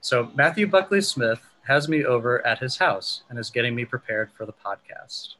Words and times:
So 0.00 0.30
Matthew 0.34 0.66
Buckley 0.66 1.00
Smith 1.00 1.40
has 1.66 1.88
me 1.88 2.04
over 2.04 2.44
at 2.46 2.58
his 2.58 2.78
house 2.78 3.22
and 3.28 3.38
is 3.38 3.50
getting 3.50 3.74
me 3.74 3.84
prepared 3.84 4.30
for 4.32 4.46
the 4.46 4.52
podcast. 4.52 5.34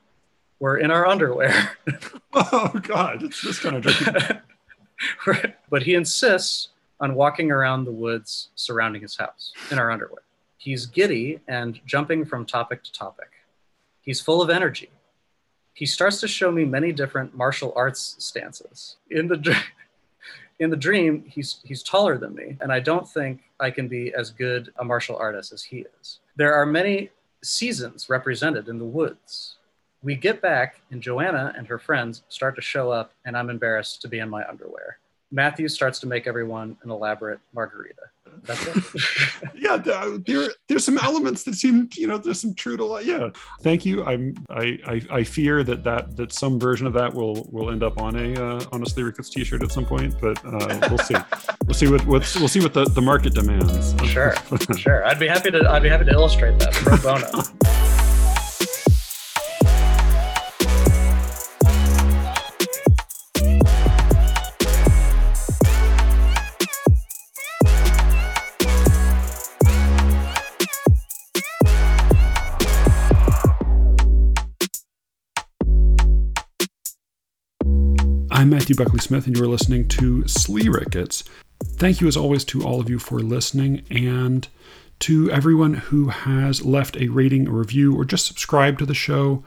We're 0.59 0.77
in 0.77 0.91
our 0.91 1.07
underwear. 1.07 1.73
oh 2.33 2.71
God, 2.83 3.23
it's 3.23 3.43
this 3.43 3.59
kind 3.59 3.77
of 3.77 3.83
tricky. 3.83 4.41
but 5.71 5.83
he 5.83 5.95
insists 5.95 6.69
on 7.01 7.15
walking 7.15 7.51
around 7.51 7.85
the 7.85 7.93
woods 7.93 8.51
surrounding 8.55 9.01
his 9.03 9.17
house 9.17 9.53
in 9.71 9.79
our 9.79 9.91
underwear. 9.91 10.23
He's 10.59 10.85
giddy 10.85 11.41
and 11.49 11.81
jumping 11.87 12.27
from 12.27 12.45
topic 12.45 12.85
to 12.85 12.93
topic. 12.93 13.31
He's 14.03 14.21
full 14.21 14.43
of 14.43 14.51
energy. 14.51 14.91
He 15.73 15.87
starts 15.87 16.21
to 16.21 16.29
show 16.29 16.53
me 16.53 16.67
many 16.67 16.93
different 16.93 17.35
martial 17.35 17.73
arts 17.75 18.17
stances. 18.19 18.97
In 19.11 19.29
the 19.29 19.39
in 20.61 20.69
the 20.69 20.77
dream, 20.77 21.25
he's 21.27 21.61
he's 21.65 21.83
taller 21.83 22.19
than 22.19 22.35
me, 22.35 22.57
and 22.61 22.71
I 22.71 22.81
don't 22.81 23.09
think 23.09 23.41
I 23.59 23.71
can 23.71 23.89
be 23.89 24.15
as 24.15 24.31
good 24.31 24.73
a 24.77 24.85
martial 24.85 25.17
artist 25.17 25.53
as 25.53 25.63
he 25.65 25.87
is. 26.01 26.21
There 26.37 26.55
are 26.55 26.67
many 26.67 27.11
seasons 27.43 28.09
represented 28.11 28.69
in 28.69 28.79
the 28.79 28.85
woods. 28.85 29.57
We 30.03 30.15
get 30.15 30.41
back, 30.41 30.83
and 30.91 31.03
Joanna 31.03 31.55
and 31.57 31.67
her 31.67 31.79
friends 31.79 32.23
start 32.29 32.55
to 32.57 32.63
show 32.63 32.91
up, 32.91 33.13
and 33.25 33.37
I'm 33.37 33.51
embarrassed 33.51 34.03
to 34.03 34.09
be 34.09 34.19
in 34.19 34.29
my 34.29 34.47
underwear. 34.47 34.99
Matthew 35.33 35.69
starts 35.69 35.99
to 36.01 36.07
make 36.07 36.27
everyone 36.27 36.77
an 36.83 36.91
elaborate 36.91 37.41
margarita. 37.55 38.03
That's 38.45 38.67
it. 38.67 39.03
yeah, 39.55 39.77
there 39.77 40.49
there's 40.69 40.85
some 40.85 40.99
elements 40.99 41.43
that 41.45 41.55
seem, 41.55 41.89
you 41.95 42.07
know, 42.07 42.19
there's 42.19 42.41
some 42.41 42.55
true 42.55 42.77
to 42.77 42.85
life. 42.85 43.05
Yeah, 43.05 43.31
thank 43.63 43.85
you. 43.85 44.05
I'm 44.05 44.35
I, 44.49 44.79
I, 44.87 45.03
I 45.11 45.25
fear 45.25 45.63
that 45.65 45.85
that 45.85 46.17
that 46.17 46.33
some 46.33 46.59
version 46.59 46.87
of 46.87 46.93
that 46.95 47.13
will 47.13 47.49
will 47.51 47.71
end 47.71 47.83
up 47.83 48.01
on 48.01 48.17
a 48.17 48.35
uh, 48.35 48.65
on 48.73 48.83
a 48.83 48.87
Sleepy 48.87 49.23
T-shirt 49.23 49.63
at 49.63 49.73
some 49.73 49.85
point, 49.85 50.15
but 50.21 50.43
uh, 50.45 50.89
we'll 50.89 50.99
see. 50.99 51.17
we'll 51.67 51.75
see 51.75 51.89
what 51.89 52.05
what's 52.07 52.37
we'll 52.37 52.49
see 52.49 52.61
what 52.61 52.75
the, 52.75 52.85
the 52.85 53.03
market 53.03 53.35
demands. 53.35 53.95
Sure, 54.11 54.35
sure. 54.77 55.07
I'd 55.07 55.19
be 55.19 55.29
happy 55.29 55.51
to 55.51 55.69
I'd 55.71 55.83
be 55.83 55.89
happy 55.89 56.05
to 56.05 56.13
illustrate 56.13 56.59
that 56.59 56.73
pro 56.73 56.97
bono. 56.99 57.60
I'm 78.41 78.49
Matthew 78.49 78.75
Buckley 78.75 79.01
Smith, 79.01 79.27
and 79.27 79.37
you're 79.37 79.47
listening 79.47 79.87
to 79.89 80.27
Slee 80.27 80.71
Rickets. 80.71 81.25
Thank 81.63 82.01
you, 82.01 82.09
as 82.09 82.17
always, 82.17 82.43
to 82.47 82.65
all 82.65 82.81
of 82.81 82.89
you 82.89 82.99
for 82.99 83.21
listening 83.21 83.85
and 83.91 84.49
to 85.01 85.31
everyone 85.31 85.75
who 85.75 86.09
has 86.09 86.65
left 86.65 86.97
a 86.97 87.09
rating, 87.09 87.49
a 87.49 87.51
review, 87.51 87.95
or 87.95 88.07
just 88.07 88.25
subscribed 88.25 88.79
to 88.79 88.87
the 88.87 88.95
show. 88.95 89.45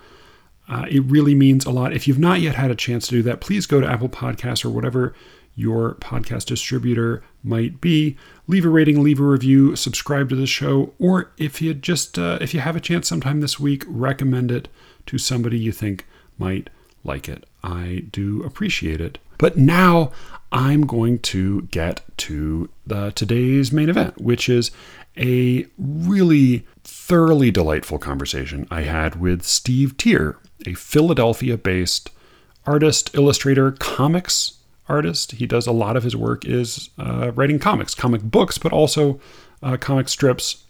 Uh, 0.70 0.86
it 0.92 1.00
really 1.06 1.34
means 1.34 1.66
a 1.66 1.72
lot. 1.72 1.92
If 1.92 2.08
you've 2.08 2.20
not 2.20 2.42
yet 2.42 2.54
had 2.54 2.70
a 2.70 2.76
chance 2.76 3.08
to 3.08 3.16
do 3.16 3.24
that, 3.24 3.42
please 3.42 3.66
go 3.66 3.82
to 3.82 3.88
Apple 3.88 4.10
Podcasts 4.10 4.64
or 4.64 4.70
whatever 4.70 5.16
your 5.56 5.96
podcast 5.96 6.46
distributor 6.46 7.24
might 7.44 7.82
be. 7.82 8.16
Leave 8.46 8.64
a 8.64 8.70
rating, 8.70 9.02
leave 9.02 9.20
a 9.20 9.24
review, 9.24 9.76
subscribe 9.76 10.30
to 10.30 10.36
the 10.36 10.46
show, 10.46 10.94
or 11.00 11.32
if 11.40 11.64
you 11.64 11.74
just 11.74 12.20
uh, 12.20 12.38
if 12.42 12.54
you 12.54 12.60
have 12.60 12.76
a 12.76 12.80
chance 12.80 13.08
sometime 13.08 13.42
this 13.42 13.60
week, 13.60 13.86
recommend 13.88 14.52
it 14.52 14.68
to 15.08 15.18
somebody 15.18 15.58
you 15.58 15.72
think 15.72 16.06
might 16.38 16.70
like 17.04 17.28
it. 17.30 17.46
I 17.64 18.06
do 18.12 18.44
appreciate 18.44 19.02
it. 19.02 19.18
But 19.38 19.58
now 19.58 20.12
I'm 20.52 20.86
going 20.86 21.20
to 21.20 21.64
get 21.64 22.02
to 22.18 22.70
the, 22.86 23.12
today's 23.12 23.72
main 23.72 23.90
event, 23.90 24.22
which 24.22 24.48
is 24.48 24.72
a 25.18 25.66
really 25.78 26.66
thoroughly 26.84 27.52
delightful 27.52 27.98
conversation 27.98 28.68
I 28.70 28.82
had 28.82 29.20
with 29.20 29.44
Steve 29.44 29.98
Teare, 29.98 30.38
a 30.66 30.74
Philadelphia 30.74 31.58
based 31.58 32.10
artist, 32.66 33.14
illustrator, 33.16 33.72
comics 33.72 34.60
artist. 34.88 35.34
He 35.34 35.46
does 35.46 35.68
a 35.68 35.72
lot 35.72 35.98
of 35.98 36.04
his 36.04 36.16
work 36.16 36.46
is 36.46 36.90
uh, 36.98 37.32
writing 37.34 37.60
comics, 37.60 37.96
comic 37.96 38.22
books, 38.22 38.58
but 38.58 38.72
also 38.72 39.20
uh, 39.62 39.78
comic 39.78 40.10
strips. 40.10 40.64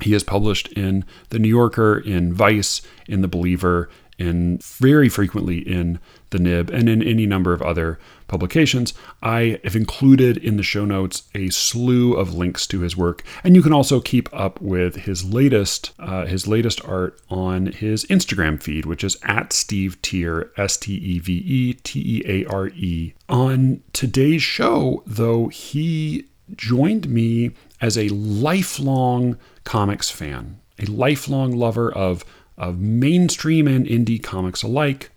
He 0.00 0.12
is 0.12 0.24
published 0.24 0.68
in 0.72 1.04
The 1.28 1.38
New 1.38 1.48
Yorker, 1.48 1.98
in 1.98 2.32
Vice, 2.32 2.82
in 3.06 3.22
The 3.22 3.28
Believer, 3.28 3.88
and 4.18 4.62
very 4.62 5.08
frequently 5.08 5.58
in 5.58 5.98
the 6.30 6.38
Nib 6.38 6.70
and 6.70 6.88
in 6.88 7.02
any 7.02 7.26
number 7.26 7.52
of 7.52 7.62
other 7.62 7.98
publications. 8.26 8.94
I 9.22 9.60
have 9.64 9.76
included 9.76 10.36
in 10.36 10.56
the 10.56 10.62
show 10.62 10.84
notes 10.84 11.24
a 11.34 11.50
slew 11.50 12.14
of 12.14 12.34
links 12.34 12.66
to 12.68 12.80
his 12.80 12.96
work, 12.96 13.22
and 13.44 13.54
you 13.54 13.62
can 13.62 13.72
also 13.72 14.00
keep 14.00 14.28
up 14.32 14.60
with 14.60 14.96
his 14.96 15.24
latest 15.24 15.92
uh, 15.98 16.26
his 16.26 16.46
latest 16.46 16.84
art 16.84 17.20
on 17.28 17.66
his 17.66 18.04
Instagram 18.06 18.62
feed, 18.62 18.86
which 18.86 19.04
is 19.04 19.16
at 19.22 19.52
Steve 19.52 20.00
Teare 20.02 20.50
S 20.56 20.76
T 20.76 20.94
E 20.94 21.18
V 21.18 21.32
E 21.32 21.72
T 21.74 22.00
E 22.00 22.22
A 22.26 22.44
R 22.46 22.68
E. 22.68 23.14
On 23.28 23.82
today's 23.92 24.42
show, 24.42 25.02
though, 25.06 25.48
he 25.48 26.26
joined 26.56 27.08
me 27.08 27.52
as 27.80 27.96
a 27.96 28.08
lifelong 28.08 29.38
comics 29.64 30.10
fan, 30.10 30.60
a 30.78 30.86
lifelong 30.86 31.56
lover 31.56 31.92
of 31.92 32.24
of 32.56 32.78
mainstream 32.78 33.66
and 33.66 33.86
indie 33.86 34.22
comics 34.22 34.62
alike 34.62 35.10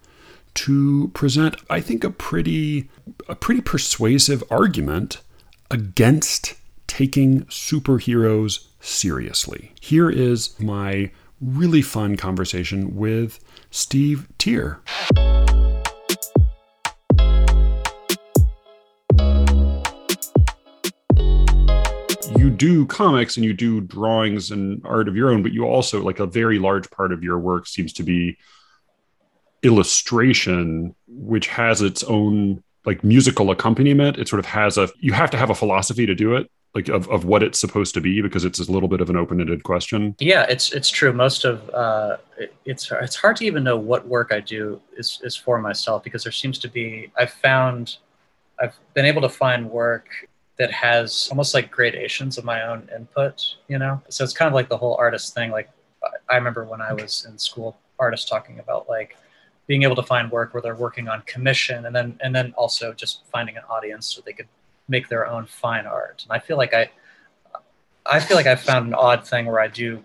to 0.55 1.09
present 1.13 1.55
I 1.69 1.81
think 1.81 2.03
a 2.03 2.09
pretty 2.09 2.89
a 3.29 3.35
pretty 3.35 3.61
persuasive 3.61 4.43
argument 4.49 5.21
against 5.69 6.55
taking 6.87 7.43
superheroes 7.45 8.65
seriously. 8.79 9.73
Here 9.79 10.09
is 10.09 10.59
my 10.59 11.11
really 11.39 11.81
fun 11.81 12.17
conversation 12.17 12.95
with 12.95 13.39
Steve 13.69 14.27
Teare. 14.39 14.79
You 22.47 22.55
do 22.55 22.85
comics 22.85 23.35
and 23.35 23.45
you 23.45 23.53
do 23.53 23.81
drawings 23.81 24.51
and 24.51 24.81
art 24.85 25.07
of 25.07 25.15
your 25.15 25.31
own, 25.31 25.43
but 25.43 25.51
you 25.51 25.65
also 25.65 26.01
like 26.01 26.19
a 26.19 26.25
very 26.25 26.59
large 26.59 26.89
part 26.89 27.11
of 27.11 27.23
your 27.23 27.37
work 27.37 27.67
seems 27.67 27.91
to 27.93 28.03
be 28.03 28.37
illustration, 29.63 30.95
which 31.07 31.47
has 31.47 31.81
its 31.81 32.03
own 32.03 32.63
like 32.85 33.03
musical 33.03 33.51
accompaniment. 33.51 34.17
It 34.17 34.29
sort 34.29 34.39
of 34.39 34.45
has 34.45 34.77
a 34.77 34.89
you 34.99 35.11
have 35.13 35.29
to 35.31 35.37
have 35.37 35.49
a 35.49 35.55
philosophy 35.55 36.05
to 36.05 36.15
do 36.15 36.35
it, 36.35 36.49
like 36.73 36.87
of, 36.87 37.09
of 37.09 37.25
what 37.25 37.43
it's 37.43 37.59
supposed 37.59 37.93
to 37.95 38.01
be, 38.01 38.21
because 38.21 38.45
it's 38.45 38.59
a 38.59 38.71
little 38.71 38.87
bit 38.87 39.01
of 39.01 39.09
an 39.09 39.17
open-ended 39.17 39.63
question. 39.63 40.15
Yeah, 40.19 40.43
it's 40.43 40.71
it's 40.71 40.89
true. 40.89 41.11
Most 41.11 41.43
of 41.43 41.69
uh, 41.71 42.17
it, 42.37 42.55
it's 42.63 42.89
it's 42.91 43.17
hard 43.17 43.35
to 43.37 43.45
even 43.45 43.63
know 43.63 43.77
what 43.77 44.07
work 44.07 44.31
I 44.31 44.39
do 44.39 44.79
is 44.95 45.19
is 45.23 45.35
for 45.35 45.59
myself 45.59 46.01
because 46.03 46.23
there 46.23 46.31
seems 46.31 46.57
to 46.59 46.69
be 46.69 47.11
I've 47.17 47.33
found 47.33 47.97
I've 48.57 48.75
been 48.93 49.05
able 49.05 49.21
to 49.23 49.29
find 49.29 49.69
work 49.69 50.07
that 50.57 50.71
has 50.71 51.27
almost 51.29 51.53
like 51.53 51.71
gradations 51.71 52.37
of 52.37 52.43
my 52.43 52.63
own 52.63 52.89
input, 52.95 53.55
you 53.67 53.77
know? 53.77 54.01
So 54.09 54.23
it's 54.23 54.33
kind 54.33 54.47
of 54.47 54.53
like 54.53 54.69
the 54.69 54.77
whole 54.77 54.95
artist 54.95 55.33
thing. 55.33 55.51
Like 55.51 55.69
I 56.29 56.35
remember 56.35 56.65
when 56.65 56.81
I 56.81 56.93
was 56.93 57.27
in 57.29 57.37
school, 57.37 57.77
artists 57.99 58.29
talking 58.29 58.59
about 58.59 58.87
like 58.89 59.17
being 59.67 59.83
able 59.83 59.95
to 59.95 60.03
find 60.03 60.31
work 60.31 60.53
where 60.53 60.61
they're 60.61 60.75
working 60.75 61.07
on 61.07 61.21
commission 61.21 61.85
and 61.85 61.95
then 61.95 62.17
and 62.21 62.35
then 62.35 62.53
also 62.57 62.93
just 62.93 63.23
finding 63.31 63.57
an 63.57 63.63
audience 63.69 64.07
so 64.07 64.21
they 64.25 64.33
could 64.33 64.47
make 64.87 65.09
their 65.09 65.27
own 65.27 65.45
fine 65.45 65.85
art. 65.85 66.23
And 66.23 66.31
I 66.31 66.39
feel 66.39 66.57
like 66.57 66.73
I 66.73 66.89
I 68.05 68.19
feel 68.19 68.37
like 68.37 68.47
I 68.47 68.55
found 68.55 68.87
an 68.87 68.93
odd 68.93 69.27
thing 69.27 69.45
where 69.45 69.59
I 69.59 69.67
do 69.67 70.01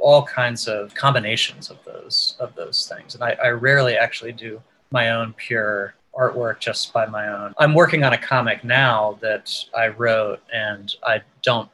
all 0.00 0.24
kinds 0.24 0.66
of 0.66 0.94
combinations 0.94 1.70
of 1.70 1.78
those 1.84 2.36
of 2.40 2.54
those 2.54 2.88
things. 2.88 3.14
And 3.14 3.22
I, 3.22 3.36
I 3.42 3.48
rarely 3.48 3.96
actually 3.96 4.32
do 4.32 4.60
my 4.90 5.10
own 5.10 5.32
pure 5.34 5.94
artwork 6.14 6.60
just 6.60 6.92
by 6.92 7.06
my 7.06 7.28
own. 7.28 7.54
I'm 7.58 7.74
working 7.74 8.04
on 8.04 8.12
a 8.12 8.18
comic 8.18 8.64
now 8.64 9.18
that 9.20 9.52
I 9.76 9.88
wrote, 9.88 10.40
and 10.52 10.94
I 11.04 11.22
don't. 11.42 11.68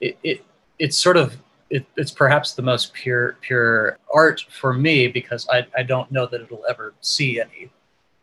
It, 0.00 0.18
it 0.22 0.44
it's 0.78 0.96
sort 0.96 1.16
of 1.16 1.36
it, 1.70 1.84
it's 1.96 2.10
perhaps 2.10 2.52
the 2.52 2.62
most 2.62 2.92
pure 2.92 3.36
pure 3.40 3.98
art 4.12 4.44
for 4.48 4.72
me 4.72 5.08
because 5.08 5.46
I 5.50 5.66
I 5.76 5.82
don't 5.82 6.10
know 6.10 6.26
that 6.26 6.40
it'll 6.40 6.64
ever 6.68 6.94
see 7.00 7.40
any 7.40 7.70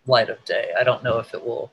light 0.07 0.29
of 0.29 0.43
day. 0.45 0.71
I 0.79 0.83
don't 0.83 1.03
know 1.03 1.19
if 1.19 1.33
it 1.33 1.45
will. 1.45 1.71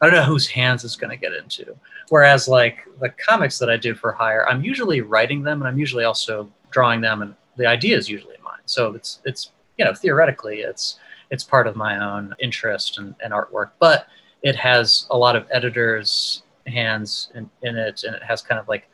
I 0.00 0.06
don't 0.06 0.14
know 0.14 0.24
whose 0.24 0.46
hands 0.46 0.82
it's 0.84 0.96
going 0.96 1.10
to 1.10 1.16
get 1.16 1.34
into. 1.34 1.76
Whereas 2.08 2.48
like 2.48 2.78
the 3.00 3.10
comics 3.10 3.58
that 3.58 3.68
I 3.68 3.76
do 3.76 3.94
for 3.94 4.12
hire, 4.12 4.48
I'm 4.48 4.64
usually 4.64 5.02
writing 5.02 5.42
them 5.42 5.60
and 5.60 5.68
I'm 5.68 5.78
usually 5.78 6.04
also 6.04 6.50
drawing 6.70 7.00
them, 7.00 7.22
and 7.22 7.34
the 7.56 7.66
idea 7.66 7.96
is 7.96 8.08
usually 8.08 8.36
mine. 8.42 8.60
So 8.64 8.94
it's 8.94 9.20
it's 9.24 9.50
you 9.76 9.84
know 9.84 9.94
theoretically 9.94 10.60
it's 10.60 10.98
it's 11.30 11.44
part 11.44 11.66
of 11.66 11.76
my 11.76 11.98
own 12.04 12.34
interest 12.38 12.98
and, 12.98 13.14
artwork, 13.32 13.70
but 13.78 14.06
it 14.42 14.56
has 14.56 15.06
a 15.10 15.16
lot 15.16 15.36
of 15.36 15.46
editors' 15.50 16.42
hands 16.66 17.30
in, 17.34 17.48
in 17.62 17.76
it, 17.76 18.04
and 18.04 18.14
it 18.14 18.22
has 18.22 18.42
kind 18.42 18.58
of 18.58 18.68
like 18.68 18.88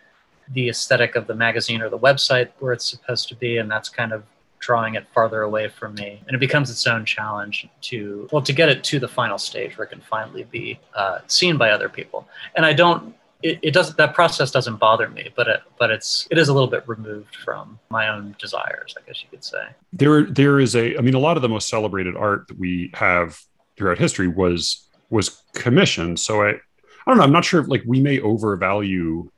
the 0.53 0.69
aesthetic 0.69 1.17
of 1.17 1.27
the 1.27 1.35
magazine 1.35 1.83
or 1.83 1.89
the 1.89 1.99
website 1.99 2.51
where 2.59 2.73
it's 2.73 2.85
supposed 2.85 3.29
to 3.29 3.35
be, 3.37 3.59
and 3.59 3.71
that's 3.71 3.89
kind 3.89 4.13
of 4.13 4.25
drawing 4.59 4.95
it 4.95 5.07
farther 5.15 5.43
away 5.43 5.69
from 5.69 5.95
me. 5.95 6.21
And 6.27 6.35
it 6.35 6.39
becomes 6.39 6.71
its 6.71 6.87
own 6.87 7.05
challenge 7.05 7.69
to 7.83 8.29
well 8.33 8.43
to 8.43 8.53
get 8.53 8.69
it 8.69 8.83
to 8.85 8.99
the 8.99 9.09
final 9.09 9.39
stage 9.39 9.77
where 9.77 9.87
it 9.87 9.91
can 9.91 10.01
finally 10.01 10.45
be 10.45 10.79
uh, 10.95 11.19
seen 11.27 11.57
by 11.57 11.71
other 11.71 11.89
people. 11.89 12.27
And 12.55 12.65
i 12.65 12.73
don't 12.73 13.15
it, 13.43 13.59
it 13.63 13.71
doesn't 13.73 13.97
that 13.97 14.15
process 14.15 14.51
doesn't 14.51 14.77
bother 14.77 15.09
me, 15.09 15.31
but 15.37 15.47
it, 15.47 15.63
but 15.79 15.91
it's 15.91 16.27
it 16.31 16.39
is 16.39 16.49
a 16.49 16.53
little 16.53 16.69
bit 16.69 16.87
removed 16.87 17.37
from 17.37 17.79
my 17.91 18.09
own 18.09 18.35
desires, 18.39 18.95
I 18.97 19.07
guess 19.07 19.23
you 19.23 19.29
could 19.31 19.45
say. 19.45 19.65
There 19.93 20.25
there 20.25 20.59
is 20.59 20.75
a 20.75 20.97
I 20.97 21.01
mean 21.01 21.15
a 21.15 21.19
lot 21.19 21.37
of 21.37 21.43
the 21.43 21.49
most 21.49 21.69
celebrated 21.69 22.17
art 22.17 22.49
that 22.49 22.59
we 22.59 22.91
have 22.95 23.39
throughout 23.77 23.99
history 23.99 24.29
was 24.29 24.89
was 25.11 25.43
commissioned. 25.55 26.19
So 26.19 26.43
I 26.43 26.51
I 26.51 26.59
don't 27.07 27.19
know, 27.19 27.25
I'm 27.25 27.33
not 27.33 27.45
sure 27.45 27.61
if 27.61 27.69
like 27.69 27.83
we 27.87 28.01
may 28.01 28.21
overvalue 28.21 29.31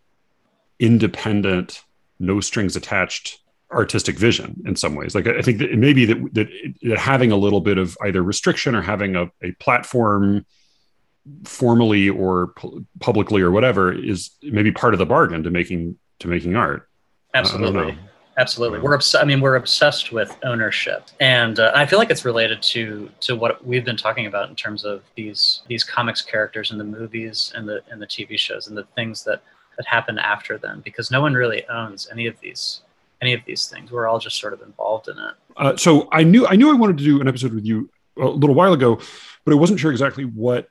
independent, 0.79 1.83
no 2.19 2.41
strings 2.41 2.77
attached 2.77 3.41
artistic 3.71 4.17
vision 4.17 4.63
in 4.65 4.77
some 4.77 4.95
ways. 4.95 5.15
Like 5.15 5.27
I 5.27 5.43
think 5.43 5.59
that 5.59 5.71
it 5.71 5.79
may 5.79 5.93
be 5.93 6.07
that, 6.07 6.35
that, 6.35 6.49
that 6.83 6.99
having 6.99 7.33
a 7.33 7.37
little 7.37 7.61
bit 7.61 7.77
of 7.77 7.97
either 8.03 8.23
restriction 8.23 8.75
or 8.75 8.81
having 8.81 9.17
a, 9.17 9.31
a 9.43 9.53
platform 9.53 10.47
formally 11.45 12.09
or 12.09 12.49
pu- 12.49 12.85
publicly 13.01 13.43
or 13.43 13.51
whatever 13.51 13.93
is 13.93 14.31
maybe 14.43 14.73
part 14.73 14.95
of 14.95 14.99
the 14.99 15.07
bargain 15.07 15.43
to 15.43 15.51
making 15.51 15.99
to 16.21 16.29
making 16.29 16.57
art. 16.57 16.89
Absolutely. 17.35 17.99
Absolutely, 18.39 18.79
we're 18.79 18.95
obs- 18.95 19.17
I 19.17 19.25
mean, 19.25 19.41
we're 19.41 19.57
obsessed 19.57 20.13
with 20.13 20.39
ownership, 20.45 21.09
and 21.19 21.59
uh, 21.59 21.73
I 21.75 21.87
feel 21.87 21.99
like 21.99 22.09
it's 22.09 22.25
related 22.25 22.63
to 22.63 23.11
to 23.23 23.35
what 23.35 23.67
we've 23.67 23.85
been 23.85 23.97
talking 23.97 24.27
about 24.27 24.49
in 24.49 24.55
terms 24.55 24.85
of 24.85 25.03
these 25.17 25.63
these 25.67 25.83
comics 25.83 26.23
characters 26.23 26.71
in 26.71 26.79
the 26.79 26.85
movies 26.85 27.53
and 27.57 27.69
the 27.69 27.83
and 27.91 28.01
the 28.01 28.07
TV 28.07 28.39
shows 28.39 28.69
and 28.69 28.77
the 28.77 28.85
things 28.95 29.25
that 29.25 29.43
that 29.77 29.87
happen 29.87 30.21
after 30.21 30.57
them, 30.57 30.83
because 30.85 31.11
no 31.11 31.21
one 31.21 31.35
really 31.35 31.67
owns 31.69 32.09
any 32.13 32.29
of 32.29 32.39
these 32.39 32.83
any 33.21 33.33
of 33.33 33.41
these 33.45 33.67
things. 33.67 33.91
We're 33.91 34.07
all 34.07 34.21
just 34.21 34.39
sort 34.39 34.53
of 34.53 34.63
involved 34.63 35.09
in 35.09 35.19
it. 35.19 35.35
Uh, 35.57 35.77
so 35.77 36.09
I 36.13 36.23
knew 36.23 36.47
I 36.47 36.55
knew 36.55 36.71
I 36.71 36.75
wanted 36.75 36.99
to 36.99 37.05
do 37.05 37.21
an 37.21 37.27
episode 37.27 37.53
with 37.53 37.65
you 37.65 37.91
a 38.17 38.27
little 38.27 38.55
while 38.55 38.73
ago, 38.73 39.01
but 39.45 39.53
I 39.53 39.57
wasn't 39.57 39.81
sure 39.81 39.91
exactly 39.91 40.25
what 40.25 40.69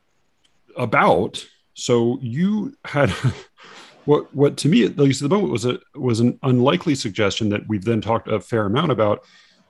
about. 0.77 1.45
So 1.73 2.17
you 2.21 2.75
had 2.85 3.09
what 4.05 4.33
what 4.33 4.57
to 4.57 4.69
me 4.69 4.85
at 4.85 4.97
least 4.97 5.21
at 5.21 5.29
the 5.29 5.35
moment 5.35 5.51
was 5.51 5.65
a 5.65 5.79
was 5.95 6.19
an 6.19 6.39
unlikely 6.43 6.95
suggestion 6.95 7.49
that 7.49 7.67
we've 7.67 7.83
then 7.83 8.01
talked 8.01 8.27
a 8.27 8.39
fair 8.39 8.65
amount 8.65 8.91
about, 8.91 9.23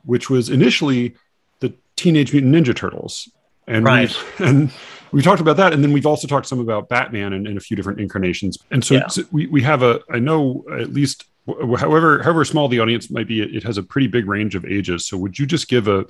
which 0.03 0.29
was 0.29 0.49
initially 0.49 1.15
the 1.59 1.73
Teenage 1.95 2.31
Mutant 2.31 2.53
Ninja 2.53 2.75
Turtles. 2.75 3.29
And 3.67 3.83
right. 3.83 4.15
we, 4.39 4.45
and 4.45 4.71
we 5.11 5.21
talked 5.21 5.41
about 5.41 5.57
that, 5.57 5.73
and 5.73 5.83
then 5.83 5.91
we've 5.91 6.05
also 6.05 6.27
talked 6.27 6.47
some 6.47 6.59
about 6.59 6.87
Batman 6.87 7.33
and, 7.33 7.47
and 7.47 7.57
a 7.57 7.59
few 7.59 7.75
different 7.75 7.99
incarnations. 7.99 8.57
And 8.71 8.83
so, 8.83 8.95
Yeah. 8.95 9.07
so 9.07 9.23
we, 9.31 9.47
we 9.47 9.61
have 9.63 9.83
a 9.83 9.99
I 10.09 10.19
know 10.19 10.63
at 10.79 10.93
least 10.93 11.25
however 11.47 12.21
however 12.23 12.45
small 12.45 12.67
the 12.67 12.79
audience 12.79 13.09
might 13.09 13.27
be, 13.27 13.41
it 13.41 13.63
has 13.63 13.77
a 13.77 13.83
pretty 13.83 14.07
big 14.07 14.27
range 14.27 14.55
of 14.55 14.65
ages. 14.65 15.05
So 15.05 15.17
would 15.17 15.37
you 15.37 15.45
just 15.45 15.67
give 15.67 15.87
a 15.87 16.05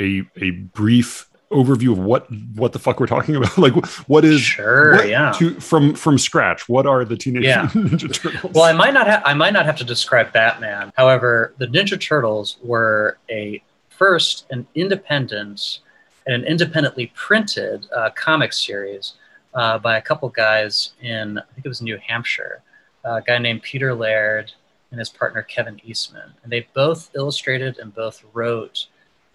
a 0.00 0.22
a 0.40 0.50
brief 0.50 1.27
overview 1.50 1.92
of 1.92 1.98
what 1.98 2.26
what 2.56 2.72
the 2.72 2.78
fuck 2.78 3.00
we're 3.00 3.06
talking 3.06 3.36
about? 3.36 3.56
like 3.58 3.74
what 4.08 4.24
is 4.24 4.40
Sure, 4.40 4.96
what- 4.96 5.08
yeah. 5.08 5.32
to, 5.38 5.58
from 5.60 5.94
from 5.94 6.18
scratch? 6.18 6.68
What 6.68 6.86
are 6.86 7.04
the 7.04 7.16
Teenage 7.16 7.44
Yeah. 7.44 7.66
Ninja 7.68 8.12
Turtles? 8.12 8.52
Well, 8.54 8.64
I 8.64 8.72
might 8.72 8.92
not 8.94 9.06
have 9.06 9.22
I 9.24 9.34
might 9.34 9.52
not 9.52 9.64
have 9.66 9.76
to 9.76 9.84
describe 9.84 10.32
Batman. 10.32 10.92
However, 10.96 11.54
the 11.58 11.66
Ninja 11.66 12.00
Turtles 12.00 12.58
were 12.62 13.18
a 13.30 13.62
first 13.88 14.46
an 14.50 14.66
independent 14.74 15.78
and 16.26 16.34
an 16.34 16.44
independently 16.44 17.10
printed 17.14 17.86
uh, 17.96 18.10
comic 18.10 18.52
series 18.52 19.14
uh, 19.54 19.78
by 19.78 19.96
a 19.96 20.02
couple 20.02 20.28
guys 20.28 20.92
in 21.00 21.38
I 21.38 21.42
think 21.54 21.64
it 21.64 21.68
was 21.68 21.80
New 21.80 21.98
Hampshire, 22.06 22.62
a 23.04 23.22
guy 23.22 23.38
named 23.38 23.62
Peter 23.62 23.94
Laird 23.94 24.52
and 24.90 24.98
his 24.98 25.08
partner 25.08 25.42
Kevin 25.42 25.80
Eastman, 25.84 26.32
and 26.42 26.52
they 26.52 26.66
both 26.74 27.10
illustrated 27.14 27.78
and 27.78 27.94
both 27.94 28.24
wrote 28.32 28.86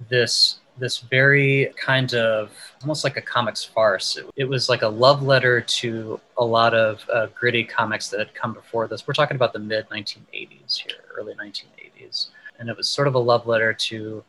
this 0.09 0.59
this 0.78 1.00
very 1.00 1.74
kind 1.78 2.14
of 2.14 2.52
almost 2.81 3.04
like 3.04 3.18
a 3.18 3.22
comics 3.22 3.64
farce. 3.64 4.18
It, 4.18 4.25
it 4.36 4.46
was 4.46 4.70
like 4.70 4.81
a 4.81 4.88
love 4.88 5.24
letter 5.24 5.62
to 5.62 6.20
a 6.38 6.46
lot 6.46 6.74
of 6.74 7.08
uh, 7.14 7.28
gritty 7.28 7.64
comics 7.64 8.10
that 8.10 8.20
had 8.20 8.34
come 8.34 8.54
before 8.54 8.88
this. 8.88 9.08
We're 9.08 9.14
talking 9.14 9.36
about 9.36 9.54
the 9.54 9.60
mid 9.60 9.90
1980s 9.90 10.78
here, 10.78 10.98
early 11.16 11.34
1980s, 11.34 12.28
and 12.60 12.70
it 12.70 12.78
was 12.78 12.90
sort 12.90 13.08
of 13.08 13.16
a 13.16 13.20
love 13.20 13.48
letter 13.48 13.74
to 13.74 14.24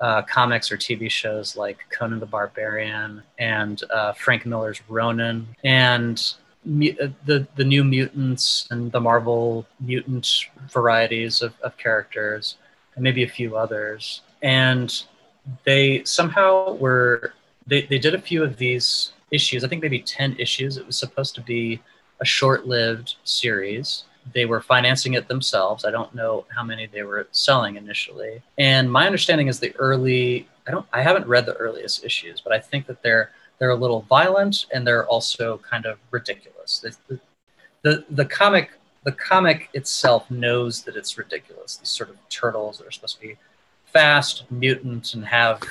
uh, 0.00 0.22
comics 0.22 0.72
or 0.72 0.76
TV 0.78 1.10
shows 1.10 1.56
like 1.56 1.78
Conan 1.90 2.20
the 2.20 2.26
Barbarian 2.26 3.22
and 3.38 3.82
uh, 3.90 4.12
Frank 4.14 4.46
Miller's 4.46 4.80
Ronin 4.88 5.46
and 5.62 6.18
uh, 6.66 7.08
the 7.26 7.46
the 7.56 7.64
new 7.64 7.84
mutants 7.84 8.66
and 8.70 8.90
the 8.92 9.00
Marvel 9.00 9.66
mutant 9.78 10.46
varieties 10.70 11.42
of, 11.42 11.54
of 11.62 11.76
characters 11.76 12.56
and 12.94 13.04
maybe 13.04 13.22
a 13.22 13.28
few 13.28 13.56
others. 13.56 14.22
And 14.42 15.02
they 15.64 16.04
somehow 16.04 16.74
were 16.74 17.32
they, 17.66 17.82
they 17.82 17.98
did 17.98 18.14
a 18.14 18.20
few 18.20 18.42
of 18.42 18.56
these 18.56 19.12
issues 19.30 19.64
i 19.64 19.68
think 19.68 19.82
maybe 19.82 20.00
10 20.00 20.36
issues. 20.38 20.76
It 20.76 20.86
was 20.86 20.98
supposed 20.98 21.34
to 21.36 21.40
be 21.40 21.80
a 22.20 22.24
short-lived 22.24 23.14
series. 23.24 24.04
They 24.34 24.44
were 24.44 24.60
financing 24.60 25.14
it 25.14 25.28
themselves. 25.28 25.84
I 25.84 25.90
don't 25.90 26.14
know 26.14 26.44
how 26.54 26.62
many 26.62 26.86
they 26.86 27.02
were 27.02 27.26
selling 27.32 27.76
initially. 27.76 28.42
And 28.58 28.92
my 28.92 29.06
understanding 29.06 29.48
is 29.48 29.58
the 29.60 29.74
early 29.76 30.48
i 30.66 30.70
don't 30.70 30.86
i 30.92 31.02
haven't 31.02 31.26
read 31.26 31.46
the 31.46 31.54
earliest 31.54 32.04
issues 32.04 32.40
but 32.40 32.52
i 32.52 32.58
think 32.58 32.86
that 32.86 33.02
they're 33.02 33.30
they're 33.60 33.70
a 33.70 33.76
little 33.76 34.00
violent 34.02 34.66
and 34.72 34.84
they're 34.86 35.06
also 35.06 35.58
kind 35.58 35.84
of 35.84 35.98
ridiculous. 36.10 36.80
The, 37.08 37.20
the, 37.82 38.04
the, 38.10 38.24
comic 38.24 38.70
the 39.04 39.12
comic 39.12 39.68
itself 39.74 40.30
knows 40.30 40.82
that 40.82 40.96
it's 40.96 41.16
ridiculous 41.16 41.76
these 41.76 41.88
sort 41.88 42.10
of 42.10 42.16
turtles 42.28 42.78
that 42.78 42.86
are 42.86 42.90
supposed 42.90 43.16
to 43.16 43.20
be 43.20 43.36
fast, 43.92 44.50
mutant, 44.50 45.14
and 45.14 45.24
have 45.24 45.62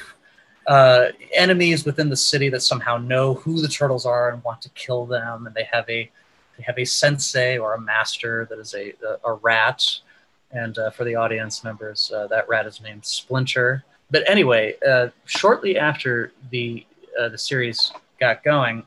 uh, 0.68 1.07
enemies 1.33 1.83
within 1.86 2.10
the 2.10 2.16
city 2.16 2.50
that 2.50 2.62
somehow 2.62 2.98
know 2.98 3.33
who 3.33 3.62
the 3.62 3.68
turtles 3.68 4.06
are 4.06 4.30
and 4.30 4.44
want 4.44 4.62
to 4.62 4.69
kill 4.69 5.06
them. 5.06 5.48
And 5.48 5.56
they 5.56 5.68
have 5.71 5.89
a 5.89 6.10
they 6.57 6.63
have 6.63 6.77
a 6.77 6.86
sensei 6.86 7.57
or 7.57 7.74
a 7.74 7.81
master 7.81 8.45
that 8.50 8.60
is 8.60 8.74
a 8.74 8.94
a, 9.06 9.31
a 9.31 9.33
rat. 9.33 9.83
And 10.51 10.77
uh, 10.77 10.89
for 10.92 11.04
the 11.04 11.16
audience 11.16 11.63
members, 11.63 12.12
uh, 12.12 12.27
that 12.27 12.48
rat 12.50 12.66
is 12.66 12.81
named 12.81 13.06
Splinter. 13.06 13.83
But 14.12 14.27
anyway, 14.27 14.75
uh, 14.88 15.10
shortly 15.25 15.77
after 15.77 16.31
the 16.50 16.86
uh, 17.19 17.30
the 17.30 17.38
series 17.38 17.92
got 18.19 18.44
going, 18.44 18.83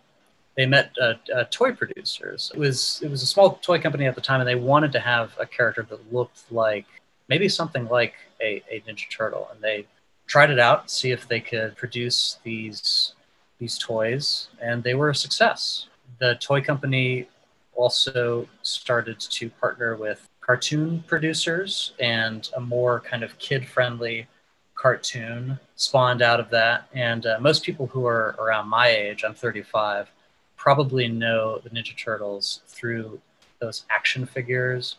they 0.57 0.67
met 0.67 0.95
uh, 1.01 1.15
toy 1.51 1.73
producers. 1.73 2.53
It 2.55 2.59
was 2.59 3.01
it 3.03 3.11
was 3.11 3.23
a 3.23 3.27
small 3.27 3.55
toy 3.63 3.81
company 3.81 4.07
at 4.07 4.15
the 4.15 4.21
time, 4.21 4.41
and 4.41 4.49
they 4.49 4.55
wanted 4.55 4.93
to 4.93 5.01
have 5.01 5.33
a 5.39 5.47
character 5.47 5.87
that 5.89 6.13
looked 6.13 6.51
like 6.53 6.87
maybe 7.29 7.49
something 7.49 7.89
like 7.89 8.15
a, 8.41 8.63
a 8.71 8.83
Ninja 8.87 9.09
Turtle, 9.11 9.49
and 9.53 9.63
they 9.63 9.87
tried 10.27 10.51
it 10.51 10.59
out, 10.59 10.91
see 10.91 11.11
if 11.11 11.29
they 11.29 11.41
could 11.41 11.77
produce 11.77 12.39
these 12.45 13.15
these 13.59 13.79
toys, 13.79 14.49
and 14.61 14.83
they 14.83 14.95
were 14.95 15.11
a 15.11 15.15
success. 15.15 15.87
The 16.19 16.35
toy 16.37 16.61
company 16.61 17.29
also 17.75 18.49
started 18.63 19.21
to 19.21 19.51
partner 19.51 19.97
with 19.97 20.29
cartoon 20.41 21.05
producers, 21.07 21.93
and 22.01 22.49
a 22.57 22.61
more 22.61 23.01
kind 23.01 23.23
of 23.23 23.39
kid 23.39 23.69
friendly 23.69 24.27
cartoon 24.75 25.59
spawned 25.77 26.23
out 26.23 26.41
of 26.41 26.51
that. 26.51 26.89
And 26.93 27.25
uh, 27.25 27.39
most 27.41 27.63
people 27.63 27.87
who 27.87 28.05
are 28.07 28.35
around 28.39 28.69
my 28.69 28.89
age, 28.89 29.23
I'm 29.25 29.35
35, 29.35 30.11
probably 30.57 31.09
know 31.09 31.59
the 31.59 31.71
Ninja 31.71 31.97
Turtles 31.97 32.63
through 32.67 33.21
those 33.61 33.85
action 33.91 34.27
figures 34.27 34.97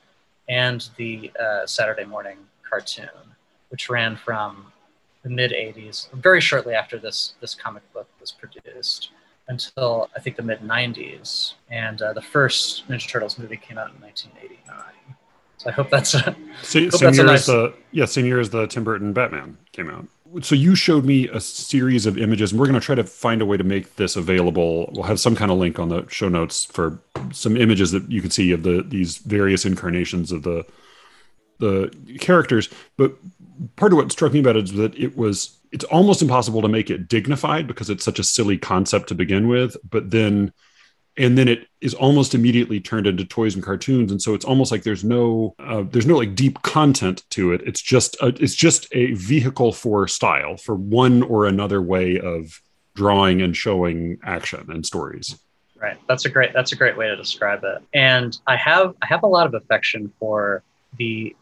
and 0.50 0.90
the 0.98 1.32
uh, 1.40 1.66
Saturday 1.66 2.06
morning 2.06 2.38
cartoon, 2.68 3.10
which 3.70 3.90
ran 3.90 4.16
from 4.16 4.66
the 5.24 5.30
mid 5.30 5.52
80s, 5.52 6.12
very 6.14 6.42
shortly 6.42 6.74
after 6.74 6.98
this, 6.98 7.36
this 7.40 7.56
comic 7.56 7.84
book 7.94 8.08
was 8.20 8.32
produced, 8.32 9.12
until 9.48 10.10
I 10.16 10.20
think 10.20 10.36
the 10.36 10.44
mid 10.44 10.60
90s. 10.60 11.54
And 11.70 12.02
uh, 12.02 12.14
the 12.14 12.22
first 12.22 12.88
Ninja 12.90 13.08
Turtles 13.08 13.38
movie 13.38 13.58
came 13.58 13.78
out 13.78 13.94
in 13.94 14.02
1989. 14.02 15.16
So 15.58 15.70
I 15.70 15.74
hope 15.74 15.90
that's 15.90 16.14
a, 16.14 16.20
Hope 16.32 16.36
same 16.64 16.90
that's 16.90 17.02
year 17.18 17.26
nice- 17.26 17.40
as 17.42 17.46
the 17.46 17.74
yeah, 17.92 18.06
same 18.06 18.26
year 18.26 18.40
as 18.40 18.50
the 18.50 18.68
Tim 18.68 18.84
Burton 18.84 19.14
Batman 19.14 19.58
came 19.72 19.90
out. 19.90 20.08
So 20.42 20.56
you 20.56 20.76
showed 20.76 21.06
me 21.06 21.28
a 21.28 21.40
series 21.40 22.06
of 22.06 22.18
images, 22.18 22.52
and 22.52 22.60
we're 22.60 22.68
going 22.68 22.80
to 22.80 22.86
try 22.86 22.96
to 22.96 23.04
find 23.04 23.42
a 23.42 23.46
way 23.46 23.58
to 23.58 23.64
make 23.64 23.96
this 23.98 24.16
available. 24.16 24.90
We'll 24.94 25.04
have 25.04 25.20
some 25.20 25.36
kind 25.36 25.52
of 25.52 25.58
link 25.58 25.80
on 25.80 25.90
the 25.90 26.08
show 26.10 26.30
notes 26.30 26.66
for 26.66 27.00
some 27.32 27.56
images 27.56 27.92
that 27.92 28.10
you 28.10 28.22
can 28.22 28.32
see 28.32 28.52
of 28.52 28.64
the 28.64 28.84
these 28.84 29.18
various 29.18 29.66
incarnations 29.66 30.32
of 30.32 30.44
the 30.44 30.66
the 31.60 32.18
characters. 32.20 32.70
But 32.98 33.16
part 33.76 33.94
of 33.94 33.98
what 33.98 34.12
struck 34.12 34.34
me 34.34 34.40
about 34.40 34.58
it 34.58 34.66
is 34.66 34.74
that 34.74 34.98
it 34.98 35.16
was 35.16 35.58
it's 35.72 35.86
almost 35.86 36.22
impossible 36.22 36.62
to 36.62 36.68
make 36.68 36.90
it 36.90 37.08
dignified 37.08 37.68
because 37.68 37.90
it's 37.90 38.04
such 38.04 38.20
a 38.20 38.24
silly 38.24 38.58
concept 38.58 39.10
to 39.10 39.16
begin 39.16 39.48
with. 39.48 39.78
But 39.90 40.12
then 40.12 40.52
and 41.18 41.38
then 41.38 41.48
it 41.48 41.68
is 41.82 41.94
almost 41.94 42.34
immediately 42.34 42.80
turned 42.80 43.06
into 43.06 43.26
toys 43.26 43.56
and 43.56 43.64
cartoons 43.64 44.12
and 44.12 44.22
so 44.22 44.34
it's 44.34 44.46
almost 44.46 44.72
like 44.72 44.84
there's 44.84 45.04
no 45.04 45.54
uh, 45.60 45.84
there's 45.92 46.06
no 46.06 46.18
like 46.18 46.36
deep 46.36 46.62
content 46.62 47.24
to 47.30 47.52
it 47.52 47.62
it's 47.66 47.82
just 47.82 48.16
a, 48.22 48.28
it's 48.28 48.56
just 48.56 48.88
a 48.92 49.14
vehicle 49.14 49.72
for 49.72 50.08
style 50.08 50.58
for 50.58 50.76
one 50.76 51.22
or 51.24 51.46
another 51.46 51.82
way 51.82 52.20
of 52.20 52.62
drawing 52.96 53.42
and 53.42 53.56
showing 53.58 54.18
action 54.24 54.66
and 54.70 54.86
stories 54.86 55.38
Right. 55.84 55.98
That's 56.08 56.24
a 56.24 56.30
great 56.30 56.54
that's 56.54 56.72
a 56.72 56.78
great 56.78 56.96
way 56.96 57.08
to 57.10 57.16
describe 57.18 57.66
it. 57.66 57.84
And 57.94 58.40
I 58.48 58.56
have 58.56 58.96
I 59.02 59.06
have 59.06 59.24
a 59.24 59.28
lot 59.28 59.46
of 59.46 59.54
affection 59.54 60.14
for 60.18 60.64
the 60.98 61.36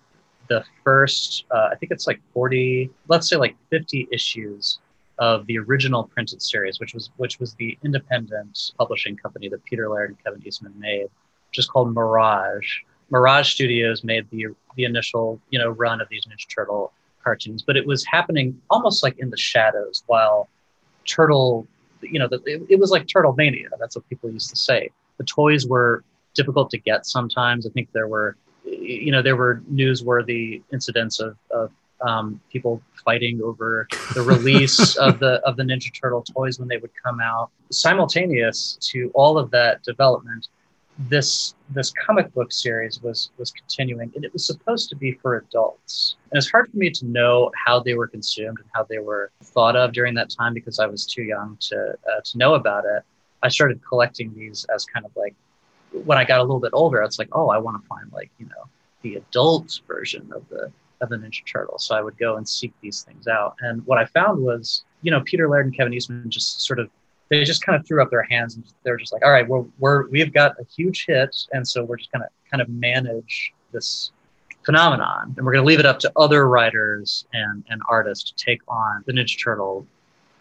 the 0.48 0.64
first 0.84 1.46
uh, 1.52 1.70
I 1.72 1.76
think 1.76 1.92
it's 1.92 2.08
like 2.08 2.20
40 2.34 2.90
let's 3.08 3.30
say 3.30 3.36
like 3.36 3.56
50 3.70 4.08
issues 4.12 4.80
of 5.20 5.46
the 5.46 5.58
original 5.58 6.04
printed 6.06 6.42
series 6.42 6.80
which 6.80 6.94
was 6.94 7.10
which 7.18 7.40
was 7.40 7.54
the 7.56 7.78
independent 7.84 8.72
publishing 8.78 9.16
company 9.16 9.50
that 9.50 9.64
Peter 9.66 9.90
Laird 9.90 10.10
and 10.10 10.24
Kevin 10.24 10.42
Eastman 10.46 10.74
made 10.80 11.10
which 11.50 11.60
is 11.60 11.68
called 11.68 11.94
Mirage. 11.94 12.80
Mirage 13.10 13.52
Studios 13.54 14.04
made 14.04 14.30
the 14.30 14.48
the 14.76 14.86
initial 14.86 15.40
you 15.50 15.60
know 15.60 15.70
run 15.70 16.00
of 16.00 16.08
these 16.10 16.26
Ninja 16.26 16.48
Turtle 16.48 16.94
cartoons, 17.24 17.62
but 17.62 17.78
it 17.78 17.86
was 17.86 18.06
happening 18.06 18.60
almost 18.70 19.04
like 19.04 19.18
in 19.20 19.30
the 19.30 19.38
shadows 19.38 20.04
while 20.08 20.50
Turtle, 21.06 21.68
you 22.02 22.20
know, 22.20 22.28
the, 22.28 22.42
it, 22.46 22.64
it 22.70 22.80
was 22.80 22.92
like 22.92 23.08
Turtle 23.08 23.34
Mania. 23.34 23.70
That's 23.80 23.96
what 23.96 24.08
people 24.10 24.32
used 24.32 24.50
to 24.50 24.56
say. 24.56 24.90
The 25.18 25.24
toys 25.24 25.68
were 25.68 26.04
difficult 26.34 26.70
to 26.72 26.78
get 26.78 27.06
sometimes. 27.06 27.66
I 27.66 27.70
think 27.70 27.92
there 27.92 28.08
were, 28.08 28.38
you 28.64 29.12
know, 29.12 29.22
there 29.22 29.36
were 29.36 29.62
newsworthy 29.72 30.62
incidents 30.72 31.20
of, 31.20 31.38
of 31.52 31.72
um, 32.02 32.40
people 32.52 32.82
fighting 33.04 33.42
over 33.42 33.88
the 34.14 34.22
release 34.22 34.96
of 34.98 35.20
the 35.20 35.42
of 35.46 35.58
the 35.58 35.64
Ninja 35.64 35.92
Turtle 35.94 36.24
toys 36.24 36.60
when 36.60 36.68
they 36.68 36.78
would 36.78 36.92
come 37.02 37.20
out. 37.20 37.50
Simultaneous 37.72 38.78
to 38.92 39.12
all 39.14 39.38
of 39.38 39.52
that 39.52 39.84
development, 39.84 40.48
this 41.10 41.56
this 41.70 41.92
comic 42.06 42.34
book 42.34 42.52
series 42.52 43.02
was 43.02 43.32
was 43.38 43.52
continuing, 43.52 44.12
and 44.16 44.26
it 44.26 44.34
was 44.34 44.46
supposed 44.46 44.90
to 44.90 44.96
be 44.96 45.14
for 45.14 45.38
adults. 45.38 46.16
And 46.32 46.38
it's 46.38 46.50
hard 46.50 46.70
for 46.70 46.78
me 46.78 46.90
to 46.90 47.06
know 47.06 47.52
how 47.66 47.80
they 47.80 47.94
were 47.94 48.08
consumed 48.08 48.60
and 48.60 48.68
how 48.74 48.84
they 48.84 49.00
were 49.00 49.32
thought 49.44 49.76
of 49.76 49.94
during 49.94 50.14
that 50.16 50.30
time 50.30 50.54
because 50.54 50.80
I 50.80 50.88
was 50.88 51.06
too 51.06 51.24
young 51.24 51.58
to 51.62 51.94
uh, 51.94 52.22
to 52.24 52.38
know 52.38 52.56
about 52.56 52.86
it. 52.86 53.04
I 53.44 53.50
started 53.50 53.82
collecting 53.88 54.34
these 54.36 54.66
as 54.74 54.86
kind 54.86 55.06
of 55.06 55.12
like 55.16 55.36
when 55.92 56.18
I 56.18 56.24
got 56.24 56.40
a 56.40 56.44
little 56.44 56.60
bit 56.60 56.72
older. 56.74 57.02
It's 57.02 57.20
like, 57.20 57.30
oh, 57.32 57.50
I 57.50 57.58
want 57.58 57.82
to 57.82 57.88
find 57.88 58.12
like 58.12 58.32
you 58.40 58.46
know 58.48 58.70
the 59.02 59.16
adult 59.16 59.80
version 59.88 60.32
of 60.34 60.48
the 60.50 60.72
of 61.02 61.10
the 61.10 61.18
Ninja 61.18 61.46
Turtle. 61.46 61.78
So 61.78 61.96
I 61.96 62.02
would 62.02 62.18
go 62.18 62.38
and 62.38 62.48
seek 62.48 62.74
these 62.82 63.02
things 63.02 63.28
out. 63.28 63.56
And 63.62 63.86
what 63.86 63.98
I 63.98 64.06
found 64.06 64.42
was, 64.42 64.84
you 65.02 65.12
know, 65.12 65.22
Peter 65.22 65.50
Laird 65.50 65.66
and 65.66 65.76
Kevin 65.76 65.94
Eastman 65.94 66.30
just 66.30 66.62
sort 66.62 66.80
of 66.80 66.90
they 67.30 67.44
just 67.46 67.66
kind 67.66 67.80
of 67.80 67.88
threw 67.88 68.02
up 68.02 68.10
their 68.10 68.24
hands 68.24 68.56
and 68.56 68.66
they're 68.84 68.98
just 68.98 69.14
like, 69.14 69.24
all 69.24 69.32
right, 69.32 69.48
we're, 69.48 69.64
we're 69.80 70.08
we've 70.10 70.34
got 70.34 70.60
a 70.60 70.66
huge 70.76 71.06
hit, 71.08 71.48
and 71.54 71.66
so 71.68 71.84
we're 71.84 71.98
just 71.98 72.12
gonna 72.12 72.28
kind 72.50 72.62
of 72.62 72.70
manage 72.70 73.54
this 73.72 74.12
phenomenon, 74.66 75.34
and 75.38 75.46
we're 75.46 75.54
gonna 75.54 75.66
leave 75.66 75.80
it 75.80 75.86
up 75.86 75.98
to 76.00 76.12
other 76.18 76.48
writers 76.48 77.26
and 77.34 77.64
and 77.70 77.82
artists 77.88 78.32
to 78.32 78.36
take 78.36 78.62
on 78.68 79.04
the 79.08 79.14
Ninja 79.14 79.42
Turtle 79.42 79.88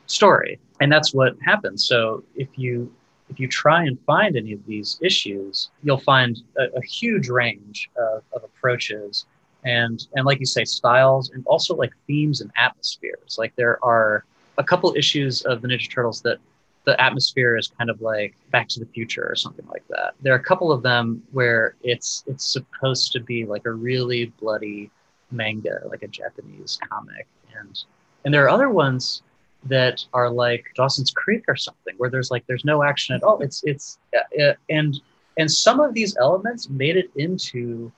story, 0.07 0.59
and 0.81 0.91
that's 0.91 1.15
what 1.15 1.37
happens. 1.45 1.87
So 1.87 2.25
if 2.35 2.49
you 2.57 2.93
if 3.31 3.39
you 3.39 3.47
try 3.47 3.85
and 3.85 3.99
find 4.01 4.37
any 4.37 4.53
of 4.53 4.67
these 4.67 4.99
issues, 5.01 5.71
you'll 5.85 6.01
find 6.01 6.43
a, 6.59 6.65
a 6.77 6.83
huge 6.83 7.29
range 7.29 7.89
of, 7.97 8.25
of 8.33 8.43
approaches 8.43 9.27
and 9.65 10.07
and 10.15 10.25
like 10.25 10.41
you 10.41 10.47
say 10.47 10.65
styles 10.65 11.31
and 11.31 11.45
also 11.47 11.75
like 11.75 11.93
themes 12.07 12.41
and 12.41 12.51
atmospheres. 12.57 13.37
Like 13.39 13.55
there 13.57 13.83
are 13.85 14.25
a 14.59 14.65
couple 14.65 14.95
issues 14.97 15.43
of 15.43 15.63
the 15.63 15.69
ninja 15.69 15.91
turtles 15.91 16.21
that 16.23 16.39
the 16.85 17.01
atmosphere 17.01 17.57
is 17.57 17.69
kind 17.69 17.91
of 17.91 18.01
like 18.01 18.35
back 18.51 18.69
to 18.69 18.81
the 18.81 18.87
future 18.87 19.27
or 19.29 19.35
something 19.35 19.67
like 19.69 19.87
that. 19.89 20.15
There 20.23 20.33
are 20.33 20.39
a 20.39 20.43
couple 20.43 20.73
of 20.73 20.83
them 20.83 21.23
where 21.33 21.75
it's 21.83 22.25
it's 22.27 22.45
supposed 22.45 23.13
to 23.13 23.21
be 23.21 23.45
like 23.45 23.67
a 23.67 23.73
really 23.73 24.27
bloody 24.41 24.91
manga 25.31 25.81
like 25.89 26.03
a 26.03 26.09
japanese 26.09 26.79
comic. 26.89 27.27
And 27.59 27.79
and 28.25 28.33
there 28.35 28.45
are 28.45 28.49
other 28.49 28.71
ones 28.71 29.23
that 29.65 30.05
are 30.15 30.31
like 30.31 30.65
dawson's 30.75 31.11
creek 31.11 31.45
or 31.47 31.57
something 31.57 31.95
where 31.99 32.11
there's 32.11 32.31
like 32.31 32.47
there's 32.47 32.65
no 32.65 32.83
action 32.83 33.15
at 33.15 33.23
all. 33.23 33.41
It's 33.41 33.63
it's 33.65 33.99
uh, 34.17 34.43
uh 34.43 34.55
and 34.71 34.99
and 35.39 35.51
some 35.51 35.81
of 35.81 35.95
these 35.95 36.17
elements 36.17 36.69
made 36.69 36.97
it 36.97 37.11
into 37.17 37.93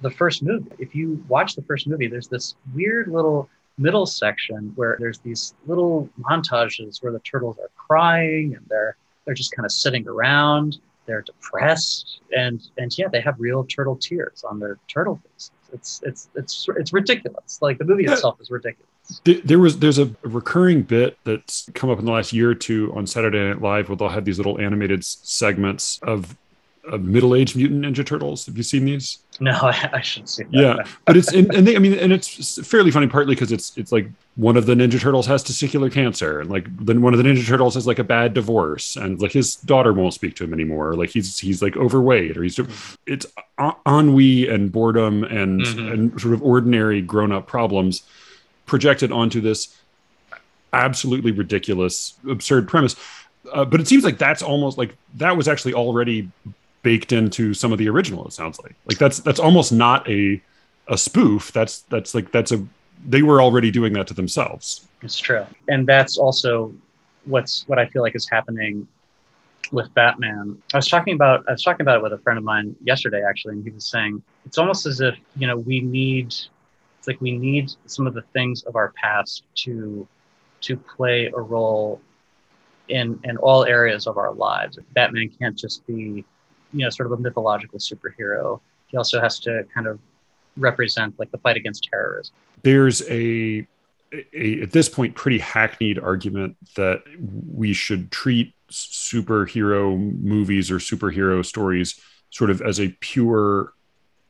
the 0.00 0.10
first 0.10 0.42
movie. 0.42 0.70
If 0.78 0.94
you 0.94 1.24
watch 1.28 1.54
the 1.54 1.62
first 1.62 1.86
movie, 1.86 2.06
there's 2.06 2.28
this 2.28 2.54
weird 2.74 3.08
little 3.08 3.48
middle 3.78 4.06
section 4.06 4.72
where 4.74 4.96
there's 4.98 5.18
these 5.18 5.54
little 5.66 6.08
montages 6.20 7.02
where 7.02 7.12
the 7.12 7.20
turtles 7.20 7.58
are 7.58 7.70
crying 7.76 8.54
and 8.54 8.64
they're 8.68 8.96
they're 9.24 9.34
just 9.34 9.52
kind 9.52 9.66
of 9.66 9.72
sitting 9.72 10.06
around. 10.06 10.78
They're 11.06 11.22
depressed 11.22 12.20
and 12.36 12.62
and 12.78 12.96
yeah, 12.96 13.08
they 13.08 13.20
have 13.20 13.36
real 13.38 13.64
turtle 13.64 13.96
tears 13.96 14.44
on 14.48 14.58
their 14.58 14.78
turtle 14.88 15.20
faces. 15.22 15.50
It's 15.72 16.00
it's 16.04 16.28
it's 16.34 16.68
it's 16.76 16.92
ridiculous. 16.92 17.60
Like 17.60 17.78
the 17.78 17.84
movie 17.84 18.04
itself 18.04 18.40
is 18.40 18.50
ridiculous. 18.50 18.90
There 19.24 19.58
was 19.58 19.78
there's 19.78 19.98
a 19.98 20.10
recurring 20.22 20.82
bit 20.82 21.16
that's 21.24 21.68
come 21.74 21.90
up 21.90 21.98
in 21.98 22.04
the 22.04 22.12
last 22.12 22.32
year 22.32 22.50
or 22.50 22.54
two 22.54 22.92
on 22.94 23.06
Saturday 23.06 23.38
Night 23.38 23.62
Live 23.62 23.88
where 23.88 23.96
they'll 23.96 24.08
have 24.08 24.24
these 24.24 24.38
little 24.38 24.60
animated 24.60 25.04
segments 25.04 26.00
of 26.02 26.36
uh, 26.90 26.96
middle-aged 26.98 27.56
mutant 27.56 27.84
ninja 27.84 28.04
turtles 28.04 28.46
have 28.46 28.56
you 28.56 28.62
seen 28.62 28.84
these 28.84 29.18
no 29.40 29.52
i, 29.62 29.90
I 29.92 30.00
should 30.00 30.28
see 30.28 30.44
that. 30.44 30.52
yeah 30.52 30.76
but 31.04 31.16
it's 31.16 31.32
and, 31.32 31.52
and 31.54 31.66
they 31.66 31.76
i 31.76 31.78
mean 31.78 31.94
and 31.94 32.12
it's 32.12 32.64
fairly 32.66 32.90
funny 32.90 33.06
partly 33.06 33.34
because 33.34 33.52
it's 33.52 33.76
it's 33.76 33.92
like 33.92 34.08
one 34.36 34.56
of 34.56 34.66
the 34.66 34.74
ninja 34.74 35.00
turtles 35.00 35.26
has 35.26 35.42
testicular 35.42 35.90
cancer 35.90 36.40
and 36.40 36.50
like 36.50 36.64
then 36.84 37.02
one 37.02 37.14
of 37.14 37.18
the 37.18 37.24
ninja 37.24 37.46
turtles 37.46 37.74
has 37.74 37.86
like 37.86 37.98
a 37.98 38.04
bad 38.04 38.34
divorce 38.34 38.96
and 38.96 39.20
like 39.20 39.32
his 39.32 39.56
daughter 39.56 39.92
won't 39.92 40.14
speak 40.14 40.34
to 40.36 40.44
him 40.44 40.52
anymore 40.52 40.94
like 40.94 41.10
he's 41.10 41.38
he's 41.38 41.62
like 41.62 41.76
overweight 41.76 42.36
or 42.36 42.42
he's 42.42 42.60
it's 43.06 43.26
ennui 43.86 44.48
and 44.48 44.70
boredom 44.72 45.24
and 45.24 45.62
mm-hmm. 45.62 45.92
and 45.92 46.20
sort 46.20 46.34
of 46.34 46.42
ordinary 46.42 47.00
grown-up 47.02 47.46
problems 47.46 48.02
projected 48.66 49.10
onto 49.10 49.40
this 49.40 49.76
absolutely 50.72 51.32
ridiculous 51.32 52.14
absurd 52.28 52.68
premise 52.68 52.96
uh, 53.52 53.64
but 53.64 53.80
it 53.80 53.88
seems 53.88 54.04
like 54.04 54.18
that's 54.18 54.42
almost 54.42 54.78
like 54.78 54.96
that 55.14 55.36
was 55.36 55.48
actually 55.48 55.74
already 55.74 56.28
baked 56.86 57.10
into 57.10 57.52
some 57.52 57.72
of 57.72 57.78
the 57.78 57.88
original 57.88 58.24
it 58.28 58.32
sounds 58.32 58.60
like. 58.60 58.76
Like 58.86 58.98
that's 58.98 59.18
that's 59.18 59.40
almost 59.40 59.72
not 59.72 60.08
a 60.08 60.40
a 60.86 60.96
spoof. 60.96 61.50
That's 61.50 61.80
that's 61.92 62.14
like 62.14 62.30
that's 62.30 62.52
a 62.52 62.64
they 63.04 63.22
were 63.22 63.42
already 63.42 63.72
doing 63.72 63.92
that 63.94 64.06
to 64.06 64.14
themselves. 64.14 64.86
It's 65.02 65.18
true. 65.18 65.44
And 65.66 65.84
that's 65.84 66.16
also 66.16 66.72
what's 67.24 67.66
what 67.66 67.76
i 67.76 67.86
feel 67.86 68.02
like 68.02 68.14
is 68.14 68.28
happening 68.28 68.86
with 69.72 69.92
batman. 69.94 70.62
I 70.72 70.76
was 70.76 70.86
talking 70.86 71.14
about 71.14 71.44
i 71.48 71.52
was 71.52 71.64
talking 71.64 71.82
about 71.82 71.96
it 71.98 72.02
with 72.04 72.12
a 72.12 72.18
friend 72.18 72.38
of 72.38 72.44
mine 72.44 72.76
yesterday 72.84 73.22
actually 73.28 73.54
and 73.54 73.64
he 73.64 73.70
was 73.70 73.86
saying 73.94 74.22
it's 74.44 74.58
almost 74.58 74.86
as 74.86 75.00
if 75.00 75.16
you 75.34 75.48
know 75.48 75.56
we 75.56 75.80
need 75.80 76.26
it's 76.26 77.08
like 77.08 77.20
we 77.20 77.36
need 77.36 77.72
some 77.86 78.06
of 78.06 78.14
the 78.14 78.22
things 78.32 78.62
of 78.62 78.76
our 78.76 78.90
past 78.92 79.42
to 79.64 80.06
to 80.60 80.76
play 80.76 81.32
a 81.34 81.40
role 81.56 82.00
in 82.88 83.18
in 83.24 83.36
all 83.38 83.64
areas 83.64 84.06
of 84.06 84.18
our 84.18 84.32
lives. 84.32 84.78
Batman 84.92 85.30
can't 85.38 85.56
just 85.56 85.86
be 85.86 86.24
you 86.76 86.84
know 86.84 86.90
sort 86.90 87.10
of 87.10 87.18
a 87.18 87.22
mythological 87.22 87.78
superhero. 87.78 88.60
He 88.88 88.96
also 88.96 89.20
has 89.20 89.38
to 89.40 89.64
kind 89.74 89.86
of 89.86 89.98
represent 90.56 91.18
like 91.18 91.30
the 91.30 91.38
fight 91.38 91.56
against 91.56 91.88
terrorism. 91.90 92.34
There's 92.62 93.02
a, 93.08 93.66
a 94.34 94.62
at 94.62 94.72
this 94.72 94.88
point 94.88 95.14
pretty 95.14 95.38
hackneyed 95.38 95.98
argument 95.98 96.56
that 96.76 97.02
we 97.52 97.72
should 97.72 98.10
treat 98.10 98.54
superhero 98.70 99.96
movies 100.20 100.70
or 100.70 100.78
superhero 100.78 101.44
stories 101.44 102.00
sort 102.30 102.50
of 102.50 102.60
as 102.60 102.80
a 102.80 102.88
pure 103.00 103.72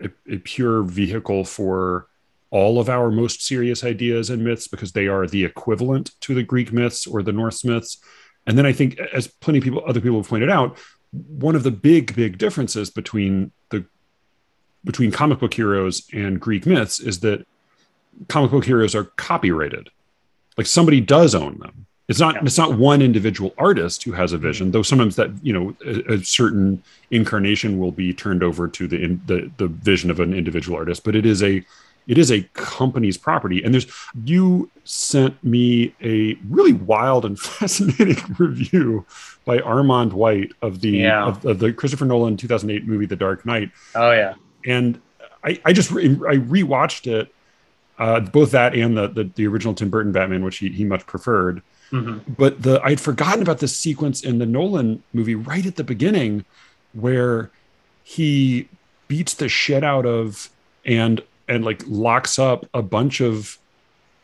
a, 0.01 0.11
a 0.31 0.39
pure 0.39 0.83
vehicle 0.83 1.45
for 1.45 2.09
all 2.51 2.79
of 2.79 2.89
our 2.89 3.11
most 3.11 3.45
serious 3.45 3.83
ideas 3.83 4.31
and 4.31 4.45
myths 4.45 4.69
because 4.69 4.93
they 4.93 5.09
are 5.09 5.27
the 5.27 5.45
equivalent 5.45 6.13
to 6.21 6.35
the 6.35 6.43
Greek 6.43 6.73
myths 6.73 7.07
or 7.07 7.23
the 7.23 7.33
Norse 7.33 7.65
myths. 7.65 7.99
And 8.47 8.57
then 8.57 8.67
I 8.67 8.73
think, 8.73 8.99
as 9.13 9.27
plenty 9.27 9.59
of 9.59 9.65
people, 9.65 9.83
other 9.87 10.01
people 10.01 10.19
have 10.19 10.29
pointed 10.29 10.51
out, 10.51 10.79
one 11.29 11.57
of 11.57 11.63
the 11.63 11.71
big 11.71 12.15
big 12.15 12.39
differences 12.39 12.91
between 12.91 13.53
the 13.71 13.85
between 14.85 15.11
comic 15.11 15.39
book 15.41 15.55
heroes 15.55 16.07
and 16.13 16.41
greek 16.41 16.67
myths 16.67 17.01
is 17.01 17.21
that 17.21 17.47
comic 18.29 18.51
book 18.51 18.65
heroes 18.65 18.95
are 18.95 19.05
copyrighted. 19.05 19.91
Like 20.57 20.67
somebody 20.67 21.01
does 21.01 21.35
own 21.35 21.59
them. 21.59 21.87
It's 22.09 22.21
not 22.21 22.37
yeah. 22.37 22.43
it's 22.45 22.57
not 22.57 22.79
one 22.79 23.03
individual 23.03 23.53
artist 23.59 24.05
who 24.05 24.13
has 24.13 24.33
a 24.33 24.37
mm-hmm. 24.37 24.47
vision 24.47 24.71
though 24.71 24.83
sometimes 24.83 25.17
that 25.17 25.31
you 25.43 25.53
know 25.53 25.77
a, 25.85 26.15
a 26.15 26.25
certain 26.25 26.83
incarnation 27.11 27.79
will 27.79 27.91
be 27.91 28.15
turned 28.15 28.45
over 28.45 28.69
to 28.69 28.87
the, 28.87 29.03
in, 29.03 29.21
the 29.27 29.51
the 29.57 29.67
vision 29.67 30.11
of 30.11 30.21
an 30.21 30.33
individual 30.33 30.79
artist 30.79 31.03
but 31.03 31.17
it 31.17 31.27
is 31.27 31.43
a 31.43 31.65
it 32.07 32.19
is 32.19 32.31
a 32.31 32.43
company's 32.55 33.17
property 33.17 33.63
and 33.63 33.75
there's 33.75 33.87
you 34.25 34.71
sent 34.85 35.43
me 35.43 35.95
a 36.03 36.35
really 36.49 36.73
wild 36.73 37.25
and 37.25 37.39
fascinating 37.41 38.17
review 38.39 39.05
by 39.45 39.59
Armond 39.59 40.13
white 40.13 40.53
of 40.63 40.81
the 40.81 40.91
yeah. 40.91 41.25
of, 41.25 41.45
of, 41.45 41.59
the 41.59 41.73
christopher 41.73 42.05
nolan 42.05 42.37
2008 42.37 42.87
movie 42.87 43.07
the 43.07 43.17
dark 43.17 43.45
knight 43.47 43.71
oh 43.95 44.13
yeah 44.13 44.35
and 44.65 45.01
i 45.45 45.59
i 45.65 45.73
just 45.73 45.91
re- 45.91 46.07
i 46.07 46.37
rewatched 46.37 47.07
it 47.07 47.33
uh, 47.99 48.21
both 48.21 48.51
that 48.51 48.75
and 48.75 48.95
the, 48.97 49.09
the, 49.09 49.25
the 49.37 49.47
original 49.47 49.75
tim 49.75 49.91
burton 49.91 50.13
batman 50.13 50.45
which 50.45 50.59
he, 50.59 50.69
he 50.69 50.85
much 50.85 51.07
preferred 51.07 51.63
mm-hmm. 51.91 52.19
but 52.33 52.63
the 52.63 52.81
i'd 52.85 53.01
forgotten 53.01 53.43
about 53.43 53.59
this 53.59 53.77
sequence 53.77 54.23
in 54.23 54.39
the 54.39 54.47
nolan 54.47 55.03
movie 55.13 55.35
right 55.35 55.67
at 55.67 55.77
the 55.77 55.85
beginning 55.85 56.45
where 56.93 57.51
he 58.03 58.69
beats 59.09 59.35
the 59.35 59.49
shit 59.49 59.83
out 59.83 60.07
of 60.07 60.51
and 60.85 61.23
and 61.49 61.65
like 61.65 61.83
locks 61.87 62.39
up 62.39 62.67
a 62.75 62.83
bunch 62.83 63.21
of 63.21 63.59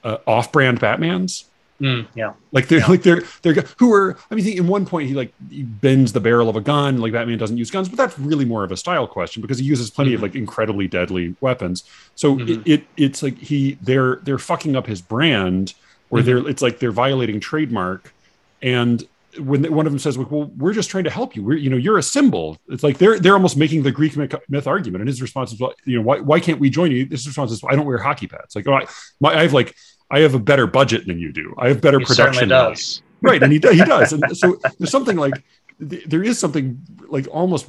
uh, 0.04 0.18
off-brand 0.26 0.80
Batmans. 0.80 1.44
Mm, 1.80 2.06
yeah, 2.14 2.34
like 2.52 2.68
they're 2.68 2.78
yeah. 2.78 2.86
like 2.86 3.02
they're 3.02 3.24
they're 3.42 3.54
who 3.78 3.92
are. 3.92 4.16
I 4.30 4.36
mean, 4.36 4.46
in 4.46 4.68
one 4.68 4.86
point 4.86 5.08
he 5.08 5.14
like 5.14 5.32
he 5.50 5.64
bends 5.64 6.12
the 6.12 6.20
barrel 6.20 6.48
of 6.48 6.54
a 6.54 6.60
gun. 6.60 7.00
Like 7.00 7.12
Batman 7.12 7.38
doesn't 7.38 7.56
use 7.56 7.72
guns, 7.72 7.88
but 7.88 7.96
that's 7.96 8.16
really 8.20 8.44
more 8.44 8.62
of 8.62 8.70
a 8.70 8.76
style 8.76 9.08
question 9.08 9.42
because 9.42 9.58
he 9.58 9.64
uses 9.64 9.90
plenty 9.90 10.10
mm-hmm. 10.10 10.16
of 10.16 10.22
like 10.22 10.34
incredibly 10.36 10.86
deadly 10.86 11.34
weapons. 11.40 11.82
So 12.14 12.36
mm-hmm. 12.36 12.62
it, 12.66 12.80
it, 12.80 12.86
it's 12.96 13.20
like 13.20 13.36
he 13.36 13.78
they're 13.82 14.16
they're 14.16 14.38
fucking 14.38 14.76
up 14.76 14.86
his 14.86 15.02
brand, 15.02 15.74
or 16.10 16.18
mm-hmm. 16.18 16.26
they're 16.26 16.48
it's 16.48 16.62
like 16.62 16.78
they're 16.78 16.92
violating 16.92 17.40
trademark, 17.40 18.14
and 18.60 19.04
when 19.38 19.64
one 19.72 19.86
of 19.86 19.92
them 19.92 19.98
says, 19.98 20.18
"Well, 20.18 20.50
we're 20.56 20.72
just 20.72 20.90
trying 20.90 21.04
to 21.04 21.10
help 21.10 21.34
you. 21.36 21.42
We're, 21.42 21.56
you 21.56 21.70
know, 21.70 21.76
you're 21.76 21.98
a 21.98 22.02
symbol." 22.02 22.58
It's 22.68 22.82
like 22.82 22.98
they're 22.98 23.18
they're 23.18 23.34
almost 23.34 23.56
making 23.56 23.82
the 23.82 23.92
Greek 23.92 24.16
myth, 24.16 24.34
myth 24.48 24.66
argument, 24.66 25.00
and 25.02 25.08
his 25.08 25.22
response 25.22 25.52
is, 25.52 25.60
"Well, 25.60 25.72
you 25.84 25.96
know, 25.96 26.02
why 26.02 26.20
why 26.20 26.40
can't 26.40 26.60
we 26.60 26.70
join 26.70 26.90
you?" 26.90 27.06
His 27.06 27.26
response 27.26 27.50
is, 27.52 27.62
"I 27.68 27.74
don't 27.76 27.86
wear 27.86 27.98
hockey 27.98 28.26
pads. 28.26 28.54
Like, 28.54 28.66
oh, 28.68 28.74
I, 28.74 28.86
my, 29.20 29.34
I 29.34 29.42
have 29.42 29.52
like 29.52 29.74
I 30.10 30.20
have 30.20 30.34
a 30.34 30.38
better 30.38 30.66
budget 30.66 31.06
than 31.06 31.18
you 31.18 31.32
do. 31.32 31.54
I 31.58 31.68
have 31.68 31.80
better 31.80 31.98
He 31.98 32.04
production." 32.04 32.48
does. 32.48 33.02
right, 33.22 33.42
and 33.42 33.52
he 33.52 33.58
he 33.58 33.84
does, 33.84 34.12
and 34.12 34.36
so 34.36 34.58
there's 34.78 34.90
something 34.90 35.16
like 35.16 35.34
there 35.78 36.22
is 36.22 36.38
something 36.38 36.80
like 37.08 37.26
almost 37.28 37.66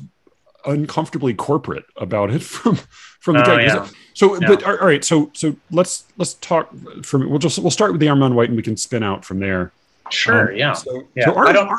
uncomfortably 0.65 1.33
corporate 1.33 1.85
about 1.97 2.31
it 2.31 2.41
from 2.41 2.77
from 3.19 3.35
the 3.35 3.41
Oh, 3.41 3.45
guy. 3.45 3.61
yeah. 3.63 3.87
So, 4.13 4.39
Yeah. 4.39 4.47
but 4.47 4.63
all 4.63 4.75
right, 4.77 5.03
so 5.03 5.29
so 5.33 5.55
let's 5.71 6.05
let's 6.17 6.35
talk 6.35 6.69
from 7.03 7.29
we'll 7.29 7.39
just 7.39 7.59
we'll 7.59 7.71
start 7.71 7.91
with 7.91 8.01
the 8.01 8.07
Armond 8.07 8.33
White 8.33 8.49
and 8.49 8.55
we 8.57 8.63
can 8.63 8.77
spin 8.77 9.03
out 9.03 9.25
from 9.25 9.39
there. 9.39 9.71
Sure. 10.11 10.51
Um, 10.51 10.57
yeah. 10.57 10.73
So, 10.73 11.03
Yeah. 11.15 11.25
so 11.25 11.35
I 11.37 11.51
don't. 11.53 11.69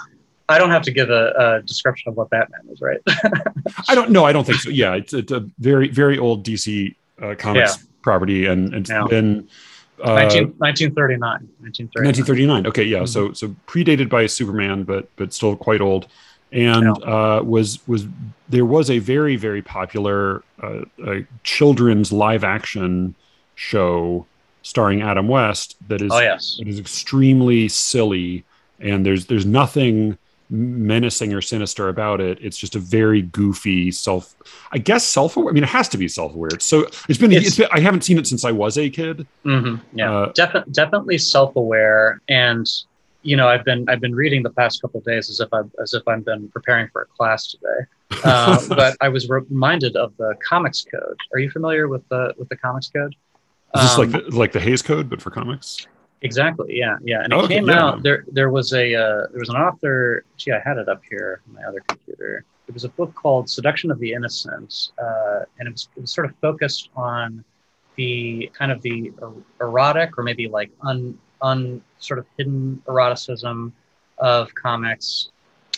I 0.46 0.58
don't 0.58 0.70
have 0.70 0.82
to 0.82 0.90
give 0.90 1.08
a, 1.08 1.32
a 1.38 1.62
description 1.62 2.10
of 2.10 2.16
what 2.18 2.28
Batman 2.28 2.60
is, 2.70 2.82
right? 2.82 2.98
I 3.88 3.94
don't 3.94 4.10
know. 4.10 4.24
I 4.26 4.32
don't 4.32 4.44
think 4.44 4.60
so. 4.60 4.68
Yeah, 4.68 4.92
it's, 4.94 5.14
it's 5.14 5.32
a 5.32 5.48
very 5.58 5.88
very 5.88 6.18
old 6.18 6.44
DC 6.44 6.94
uh, 7.22 7.34
comics 7.38 7.78
property, 8.02 8.44
and 8.44 8.74
it's 8.74 8.90
Yeah. 8.90 9.06
been 9.08 9.48
uh, 10.02 10.14
19, 10.14 10.54
1939. 10.58 11.20
1939. 11.60 12.04
1939. 12.04 12.66
Okay, 12.66 12.82
yeah. 12.84 12.98
Mhm. 12.98 13.08
So 13.08 13.32
so 13.32 13.54
predated 13.66 14.10
by 14.10 14.26
Superman, 14.26 14.84
but 14.84 15.08
but 15.16 15.32
still 15.32 15.56
quite 15.56 15.80
old, 15.80 16.08
and 16.52 16.88
uh, 17.04 17.40
was 17.42 17.78
was 17.88 18.06
there 18.50 18.66
was 18.66 18.90
a 18.90 18.98
very 18.98 19.36
very 19.36 19.62
popular 19.62 20.42
uh, 20.62 20.82
uh, 21.06 21.14
children's 21.42 22.12
live 22.12 22.44
action 22.44 23.14
show 23.54 24.26
starring 24.64 25.00
Adam 25.02 25.28
West 25.28 25.76
that 25.88 26.02
is 26.02 26.10
Oh 26.12 26.18
yes. 26.20 26.58
it 26.60 26.66
is 26.66 26.80
extremely 26.80 27.68
silly, 27.68 28.44
and 28.80 29.06
there's 29.06 29.26
there's 29.26 29.46
nothing 29.46 30.18
menacing 30.50 31.32
or 31.32 31.40
sinister 31.40 31.88
about 31.88 32.20
it. 32.20 32.38
It's 32.40 32.56
just 32.58 32.74
a 32.74 32.78
very 32.78 33.22
goofy 33.22 33.90
self. 33.90 34.34
I 34.72 34.78
guess 34.78 35.04
self 35.04 35.36
aware. 35.36 35.50
I 35.50 35.54
mean, 35.54 35.62
it 35.64 35.68
has 35.70 35.88
to 35.90 35.98
be 35.98 36.08
self 36.08 36.34
aware. 36.34 36.50
So 36.58 36.86
it's 37.08 37.18
been, 37.18 37.30
It's- 37.32 37.46
it's 37.48 37.56
been. 37.56 37.68
I 37.72 37.80
haven't 37.80 38.02
seen 38.02 38.18
it 38.18 38.26
since 38.26 38.44
I 38.44 38.52
was 38.52 38.76
a 38.76 38.90
kid. 38.90 39.26
hmm 39.44 39.76
Yeah. 39.94 40.12
Uh, 40.12 40.32
Defi- 40.32 40.70
definitely 40.72 41.18
self-aware, 41.18 42.20
and 42.28 42.66
you 43.22 43.36
know, 43.38 43.48
I've 43.48 43.64
been 43.64 43.88
I've 43.88 44.00
been 44.00 44.14
reading 44.14 44.42
the 44.42 44.50
past 44.50 44.82
couple 44.82 44.98
of 44.98 45.04
days 45.04 45.30
as 45.30 45.40
if 45.40 45.48
I've 45.52 45.70
as 45.82 45.94
if 45.94 46.06
I've 46.06 46.24
been 46.26 46.48
preparing 46.50 46.88
for 46.92 47.02
a 47.02 47.06
class 47.06 47.50
today. 47.50 47.80
Uh, 48.22 48.60
but 48.68 48.96
I 49.00 49.08
was 49.08 49.28
reminded 49.30 49.96
of 49.96 50.14
the 50.18 50.34
Comics 50.46 50.84
Code. 50.90 51.16
Are 51.32 51.38
you 51.38 51.50
familiar 51.50 51.88
with 51.88 52.06
the 52.10 52.34
with 52.38 52.48
the 52.50 52.56
Comics 52.56 52.88
Code? 52.88 53.14
Is 53.76 53.82
this 53.82 53.98
like 53.98 54.14
Um, 54.14 54.30
the, 54.30 54.36
like 54.36 54.52
the 54.52 54.60
Hays 54.60 54.82
Code, 54.82 55.08
but 55.10 55.20
for 55.20 55.30
comics? 55.30 55.86
Exactly. 56.22 56.76
Yeah. 56.76 56.96
Yeah. 57.02 57.22
And 57.22 57.32
it 57.32 57.36
Okay, 57.36 57.54
came 57.56 57.68
yeah. 57.68 57.82
out. 57.84 58.02
There. 58.02 58.24
There 58.32 58.50
was 58.50 58.72
a. 58.72 58.94
Uh, 58.94 59.26
there 59.30 59.40
was 59.40 59.48
an 59.50 59.56
author. 59.56 60.24
Gee, 60.36 60.52
I 60.52 60.60
had 60.60 60.78
it 60.78 60.88
up 60.88 61.02
here 61.08 61.40
on 61.48 61.54
my 61.54 61.62
other 61.64 61.80
computer. 61.88 62.44
It 62.66 62.72
was 62.72 62.84
a 62.84 62.88
book 62.88 63.14
called 63.14 63.50
"Seduction 63.50 63.90
of 63.90 63.98
the 63.98 64.12
Innocent," 64.12 64.92
uh, 65.02 65.40
and 65.58 65.68
it 65.68 65.72
was, 65.72 65.88
it 65.96 66.00
was 66.00 66.12
sort 66.12 66.26
of 66.26 66.34
focused 66.40 66.88
on 66.96 67.44
the 67.96 68.50
kind 68.58 68.72
of 68.72 68.80
the 68.82 69.12
er- 69.22 69.32
erotic 69.60 70.16
or 70.18 70.24
maybe 70.24 70.48
like 70.48 70.70
un 70.82 71.18
un 71.42 71.82
sort 71.98 72.18
of 72.18 72.26
hidden 72.38 72.82
eroticism 72.88 73.72
of 74.18 74.52
comics 74.54 75.30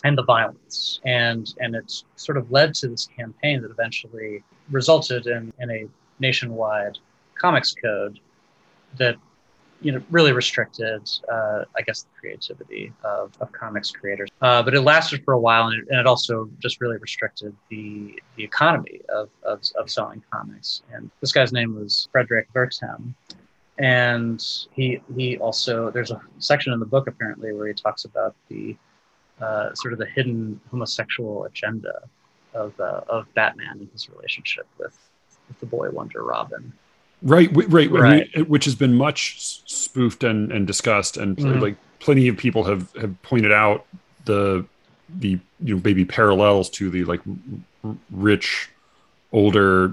and 0.05 0.17
the 0.17 0.23
violence 0.23 1.01
and 1.05 1.55
and 1.61 1.75
it's 1.75 2.05
sort 2.17 2.39
of 2.39 2.51
led 2.51 2.73
to 2.73 2.89
this 2.89 3.07
campaign 3.17 3.61
that 3.63 3.71
eventually 3.71 4.43
resulted 4.71 5.27
in 5.27 5.53
in 5.59 5.71
a 5.71 5.87
nationwide 6.21 6.99
comics 7.39 7.75
code 7.75 8.19
that 8.99 9.17
you 9.83 9.93
know 9.93 10.03
really 10.11 10.33
restricted 10.33 11.03
uh, 11.31 11.65
i 11.77 11.83
guess 11.83 12.03
the 12.03 12.09
creativity 12.19 12.93
of, 13.05 13.33
of 13.41 13.53
comics 13.53 13.91
creators. 13.91 14.29
Uh, 14.41 14.63
but 14.63 14.75
it 14.75 14.81
lasted 14.81 15.23
for 15.25 15.35
a 15.35 15.39
while 15.39 15.69
and 15.69 15.83
it, 15.83 15.89
and 15.91 16.01
it 16.01 16.07
also 16.07 16.49
just 16.61 16.81
really 16.81 16.97
restricted 16.97 17.55
the 17.69 18.19
the 18.37 18.45
economy 18.45 19.01
of, 19.11 19.29
of, 19.43 19.61
of 19.79 19.91
selling 19.91 20.23
comics. 20.33 20.83
And 20.93 21.11
this 21.21 21.33
guy's 21.33 21.53
name 21.53 21.75
was 21.75 22.09
Fredric 22.15 22.47
Wertham 22.55 23.15
and 23.79 24.43
he 24.73 25.01
he 25.15 25.37
also 25.39 25.91
there's 25.91 26.11
a 26.11 26.21
section 26.39 26.73
in 26.73 26.81
the 26.81 26.87
book 26.87 27.07
apparently 27.09 27.53
where 27.53 27.67
he 27.67 27.75
talks 27.75 28.05
about 28.05 28.35
the 28.49 28.77
uh, 29.41 29.75
sort 29.75 29.93
of 29.93 29.99
the 29.99 30.07
hidden 30.07 30.59
homosexual 30.71 31.45
agenda 31.45 32.01
of 32.55 32.79
uh, 32.81 33.03
of 33.09 33.33
Batman 33.35 33.79
and 33.81 33.89
his 33.93 34.09
relationship 34.09 34.67
with, 34.79 34.99
with 35.49 35.61
the 35.61 35.67
boy 35.67 35.91
wonder 35.91 36.23
Robin. 36.23 36.73
Right, 37.27 37.51
right, 37.69 37.89
I 37.89 37.93
mean, 37.93 38.01
Right. 38.01 38.49
which 38.49 38.65
has 38.67 38.77
been 38.77 38.95
much 38.95 39.35
spoofed 39.67 40.23
and, 40.23 40.53
and 40.53 40.65
discussed, 40.67 41.17
and 41.17 41.37
Mhm. 41.37 41.61
like 41.61 41.77
plenty 41.99 42.29
of 42.29 42.37
people 42.37 42.63
have 42.65 42.93
have 43.01 43.21
pointed 43.23 43.51
out 43.53 43.85
the 44.27 44.65
the 45.19 45.39
you 45.65 45.75
know 45.75 45.81
maybe 45.85 46.05
parallels 46.05 46.71
to 46.71 46.89
the 46.91 47.05
like 47.05 47.21
r- 47.85 47.97
rich 48.13 48.69
older 49.33 49.93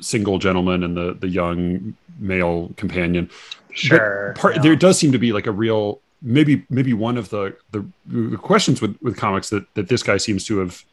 single 0.00 0.38
gentleman 0.38 0.84
and 0.84 0.96
the 0.96 1.14
the 1.18 1.28
young 1.28 1.94
male 2.20 2.72
companion. 2.76 3.28
Sure. 3.72 4.34
Part 4.36 4.56
yeah. 4.56 4.62
there 4.62 4.76
does 4.76 4.98
seem 4.98 5.10
to 5.12 5.18
be 5.18 5.32
like 5.32 5.46
a 5.48 5.52
real 5.52 6.00
maybe 6.22 6.64
maybe 6.70 6.92
one 6.92 7.16
of 7.16 7.30
the 7.30 7.56
the, 7.72 7.84
the 8.06 8.36
questions 8.36 8.80
with 8.80 8.96
with 9.02 9.16
comics 9.16 9.50
that 9.50 9.64
that 9.74 9.88
this 9.88 10.02
guy 10.04 10.16
seems 10.16 10.44
to 10.44 10.58
have 10.58 10.84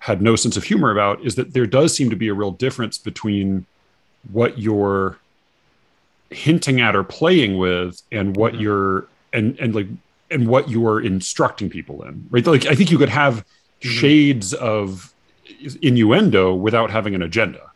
had 0.00 0.20
no 0.20 0.34
sense 0.36 0.56
of 0.56 0.64
humor 0.64 0.90
about 0.90 1.24
is 1.24 1.36
that 1.36 1.52
there 1.54 1.66
does 1.66 1.94
seem 1.94 2.10
to 2.10 2.16
be 2.16 2.28
a 2.28 2.34
real 2.34 2.50
difference 2.50 2.98
between 2.98 3.64
what 4.32 4.58
you're 4.58 5.18
hinting 6.30 6.80
at 6.80 6.96
or 6.96 7.04
playing 7.04 7.58
with 7.58 8.02
and 8.10 8.36
what 8.36 8.54
Mhm. 8.54 8.60
you're 8.60 9.06
and 9.32 9.58
and 9.60 9.74
like 9.74 9.86
and 10.30 10.48
what 10.48 10.68
you're 10.70 11.00
instructing 11.00 11.68
people 11.70 12.02
in 12.02 12.26
right? 12.30 12.46
Like 12.46 12.66
i 12.66 12.74
think 12.74 12.90
you 12.90 12.98
could 12.98 13.08
have 13.10 13.44
Mhm. 13.82 13.90
shades 14.00 14.54
of 14.54 15.14
innuendo 15.82 16.54
without 16.54 16.90
having 16.90 17.14
an 17.14 17.22
agenda. 17.22 17.70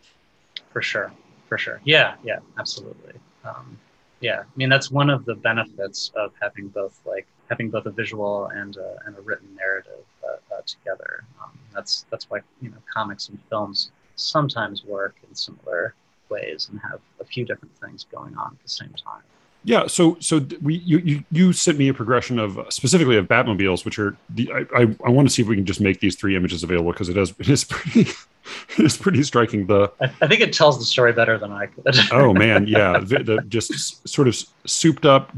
For 0.73 0.81
sure. 0.83 1.13
For 1.49 1.59
sure. 1.59 1.81
Yeah. 1.85 2.15
Yeah. 2.25 2.39
Absolutely. 2.59 3.15
Um, 3.45 3.79
yeah. 4.21 4.41
I 4.41 4.45
mean 4.57 4.69
that's 4.69 4.91
one 4.91 5.11
of 5.11 5.25
the 5.25 5.35
benefits 5.35 6.11
of 6.17 6.33
having 6.41 6.69
both 6.69 6.99
like 7.07 7.27
having 7.51 7.71
both 7.71 7.87
a 7.87 7.91
visual 7.91 8.47
and 8.49 8.77
a, 8.77 8.97
and 9.07 9.17
a 9.17 9.21
written 9.21 9.49
narrative 9.55 10.05
uh, 10.25 10.55
uh, 10.55 10.61
together. 10.67 11.25
Um, 11.43 11.51
that's 11.75 12.07
that's 12.11 12.29
why 12.31 12.41
you 12.61 12.71
know 12.71 12.77
comics 12.93 13.29
and 13.29 13.39
films 13.51 13.91
sometimes 14.17 14.85
work 14.85 15.15
in 15.29 15.35
similar 15.35 15.95
ways 16.31 16.69
and 16.71 16.81
have 16.81 17.01
a 17.21 17.25
few 17.25 17.45
different 17.45 17.75
things 17.77 18.07
going 18.11 18.37
on 18.37 18.53
at 18.53 18.63
the 18.63 18.69
same 18.69 18.93
time. 19.05 19.23
Yeah 19.65 19.87
so 19.87 20.17
so 20.21 20.47
we 20.63 20.77
you 20.79 20.99
you, 20.99 21.25
you 21.31 21.53
sent 21.53 21.79
me 21.79 21.89
a 21.89 21.95
progression 21.95 22.39
of 22.39 22.59
specifically 22.71 23.17
of 23.17 23.27
batmobiles 23.27 23.85
which 23.85 23.99
are 23.99 24.17
the 24.31 24.51
i 24.53 24.83
i, 24.83 24.97
I 25.05 25.11
want 25.11 25.29
to 25.29 25.35
see 25.35 25.43
if 25.43 25.49
we 25.49 25.57
can 25.57 25.67
just 25.67 25.81
make 25.81 26.01
these 26.01 26.15
three 26.15 26.37
images 26.37 26.63
available 26.63 26.93
because 26.93 27.09
it 27.09 27.17
is 27.17 27.35
it 27.39 27.49
is 27.49 27.65
pretty 27.65 28.11
it's 28.79 28.97
pretty 28.97 29.23
striking 29.25 29.67
the 29.67 29.91
I, 30.01 30.13
I 30.23 30.29
think 30.29 30.41
it 30.41 30.53
tells 30.53 30.79
the 30.79 30.85
story 30.85 31.13
better 31.13 31.39
than 31.39 31.53
i 31.53 31.67
could. 31.67 31.97
Oh 32.13 32.33
man 32.33 32.67
yeah 32.67 32.99
the, 32.99 33.19
the 33.19 33.43
just 33.49 34.09
sort 34.09 34.29
of 34.29 34.37
souped 34.65 35.05
up 35.05 35.33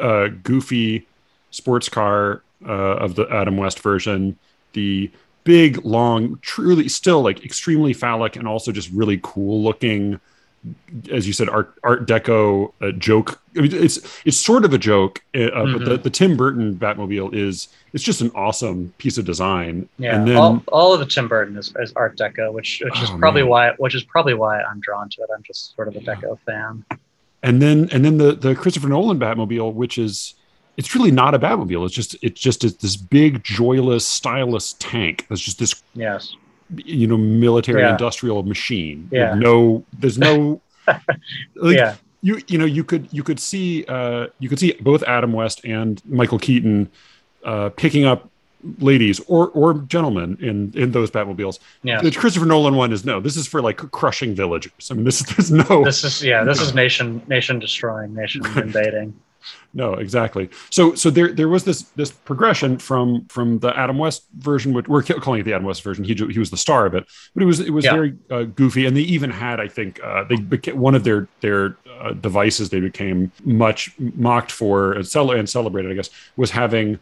uh 0.00 0.28
goofy 0.42 1.06
sports 1.50 1.88
car 1.88 2.42
uh 2.66 2.72
of 2.72 3.14
the 3.14 3.28
adam 3.30 3.56
west 3.56 3.80
version 3.80 4.38
the 4.72 5.10
big 5.44 5.84
long 5.84 6.38
truly 6.42 6.88
still 6.88 7.22
like 7.22 7.44
extremely 7.44 7.92
phallic 7.92 8.36
and 8.36 8.46
also 8.46 8.72
just 8.72 8.90
really 8.90 9.18
cool 9.22 9.62
looking 9.62 10.20
as 11.10 11.26
you 11.26 11.32
said 11.32 11.48
art 11.48 11.72
art 11.82 12.06
deco 12.06 12.72
uh, 12.82 12.90
joke 12.92 13.40
I 13.56 13.62
mean, 13.62 13.72
it's 13.74 13.98
it's 14.26 14.36
sort 14.36 14.66
of 14.66 14.74
a 14.74 14.78
joke 14.78 15.22
uh, 15.34 15.48
but 15.64 15.84
the, 15.84 15.96
Mhm. 15.98 16.02
the 16.02 16.10
tim 16.10 16.36
burton 16.36 16.74
batmobile 16.76 17.32
is 17.34 17.68
it's 17.94 18.04
just 18.04 18.20
an 18.20 18.30
awesome 18.34 18.92
piece 18.98 19.16
of 19.16 19.24
design 19.24 19.88
Yeah, 19.98 20.16
and 20.16 20.28
then 20.28 20.36
all, 20.36 20.62
all 20.68 20.92
of 20.92 21.00
the 21.00 21.06
Tim 21.06 21.26
Burton 21.26 21.56
is, 21.56 21.74
is 21.80 21.92
Art 21.96 22.16
Deco, 22.16 22.52
which 22.52 22.80
which 22.84 23.02
is 23.02 23.10
Oh, 23.10 23.18
probably 23.18 23.42
man. 23.42 23.50
why 23.50 23.70
which 23.78 23.94
is 23.96 24.04
probably 24.04 24.34
why 24.34 24.60
I'm 24.62 24.78
drawn 24.80 25.08
to 25.08 25.22
it. 25.22 25.30
I'm 25.34 25.42
just 25.42 25.74
sort 25.74 25.88
of 25.88 25.96
a 25.96 26.00
Yeah. 26.00 26.14
Deco 26.14 26.38
fan. 26.46 26.84
and 27.42 27.60
then 27.60 27.88
and 27.90 28.04
then 28.04 28.18
the 28.18 28.32
the 28.32 28.54
Christopher 28.54 28.86
Nolan 28.88 29.18
Batmobile, 29.18 29.72
which 29.74 29.98
is 29.98 30.34
it's 30.80 30.94
really 30.96 31.10
not 31.10 31.34
a 31.34 31.38
Batmobile. 31.38 31.84
It's 31.86 31.94
just 31.94 32.16
it's 32.22 32.40
just 32.40 32.64
it's 32.64 32.76
this 32.76 32.96
big 32.96 33.44
joyless, 33.44 34.04
stylus 34.06 34.74
tank. 34.78 35.26
It's 35.30 35.40
just 35.40 35.58
this 35.58 35.82
Yes, 35.94 36.34
you 36.74 37.06
know 37.06 37.18
military 37.18 37.82
Yeah. 37.82 37.92
industrial 37.92 38.42
machine. 38.42 39.08
Yeah. 39.12 39.34
No, 39.34 39.84
there's 40.00 40.18
no. 40.18 40.60
like, 40.86 41.76
yeah, 41.76 41.94
You 42.22 42.40
you 42.48 42.58
know 42.58 42.64
you 42.64 42.82
could 42.84 43.06
you 43.12 43.22
could 43.22 43.38
see 43.38 43.84
uh 43.88 44.28
you 44.38 44.48
could 44.48 44.58
see 44.58 44.72
both 44.80 45.02
Adam 45.04 45.32
West 45.32 45.60
and 45.64 46.00
Michael 46.06 46.38
Keaton 46.38 46.88
uh 47.44 47.68
picking 47.76 48.04
up 48.06 48.28
ladies 48.78 49.20
or 49.26 49.48
or 49.48 49.74
gentlemen 49.94 50.36
in 50.40 50.72
in 50.74 50.92
those 50.92 51.10
Batmobiles. 51.10 51.58
yeah. 51.82 52.00
The 52.02 52.10
Christopher 52.10 52.46
Nolan 52.46 52.74
one 52.76 52.92
is 52.92 53.04
no. 53.04 53.20
This 53.20 53.36
is 53.36 53.46
for 53.46 53.60
like 53.62 53.76
crushing 54.00 54.34
villagers. 54.34 54.90
I 54.90 54.94
mean, 54.94 55.04
this 55.04 55.20
is 55.20 55.26
there's 55.28 55.50
no. 55.50 55.84
This 55.84 56.04
is 56.04 56.22
yeah. 56.22 56.44
This 56.44 56.60
is 56.66 56.74
nation 56.74 57.22
nation 57.28 57.58
destroying, 57.58 58.14
nation 58.14 58.42
invading. 58.56 59.14
No, 59.72 59.94
exactly. 59.94 60.50
So 60.70 60.94
so 60.94 61.10
there 61.10 61.32
there 61.32 61.48
was 61.48 61.64
this 61.64 61.82
this 61.96 62.10
progression 62.10 62.78
from 62.78 63.26
from 63.26 63.58
the 63.60 63.76
Adam 63.78 63.98
West 63.98 64.24
version, 64.38 64.72
which 64.72 64.88
we're 64.88 65.02
calling 65.02 65.40
it 65.40 65.44
the 65.44 65.52
Adam 65.54 65.66
West 65.66 65.82
version. 65.82 66.04
He 66.04 66.14
he 66.14 66.38
was 66.38 66.50
the 66.50 66.56
star 66.56 66.86
of 66.86 66.94
it, 66.94 67.06
but 67.34 67.42
it 67.42 67.46
was 67.46 67.60
it 67.60 67.70
was 67.70 67.84
Yeah. 67.84 67.92
very 67.92 68.16
uh, 68.30 68.42
goofy, 68.44 68.86
and 68.86 68.96
they 68.96 69.02
even 69.02 69.30
had 69.30 69.60
I 69.60 69.68
think 69.68 70.00
uh, 70.02 70.24
they 70.24 70.36
beca- 70.36 70.74
one 70.74 70.94
of 70.94 71.04
their 71.04 71.28
their 71.40 71.76
uh, 72.00 72.12
devices 72.14 72.70
they 72.70 72.80
became 72.80 73.30
much 73.44 73.92
mocked 73.98 74.50
for 74.52 74.92
and, 74.92 75.06
cel- 75.06 75.30
and 75.32 75.48
celebrated 75.48 75.90
I 75.92 75.94
guess 75.94 76.10
was 76.36 76.50
having 76.50 76.98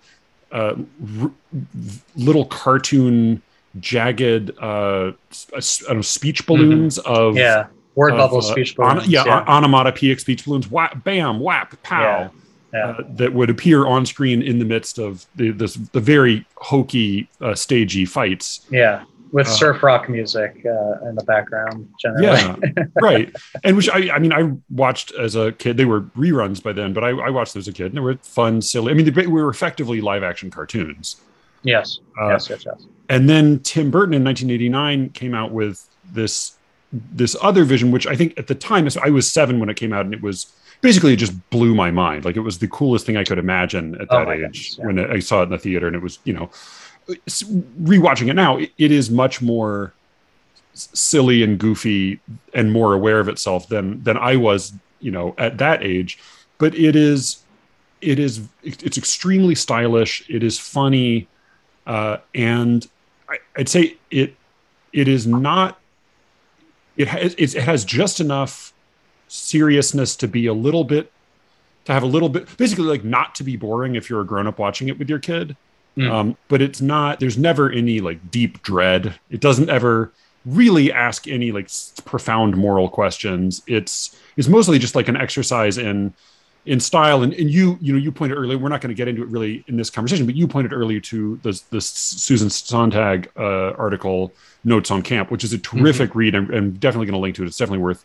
uh, 0.53 0.75
r- 1.23 1.31
little 2.17 2.45
cartoon 2.47 3.43
jagged 3.81 4.51
uh, 4.61 5.13
I 5.55 5.93
know, 5.95 6.03
speech 6.03 6.47
balloons 6.47 6.99
mm-hmm. 6.99 7.13
of 7.13 7.37
yeah 7.37 7.67
word 7.99 8.13
of, 8.13 8.19
bubble 8.19 8.39
uh, 8.39 8.43
speech 8.43 8.77
balloons. 8.77 9.05
On, 9.05 9.11
yeah, 9.11 9.25
yeah. 9.27 9.45
onomatopoeic 9.47 10.21
speech 10.21 10.45
balloons. 10.45 10.71
Whap, 10.71 11.03
bam, 11.05 11.41
whap, 11.41 11.81
pow. 11.83 12.01
Yeah. 12.03 12.29
Yeah. 12.73 12.89
Uh, 12.89 13.03
that 13.15 13.33
would 13.33 13.49
appear 13.49 13.87
on 13.87 14.05
screen 14.05 14.43
in 14.43 14.59
the 14.59 14.65
midst 14.67 14.99
of 14.99 15.25
the 15.37 15.53
this, 15.53 15.75
the 15.75 16.01
very 16.01 16.47
hokey, 16.57 17.27
uh, 17.41 17.55
stagey 17.55 18.05
fights. 18.05 18.67
Yeah, 18.71 19.05
with 19.33 19.47
uh, 19.47 19.51
surf 19.51 19.83
rock 19.83 20.11
music 20.11 20.67
uh, 20.67 21.09
in 21.09 21.15
the 21.15 21.25
background. 21.27 21.89
Generally. 21.99 22.27
Yeah, 22.27 22.85
right. 23.01 23.35
And 23.65 23.75
which 23.75 23.89
I, 23.89 24.11
I 24.11 24.19
mean, 24.19 24.35
I 24.35 24.53
watched 24.69 25.13
as 25.13 25.35
a 25.35 25.53
kid. 25.53 25.79
They 25.79 25.87
were 25.87 26.03
reruns 26.03 26.63
by 26.63 26.75
then, 26.75 26.93
but 26.93 27.05
I, 27.05 27.09
I 27.09 27.31
watched 27.31 27.57
as 27.57 27.69
a 27.69 27.73
kid, 27.73 27.87
and 27.87 27.97
they 27.97 28.01
were 28.01 28.19
fun, 28.19 28.61
silly. 28.61 28.93
I 28.93 28.95
mean, 28.95 29.11
they 29.11 29.27
were 29.27 29.49
effectively 29.49 30.03
live 30.03 30.23
action 30.23 30.51
cartoons. 30.51 31.17
Yes. 31.63 32.01
Uh, 32.21 32.29
yes. 32.29 32.51
Yes. 32.51 32.67
Yes. 32.67 32.87
And 33.09 33.31
then 33.31 33.61
Tim 33.61 33.91
Burton 33.91 34.13
in 34.13 34.23
1989 34.25 35.09
came 35.11 35.35
out 35.35 35.53
with 35.53 35.89
this 36.13 36.58
this 36.93 37.37
other 37.43 37.65
vision, 37.65 37.91
which 37.91 38.07
I 38.07 38.17
think 38.17 38.39
at 38.39 38.47
the 38.47 38.55
time 38.55 38.89
I 39.03 39.11
was 39.11 39.31
seven 39.31 39.61
when 39.61 39.69
it 39.69 39.77
came 39.77 39.93
out, 39.93 40.05
and 40.05 40.15
it 40.15 40.23
was 40.23 40.53
basically 40.81 41.13
it 41.13 41.17
just 41.17 41.51
blew 41.51 41.75
my 41.75 41.91
mind. 41.91 42.25
Like 42.25 42.37
it 42.37 42.41
was 42.41 42.59
the 42.59 42.69
coolest 42.69 43.07
thing 43.07 43.17
I 43.17 43.25
could 43.25 43.39
imagine 43.39 43.95
at 43.97 44.09
oh 44.11 44.19
that 44.19 44.29
oh 44.29 44.33
age 44.33 44.41
goodness, 44.41 44.79
yeah. 44.79 44.87
when 44.87 44.99
I 44.99 45.19
saw 45.19 45.41
it 45.41 45.45
in 45.45 45.51
the 45.51 45.59
theater, 45.59 45.87
and 45.87 45.97
it 45.97 46.03
was 46.03 46.19
you 46.25 46.33
know 46.33 46.51
rewatching 47.09 48.29
it 48.29 48.35
now, 48.35 48.59
it 48.59 48.93
is 48.93 49.11
much 49.11 49.41
more 49.41 49.95
silly 50.75 51.43
and 51.43 51.59
goofy 51.59 52.21
and 52.55 52.73
more 52.73 52.95
aware 52.95 53.21
of 53.21 53.29
itself 53.29 53.69
than 53.69 54.03
than 54.03 54.17
I 54.17 54.37
was, 54.37 54.73
you 55.01 55.11
know, 55.11 55.35
at 55.39 55.59
that 55.59 55.83
age. 55.83 56.19
But 56.59 56.75
it 56.75 56.97
is 56.97 57.43
it 58.01 58.19
is 58.19 58.43
it's 58.63 58.99
extremely 58.99 59.55
stylish. 59.55 60.25
It 60.29 60.43
is 60.43 60.59
funny, 60.59 61.29
uh, 61.87 62.19
and 62.35 62.87
I, 63.29 63.39
would 63.57 63.69
say 63.69 63.97
it 64.11 64.35
it 64.93 65.09
is 65.09 65.27
not. 65.27 65.79
It 66.99 67.09
has 67.09 67.35
it 67.39 67.55
has 67.63 67.85
just 67.85 68.21
enough 68.21 68.75
seriousness 69.29 70.17
to 70.17 70.29
be 70.29 70.47
a 70.47 70.55
little 70.55 70.85
bit 70.85 71.11
to 71.87 71.93
have 71.93 72.03
a 72.03 72.07
little 72.07 72.29
bit 72.29 72.55
basically 72.59 72.85
like 72.85 73.05
not 73.05 73.35
to 73.37 73.45
be 73.45 73.57
boring 73.57 73.95
if 73.95 74.11
you're 74.11 74.21
a 74.21 74.27
grown 74.27 74.47
up 74.47 74.59
watching 74.59 74.89
it 74.89 74.99
with 74.99 75.09
your 75.09 75.19
kid 75.19 75.57
Mm. 75.99 76.11
Um, 76.11 76.37
but 76.47 76.63
it's 76.63 76.81
not, 76.81 77.19
there's 77.19 77.37
never 77.37 77.71
any 77.71 78.01
like 78.01 78.31
deep 78.31 78.63
dread. 78.63 79.19
It 79.31 79.41
doesn't 79.41 79.69
ever 79.69 80.13
really 80.47 80.93
ask 80.93 81.27
any 81.27 81.51
like 81.51 81.69
profound 82.05 82.57
moral 82.57 82.89
questions. 82.89 83.63
It's, 83.67 84.17
it's 84.37 84.49
mostly 84.49 84.79
just 84.79 84.95
like 84.95 85.09
an 85.09 85.17
exercise 85.17 85.77
in, 85.77 86.15
in 86.69 86.81
style. 86.81 87.23
And, 87.23 87.33
and 87.35 87.51
you, 87.51 87.79
you 87.81 87.93
know, 87.93 87.99
you 87.99 88.13
pointed 88.13 88.37
earlier, 88.37 88.59
we're 88.59 88.69
not 88.69 88.81
going 88.81 88.91
to 88.91 88.95
get 88.95 89.09
into 89.09 89.23
it 89.23 89.29
really 89.29 89.65
in 89.67 89.77
this 89.77 89.91
conversation, 89.91 90.27
but 90.27 90.35
you 90.35 90.47
pointed 90.47 90.73
earlier 90.73 91.01
to 91.01 91.37
the, 91.43 91.61
the 91.71 91.81
Susan 91.81 92.51
Sontag 92.51 93.31
uh, 93.37 93.73
article, 93.73 94.33
Notes 94.65 94.91
on 94.91 95.03
Camp, 95.03 95.31
which 95.31 95.45
is 95.45 95.53
a 95.53 95.59
terrific 95.59 96.11
mm-hmm. 96.11 96.19
read. 96.19 96.35
I'm, 96.35 96.53
I'm 96.53 96.73
definitely 96.73 97.07
going 97.07 97.15
to 97.15 97.21
link 97.21 97.37
to 97.37 97.43
it. 97.43 97.47
It's 97.47 97.57
definitely 97.57 97.83
worth 97.83 98.05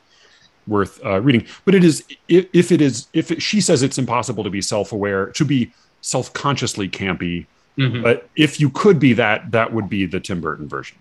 worth 0.65 1.03
uh, 1.05 1.19
reading. 1.19 1.45
But 1.65 1.75
it 1.75 1.83
is 1.83 2.05
if, 2.27 2.47
if 2.53 2.71
it 2.71 2.81
is 2.81 3.07
if 3.13 3.31
it, 3.31 3.41
she 3.41 3.59
says 3.59 3.83
it's 3.83 3.97
impossible 3.97 4.43
to 4.45 4.49
be 4.49 4.61
self 4.61 4.93
aware 4.93 5.27
to 5.27 5.43
be 5.43 5.73
self 6.01 6.31
consciously 6.31 6.87
campy 6.87 7.47
Mm-hmm. 7.77 8.03
But 8.03 8.29
if 8.35 8.59
you 8.59 8.69
could 8.69 8.99
be 8.99 9.13
that, 9.13 9.51
that 9.51 9.73
would 9.73 9.89
be 9.89 10.05
the 10.05 10.19
Tim 10.19 10.41
Burton 10.41 10.67
version. 10.67 10.97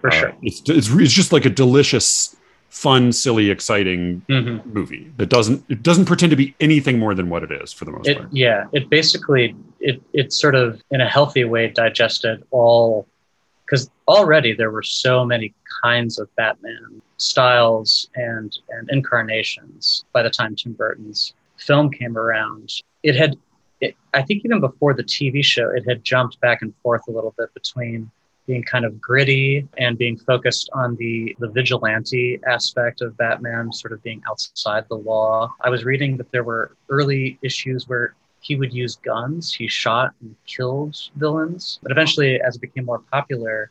For 0.00 0.08
uh, 0.08 0.14
sure. 0.14 0.32
It's, 0.42 0.62
it's, 0.68 0.88
it's 0.90 1.12
just 1.12 1.32
like 1.32 1.44
a 1.44 1.50
delicious, 1.50 2.36
fun, 2.68 3.12
silly, 3.12 3.50
exciting 3.50 4.22
mm-hmm. 4.28 4.68
movie 4.72 5.12
that 5.16 5.28
doesn't 5.28 5.64
it 5.68 5.82
doesn't 5.82 6.04
pretend 6.04 6.30
to 6.30 6.36
be 6.36 6.54
anything 6.60 6.98
more 6.98 7.14
than 7.14 7.28
what 7.30 7.42
it 7.42 7.50
is 7.50 7.72
for 7.72 7.84
the 7.84 7.90
most 7.90 8.08
it, 8.08 8.18
part. 8.18 8.28
Yeah, 8.32 8.66
it 8.72 8.88
basically 8.90 9.56
it 9.80 10.02
it 10.12 10.32
sort 10.32 10.54
of 10.54 10.82
in 10.90 11.00
a 11.00 11.08
healthy 11.08 11.44
way 11.44 11.68
digested 11.68 12.44
all 12.50 13.06
because 13.64 13.90
already 14.06 14.52
there 14.52 14.70
were 14.70 14.82
so 14.82 15.24
many 15.24 15.54
kinds 15.82 16.18
of 16.18 16.34
Batman 16.36 17.02
styles 17.16 18.08
and 18.14 18.58
and 18.70 18.88
incarnations 18.90 20.04
by 20.12 20.22
the 20.22 20.30
time 20.30 20.54
Tim 20.54 20.72
Burton's 20.72 21.34
film 21.56 21.90
came 21.90 22.16
around. 22.16 22.72
It 23.02 23.16
had 23.16 23.36
it, 23.80 23.96
I 24.12 24.22
think 24.22 24.44
even 24.44 24.60
before 24.60 24.94
the 24.94 25.04
TV 25.04 25.44
show, 25.44 25.70
it 25.70 25.88
had 25.88 26.04
jumped 26.04 26.40
back 26.40 26.62
and 26.62 26.74
forth 26.82 27.02
a 27.08 27.12
little 27.12 27.34
bit 27.38 27.52
between 27.54 28.10
being 28.48 28.64
kind 28.64 28.84
of 28.86 28.98
gritty 29.00 29.68
and 29.76 29.98
being 29.98 30.16
focused 30.16 30.70
on 30.72 30.96
the 30.96 31.36
the 31.38 31.48
vigilante 31.48 32.40
aspect 32.46 33.02
of 33.02 33.16
Batman, 33.16 33.70
sort 33.72 33.92
of 33.92 34.02
being 34.02 34.22
outside 34.28 34.84
the 34.88 34.96
law. 34.96 35.54
I 35.60 35.68
was 35.68 35.84
reading 35.84 36.16
that 36.16 36.32
there 36.32 36.42
were 36.42 36.74
early 36.88 37.38
issues 37.42 37.86
where 37.86 38.14
he 38.40 38.56
would 38.56 38.72
use 38.72 38.96
guns. 38.96 39.54
He 39.54 39.68
shot 39.68 40.14
and 40.22 40.34
killed 40.46 40.96
villains, 41.16 41.78
but 41.82 41.92
eventually, 41.92 42.40
as 42.40 42.56
it 42.56 42.60
became 42.62 42.86
more 42.86 43.02
popular, 43.12 43.70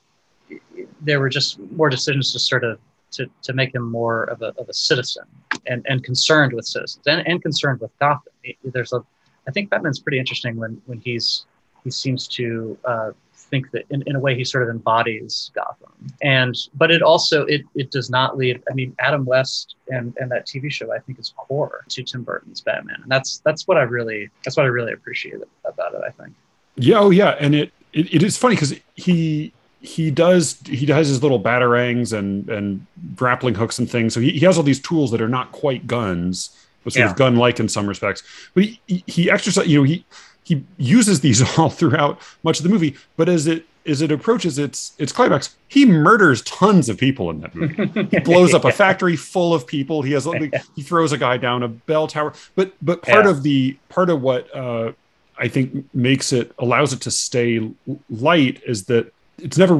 there 1.02 1.20
were 1.20 1.30
just 1.30 1.60
more 1.72 1.90
decisions 1.90 2.32
to 2.34 2.40
sort 2.40 2.63
of 2.63 2.80
to, 3.12 3.26
to 3.42 3.54
make 3.54 3.74
him 3.74 3.90
more 3.90 4.26
of 4.26 4.42
a, 4.44 4.54
of 4.60 4.70
a 4.70 4.74
citizen 4.74 5.24
and, 5.66 5.84
and 5.90 6.04
concerned 6.04 6.54
with 6.54 6.66
citizens 6.66 7.08
and, 7.08 7.26
and 7.28 7.42
concerned 7.42 7.80
with 7.80 7.92
Gotham. 8.00 8.34
There's 8.63 8.94
a 8.94 9.04
I 9.48 9.52
think 9.52 9.70
Batman's 9.72 10.00
pretty 10.00 10.20
interesting 10.20 10.56
when 10.58 10.82
when 10.86 11.00
he's 11.00 11.46
he 11.84 11.90
seems 11.90 12.28
to 12.40 12.78
uh, 12.86 13.12
think 13.49 13.71
that 13.71 13.86
in, 13.89 14.03
in 14.07 14.15
a 14.15 14.19
way 14.19 14.36
he 14.36 14.43
sort 14.43 14.63
of 14.63 14.69
embodies 14.69 15.51
Gotham. 15.53 15.91
And 16.21 16.55
but 16.75 16.91
it 16.91 17.01
also 17.01 17.45
it 17.45 17.63
it 17.75 17.91
does 17.91 18.10
not 18.10 18.38
lead. 18.38 18.62
I 18.69 18.73
mean, 18.73 18.95
Adam 18.99 19.25
West 19.25 19.75
and 19.89 20.15
and 20.19 20.31
that 20.31 20.47
TV 20.47 20.71
show 20.71 20.93
I 20.93 20.99
think 20.99 21.19
is 21.19 21.33
core 21.36 21.83
to 21.89 22.03
Tim 22.03 22.23
Burton's 22.23 22.62
Batman, 22.62 22.99
and 23.01 23.12
that's 23.12 23.39
that's 23.39 23.67
what 23.67 23.77
I 23.77 23.83
really 23.83 24.29
that's 24.43 24.57
what 24.57 24.65
I 24.65 24.69
really 24.69 24.93
appreciate 24.93 25.41
about 25.65 25.93
it. 25.93 26.01
I 26.05 26.12
think. 26.12 26.33
Yeah. 26.75 26.99
Oh 26.99 27.10
yeah, 27.10 27.36
and 27.39 27.55
it 27.55 27.71
it, 27.93 28.13
it 28.13 28.23
is 28.23 28.38
funny 28.38 28.55
because 28.55 28.75
he 28.95 29.53
he 29.79 30.12
does 30.12 30.60
he 30.65 30.86
does 30.86 31.07
his 31.07 31.21
little 31.21 31.41
batarangs 31.41 32.17
and 32.17 32.49
and 32.49 32.86
grappling 33.15 33.55
hooks 33.55 33.79
and 33.79 33.89
things. 33.89 34.13
So 34.13 34.19
he, 34.19 34.31
he 34.31 34.45
has 34.45 34.57
all 34.57 34.63
these 34.63 34.81
tools 34.81 35.12
that 35.12 35.21
are 35.21 35.29
not 35.29 35.51
quite 35.51 35.88
guns 35.88 36.49
was 36.88 36.93
sort 36.93 37.05
yeah. 37.05 37.12
of 37.12 37.17
gun-like 37.17 37.60
in 37.60 37.67
some 37.67 37.86
respects. 37.86 38.23
But 38.53 38.63
he, 38.63 38.81
he, 38.88 39.03
he 39.07 39.29
exercise, 39.29 39.67
you 39.67 39.79
know, 39.79 39.83
he 39.83 40.05
he 40.47 40.63
uses 40.77 41.19
these 41.19 41.41
all 41.60 41.69
throughout 41.69 42.21
much 42.43 42.60
of 42.60 42.63
the 42.63 42.69
movie. 42.69 42.95
But 43.17 43.27
as 43.27 43.47
it 43.47 43.65
as 43.86 44.01
it 44.01 44.12
approaches 44.12 44.57
its 44.57 44.93
its 44.97 45.12
climax, 45.12 45.55
he 45.67 45.86
murders 45.86 46.41
tons 46.43 46.88
of 46.88 46.97
people 46.97 47.29
in 47.29 47.41
that 47.41 47.53
movie. 47.53 48.07
he 48.12 48.19
blows 48.19 48.53
up 48.53 48.63
a 48.63 48.71
factory 48.83 49.17
full 49.17 49.53
of 49.53 49.67
people. 49.67 50.01
He 50.01 50.13
has 50.13 50.25
he 50.75 50.81
throws 50.81 51.12
a 51.12 51.17
guy 51.17 51.36
down 51.38 51.63
a 51.63 51.67
bell 51.67 52.07
tower. 52.07 52.33
But 52.55 52.73
but 52.81 53.01
part 53.01 53.25
yeah. 53.25 53.31
of 53.31 53.43
the 53.43 53.77
part 53.89 54.10
of 54.10 54.21
what 54.21 54.53
uh, 54.55 54.93
I 55.38 55.49
think 55.49 55.86
makes 55.93 56.31
it 56.31 56.53
allows 56.60 56.93
it 56.93 57.01
to 57.01 57.12
stay 57.12 57.69
light 58.10 58.62
is 58.65 58.86
that 58.86 59.13
it's 59.38 59.57
never 59.57 59.75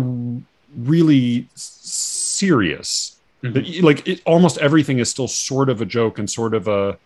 really 0.76 1.48
serious 1.56 3.14
Mm-hmm. 3.44 3.86
like 3.86 4.08
it, 4.08 4.20
almost 4.26 4.58
everything 4.58 4.98
is 4.98 5.12
still 5.12 5.28
sort 5.28 5.70
of 5.70 5.80
a 5.80 5.86
joke 5.86 6.18
and 6.18 6.28
sort 6.28 6.56
of 6.56 6.68
a 6.68 6.98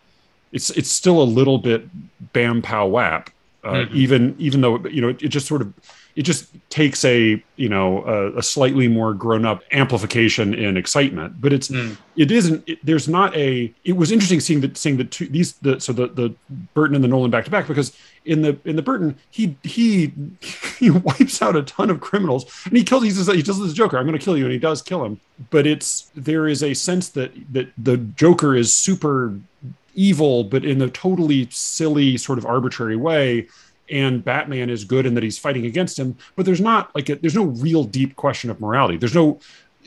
it's 0.54 0.70
it's 0.72 0.90
still 0.90 1.22
a 1.22 1.24
little 1.26 1.58
bit 1.58 1.90
bam 2.32 2.62
pow 2.62 2.88
whap 2.88 3.30
uh, 3.64 3.74
mm-hmm. 3.74 3.96
even 3.96 4.36
even 4.40 4.62
though 4.62 4.80
you 4.88 5.02
know 5.02 5.10
it, 5.10 5.22
it, 5.22 5.28
just 5.28 5.46
sort 5.46 5.62
of 5.62 5.72
it 6.16 6.24
just 6.24 6.48
takes 6.70 7.06
a 7.06 7.42
you 7.58 7.70
know 7.70 8.04
a, 8.06 8.38
a 8.40 8.44
slightly 8.44 8.88
more 8.88 9.14
grown 9.14 9.46
up 9.46 9.62
amplification 9.72 10.54
in 10.54 10.78
excitement 10.78 11.40
but 11.40 11.54
it's 11.54 11.68
mm. 11.68 11.96
it 12.16 12.32
isn't 12.32 12.68
it, 12.68 12.84
there's 12.84 13.08
not 13.08 13.36
a 13.36 13.72
it 13.84 13.94
was 13.94 14.12
interesting 14.12 14.40
seeing 14.40 14.62
that 14.62 14.76
seeing 14.78 14.98
the 14.98 15.04
two 15.04 15.28
these 15.28 15.54
the 15.58 15.80
so 15.80 15.94
the 15.94 16.08
the 16.08 16.34
burton 16.74 16.96
and 16.96 17.04
the 17.04 17.08
nolan 17.08 17.30
back 17.30 17.46
to 17.46 17.52
back 17.52 17.68
because 17.68 17.96
in 18.26 18.42
the 18.42 18.58
in 18.66 18.76
the 18.76 18.82
burton 18.82 19.16
he 19.30 19.56
he 19.64 20.12
he 20.80 20.90
wipes 20.90 21.40
out 21.42 21.56
a 21.56 21.62
ton 21.62 21.92
of 21.92 22.02
criminals 22.02 22.46
and 22.66 22.76
he 22.76 22.84
kills 22.84 23.04
he 23.04 23.12
says 23.12 23.28
he 23.28 23.44
does 23.44 23.60
this 23.60 23.74
joker 23.74 23.98
i'm 23.98 24.08
going 24.08 24.18
to 24.18 24.24
kill 24.24 24.38
you 24.38 24.46
and 24.46 24.54
he 24.54 24.60
does 24.60 24.82
kill 24.82 25.06
him 25.06 25.20
but 25.52 25.68
it's 25.68 26.12
there 26.16 26.48
is 26.48 26.64
a 26.64 26.74
sense 26.74 27.10
that 27.10 27.32
that 27.54 27.72
the 27.78 27.98
joker 27.98 28.56
is 28.56 28.76
super 28.76 29.40
evil 29.94 30.44
but 30.44 30.64
in 30.66 30.82
a 30.82 30.90
totally 30.90 31.48
silly 31.52 32.18
sort 32.18 32.38
of 32.38 32.46
arbitrary 32.46 32.96
way 32.96 33.48
and 33.92 34.24
Batman 34.24 34.70
is 34.70 34.86
good 34.86 35.06
and 35.06 35.16
that 35.18 35.24
he's 35.24 35.38
fighting 35.38 35.66
against 35.66 36.00
him. 36.00 36.18
But 36.36 36.46
there's 36.46 36.62
not 36.62 36.96
like 36.96 37.10
a, 37.10 37.16
there's 37.16 37.36
no 37.36 37.46
real 37.46 37.84
deep 37.84 38.16
question 38.16 38.50
of 38.50 38.60
morality. 38.60 38.98
There's 38.98 39.14
no 39.14 39.40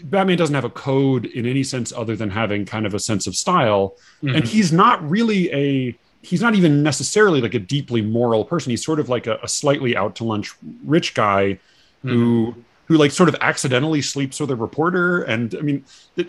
Batman 0.04 0.36
doesn't 0.36 0.54
have 0.54 0.64
a 0.64 0.70
code 0.70 1.26
in 1.26 1.46
any 1.46 1.62
sense 1.62 1.92
other 1.92 2.16
than 2.16 2.30
having 2.30 2.64
kind 2.64 2.84
of 2.84 2.94
a 2.94 2.98
sense 2.98 3.26
of 3.26 3.36
style, 3.36 3.94
mm-hmm. 4.22 4.36
and 4.36 4.44
he's 4.44 4.72
not 4.72 5.08
really 5.08 5.52
a 5.52 5.96
he's 6.22 6.40
not 6.40 6.54
even 6.54 6.82
necessarily 6.82 7.40
like 7.40 7.54
a 7.54 7.58
deeply 7.58 8.02
moral 8.02 8.44
person. 8.44 8.70
He's 8.70 8.84
sort 8.84 9.00
of 9.00 9.08
like 9.08 9.26
a, 9.26 9.38
a 9.42 9.48
slightly 9.48 9.96
out 9.96 10.16
to 10.16 10.24
lunch 10.24 10.54
rich 10.84 11.14
guy 11.14 11.58
mm-hmm. 12.04 12.10
who 12.10 12.54
who 12.86 12.96
like 12.96 13.10
sort 13.10 13.28
of 13.28 13.36
accidentally 13.40 14.02
sleeps 14.02 14.40
with 14.40 14.50
a 14.50 14.56
reporter 14.56 15.22
and 15.22 15.54
i 15.56 15.60
mean 15.60 15.84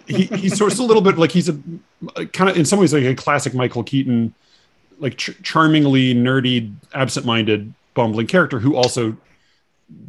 he, 0.08 0.26
he's 0.26 0.58
sort 0.58 0.72
of 0.72 0.80
a 0.80 0.84
little 0.84 1.02
bit 1.02 1.18
like 1.18 1.32
he's 1.32 1.50
a, 1.50 1.58
kind 2.34 2.50
of 2.50 2.58
in 2.58 2.66
some 2.66 2.80
ways 2.80 2.94
like 2.94 3.04
a 3.04 3.16
classic 3.16 3.54
michael 3.54 3.84
keaton 3.84 4.34
like 5.00 5.18
ch- 5.18 5.42
charmingly 5.44 6.14
nerdy, 6.14 6.74
absent-minded, 6.94 7.74
bumbling 7.94 8.28
character 8.28 8.60
who 8.60 8.76
also 8.76 9.16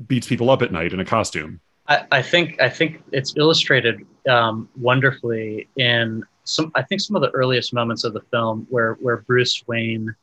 beats 0.07 0.27
people 0.27 0.51
up 0.51 0.63
at 0.63 0.73
night 0.73 0.93
in 0.93 1.01
a 1.01 1.05
costume. 1.05 1.61
I, 1.89 2.05
I 2.11 2.23
think 2.23 2.61
I 2.61 2.69
think 2.69 3.03
it's 3.13 3.35
illustrated 3.37 4.05
um, 4.29 4.69
wonderfully 4.77 5.69
in 5.77 6.25
some. 6.45 6.73
I 6.75 6.83
think 6.83 7.01
some 7.01 7.15
of 7.15 7.23
the 7.23 7.31
earliest 7.31 7.73
moments 7.73 8.03
of 8.03 8.13
the 8.13 8.23
film 8.33 8.67
where 8.71 8.95
where 8.95 9.19
Bruce 9.19 9.63
Wayne 9.69 10.15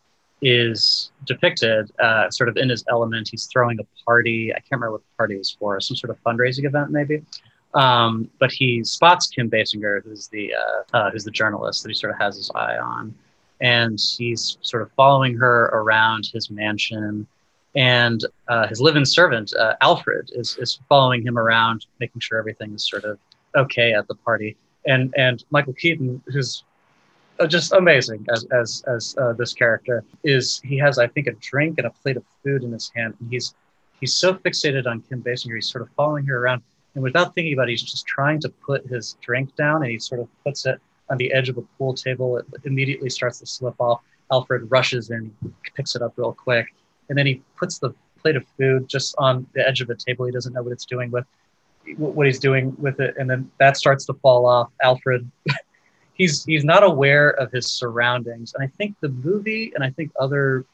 is 0.44 1.12
depicted 1.26 1.90
uh, 2.00 2.30
sort 2.30 2.50
of 2.50 2.58
in 2.58 2.70
his 2.70 2.84
element. 2.90 3.30
He's 3.30 3.46
throwing 3.46 3.80
a 3.80 3.86
party. 4.06 4.52
I 4.52 4.60
can't 4.60 4.74
remember 4.74 4.92
what 4.92 5.02
the 5.02 5.18
party 5.18 5.38
was 5.38 5.52
for, 5.58 5.80
some 5.80 5.96
sort 5.96 6.12
of 6.12 6.22
fundraising 6.24 6.66
event, 6.66 6.92
maybe. 6.92 7.24
Um, 7.74 8.30
but 8.40 8.52
he 8.52 8.84
spots 8.84 9.28
Kim 9.28 9.50
Basinger, 9.50 10.04
who's 10.04 10.28
the 10.28 10.54
uh, 10.54 10.98
uh, 10.98 11.12
who's 11.12 11.24
the 11.24 11.32
journalist 11.32 11.82
that 11.84 11.90
he 11.90 11.96
sort 11.96 12.14
of 12.14 12.20
has 12.20 12.36
his 12.36 12.52
eye 12.54 12.78
on, 12.78 13.16
and 13.62 14.00
he's 14.18 14.58
sort 14.62 14.84
of 14.84 14.92
following 14.92 15.36
her 15.38 15.66
around 15.74 16.30
his 16.32 16.52
mansion. 16.52 17.26
And 17.76 18.24
uh, 18.50 18.68
his 18.68 18.80
live-in 18.80 19.06
servant 19.06 19.52
uh, 19.56 19.76
Alfred 19.82 20.30
is 20.34 20.58
is 20.58 20.80
following 20.88 21.26
him 21.26 21.40
around, 21.40 21.88
making 22.00 22.20
sure 22.22 22.38
everything 22.38 22.74
is 22.76 22.88
sort 22.88 23.06
of 23.06 23.18
okay 23.56 23.94
at 23.94 24.08
the 24.08 24.16
party. 24.16 24.56
And 24.86 25.12
and 25.18 25.44
Michael 25.50 25.74
Keaton, 25.74 26.22
who's 26.28 26.64
just 27.48 27.74
amazing 27.74 28.26
as 28.34 28.46
as 28.52 28.84
as 28.88 29.16
uh, 29.18 29.34
this 29.34 29.54
character 29.54 30.04
is, 30.24 30.62
he 30.64 30.78
has 30.78 31.00
I 31.00 31.08
think 31.08 31.28
a 31.28 31.34
drink 31.34 31.78
and 31.78 31.88
a 31.88 31.90
plate 31.90 32.18
of 32.18 32.24
food 32.44 32.64
in 32.64 32.72
his 32.72 32.92
hand, 32.96 33.16
and 33.20 33.30
he's 33.32 33.56
he's 34.00 34.14
so 34.14 34.34
fixated 34.34 34.86
on 34.86 35.02
Kim 35.02 35.22
Basinger, 35.22 35.56
he's 35.56 35.70
sort 35.70 35.82
of 35.82 35.90
following 35.96 36.26
her 36.26 36.44
around 36.44 36.62
and 36.96 37.04
without 37.04 37.34
thinking 37.34 37.54
about 37.54 37.70
it, 37.70 37.72
he's 37.72 37.84
just 37.84 38.06
trying 38.06 38.40
to 38.42 38.50
put 38.50 38.86
his 38.86 39.18
drink 39.22 39.56
down 39.56 39.82
and 39.82 39.92
he 39.92 40.00
sort 40.00 40.22
of 40.22 40.28
puts 40.44 40.66
it 40.66 40.80
on 41.10 41.18
the 41.18 41.34
edge 41.34 41.50
of 41.50 41.58
a 41.58 41.62
pool 41.78 41.94
table. 41.94 42.38
It 42.38 42.46
immediately 42.66 43.10
starts 43.10 43.40
to 43.40 43.46
slip 43.46 43.76
off. 43.80 44.02
Alfred 44.32 44.70
rushes 44.72 45.10
in, 45.10 45.36
picks 45.76 45.96
it 45.96 46.02
up 46.02 46.14
real 46.16 46.34
quick, 46.34 46.74
and 47.10 47.18
then 47.18 47.26
he 47.26 47.42
puts 47.58 47.78
the 47.78 47.94
plate 48.22 48.36
of 48.36 48.46
food 48.58 48.88
just 48.88 49.14
on 49.18 49.46
the 49.54 49.68
edge 49.68 49.82
of 49.82 49.88
the 49.88 49.96
table. 49.96 50.26
He 50.26 50.32
doesn't 50.32 50.54
know 50.54 50.64
what 50.64 50.72
it's 50.72 50.86
doing 50.86 51.12
with 51.12 51.26
what 51.98 52.26
he's 52.26 52.40
doing 52.40 52.74
with 52.80 53.00
it, 53.00 53.16
and 53.18 53.30
then 53.30 53.52
that 53.60 53.76
starts 53.76 54.06
to 54.06 54.14
fall 54.14 54.46
off. 54.46 54.72
Alfred, 54.82 55.30
he's 56.14 56.44
he's 56.46 56.64
not 56.64 56.84
aware 56.84 57.32
of 57.32 57.52
his 57.52 57.68
surroundings, 57.68 58.54
and 58.54 58.64
I 58.64 58.68
think 58.78 58.96
the 59.00 59.10
movie 59.10 59.72
and 59.76 59.84
I 59.84 59.90
think 59.90 60.12
other 60.20 60.66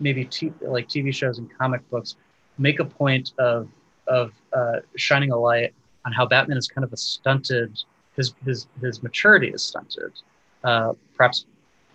maybe 0.00 0.24
t- 0.24 0.52
like 0.60 0.88
TV 0.88 1.14
shows 1.14 1.38
and 1.38 1.48
comic 1.58 1.88
books 1.90 2.16
make 2.58 2.80
a 2.80 2.84
point 2.84 3.32
of 3.38 3.68
of 4.06 4.32
uh, 4.52 4.80
shining 4.96 5.32
a 5.32 5.36
light 5.36 5.74
on 6.04 6.12
how 6.12 6.26
Batman 6.26 6.56
is 6.56 6.68
kind 6.68 6.84
of 6.84 6.92
a 6.92 6.96
stunted, 6.96 7.78
his 8.16 8.34
his 8.44 8.66
his 8.80 9.02
maturity 9.02 9.48
is 9.48 9.62
stunted, 9.62 10.12
uh, 10.64 10.92
perhaps 11.16 11.46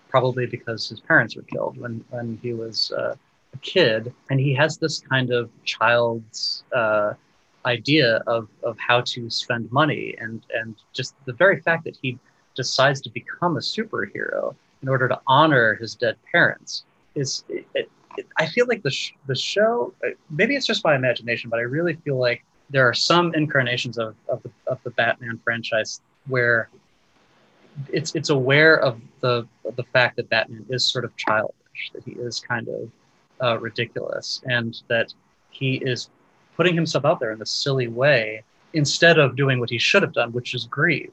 probably 0.10 0.46
because 0.46 0.90
his 0.90 1.00
parents 1.00 1.36
were 1.36 1.44
killed 1.44 1.78
when 1.78 2.04
when 2.10 2.38
he 2.42 2.54
was 2.54 2.92
uh, 2.92 3.16
a 3.54 3.58
kid, 3.58 4.14
and 4.30 4.40
he 4.40 4.54
has 4.54 4.78
this 4.78 5.00
kind 5.00 5.32
of 5.32 5.50
child's 5.64 6.64
uh, 6.76 7.14
idea 7.66 8.18
of 8.28 8.50
of 8.64 8.78
how 8.78 9.02
to 9.02 9.30
spend 9.30 9.72
money, 9.72 10.16
and 10.20 10.46
and 10.54 10.76
just 10.94 11.16
the 11.26 11.34
very 11.34 11.62
fact 11.62 11.86
that 11.86 11.98
he 12.02 12.18
decides 12.62 13.00
to 13.02 13.10
become 13.10 13.54
a 13.58 13.60
superhero 13.76 14.56
in 14.82 14.88
order 14.90 15.08
to 15.08 15.20
honor 15.28 15.76
his 15.76 15.92
dead 15.96 16.16
parents 16.32 16.84
is 17.16 17.44
it, 17.50 17.90
I 18.38 18.46
feel 18.46 18.66
like 18.68 18.84
the 18.84 18.92
sh- 18.92 19.14
the 19.28 19.36
show 19.36 19.94
uh, 20.06 20.10
maybe 20.30 20.56
it's 20.56 20.66
just 20.66 20.84
my 20.84 20.96
imagination, 20.96 21.50
but 21.50 21.60
I 21.60 21.64
really 21.64 21.96
feel 22.04 22.18
like 22.18 22.44
there 22.70 22.88
are 22.88 22.94
some 22.94 23.34
incarnations 23.34 23.98
of 23.98 24.16
of 24.28 24.44
the, 24.44 24.52
of 24.68 24.80
the 24.84 24.92
Batman 24.92 25.40
franchise 25.44 26.02
where 26.28 26.70
it's 27.92 28.14
it's 28.16 28.30
aware 28.30 28.76
of 28.80 29.00
the 29.22 29.48
of 29.66 29.76
the 29.76 29.84
fact 29.84 30.18
that 30.18 30.30
Batman 30.30 30.66
is 30.70 30.86
sort 30.86 31.06
of 31.06 31.16
childish, 31.16 31.92
that 31.94 32.04
he 32.04 32.12
is 32.12 32.40
kind 32.40 32.68
of 32.68 32.92
uh, 33.42 33.60
ridiculous, 33.60 34.42
and 34.46 34.82
that 34.88 35.14
he 35.50 35.76
is 35.76 36.10
putting 36.58 36.76
himself 36.76 37.06
out 37.06 37.20
there 37.20 37.32
in 37.32 37.40
this 37.40 37.52
silly 37.52 37.88
way 37.88 38.44
instead 38.74 39.18
of 39.20 39.36
doing 39.36 39.60
what 39.60 39.70
he 39.70 39.78
should 39.78 40.02
have 40.02 40.14
done, 40.14 40.32
which 40.32 40.54
is 40.54 40.66
grieve. 40.66 41.12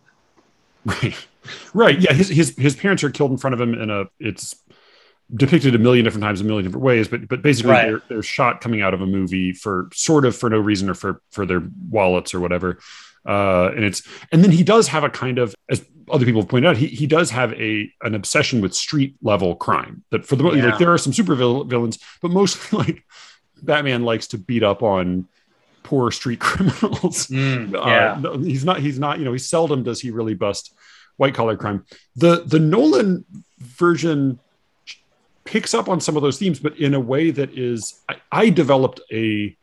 Right, 0.89 1.27
right. 1.75 2.01
Yeah, 2.01 2.13
his 2.13 2.29
his 2.29 2.57
his 2.57 2.77
parents 2.77 3.05
are 3.05 3.11
killed 3.11 3.31
in 3.31 3.37
front 3.37 3.55
of 3.55 3.61
him 3.61 3.75
in 3.75 3.91
a 3.91 4.05
it's 4.19 4.57
depicted 5.35 5.75
a 5.75 5.79
million 5.79 6.05
different 6.05 6.25
times, 6.25 6.41
a 6.41 6.45
million 6.45 6.65
different 6.65 6.85
ways, 6.85 7.09
but 7.09 7.29
but 7.29 7.43
basically 7.43 7.73
right. 7.73 7.87
they're, 7.87 8.03
they're 8.09 8.23
shot 8.23 8.61
coming 8.61 8.81
out 8.81 8.95
of 8.95 9.03
a 9.03 9.07
movie 9.07 9.53
for 9.53 9.89
sort 9.93 10.25
of 10.25 10.37
for 10.37 10.49
no 10.49 10.59
reason 10.59 10.89
or 10.89 10.95
for 10.95 11.21
for 11.31 11.45
their 11.45 11.63
wallets 11.91 12.35
or 12.35 12.41
whatever. 12.41 12.79
Uh, 13.27 13.71
and 13.77 13.85
it's 13.85 14.03
and 14.33 14.43
then 14.43 14.51
he 14.51 14.63
does 14.63 14.89
have 14.89 15.05
a 15.05 15.11
kind 15.11 15.39
of 15.39 15.55
as 15.71 15.85
other 16.11 16.25
people 16.25 16.41
have 16.41 16.49
pointed 16.49 16.67
out 16.67 16.77
he, 16.77 16.87
he 16.87 17.07
does 17.07 17.31
have 17.31 17.53
a 17.55 17.93
an 18.03 18.15
obsession 18.15 18.63
with 18.63 18.75
street 18.75 19.17
level 19.21 19.55
crime 19.55 20.03
that 20.11 20.25
for 20.25 20.37
the 20.37 20.51
yeah. 20.53 20.71
like 20.71 20.79
there 20.79 20.91
are 20.91 20.97
some 20.97 21.13
super 21.13 21.35
villains 21.35 21.99
but 22.23 22.31
mostly 22.31 22.79
like 22.85 23.05
batman 23.63 24.05
likes 24.05 24.29
to 24.29 24.39
beat 24.39 24.63
up 24.63 24.83
on 24.83 25.29
poor 25.89 26.11
street 26.11 26.41
criminals 26.49 27.29
mm, 27.29 27.73
yeah. 27.73 28.21
Uh, 28.25 28.39
he's 28.39 28.65
not 28.65 28.81
he's 28.81 28.99
not 28.99 29.19
you 29.19 29.25
know 29.25 29.33
he 29.33 29.39
seldom 29.39 29.83
does 29.83 30.01
he 30.01 30.11
really 30.11 30.35
bust 30.35 30.75
white 31.17 31.35
collar 31.35 31.57
crime 31.57 31.85
the 32.17 32.45
the 32.45 32.59
nolan 32.59 33.25
version 33.59 34.39
picks 35.49 35.73
up 35.73 35.89
on 35.89 35.99
some 35.99 36.15
of 36.15 36.23
those 36.23 36.39
themes, 36.39 36.61
but 36.61 36.77
in 36.77 36.93
a 36.93 37.01
way 37.01 37.31
that 37.31 37.57
is, 37.57 38.03
I, 38.07 38.17
I 38.31 38.51
developed 38.51 39.01
a 39.11 39.57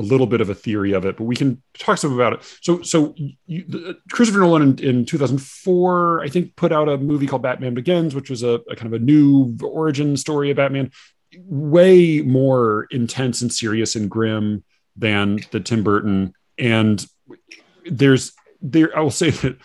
a 0.00 0.02
little 0.02 0.28
bit 0.28 0.40
of 0.40 0.48
a 0.48 0.54
theory 0.54 0.92
of 0.92 1.04
it, 1.04 1.16
but 1.16 1.24
we 1.24 1.34
can 1.34 1.60
talk 1.76 1.98
some 1.98 2.12
about 2.12 2.32
it. 2.32 2.58
So, 2.60 2.82
so 2.82 3.16
you, 3.46 3.64
the, 3.66 3.98
Christopher 4.12 4.38
Nolan 4.38 4.62
in, 4.62 4.78
in, 4.78 5.04
2004, 5.04 6.20
I 6.20 6.28
think, 6.28 6.54
put 6.54 6.70
out 6.70 6.88
a 6.88 6.98
movie 6.98 7.26
called 7.26 7.42
Batman 7.42 7.74
Begins, 7.74 8.14
which 8.14 8.30
was 8.30 8.44
a, 8.44 8.60
a, 8.70 8.76
kind 8.76 8.86
of 8.86 8.92
a 8.92 9.04
new 9.04 9.56
origin 9.60 10.16
story 10.16 10.52
of 10.52 10.56
Batman, 10.56 10.92
way 11.40 12.20
more 12.20 12.86
intense 12.92 13.42
and 13.42 13.52
serious 13.52 13.96
and 13.96 14.08
grim 14.08 14.62
than 14.98 15.38
the 15.50 15.60
Tim 15.60 15.82
Burton. 15.82 16.34
And 16.58 17.06
there's 17.84 18.32
there, 18.60 18.96
I 18.96 19.00
will 19.00 19.10
say 19.10 19.30
that 19.30 19.56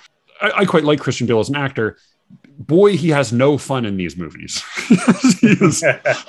I, 0.42 0.52
I 0.58 0.66
quite 0.66 0.84
like 0.84 1.00
Christian 1.00 1.28
Bale 1.28 1.40
as 1.40 1.50
an 1.50 1.56
actor 1.56 1.98
boy, 2.58 2.98
he 2.98 3.10
has 3.10 3.34
no 3.34 3.58
fun 3.58 3.86
in 3.86 3.98
these 3.98 4.18
movies. 4.18 4.64
he 5.40 5.48
is, 5.48 5.84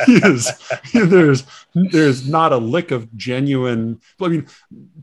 he 0.06 0.14
is, 0.14 0.50
there's, 0.92 1.44
there's 1.74 2.28
not 2.28 2.52
a 2.52 2.56
lick 2.56 2.90
of 2.90 3.14
genuine. 3.16 4.00
I 4.20 4.28
mean, 4.28 4.46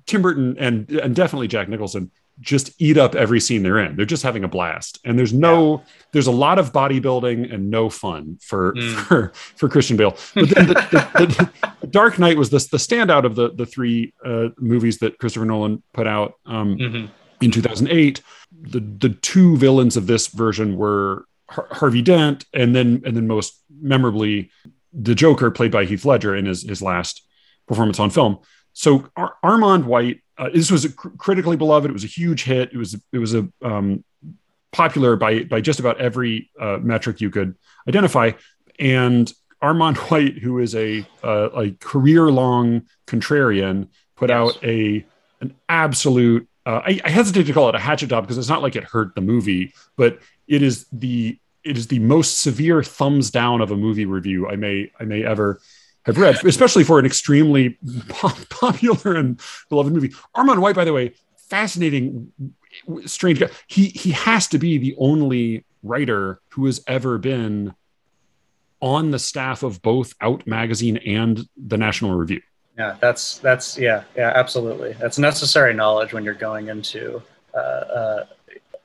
Tim 0.05 0.21
Burton 0.21 0.57
and 0.59 0.89
and 0.89 1.15
definitely 1.15 1.47
Jack 1.47 1.69
Nicholson 1.69 2.11
just 2.41 2.71
eat 2.81 2.97
up 2.97 3.15
every 3.15 3.39
scene 3.39 3.63
they're 3.63 3.79
in. 3.79 3.95
They're 3.95 4.05
just 4.05 4.23
having 4.23 4.43
a 4.43 4.47
blast, 4.47 4.99
and 5.05 5.17
there's 5.17 5.33
no, 5.33 5.77
yeah. 5.77 5.83
there's 6.11 6.27
a 6.27 6.31
lot 6.31 6.59
of 6.59 6.73
bodybuilding 6.73 7.53
and 7.53 7.69
no 7.69 7.89
fun 7.89 8.37
for 8.41 8.73
mm. 8.73 8.93
for 9.07 9.31
for 9.55 9.69
Christian 9.69 9.95
Bale. 9.95 10.17
But 10.35 10.49
then 10.49 10.67
the, 10.67 10.73
the, 10.73 11.51
the, 11.81 11.87
Dark 11.87 12.19
Knight 12.19 12.37
was 12.37 12.49
the 12.49 12.59
the 12.71 12.77
standout 12.77 13.25
of 13.25 13.35
the 13.35 13.53
the 13.53 13.65
three 13.65 14.13
uh, 14.25 14.49
movies 14.57 14.97
that 14.99 15.17
Christopher 15.19 15.45
Nolan 15.45 15.81
put 15.93 16.07
out. 16.07 16.33
Um, 16.45 16.77
mm-hmm 16.77 17.05
in 17.41 17.49
2008 17.49 18.21
the 18.61 18.79
the 18.79 19.09
two 19.09 19.57
villains 19.57 19.97
of 19.97 20.07
this 20.07 20.27
version 20.27 20.77
were 20.77 21.25
Har- 21.49 21.67
Harvey 21.71 22.01
Dent 22.01 22.45
and 22.53 22.75
then 22.75 23.01
and 23.05 23.17
then 23.17 23.27
most 23.27 23.61
memorably 23.81 24.51
the 24.93 25.15
Joker 25.15 25.51
played 25.51 25.71
by 25.71 25.85
Heath 25.85 26.05
Ledger 26.05 26.35
in 26.35 26.45
his 26.45 26.63
his 26.63 26.81
last 26.81 27.25
performance 27.67 27.99
on 27.99 28.09
film. 28.09 28.39
So 28.73 29.07
Ar- 29.15 29.35
Armond 29.43 29.85
White 29.85 30.21
uh, 30.41 30.49
this 30.51 30.71
was 30.71 30.87
cr- 30.95 31.09
critically 31.09 31.55
beloved. 31.55 31.89
It 31.89 31.93
was 31.93 32.03
a 32.03 32.07
huge 32.07 32.43
hit. 32.43 32.73
It 32.73 32.77
was 32.77 32.99
it 33.13 33.19
was 33.19 33.35
a 33.35 33.47
um, 33.61 34.03
popular 34.71 35.15
by 35.15 35.43
by 35.43 35.61
just 35.61 35.79
about 35.79 36.01
every 36.01 36.49
uh, 36.59 36.79
metric 36.81 37.21
you 37.21 37.29
could 37.29 37.55
identify. 37.87 38.31
And 38.79 39.31
Armond 39.61 39.97
White, 40.09 40.39
who 40.39 40.57
is 40.57 40.73
a 40.73 41.05
uh, 41.23 41.49
a 41.51 41.71
career 41.79 42.31
long 42.31 42.87
contrarian, 43.05 43.87
put 44.15 44.29
yes. 44.29 44.35
out 44.35 44.63
a 44.63 45.05
an 45.41 45.55
absolute 45.69 46.47
uh, 46.65 46.81
I, 46.85 46.99
I, 47.03 47.09
hesitate 47.09 47.45
to 47.45 47.53
call 47.53 47.69
it 47.69 47.75
a 47.75 47.79
hatchet 47.79 48.07
job 48.07 48.23
because 48.23 48.37
it's 48.37 48.49
not 48.49 48.61
like 48.61 48.75
it 48.75 48.83
hurt 48.83 49.15
the 49.15 49.21
movie, 49.21 49.73
but 49.95 50.19
it 50.47 50.61
is 50.63 50.85
the 50.91 51.37
it 51.63 51.77
is 51.77 51.87
the 51.87 51.99
most 51.99 52.41
severe 52.41 52.83
thumbs 52.83 53.29
down 53.29 53.61
of 53.61 53.71
a 53.71 53.77
movie 53.77 54.05
review 54.05 54.49
I 54.49 54.55
may 54.55 54.91
I 54.99 55.03
may 55.05 55.23
ever 55.23 55.61
have 56.05 56.17
read, 56.17 56.43
especially 56.45 56.83
for 56.83 56.99
an 56.99 57.05
extremely 57.05 57.77
popular 58.49 59.15
and 59.15 59.39
beloved 59.69 59.93
movie. 59.93 60.09
Armond 60.35 60.59
White, 60.59 60.75
by 60.75 60.85
the 60.85 60.93
way, 60.93 61.13
fascinating, 61.49 62.31
strange 63.05 63.39
guy. 63.39 63.49
He 63.67 63.87
he 63.87 64.11
has 64.11 64.47
to 64.47 64.57
be 64.57 64.77
the 64.77 64.95
only 64.97 65.65
writer 65.83 66.39
who 66.49 66.65
has 66.65 66.83
ever 66.87 67.17
been 67.17 67.73
on 68.79 69.11
the 69.11 69.19
staff 69.19 69.63
of 69.63 69.81
both 69.81 70.13
Out 70.21 70.47
Magazine 70.47 70.97
and 70.97 71.47
the 71.55 71.77
National 71.77 72.15
Review. 72.15 72.41
Yeah 72.77 72.95
that's 72.99 73.37
that's 73.39 73.77
yeah 73.77 74.03
yeah 74.15 74.31
absolutely. 74.35 74.93
That's 74.93 75.19
necessary 75.19 75.73
knowledge 75.73 76.13
when 76.13 76.23
you're 76.23 76.33
going 76.33 76.69
into 76.69 77.21
uh, 77.53 77.57
uh, 77.57 78.25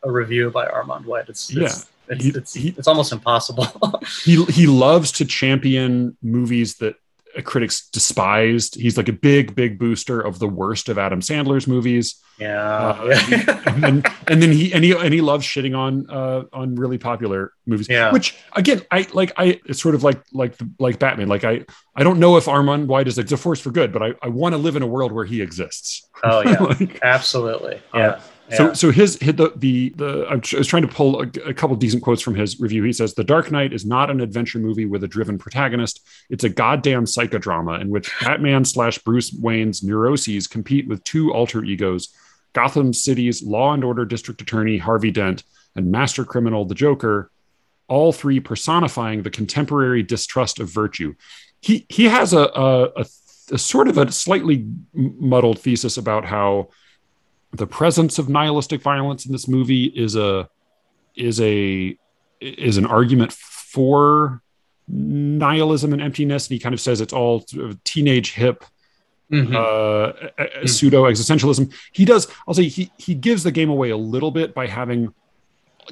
a 0.02 0.10
review 0.10 0.50
by 0.50 0.66
Armond 0.66 1.04
white. 1.04 1.28
It's, 1.28 1.50
it's 1.50 1.88
yeah. 2.08 2.14
it's, 2.14 2.24
he, 2.24 2.30
it's, 2.30 2.54
he, 2.54 2.68
it's 2.76 2.88
almost 2.88 3.12
impossible. 3.12 3.66
He 4.24 4.44
he 4.46 4.66
loves 4.66 5.12
to 5.12 5.24
champion 5.24 6.16
movies 6.22 6.76
that 6.76 6.96
critics 7.42 7.88
despised. 7.90 8.74
He's 8.74 8.96
like 8.96 9.08
a 9.08 9.12
big, 9.12 9.54
big 9.54 9.78
booster 9.78 10.20
of 10.20 10.38
the 10.38 10.48
worst 10.48 10.88
of 10.88 10.98
Adam 10.98 11.20
Sandler's 11.20 11.66
movies. 11.66 12.22
Yeah, 12.38 12.62
uh, 12.62 13.18
and, 13.66 13.82
then, 13.82 14.02
and 14.28 14.42
then 14.42 14.52
he 14.52 14.72
and 14.74 14.84
he 14.84 14.92
and 14.92 15.12
he 15.12 15.22
loves 15.22 15.46
shitting 15.46 15.76
on 15.76 16.08
uh, 16.10 16.44
on 16.52 16.74
really 16.74 16.98
popular 16.98 17.52
movies. 17.66 17.88
Yeah, 17.88 18.12
which 18.12 18.36
again, 18.52 18.82
I 18.90 19.06
like. 19.14 19.32
I 19.38 19.60
it's 19.64 19.80
sort 19.80 19.94
of 19.94 20.04
like 20.04 20.22
like 20.32 20.54
like 20.78 20.98
Batman. 20.98 21.28
Like 21.28 21.44
I 21.44 21.64
I 21.94 22.02
don't 22.02 22.20
know 22.20 22.36
if 22.36 22.44
Armond 22.44 22.86
White 22.86 23.08
is 23.08 23.16
like 23.16 23.30
a 23.30 23.38
force 23.38 23.60
for 23.60 23.70
good, 23.70 23.90
but 23.90 24.02
I 24.02 24.12
I 24.20 24.28
want 24.28 24.52
to 24.52 24.58
live 24.58 24.76
in 24.76 24.82
a 24.82 24.86
world 24.86 25.12
where 25.12 25.24
he 25.24 25.40
exists. 25.40 26.06
Oh 26.22 26.42
yeah, 26.42 26.58
like, 26.60 26.98
absolutely. 27.02 27.80
Yeah. 27.94 28.08
Uh, 28.08 28.20
Yeah. 28.50 28.56
So, 28.56 28.74
so 28.74 28.90
his, 28.92 29.16
his 29.16 29.34
the, 29.34 29.52
the 29.56 29.88
the 29.96 30.26
I 30.30 30.34
was 30.36 30.66
trying 30.66 30.82
to 30.82 30.88
pull 30.88 31.20
a, 31.20 31.26
a 31.46 31.54
couple 31.54 31.74
decent 31.76 32.02
quotes 32.02 32.22
from 32.22 32.34
his 32.34 32.60
review. 32.60 32.84
He 32.84 32.92
says, 32.92 33.14
"The 33.14 33.24
Dark 33.24 33.50
Knight 33.50 33.72
is 33.72 33.84
not 33.84 34.10
an 34.10 34.20
adventure 34.20 34.58
movie 34.58 34.86
with 34.86 35.02
a 35.02 35.08
driven 35.08 35.36
protagonist. 35.36 36.06
It's 36.30 36.44
a 36.44 36.48
goddamn 36.48 37.06
psychodrama 37.06 37.80
in 37.80 37.90
which 37.90 38.12
Batman 38.20 38.64
slash 38.64 38.98
Bruce 38.98 39.32
Wayne's 39.32 39.82
neuroses 39.82 40.46
compete 40.46 40.86
with 40.86 41.02
two 41.02 41.32
alter 41.32 41.64
egos, 41.64 42.14
Gotham 42.52 42.92
City's 42.92 43.42
Law 43.42 43.74
and 43.74 43.82
Order 43.82 44.04
District 44.04 44.40
Attorney 44.40 44.78
Harvey 44.78 45.10
Dent 45.10 45.42
and 45.74 45.90
master 45.90 46.24
criminal 46.24 46.64
the 46.64 46.74
Joker, 46.74 47.30
all 47.88 48.12
three 48.12 48.38
personifying 48.38 49.22
the 49.22 49.30
contemporary 49.30 50.02
distrust 50.04 50.60
of 50.60 50.70
virtue." 50.70 51.14
He 51.60 51.84
he 51.88 52.04
has 52.04 52.32
a, 52.32 52.48
a, 52.54 52.84
a, 52.96 53.06
a 53.52 53.58
sort 53.58 53.88
of 53.88 53.98
a 53.98 54.12
slightly 54.12 54.68
muddled 54.94 55.58
thesis 55.58 55.96
about 55.96 56.24
how 56.24 56.68
the 57.56 57.66
presence 57.66 58.18
of 58.18 58.28
nihilistic 58.28 58.80
violence 58.82 59.26
in 59.26 59.32
this 59.32 59.48
movie 59.48 59.84
is 59.84 60.16
a 60.16 60.48
is 61.14 61.40
a 61.40 61.96
is 62.40 62.76
an 62.76 62.86
argument 62.86 63.32
for 63.32 64.42
nihilism 64.88 65.92
and 65.92 66.02
emptiness 66.02 66.46
and 66.46 66.54
he 66.54 66.58
kind 66.58 66.74
of 66.74 66.80
says 66.80 67.00
it's 67.00 67.12
all 67.12 67.44
teenage 67.84 68.32
hip 68.32 68.64
mm-hmm. 69.32 69.54
uh, 69.54 70.12
mm-hmm. 70.44 70.66
pseudo 70.66 71.04
existentialism 71.04 71.72
he 71.92 72.04
does 72.04 72.28
i'll 72.46 72.54
say 72.54 72.68
he 72.68 72.90
he 72.98 73.14
gives 73.14 73.42
the 73.42 73.50
game 73.50 73.70
away 73.70 73.90
a 73.90 73.96
little 73.96 74.30
bit 74.30 74.54
by 74.54 74.66
having 74.66 75.12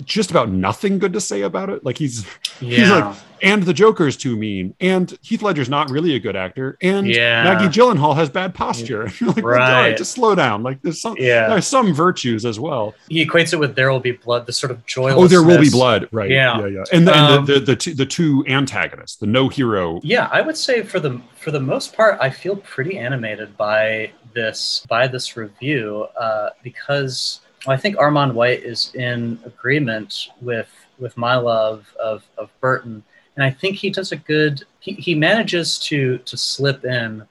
just 0.05 0.31
about 0.31 0.49
nothing 0.49 0.99
good 0.99 1.13
to 1.13 1.21
say 1.21 1.43
about 1.43 1.71
it. 1.71 1.85
Like 1.85 1.99
he's 1.99 2.27
yeah. 2.61 2.79
he's 2.79 2.91
like, 2.91 3.17
and 3.43 3.63
the 3.63 3.75
Joker 3.75 4.07
is 4.07 4.17
too 4.17 4.37
mean, 4.37 4.75
and 4.81 5.17
Heath 5.23 5.43
Ledger's 5.43 5.69
not 5.69 5.91
really 5.91 6.15
a 6.15 6.19
good 6.19 6.35
actor, 6.35 6.79
and 6.81 7.07
yeah. 7.07 7.45
Maggie 7.45 7.67
Gyllenhaal 7.67 8.15
has 8.17 8.31
bad 8.31 8.55
posture. 8.55 9.11
like, 9.21 9.45
right. 9.45 9.97
just 9.97 10.13
slow 10.13 10.35
down. 10.35 10.63
Like 10.63 10.81
there's 10.83 11.01
some 11.01 11.17
yeah. 11.19 11.49
there's 11.49 11.67
some 11.67 11.93
virtues 11.93 12.45
as 12.45 12.59
well. 12.59 12.95
He 13.09 13.25
equates 13.25 13.53
it 13.53 13.57
with 13.57 13.75
There 13.75 13.91
Will 13.91 14.01
Be 14.01 14.13
Blood, 14.13 14.47
the 14.47 14.53
sort 14.53 14.71
of 14.71 14.85
joyless. 14.87 15.17
Oh, 15.17 15.29
there 15.29 15.43
will 15.43 15.61
be 15.61 15.71
blood, 15.71 16.09
right? 16.11 16.31
Yeah, 16.31 16.61
yeah, 16.61 16.67
yeah. 16.67 16.85
And, 16.93 17.07
the, 17.07 17.17
um, 17.17 17.39
and 17.39 17.47
the, 17.47 17.55
the, 17.55 17.61
the, 17.61 17.77
two, 17.77 17.95
the 17.95 18.07
two 18.07 18.45
antagonists, 18.49 19.17
the 19.17 19.27
no 19.27 19.49
hero. 19.49 20.01
Yeah, 20.03 20.29
I 20.33 20.41
would 20.41 20.57
say 20.57 20.83
for 20.83 21.01
the 21.01 21.21
for 21.37 21.51
the 21.51 21.61
most 21.61 21.95
part, 21.95 22.19
I 22.21 22.31
feel 22.31 22.57
pretty 22.57 22.99
animated 22.99 23.57
by 23.57 24.11
this 24.35 24.85
by 24.89 25.07
this 25.07 25.37
review 25.37 26.07
uh, 26.19 26.51
because 26.63 27.41
I 27.67 27.77
think 27.77 27.97
Armond 27.97 28.35
White 28.35 28.63
is 28.63 28.95
in 28.95 29.39
agreement 29.45 30.29
with 30.41 30.71
with 30.99 31.17
my 31.17 31.37
love 31.37 31.93
of, 32.01 32.25
of 32.39 32.51
Burton, 32.61 33.03
and 33.37 33.45
I 33.45 33.51
think 33.51 33.77
he 33.77 33.91
does 33.91 34.13
a 34.13 34.17
good. 34.17 34.65
He, 34.81 34.93
he 34.93 35.15
manages 35.15 35.79
to 35.81 36.19
to 36.19 36.37
slip 36.37 36.85
in 36.85 37.27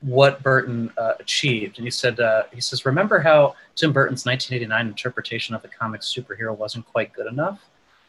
what 0.00 0.42
Burton 0.42 0.92
uh, 0.96 1.14
achieved, 1.18 1.78
and 1.78 1.86
he 1.86 1.90
said 1.90 2.20
uh, 2.20 2.44
he 2.52 2.60
says, 2.60 2.86
"Remember 2.86 3.18
how 3.18 3.56
Tim 3.74 3.92
Burton's 3.92 4.24
1989 4.26 4.86
interpretation 4.86 5.54
of 5.54 5.62
the 5.62 5.68
comic 5.68 6.02
superhero 6.02 6.56
wasn't 6.56 6.86
quite 6.86 7.12
good 7.12 7.26
enough? 7.26 7.60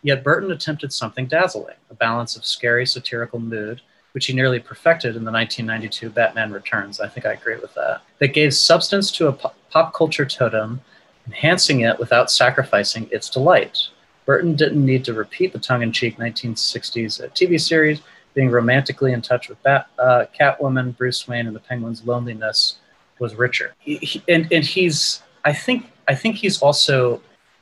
Yet 0.03 0.23
Burton 0.23 0.51
attempted 0.51 0.93
something 0.93 1.25
dazzling: 1.25 1.75
a 1.89 1.95
balance 1.95 2.35
of 2.35 2.45
scary 2.45 2.85
satirical 2.85 3.39
mood." 3.39 3.81
Which 4.11 4.27
he 4.27 4.33
nearly 4.33 4.61
perfected 4.61 5.17
in 5.17 5.25
the 5.25 5.31
1992 5.31 6.09
Batman 6.09 6.49
Returns. 6.53 7.01
I 7.01 7.09
think 7.09 7.25
I 7.25 7.33
agree 7.33 7.57
with 7.57 7.73
that. 7.73 8.01
That 8.19 8.29
gave 8.29 8.53
substance 8.53 9.11
to 9.11 9.27
a 9.27 9.33
pop 9.33 9.93
culture 9.93 10.23
totem 10.23 10.79
enhancing 11.27 11.81
it 11.81 11.97
without 11.99 12.31
sacrificing 12.31 13.07
its 13.11 13.29
delight. 13.29 13.87
Burton 14.25 14.55
didn't 14.55 14.83
need 14.83 15.05
to 15.05 15.13
repeat 15.13 15.53
the 15.53 15.59
tongue 15.59 15.83
in 15.83 15.91
cheek 15.91 16.17
1960s 16.17 17.31
TV 17.33 17.59
series, 17.59 18.01
being 18.33 18.49
romantically 18.49 19.13
in 19.13 19.21
touch 19.21 19.49
with 19.49 19.61
Bat, 19.63 19.87
uh, 19.99 20.25
Catwoman, 20.37 20.97
Bruce 20.97 21.27
Wayne, 21.27 21.47
and 21.47 21.55
the 21.55 21.59
Penguin's 21.59 22.03
loneliness 22.03 22.77
was 23.19 23.35
richer. 23.35 23.73
He, 23.79 23.97
he, 23.97 24.23
and, 24.27 24.51
and 24.51 24.63
he's, 24.63 25.21
I 25.45 25.53
think, 25.53 25.91
I 26.07 26.15
think 26.15 26.35
he's 26.35 26.61
also, 26.61 27.21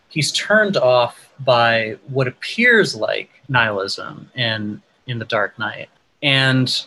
he's 0.09 0.31
turned 0.31 0.77
off 0.77 1.29
by 1.39 1.97
what 2.07 2.27
appears 2.27 2.95
like 2.95 3.29
nihilism 3.49 4.31
in, 4.35 4.81
in 5.05 5.19
The 5.19 5.25
Dark 5.25 5.59
Knight. 5.59 5.89
And 6.21 6.85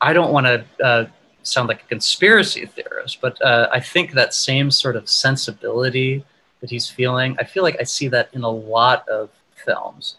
I 0.00 0.12
don't 0.12 0.32
want 0.32 0.46
to 0.46 0.64
uh, 0.84 1.06
sound 1.42 1.68
like 1.68 1.82
a 1.82 1.86
conspiracy 1.86 2.66
theorist, 2.66 3.20
but 3.20 3.40
uh, 3.42 3.68
I 3.72 3.80
think 3.80 4.12
that 4.12 4.34
same 4.34 4.70
sort 4.70 4.96
of 4.96 5.08
sensibility 5.08 6.24
that 6.60 6.70
he's 6.70 6.88
feeling, 6.88 7.36
I 7.38 7.44
feel 7.44 7.62
like 7.62 7.76
I 7.80 7.82
see 7.82 8.08
that 8.08 8.30
in 8.32 8.42
a 8.44 8.50
lot 8.50 9.08
of 9.08 9.30
films, 9.64 10.16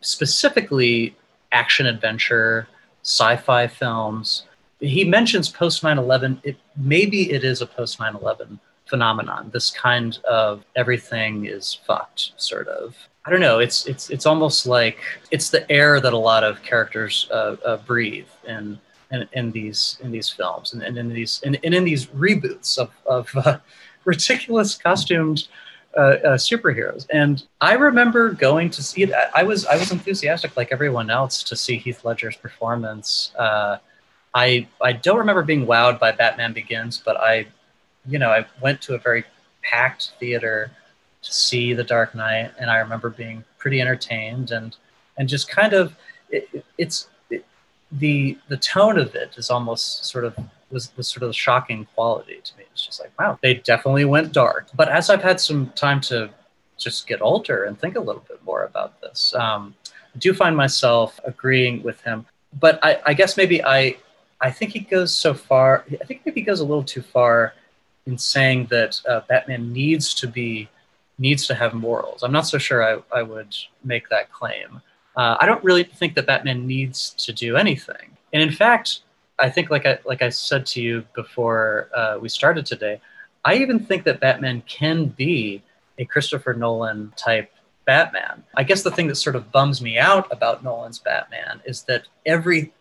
specifically 0.00 1.16
action 1.52 1.86
adventure, 1.86 2.68
sci-fi 3.02 3.66
films. 3.66 4.44
He 4.80 5.04
mentions 5.04 5.48
post 5.48 5.82
9/11. 5.82 6.56
Maybe 6.76 7.32
it 7.32 7.44
is 7.44 7.60
a 7.60 7.66
post 7.66 7.98
9/11 7.98 8.58
phenomenon. 8.86 9.50
This 9.52 9.70
kind 9.70 10.18
of 10.28 10.64
everything 10.76 11.46
is 11.46 11.78
fucked 11.86 12.32
sort 12.36 12.68
of. 12.68 12.96
I 13.24 13.30
don't 13.30 13.40
know. 13.40 13.58
It's 13.58 13.86
it's 13.86 14.10
it's 14.10 14.26
almost 14.26 14.66
like 14.66 14.98
it's 15.30 15.50
the 15.50 15.70
air 15.70 16.00
that 16.00 16.12
a 16.12 16.18
lot 16.18 16.44
of 16.44 16.62
characters 16.62 17.28
uh, 17.30 17.56
uh, 17.64 17.76
breathe 17.78 18.28
and 18.46 18.78
in, 19.10 19.28
in 19.32 19.50
these 19.50 19.98
in 20.02 20.10
these 20.10 20.28
films 20.28 20.72
and, 20.72 20.82
and 20.82 20.96
in 20.96 21.08
these 21.08 21.40
and, 21.44 21.58
and 21.64 21.74
in 21.74 21.84
these 21.84 22.06
reboots 22.06 22.78
of, 22.78 22.90
of 23.06 23.30
uh, 23.36 23.58
ridiculous 24.04 24.76
costumed 24.76 25.48
uh, 25.96 26.00
uh, 26.00 26.36
superheroes. 26.36 27.06
And 27.12 27.42
I 27.60 27.74
remember 27.74 28.30
going 28.30 28.70
to 28.70 28.82
see 28.82 29.02
it. 29.02 29.12
I 29.34 29.42
was 29.42 29.66
I 29.66 29.76
was 29.76 29.90
enthusiastic 29.90 30.56
like 30.56 30.70
everyone 30.70 31.10
else 31.10 31.42
to 31.44 31.56
see 31.56 31.76
Heath 31.76 32.04
Ledger's 32.04 32.36
performance. 32.36 33.32
Uh, 33.36 33.78
I 34.34 34.68
I 34.80 34.92
don't 34.92 35.18
remember 35.18 35.42
being 35.42 35.66
wowed 35.66 35.98
by 35.98 36.12
Batman 36.12 36.52
Begins, 36.52 37.02
but 37.04 37.16
I, 37.16 37.46
you 38.06 38.18
know, 38.18 38.30
I 38.30 38.46
went 38.62 38.80
to 38.82 38.94
a 38.94 38.98
very 38.98 39.24
packed 39.62 40.12
theater 40.20 40.70
to 41.22 41.32
see 41.32 41.74
The 41.74 41.84
Dark 41.84 42.14
Knight, 42.14 42.52
and 42.58 42.70
I 42.70 42.78
remember 42.78 43.10
being 43.10 43.44
pretty 43.58 43.80
entertained 43.80 44.52
and 44.52 44.76
and 45.18 45.28
just 45.28 45.50
kind 45.50 45.72
of 45.72 45.96
it, 46.30 46.64
it's 46.78 47.08
the 47.92 48.38
the 48.48 48.56
tone 48.56 48.98
of 48.98 49.14
it 49.14 49.34
is 49.36 49.50
almost 49.50 50.04
sort 50.04 50.24
of 50.24 50.36
was, 50.70 50.92
was 50.96 51.08
sort 51.08 51.22
of 51.22 51.28
the 51.30 51.34
shocking 51.34 51.86
quality 51.94 52.40
to 52.44 52.56
me. 52.56 52.64
It's 52.72 52.86
just 52.86 53.00
like, 53.00 53.16
wow, 53.18 53.38
they 53.42 53.54
definitely 53.54 54.04
went 54.04 54.32
dark. 54.32 54.68
But 54.74 54.88
as 54.88 55.10
I've 55.10 55.22
had 55.22 55.40
some 55.40 55.70
time 55.70 56.00
to 56.02 56.30
just 56.78 57.06
get 57.06 57.20
older 57.20 57.64
and 57.64 57.78
think 57.78 57.96
a 57.96 58.00
little 58.00 58.24
bit 58.28 58.42
more 58.44 58.64
about 58.64 59.00
this, 59.00 59.34
um, 59.34 59.74
I 60.14 60.18
do 60.18 60.32
find 60.32 60.56
myself 60.56 61.18
agreeing 61.24 61.82
with 61.82 62.00
him. 62.02 62.26
But 62.58 62.78
I, 62.82 63.00
I 63.06 63.14
guess 63.14 63.36
maybe 63.36 63.62
I 63.64 63.96
I 64.40 64.50
think 64.50 64.72
he 64.72 64.80
goes 64.80 65.14
so 65.14 65.34
far. 65.34 65.84
I 66.00 66.04
think 66.04 66.22
maybe 66.24 66.40
he 66.40 66.44
goes 66.44 66.60
a 66.60 66.64
little 66.64 66.84
too 66.84 67.02
far 67.02 67.54
in 68.06 68.16
saying 68.16 68.66
that 68.66 69.00
uh, 69.08 69.20
Batman 69.28 69.72
needs 69.72 70.14
to 70.14 70.26
be 70.26 70.68
needs 71.18 71.46
to 71.46 71.54
have 71.54 71.74
morals. 71.74 72.22
I'm 72.22 72.32
not 72.32 72.46
so 72.46 72.56
sure 72.56 72.82
I, 72.82 73.02
I 73.14 73.22
would 73.22 73.54
make 73.84 74.08
that 74.08 74.32
claim. 74.32 74.80
Uh, 75.20 75.36
I 75.38 75.44
don't 75.44 75.62
really 75.62 75.84
think 75.84 76.14
that 76.14 76.24
Batman 76.24 76.66
needs 76.66 77.10
to 77.24 77.30
do 77.30 77.58
anything. 77.58 78.16
And 78.32 78.42
in 78.42 78.50
fact, 78.50 79.00
I 79.38 79.50
think, 79.50 79.68
like 79.68 79.84
I 79.84 79.98
like 80.06 80.22
I 80.22 80.30
said 80.30 80.64
to 80.72 80.80
you 80.80 81.04
before 81.14 81.90
uh, 81.94 82.16
we 82.18 82.30
started 82.30 82.64
today, 82.64 83.02
I 83.44 83.56
even 83.56 83.78
think 83.78 84.04
that 84.04 84.18
Batman 84.18 84.62
can 84.62 85.08
be 85.08 85.62
a 85.98 86.06
Christopher 86.06 86.54
Nolan 86.54 87.12
type 87.16 87.52
Batman. 87.84 88.42
I 88.56 88.62
guess 88.62 88.82
the 88.82 88.90
thing 88.90 89.08
that 89.08 89.16
sort 89.16 89.36
of 89.36 89.52
bums 89.52 89.82
me 89.82 89.98
out 89.98 90.26
about 90.32 90.64
Nolan's 90.64 91.00
Batman 91.00 91.60
is 91.66 91.82
that 91.82 92.04
every 92.24 92.72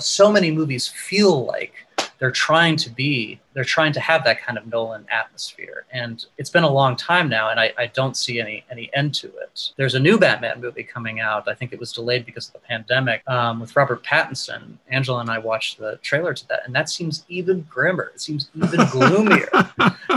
so 0.00 0.32
many 0.32 0.50
movies 0.50 0.88
feel 0.88 1.46
like 1.46 1.86
they're 2.18 2.30
trying 2.30 2.76
to 2.76 2.90
be 2.90 3.40
they're 3.54 3.64
trying 3.64 3.92
to 3.92 4.00
have 4.00 4.22
that 4.24 4.40
kind 4.40 4.56
of 4.56 4.66
nolan 4.68 5.04
atmosphere. 5.10 5.84
And 5.90 6.24
it's 6.36 6.50
been 6.50 6.62
a 6.62 6.70
long 6.70 6.94
time 6.94 7.28
now 7.28 7.50
and 7.50 7.58
I, 7.58 7.72
I, 7.76 7.86
don't 7.86 8.16
see 8.16 8.40
any 8.40 8.64
any 8.70 8.90
end 8.94 9.14
to 9.16 9.26
it. 9.26 9.70
There's 9.76 9.94
a 9.94 10.00
new 10.00 10.18
batman 10.18 10.60
movie 10.60 10.84
coming 10.84 11.18
out. 11.20 11.48
I 11.48 11.54
think 11.54 11.72
it 11.72 11.80
was 11.80 11.92
delayed 11.92 12.24
because 12.26 12.48
of 12.48 12.54
the 12.54 12.60
pandemic 12.60 13.28
um, 13.28 13.60
with 13.60 13.74
robert 13.74 14.04
pattinson. 14.04 14.78
Angela 14.88 15.20
and 15.20 15.30
i 15.30 15.38
watched 15.38 15.78
the 15.78 15.98
trailer 16.02 16.34
to 16.34 16.48
that 16.48 16.60
and 16.66 16.74
that 16.74 16.88
seems 16.88 17.24
even 17.28 17.62
grimmer. 17.70 18.10
It 18.14 18.20
seems 18.20 18.50
even 18.54 18.86
gloomier. 18.90 19.48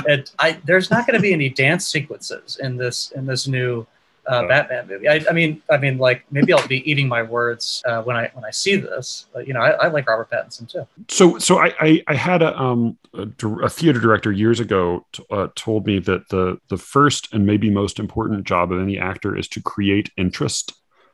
It, 0.08 0.32
I, 0.40 0.60
there's 0.66 0.90
not 0.90 1.06
going 1.06 1.18
to 1.18 1.22
be 1.22 1.34
any 1.34 1.50
dance 1.50 1.88
sequences 1.88 2.58
in 2.62 2.78
this 2.78 3.12
in 3.12 3.26
this 3.26 3.48
new 3.48 3.86
uh, 4.28 4.48
Batman 4.48 4.88
movie. 4.88 5.08
I, 5.08 5.24
I, 5.30 5.34
mean, 5.34 5.62
I 5.70 5.78
mean, 5.78 5.98
like 5.98 6.24
maybe 6.32 6.54
I'll 6.54 6.68
be 6.68 6.90
eating 6.90 7.08
my 7.08 7.24
words 7.24 7.82
uh, 7.86 8.02
when 8.04 8.16
I 8.16 8.30
when 8.34 8.46
I 8.46 8.52
see 8.52 8.76
this. 8.76 9.28
But 9.34 9.48
you 9.48 9.54
know, 9.54 9.62
I, 9.62 9.72
I 9.72 9.88
like 9.88 10.08
Robert 10.08 10.30
Pattinson 10.30 10.70
too. 10.70 10.88
So, 11.10 11.38
so 11.38 11.60
I 11.60 11.74
I, 11.80 12.04
I 12.08 12.16
had 12.16 12.42
a 12.42 12.58
um 12.60 12.98
a, 13.14 13.28
a, 13.64 13.70
theater 13.70 14.00
director 14.00 14.32
years 14.32 14.60
ago 14.60 15.06
t- 15.12 15.24
uh, 15.32 15.48
told 15.56 15.86
me 15.86 16.00
that 16.00 16.30
the 16.30 16.60
the 16.70 16.78
first 16.78 17.34
and 17.34 17.46
maybe 17.46 17.70
most 17.70 18.00
important 18.00 18.46
job 18.46 18.72
of 18.72 18.80
any 18.80 18.98
actor 18.98 19.36
is 19.36 19.48
to 19.50 19.62
create 19.62 20.12
interest, 20.18 20.74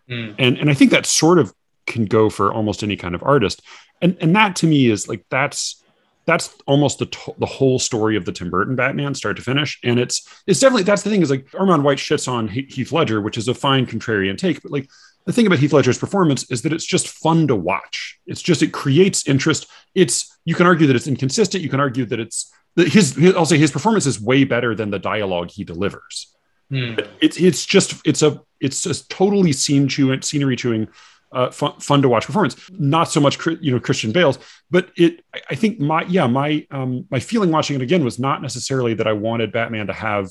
mm. 0.09 0.35
and 0.37 0.57
and 0.57 0.69
I 0.69 0.73
think 0.73 0.91
that 0.91 1.05
sort 1.05 1.39
of 1.39 1.53
can 1.85 2.05
go 2.05 2.29
for 2.29 2.53
almost 2.53 2.83
any 2.83 2.97
kind 2.97 3.15
of 3.15 3.23
artist, 3.23 3.61
and 4.01 4.17
and 4.19 4.35
that 4.35 4.55
to 4.57 4.67
me 4.67 4.89
is 4.89 5.07
like 5.07 5.25
that's 5.29 5.81
that's 6.27 6.53
almost 6.67 6.99
the 6.99 7.07
to- 7.07 7.35
the 7.39 7.45
whole 7.45 7.79
story 7.79 8.15
of 8.15 8.25
the 8.25 8.31
Tim 8.31 8.51
Burton 8.51 8.75
Batman, 8.75 9.15
start 9.15 9.37
to 9.37 9.41
finish. 9.41 9.79
And 9.83 9.97
it's 9.97 10.27
it's 10.45 10.59
definitely 10.59 10.83
that's 10.83 11.01
the 11.01 11.09
thing 11.09 11.21
is 11.21 11.31
like 11.31 11.49
Armond 11.51 11.83
White 11.83 11.97
shits 11.97 12.31
on 12.31 12.49
Heath 12.49 12.91
Ledger, 12.91 13.21
which 13.21 13.37
is 13.37 13.47
a 13.47 13.53
fine 13.55 13.87
contrarian 13.87 14.37
take, 14.37 14.61
but 14.61 14.71
like 14.71 14.89
the 15.25 15.33
thing 15.33 15.47
about 15.47 15.59
Heath 15.59 15.73
Ledger's 15.73 15.97
performance 15.97 16.49
is 16.51 16.61
that 16.61 16.73
it's 16.73 16.85
just 16.85 17.07
fun 17.07 17.47
to 17.47 17.55
watch. 17.55 18.19
It's 18.27 18.41
just 18.41 18.61
it 18.61 18.71
creates 18.71 19.27
interest. 19.27 19.67
It's 19.95 20.37
you 20.45 20.53
can 20.53 20.67
argue 20.67 20.87
that 20.87 20.95
it's 20.95 21.07
inconsistent. 21.07 21.63
You 21.63 21.69
can 21.69 21.79
argue 21.79 22.05
that 22.05 22.19
it's 22.19 22.53
his, 22.75 23.15
his 23.15 23.35
I'll 23.35 23.45
say 23.45 23.57
his 23.57 23.71
performance 23.71 24.05
is 24.05 24.21
way 24.21 24.43
better 24.43 24.75
than 24.75 24.89
the 24.91 24.99
dialogue 24.99 25.49
he 25.51 25.63
delivers. 25.63 26.33
Hmm. 26.69 26.95
It's 27.21 27.37
it's 27.37 27.65
just 27.65 27.95
it's 28.05 28.21
a 28.21 28.41
it's 28.59 28.83
just 28.83 29.09
totally 29.09 29.53
scene 29.53 29.87
chewing 29.87 30.21
scenery 30.21 30.55
chewing 30.55 30.89
uh, 31.31 31.51
fun, 31.51 31.73
fun, 31.79 32.01
to 32.01 32.09
watch 32.09 32.25
performance. 32.25 32.55
Not 32.71 33.11
so 33.11 33.19
much, 33.19 33.43
you 33.61 33.71
know, 33.71 33.79
Christian 33.79 34.11
Bale's, 34.11 34.39
but 34.71 34.91
it. 34.95 35.23
I 35.49 35.55
think 35.55 35.79
my 35.79 36.03
yeah 36.03 36.27
my 36.27 36.65
um, 36.71 37.05
my 37.09 37.19
feeling 37.19 37.51
watching 37.51 37.75
it 37.75 37.81
again 37.81 38.03
was 38.03 38.19
not 38.19 38.41
necessarily 38.41 38.93
that 38.95 39.07
I 39.07 39.13
wanted 39.13 39.51
Batman 39.51 39.87
to 39.87 39.93
have 39.93 40.29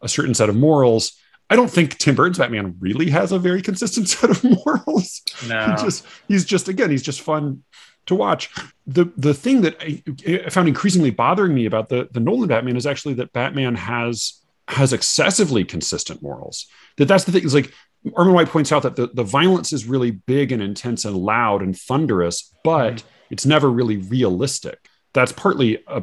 a 0.00 0.08
certain 0.08 0.34
set 0.34 0.48
of 0.48 0.56
morals. 0.56 1.12
I 1.50 1.56
don't 1.56 1.70
think 1.70 1.98
Tim 1.98 2.14
Burton's 2.14 2.38
Batman 2.38 2.76
really 2.80 3.10
has 3.10 3.30
a 3.30 3.38
very 3.38 3.60
consistent 3.60 4.08
set 4.08 4.30
of 4.30 4.42
morals. 4.44 5.22
No, 5.46 5.66
he 5.66 5.82
just 5.82 6.06
he's 6.28 6.44
just 6.44 6.68
again 6.68 6.90
he's 6.90 7.02
just 7.02 7.20
fun 7.20 7.62
to 8.06 8.14
watch. 8.14 8.50
The 8.86 9.12
the 9.16 9.34
thing 9.34 9.62
that 9.62 9.76
I, 9.80 10.02
I 10.46 10.50
found 10.50 10.68
increasingly 10.68 11.10
bothering 11.10 11.54
me 11.54 11.66
about 11.66 11.88
the 11.88 12.08
the 12.10 12.20
Nolan 12.20 12.48
Batman 12.48 12.76
is 12.76 12.86
actually 12.86 13.14
that 13.14 13.32
Batman 13.32 13.74
has 13.74 14.40
has 14.68 14.92
excessively 14.92 15.64
consistent 15.64 16.22
morals. 16.22 16.66
That 16.96 17.06
that's 17.06 17.24
the 17.24 17.32
thing 17.32 17.44
is 17.44 17.54
like 17.54 17.72
Armond 18.06 18.34
White 18.34 18.48
points 18.48 18.72
out 18.72 18.82
that 18.82 18.96
the, 18.96 19.08
the 19.08 19.22
violence 19.22 19.72
is 19.72 19.86
really 19.86 20.10
big 20.10 20.50
and 20.50 20.62
intense 20.62 21.04
and 21.04 21.16
loud 21.16 21.62
and 21.62 21.78
thunderous, 21.78 22.52
but 22.64 22.96
mm. 22.96 23.02
it's 23.30 23.46
never 23.46 23.70
really 23.70 23.96
realistic. 23.96 24.88
That's 25.14 25.32
partly 25.32 25.82
a, 25.86 26.02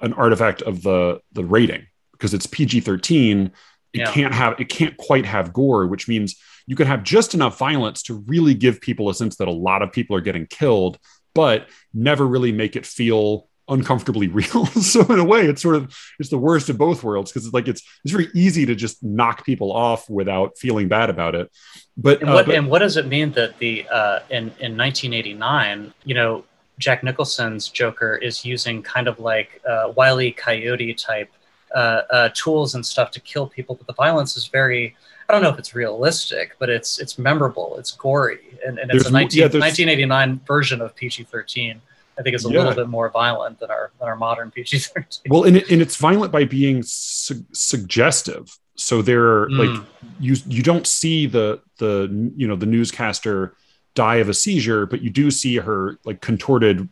an 0.00 0.12
artifact 0.14 0.62
of 0.62 0.82
the 0.82 1.20
the 1.32 1.44
rating 1.44 1.86
because 2.12 2.32
it's 2.32 2.46
PG 2.46 2.80
thirteen. 2.80 3.52
It 3.92 4.00
yeah. 4.00 4.12
can't 4.12 4.34
have 4.34 4.58
it 4.58 4.68
can't 4.68 4.96
quite 4.96 5.26
have 5.26 5.52
gore, 5.52 5.86
which 5.86 6.08
means 6.08 6.36
you 6.66 6.76
can 6.76 6.86
have 6.86 7.02
just 7.02 7.34
enough 7.34 7.58
violence 7.58 8.02
to 8.04 8.14
really 8.26 8.54
give 8.54 8.80
people 8.80 9.10
a 9.10 9.14
sense 9.14 9.36
that 9.36 9.48
a 9.48 9.52
lot 9.52 9.82
of 9.82 9.92
people 9.92 10.16
are 10.16 10.22
getting 10.22 10.46
killed, 10.46 10.98
but 11.34 11.68
never 11.92 12.26
really 12.26 12.52
make 12.52 12.74
it 12.74 12.86
feel 12.86 13.48
uncomfortably 13.68 14.28
real. 14.28 14.66
so 14.66 15.00
in 15.12 15.18
a 15.18 15.24
way, 15.24 15.46
it's 15.46 15.62
sort 15.62 15.76
of 15.76 15.96
it's 16.18 16.30
the 16.30 16.38
worst 16.38 16.68
of 16.68 16.78
both 16.78 17.02
worlds 17.02 17.30
because 17.30 17.46
it's 17.46 17.54
like 17.54 17.68
it's 17.68 17.82
it's 18.04 18.12
very 18.12 18.28
easy 18.34 18.66
to 18.66 18.74
just 18.74 19.02
knock 19.02 19.44
people 19.44 19.72
off 19.72 20.08
without 20.08 20.58
feeling 20.58 20.88
bad 20.88 21.10
about 21.10 21.34
it. 21.34 21.50
But 21.96 22.20
and 22.20 22.30
what, 22.30 22.44
uh, 22.44 22.46
but, 22.46 22.54
and 22.54 22.68
what 22.68 22.80
does 22.80 22.96
it 22.96 23.06
mean 23.06 23.32
that 23.32 23.58
the 23.58 23.86
uh, 23.88 24.20
in 24.30 24.52
in 24.60 24.76
1989, 24.76 25.92
you 26.04 26.14
know, 26.14 26.44
Jack 26.78 27.02
Nicholson's 27.02 27.68
Joker 27.68 28.16
is 28.16 28.44
using 28.44 28.82
kind 28.82 29.08
of 29.08 29.18
like 29.18 29.62
uh, 29.68 29.92
Wiley 29.96 30.32
Coyote 30.32 30.94
type 30.94 31.30
uh, 31.74 32.02
uh, 32.10 32.28
tools 32.34 32.74
and 32.74 32.84
stuff 32.84 33.10
to 33.12 33.20
kill 33.20 33.46
people, 33.46 33.74
but 33.74 33.86
the 33.86 33.94
violence 33.94 34.36
is 34.36 34.46
very 34.46 34.96
I 35.28 35.32
don't 35.32 35.42
know 35.42 35.48
if 35.48 35.58
it's 35.58 35.74
realistic, 35.74 36.56
but 36.58 36.68
it's 36.68 36.98
it's 36.98 37.18
memorable, 37.18 37.76
it's 37.78 37.92
gory, 37.92 38.58
and, 38.66 38.78
and 38.78 38.90
it's 38.90 39.06
a 39.06 39.10
19, 39.10 39.38
yeah, 39.38 39.44
1989 39.46 40.40
version 40.46 40.80
of 40.80 40.94
PG-13. 40.94 41.80
I 42.18 42.22
think 42.22 42.34
it's 42.34 42.44
a 42.44 42.50
yeah. 42.50 42.58
little 42.58 42.74
bit 42.74 42.88
more 42.88 43.10
violent 43.10 43.58
than 43.60 43.70
our 43.70 43.90
than 43.98 44.08
our 44.08 44.16
modern 44.16 44.50
PG-13. 44.50 45.20
Well, 45.28 45.44
and, 45.44 45.56
it, 45.56 45.70
and 45.70 45.82
it's 45.82 45.96
violent 45.96 46.32
by 46.32 46.44
being 46.44 46.82
su- 46.82 47.44
suggestive. 47.52 48.56
So 48.76 49.02
there, 49.02 49.48
mm. 49.48 49.58
like 49.58 49.86
you 50.20 50.36
you 50.46 50.62
don't 50.62 50.86
see 50.86 51.26
the 51.26 51.60
the 51.78 52.32
you 52.36 52.46
know 52.46 52.56
the 52.56 52.66
newscaster 52.66 53.56
die 53.94 54.16
of 54.16 54.28
a 54.28 54.34
seizure, 54.34 54.86
but 54.86 55.02
you 55.02 55.10
do 55.10 55.30
see 55.30 55.56
her 55.56 55.98
like 56.04 56.20
contorted 56.20 56.88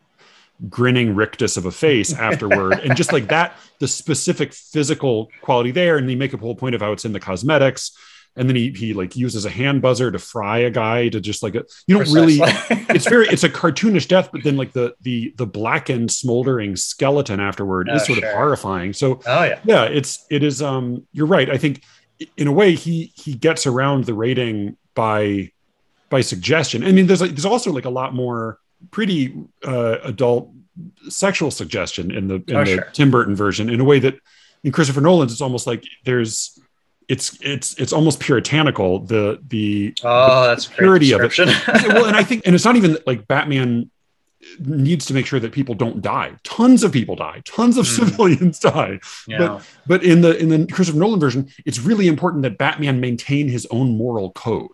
grinning 0.69 1.15
rictus 1.15 1.57
of 1.57 1.67
a 1.67 1.73
face 1.73 2.13
afterward 2.19 2.79
and 2.81 2.97
just 2.97 3.13
like 3.13 3.29
that 3.29 3.57
the 3.81 3.89
specific 3.89 4.53
physical 4.53 5.29
quality 5.41 5.73
there 5.73 5.97
and 5.97 6.09
they 6.09 6.15
make 6.15 6.33
a 6.33 6.37
whole 6.37 6.55
point 6.55 6.73
of 6.73 6.81
how 6.81 6.93
it's 6.93 7.05
in 7.05 7.13
the 7.13 7.19
cosmetics 7.19 7.91
and 8.37 8.49
then 8.49 8.57
he 8.57 8.71
he 8.71 8.95
like 8.95 9.17
uses 9.17 9.45
a 9.45 9.51
hand 9.51 9.83
buzzer 9.83 10.11
to 10.11 10.19
fry 10.19 10.59
a 10.59 10.71
guy 10.71 11.09
to 11.09 11.21
just 11.21 11.43
like 11.43 11.55
a, 11.55 11.65
you 11.87 11.97
don't 11.97 12.11
Precisely. 12.11 12.39
really 12.39 12.87
it's 12.95 13.07
very 13.07 13.27
it's 13.29 13.45
a 13.45 13.49
cartoonish 13.49 14.09
death 14.09 14.31
but 14.33 14.43
then 14.43 14.57
like 14.57 14.73
the 14.73 14.95
the 15.03 15.35
the 15.37 15.47
blackened 15.47 16.11
smoldering 16.11 16.77
skeleton 16.77 17.41
afterward 17.41 17.89
oh, 17.91 17.97
is 17.97 18.07
sort 18.07 18.19
sure. 18.19 18.29
of 18.29 18.35
horrifying 18.35 18.93
so 18.93 19.21
oh 19.27 19.45
yeah 19.45 19.61
yeah 19.65 19.85
it's 19.85 20.25
it 20.31 20.43
is 20.43 20.63
um 20.63 21.07
you're 21.13 21.27
right 21.27 21.51
i 21.51 21.59
think 21.59 21.83
in 22.37 22.47
a 22.47 22.53
way 22.53 22.75
he 22.75 23.13
he 23.17 23.35
gets 23.35 23.67
around 23.67 24.05
the 24.05 24.15
rating 24.15 24.77
by 24.95 25.51
by 26.09 26.21
suggestion 26.21 26.85
i 26.85 26.93
mean 26.93 27.07
there's 27.07 27.21
like 27.21 27.31
there's 27.31 27.47
also 27.47 27.73
like 27.73 27.85
a 27.85 27.91
lot 27.91 28.15
more 28.15 28.59
pretty 28.91 29.35
uh 29.67 29.99
adult 30.05 30.51
sexual 31.09 31.51
suggestion 31.51 32.11
in 32.11 32.29
the 32.29 32.37
in 32.49 32.57
oh, 32.57 32.65
the 32.65 32.75
sure. 32.75 32.89
tim 32.93 33.11
burton 33.11 33.37
version 33.37 33.69
in 33.69 33.81
a 33.81 33.85
way 33.85 33.99
that 33.99 34.19
in 34.65 34.73
christopher 34.73 35.01
nolan's 35.01 35.33
it's 35.33 35.41
almost 35.41 35.67
like 35.67 35.85
there's 36.05 36.59
it's 37.09 37.39
it's 37.43 37.75
it's 37.79 37.93
almost 37.93 38.21
puritanical 38.21 39.01
the 39.01 39.41
the, 39.49 39.95
oh, 40.05 40.43
the 40.43 40.49
that's 40.49 40.67
purity 40.67 41.13
of 41.13 41.21
it 41.23 41.37
well 41.89 42.05
and 42.05 42.17
i 42.17 42.23
think 42.23 42.43
and 42.47 42.55
it's 42.55 42.65
not 42.65 42.77
even 42.77 42.97
like 43.07 43.27
batman 43.27 43.91
needs 44.59 45.07
to 45.07 45.15
make 45.15 45.25
sure 45.25 45.39
that 45.41 45.53
people 45.53 45.75
don't 45.75 46.03
die 46.03 46.33
tons 46.43 46.83
of 46.83 46.93
people 46.93 47.15
die 47.15 47.41
tons 47.45 47.77
of 47.77 47.87
mm. 47.87 47.97
civilians 47.97 48.59
die 48.61 48.99
yeah. 49.27 49.39
but 49.39 49.67
but 49.87 50.05
in 50.05 50.21
the 50.21 50.37
in 50.39 50.49
the 50.49 50.67
christopher 50.67 50.99
nolan 50.99 51.21
version 51.21 51.49
it's 51.65 51.79
really 51.79 52.09
important 52.09 52.43
that 52.43 52.59
batman 52.59 53.01
maintain 53.01 53.49
his 53.49 53.67
own 53.71 53.97
moral 53.97 54.33
code 54.33 54.71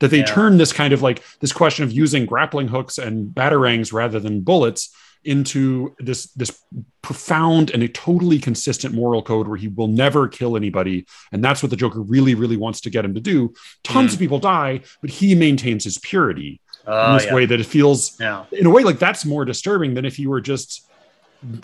that 0.00 0.10
they 0.10 0.18
yeah. 0.18 0.24
turn 0.24 0.56
this 0.56 0.72
kind 0.72 0.92
of 0.92 1.02
like 1.02 1.22
this 1.40 1.52
question 1.52 1.84
of 1.84 1.92
using 1.92 2.26
grappling 2.26 2.68
hooks 2.68 2.98
and 2.98 3.34
batarangs 3.34 3.92
rather 3.92 4.18
than 4.18 4.40
bullets 4.40 4.94
into 5.24 5.94
this 5.98 6.26
this 6.32 6.62
profound 7.02 7.70
and 7.70 7.82
a 7.82 7.88
totally 7.88 8.38
consistent 8.38 8.94
moral 8.94 9.22
code 9.22 9.46
where 9.48 9.56
he 9.56 9.68
will 9.68 9.88
never 9.88 10.28
kill 10.28 10.56
anybody 10.56 11.06
and 11.32 11.44
that's 11.44 11.62
what 11.62 11.70
the 11.70 11.76
joker 11.76 12.00
really 12.00 12.34
really 12.34 12.56
wants 12.56 12.80
to 12.80 12.90
get 12.90 13.04
him 13.04 13.14
to 13.14 13.20
do 13.20 13.52
tons 13.84 14.10
mm. 14.10 14.14
of 14.14 14.18
people 14.18 14.38
die 14.38 14.80
but 15.00 15.10
he 15.10 15.34
maintains 15.34 15.84
his 15.84 15.98
purity 15.98 16.60
uh, 16.86 17.08
in 17.08 17.16
this 17.18 17.26
yeah. 17.26 17.34
way 17.34 17.46
that 17.46 17.60
it 17.60 17.66
feels 17.66 18.18
yeah. 18.18 18.44
in 18.52 18.66
a 18.66 18.70
way 18.70 18.82
like 18.82 18.98
that's 18.98 19.24
more 19.24 19.44
disturbing 19.44 19.94
than 19.94 20.04
if 20.04 20.18
you 20.18 20.30
were 20.30 20.40
just 20.40 20.88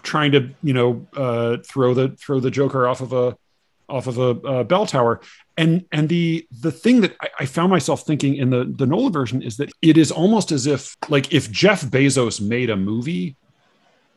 trying 0.02 0.32
to 0.32 0.50
you 0.62 0.72
know 0.72 1.06
uh, 1.16 1.56
throw 1.64 1.94
the 1.94 2.08
throw 2.10 2.40
the 2.40 2.50
joker 2.50 2.86
off 2.86 3.00
of 3.00 3.12
a 3.12 3.36
off 3.88 4.06
of 4.06 4.18
a, 4.18 4.30
a 4.48 4.64
bell 4.64 4.84
tower 4.84 5.20
and 5.56 5.84
and 5.92 6.08
the 6.08 6.46
the 6.60 6.72
thing 6.72 7.00
that 7.02 7.14
I, 7.20 7.28
I, 7.40 7.46
found 7.46 7.70
myself 7.70 8.04
thinking 8.04 8.36
in 8.36 8.50
the 8.50 8.64
the 8.64 8.86
Nolan 8.86 9.12
version 9.12 9.42
is 9.42 9.56
that 9.58 9.70
it 9.80 9.96
is 9.96 10.10
almost 10.10 10.50
as 10.50 10.66
if 10.66 10.96
like 11.08 11.32
if 11.32 11.50
Jeff 11.50 11.82
Bezos 11.82 12.40
made 12.40 12.68
a 12.70 12.76
movie 12.76 13.36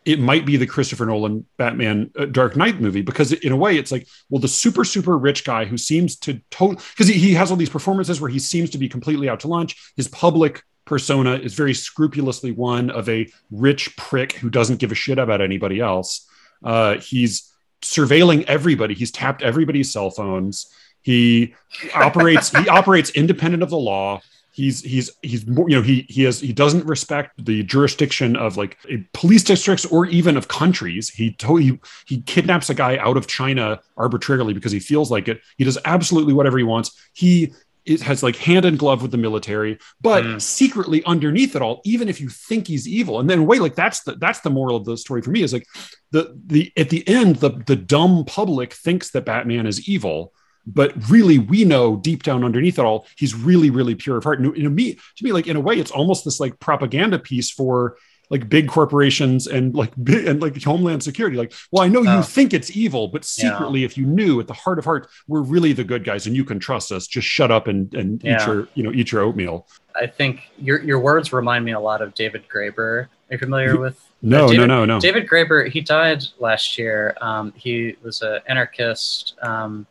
it 0.10 0.20
might 0.20 0.44
be 0.46 0.58
the 0.58 0.66
Christopher 0.66 1.06
Nolan 1.06 1.46
Batman 1.58 2.10
uh, 2.18 2.26
Dark 2.26 2.56
Knight 2.56 2.82
movie 2.82 3.02
because 3.02 3.32
in 3.32 3.52
a 3.52 3.56
way 3.56 3.78
it's 3.78 3.92
like 3.92 4.08
well 4.30 4.42
the 4.42 4.48
super 4.48 4.84
super 4.84 5.18
rich 5.18 5.46
guy 5.46 5.66
who 5.66 5.78
seems 5.78 6.16
to 6.18 6.42
total 6.50 6.82
because 6.92 7.08
he, 7.08 7.14
he 7.14 7.34
has 7.36 7.52
all 7.52 7.58
these 7.58 7.70
performances 7.70 8.20
where 8.20 8.30
he 8.30 8.40
seems 8.40 8.72
to 8.72 8.78
be 8.78 8.90
completely 8.90 9.30
out 9.30 9.42
to 9.42 9.48
lunch. 9.48 9.94
His 9.96 10.08
public 10.08 10.64
persona 10.86 11.36
is 11.36 11.54
very 11.54 11.76
scrupulously 11.76 12.52
one 12.52 12.90
of 12.90 13.08
a 13.08 13.32
rich 13.52 13.96
prick 13.96 14.34
who 14.34 14.50
doesn't 14.50 14.78
give 14.78 14.92
a 14.92 14.96
shit 14.96 15.20
about 15.20 15.42
anybody 15.42 15.80
else. 15.80 16.28
Uh, 16.64 16.98
he's 16.98 17.54
surveilling 17.84 18.44
everybody. 18.46 18.96
He's 18.96 19.12
tapped 19.12 19.44
everybody's 19.44 19.94
cell 19.94 20.10
phones. 20.10 20.74
He 21.02 21.54
operates 21.94 22.50
he 22.50 22.68
operates 22.80 23.12
independent 23.12 23.62
of 23.62 23.70
the 23.70 23.78
law 23.78 24.22
he's 24.60 24.82
he's 24.82 25.10
he's 25.22 25.46
you 25.46 25.66
know 25.70 25.82
he 25.82 26.06
he 26.10 26.24
has 26.24 26.42
he 26.42 26.52
doesn't 26.52 26.86
respect 26.86 27.44
the 27.46 27.64
jurisdiction 27.64 28.36
of 28.36 28.58
like 28.58 28.78
police 29.14 29.44
districts 29.44 29.86
or 29.86 30.06
even 30.08 30.36
of 30.36 30.50
countries. 30.50 31.10
He 31.10 31.36
he 31.40 31.80
he 32.06 32.22
kidnaps 32.22 32.70
a 32.70 32.74
guy 32.74 32.98
out 32.98 33.16
of 33.16 33.28
china 33.28 33.80
arbitrarily 33.96 34.54
because 34.54 34.74
he 34.74 34.80
feels 34.80 35.10
like 35.10 35.28
it. 35.28 35.40
He 35.58 35.64
does 35.64 35.78
absolutely 35.86 36.34
whatever 36.34 36.58
he 36.58 36.66
wants. 36.66 36.92
He 37.14 37.54
it 37.86 38.02
has 38.02 38.22
like 38.22 38.36
hand 38.36 38.66
in 38.66 38.76
glove 38.76 39.02
with 39.02 39.12
the 39.12 39.18
military 39.18 39.80
but 40.02 40.24
mm. 40.24 40.42
secretly 40.42 41.02
underneath 41.06 41.56
it 41.56 41.62
all 41.62 41.82
even 41.86 42.10
if 42.10 42.20
you 42.20 42.28
think 42.28 42.68
he's 42.68 42.86
evil 42.86 43.22
and 43.22 43.30
then 43.30 43.46
wait 43.46 43.62
like 43.62 43.74
that's 43.74 44.04
the 44.04 44.16
that's 44.16 44.42
the 44.42 44.50
moral 44.50 44.76
of 44.76 44.84
the 44.84 44.98
story 44.98 45.22
for 45.22 45.32
me 45.32 45.42
is 45.42 45.54
like 45.54 45.66
the 46.12 46.38
the 46.48 46.72
at 46.76 46.90
the 46.90 47.08
end 47.08 47.38
the 47.38 47.52
the 47.68 47.78
dumb 47.78 48.26
public 48.26 48.74
thinks 48.74 49.12
that 49.12 49.26
batman 49.26 49.66
is 49.66 49.88
evil 49.88 50.34
but 50.66 50.94
really 51.10 51.40
we 51.40 51.66
know 51.66 51.96
deep 51.98 52.24
down 52.24 52.44
underneath 52.44 52.80
it 52.80 52.86
all 52.86 53.06
he's 53.18 53.36
really 53.36 53.70
really 53.70 53.96
pure 53.96 54.18
of 54.18 54.24
heart 54.24 54.40
and 54.40 54.54
to 54.56 54.70
me 54.70 54.94
to 55.16 55.24
me 55.24 55.32
like 55.32 55.48
in 55.48 55.56
a 55.56 55.62
way 55.62 55.80
it's 55.80 55.92
almost 55.92 56.26
this 56.26 56.40
like 56.40 56.60
propaganda 56.60 57.18
piece 57.18 57.52
for 57.52 57.98
like 58.30 58.48
big 58.48 58.68
corporations 58.68 59.48
and 59.48 59.74
like 59.74 59.92
big, 60.04 60.28
and 60.28 60.42
like 60.42 60.62
homeland 60.64 61.04
security 61.04 61.36
like 61.36 61.54
well 61.72 61.84
i 61.84 61.88
know 61.88 62.02
you 62.02 62.10
oh. 62.10 62.22
think 62.22 62.54
it's 62.54 62.76
evil 62.76 63.08
but 63.08 63.26
secretly 63.26 63.82
yeah. 63.82 63.86
if 63.86 63.98
you 63.98 64.06
knew 64.06 64.40
at 64.40 64.48
the 64.48 64.54
heart 64.54 64.78
of 64.78 64.86
heart 64.86 65.10
we're 65.28 65.42
really 65.42 65.74
the 65.74 65.84
good 65.84 66.04
guys 66.04 66.28
and 66.28 66.36
you 66.36 66.44
can 66.44 66.60
trust 66.60 66.92
us 66.92 67.08
just 67.08 67.28
shut 67.28 67.52
up 67.52 67.68
and 67.68 67.94
and 67.94 68.24
yeah. 68.24 68.36
eat 68.36 68.48
your 68.48 68.68
you 68.76 68.84
know 68.84 68.92
eat 68.94 69.12
your 69.12 69.22
oatmeal 69.22 69.68
i 69.96 70.06
think 70.06 70.50
your 70.58 70.82
your 70.84 71.00
words 71.00 71.34
remind 71.34 71.66
me 71.66 71.72
a 71.72 71.80
lot 71.80 72.02
of 72.02 72.14
david 72.14 72.44
graeber 72.48 72.80
are 72.80 73.10
you 73.32 73.38
familiar 73.38 73.80
with 73.80 74.10
no, 74.22 74.50
David, 74.50 74.68
no, 74.68 74.80
no, 74.80 74.86
no. 74.86 75.00
David 75.00 75.28
Graeber, 75.28 75.70
he 75.70 75.80
died 75.80 76.24
last 76.40 76.78
year. 76.78 77.16
Um, 77.22 77.54
he 77.56 77.96
was 78.04 78.22
an 78.22 78.40
anarchist. 78.48 79.36
Um, 79.42 79.88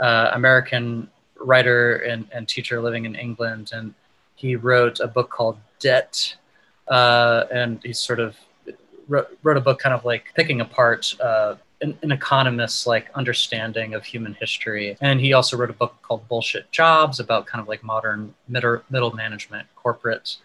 uh, 0.00 0.30
American 0.32 1.08
writer 1.38 1.96
and, 1.96 2.26
and 2.32 2.48
teacher 2.48 2.80
living 2.80 3.04
in 3.04 3.14
England, 3.14 3.70
and 3.72 3.94
he 4.34 4.56
wrote 4.56 5.00
a 5.00 5.06
book 5.06 5.30
called 5.30 5.58
Debt, 5.78 6.36
uh, 6.88 7.44
and 7.50 7.80
he 7.82 7.92
sort 7.92 8.20
of 8.20 8.36
wrote, 9.08 9.28
wrote, 9.42 9.56
a 9.56 9.60
book 9.60 9.78
kind 9.78 9.94
of 9.94 10.04
like 10.04 10.32
picking 10.34 10.60
apart 10.60 11.14
uh, 11.20 11.56
an, 11.80 11.96
an, 12.02 12.12
economist's 12.12 12.86
like 12.86 13.10
understanding 13.14 13.94
of 13.94 14.04
human 14.04 14.34
history. 14.34 14.96
And 15.00 15.20
he 15.20 15.32
also 15.32 15.56
wrote 15.56 15.70
a 15.70 15.74
book 15.74 15.94
called 16.02 16.26
Bullshit 16.28 16.70
Jobs 16.72 17.20
about 17.20 17.46
kind 17.46 17.62
of 17.62 17.68
like 17.68 17.82
modern 17.82 18.34
middle, 18.48 18.82
middle 18.90 19.12
management, 19.12 19.66
corporate 19.76 20.36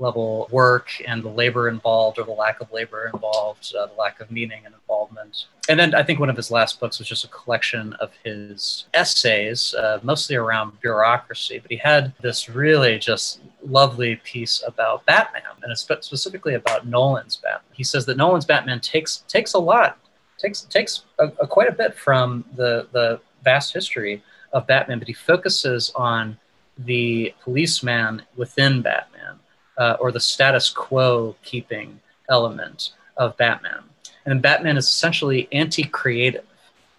level 0.00 0.48
work 0.50 0.88
and 1.06 1.22
the 1.22 1.28
labor 1.28 1.68
involved 1.68 2.18
or 2.18 2.24
the 2.24 2.30
lack 2.32 2.60
of 2.60 2.72
labor 2.72 3.10
involved, 3.12 3.72
uh, 3.78 3.86
the 3.86 3.92
lack 3.94 4.20
of 4.20 4.30
meaning 4.30 4.62
and 4.64 4.74
involvement. 4.74 5.46
And 5.68 5.78
then 5.78 5.94
I 5.94 6.02
think 6.02 6.18
one 6.18 6.30
of 6.30 6.36
his 6.36 6.50
last 6.50 6.80
books 6.80 6.98
was 6.98 7.06
just 7.06 7.24
a 7.24 7.28
collection 7.28 7.92
of 7.94 8.10
his 8.24 8.86
essays, 8.94 9.74
uh, 9.74 10.00
mostly 10.02 10.36
around 10.36 10.80
bureaucracy. 10.80 11.58
But 11.58 11.70
he 11.70 11.76
had 11.76 12.12
this 12.20 12.48
really 12.48 12.98
just 12.98 13.40
lovely 13.64 14.16
piece 14.16 14.62
about 14.66 15.04
Batman, 15.06 15.42
and 15.62 15.70
it's 15.70 15.82
specifically 15.82 16.54
about 16.54 16.86
Nolan's 16.86 17.36
Batman. 17.36 17.72
He 17.72 17.84
says 17.84 18.06
that 18.06 18.16
Nolan's 18.16 18.46
Batman 18.46 18.80
takes 18.80 19.18
takes 19.28 19.54
a 19.54 19.58
lot, 19.58 19.98
takes 20.38 20.62
takes 20.62 21.04
a, 21.18 21.26
a 21.40 21.46
quite 21.46 21.68
a 21.68 21.72
bit 21.72 21.94
from 21.94 22.44
the 22.56 22.88
the 22.92 23.20
vast 23.44 23.72
history 23.72 24.22
of 24.52 24.66
Batman, 24.66 24.98
but 24.98 25.08
he 25.08 25.14
focuses 25.14 25.92
on 25.94 26.36
the 26.78 27.34
policeman 27.42 28.22
within 28.36 28.80
Batman 28.80 29.39
uh, 29.80 29.96
or 29.98 30.12
the 30.12 30.20
status 30.20 30.68
quo 30.70 31.34
keeping 31.42 31.98
element 32.28 32.92
of 33.16 33.36
Batman. 33.36 33.82
And 34.26 34.40
Batman 34.42 34.76
is 34.76 34.86
essentially 34.86 35.48
anti-creative. 35.50 36.44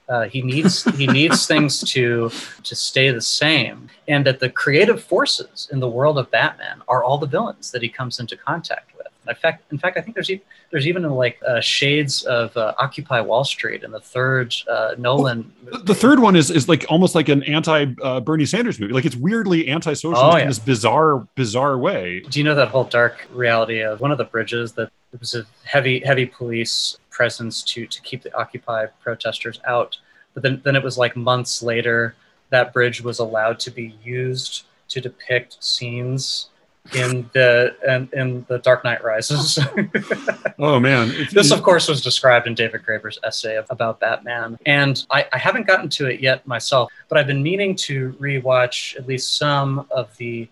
Uh, 0.10 0.24
he 0.24 0.42
needs 0.42 0.84
he 0.98 1.08
needs 1.08 1.48
things 1.48 1.80
to 1.92 2.30
to 2.64 2.76
stay 2.76 3.12
the 3.12 3.22
same, 3.22 3.88
and 4.10 4.26
that 4.26 4.40
the 4.40 4.50
creative 4.50 5.02
forces 5.02 5.70
in 5.72 5.80
the 5.80 5.88
world 5.88 6.18
of 6.18 6.30
Batman 6.32 6.82
are 6.90 7.04
all 7.04 7.18
the 7.18 7.28
villains 7.28 7.72
that 7.72 7.82
he 7.82 7.88
comes 7.88 8.20
into 8.20 8.36
contact. 8.36 8.91
In 9.28 9.36
fact, 9.36 9.72
in 9.72 9.78
fact, 9.78 9.98
I 9.98 10.02
think 10.02 10.16
there's 10.16 10.32
even 10.32 10.44
there's 10.72 10.88
even 10.88 11.04
like 11.04 11.40
uh, 11.48 11.62
shades 11.62 12.24
of 12.24 12.56
uh, 12.58 12.74
Occupy 12.80 13.22
Wall 13.22 13.44
Street 13.44 13.84
in 13.84 13.92
the 13.92 14.00
third 14.00 14.56
uh, 14.68 14.96
Nolan. 14.98 15.52
Well, 15.72 15.84
the 15.84 15.94
third 15.94 16.20
one 16.20 16.36
is 16.36 16.50
is 16.50 16.68
like 16.68 16.86
almost 16.90 17.14
like 17.14 17.30
an 17.30 17.44
anti 17.44 17.86
uh, 18.02 18.20
Bernie 18.22 18.46
Sanders 18.46 18.80
movie. 18.80 18.94
Like 18.94 19.06
it's 19.06 19.16
weirdly 19.16 19.68
anti-socialist 19.68 20.22
oh, 20.24 20.38
yeah. 20.38 20.44
in 20.44 20.48
this 20.48 20.58
bizarre 20.58 21.28
bizarre 21.36 21.78
way. 21.78 22.22
Do 22.22 22.40
you 22.40 22.44
know 22.44 22.56
that 22.56 22.70
whole 22.70 22.86
dark 22.86 23.28
reality 23.32 23.82
of 23.82 24.02
one 24.02 24.12
of 24.12 24.18
the 24.18 24.24
bridges 24.24 24.72
that 24.74 24.92
it 25.14 25.20
was 25.20 25.36
a 25.36 25.46
heavy 25.66 26.00
heavy 26.00 26.26
police 26.26 26.98
presence 27.12 27.62
to 27.64 27.86
to 27.86 28.02
keep 28.02 28.24
the 28.24 28.36
Occupy 28.36 28.88
protesters 29.04 29.60
out, 29.66 29.98
but 30.34 30.42
then 30.42 30.62
then 30.64 30.76
it 30.76 30.84
was 30.84 30.98
like 30.98 31.16
months 31.16 31.62
later 31.62 32.16
that 32.50 32.74
bridge 32.74 33.02
was 33.02 33.20
allowed 33.20 33.60
to 33.60 33.72
be 33.72 33.96
used 34.04 34.66
to 34.90 35.02
depict 35.02 35.64
scenes 35.64 36.50
in 36.94 37.30
the 37.34 37.76
in, 37.88 38.10
in 38.20 38.46
the 38.50 38.60
Dark 38.60 38.84
Knight 38.84 39.04
Rises. 39.04 39.60
oh 40.60 40.80
man! 40.80 41.14
this, 41.32 41.52
of 41.52 41.64
course, 41.64 41.88
was 41.88 42.02
described 42.02 42.48
in 42.48 42.56
David 42.56 42.84
Graeber's 42.84 43.20
essay 43.24 43.62
about 43.70 44.00
Batman, 44.00 44.58
and 44.66 45.06
I, 45.10 45.28
I 45.32 45.38
haven't 45.38 45.68
gotten 45.68 45.90
to 45.90 46.08
it 46.08 46.20
yet 46.20 46.46
myself, 46.46 46.92
but 47.08 47.18
I've 47.18 47.28
been 47.28 47.44
meaning 47.44 47.76
to 47.78 48.14
rewatch 48.14 48.98
at 48.98 49.08
least 49.08 49.38
some 49.38 49.88
of 49.92 50.16
the 50.18 50.48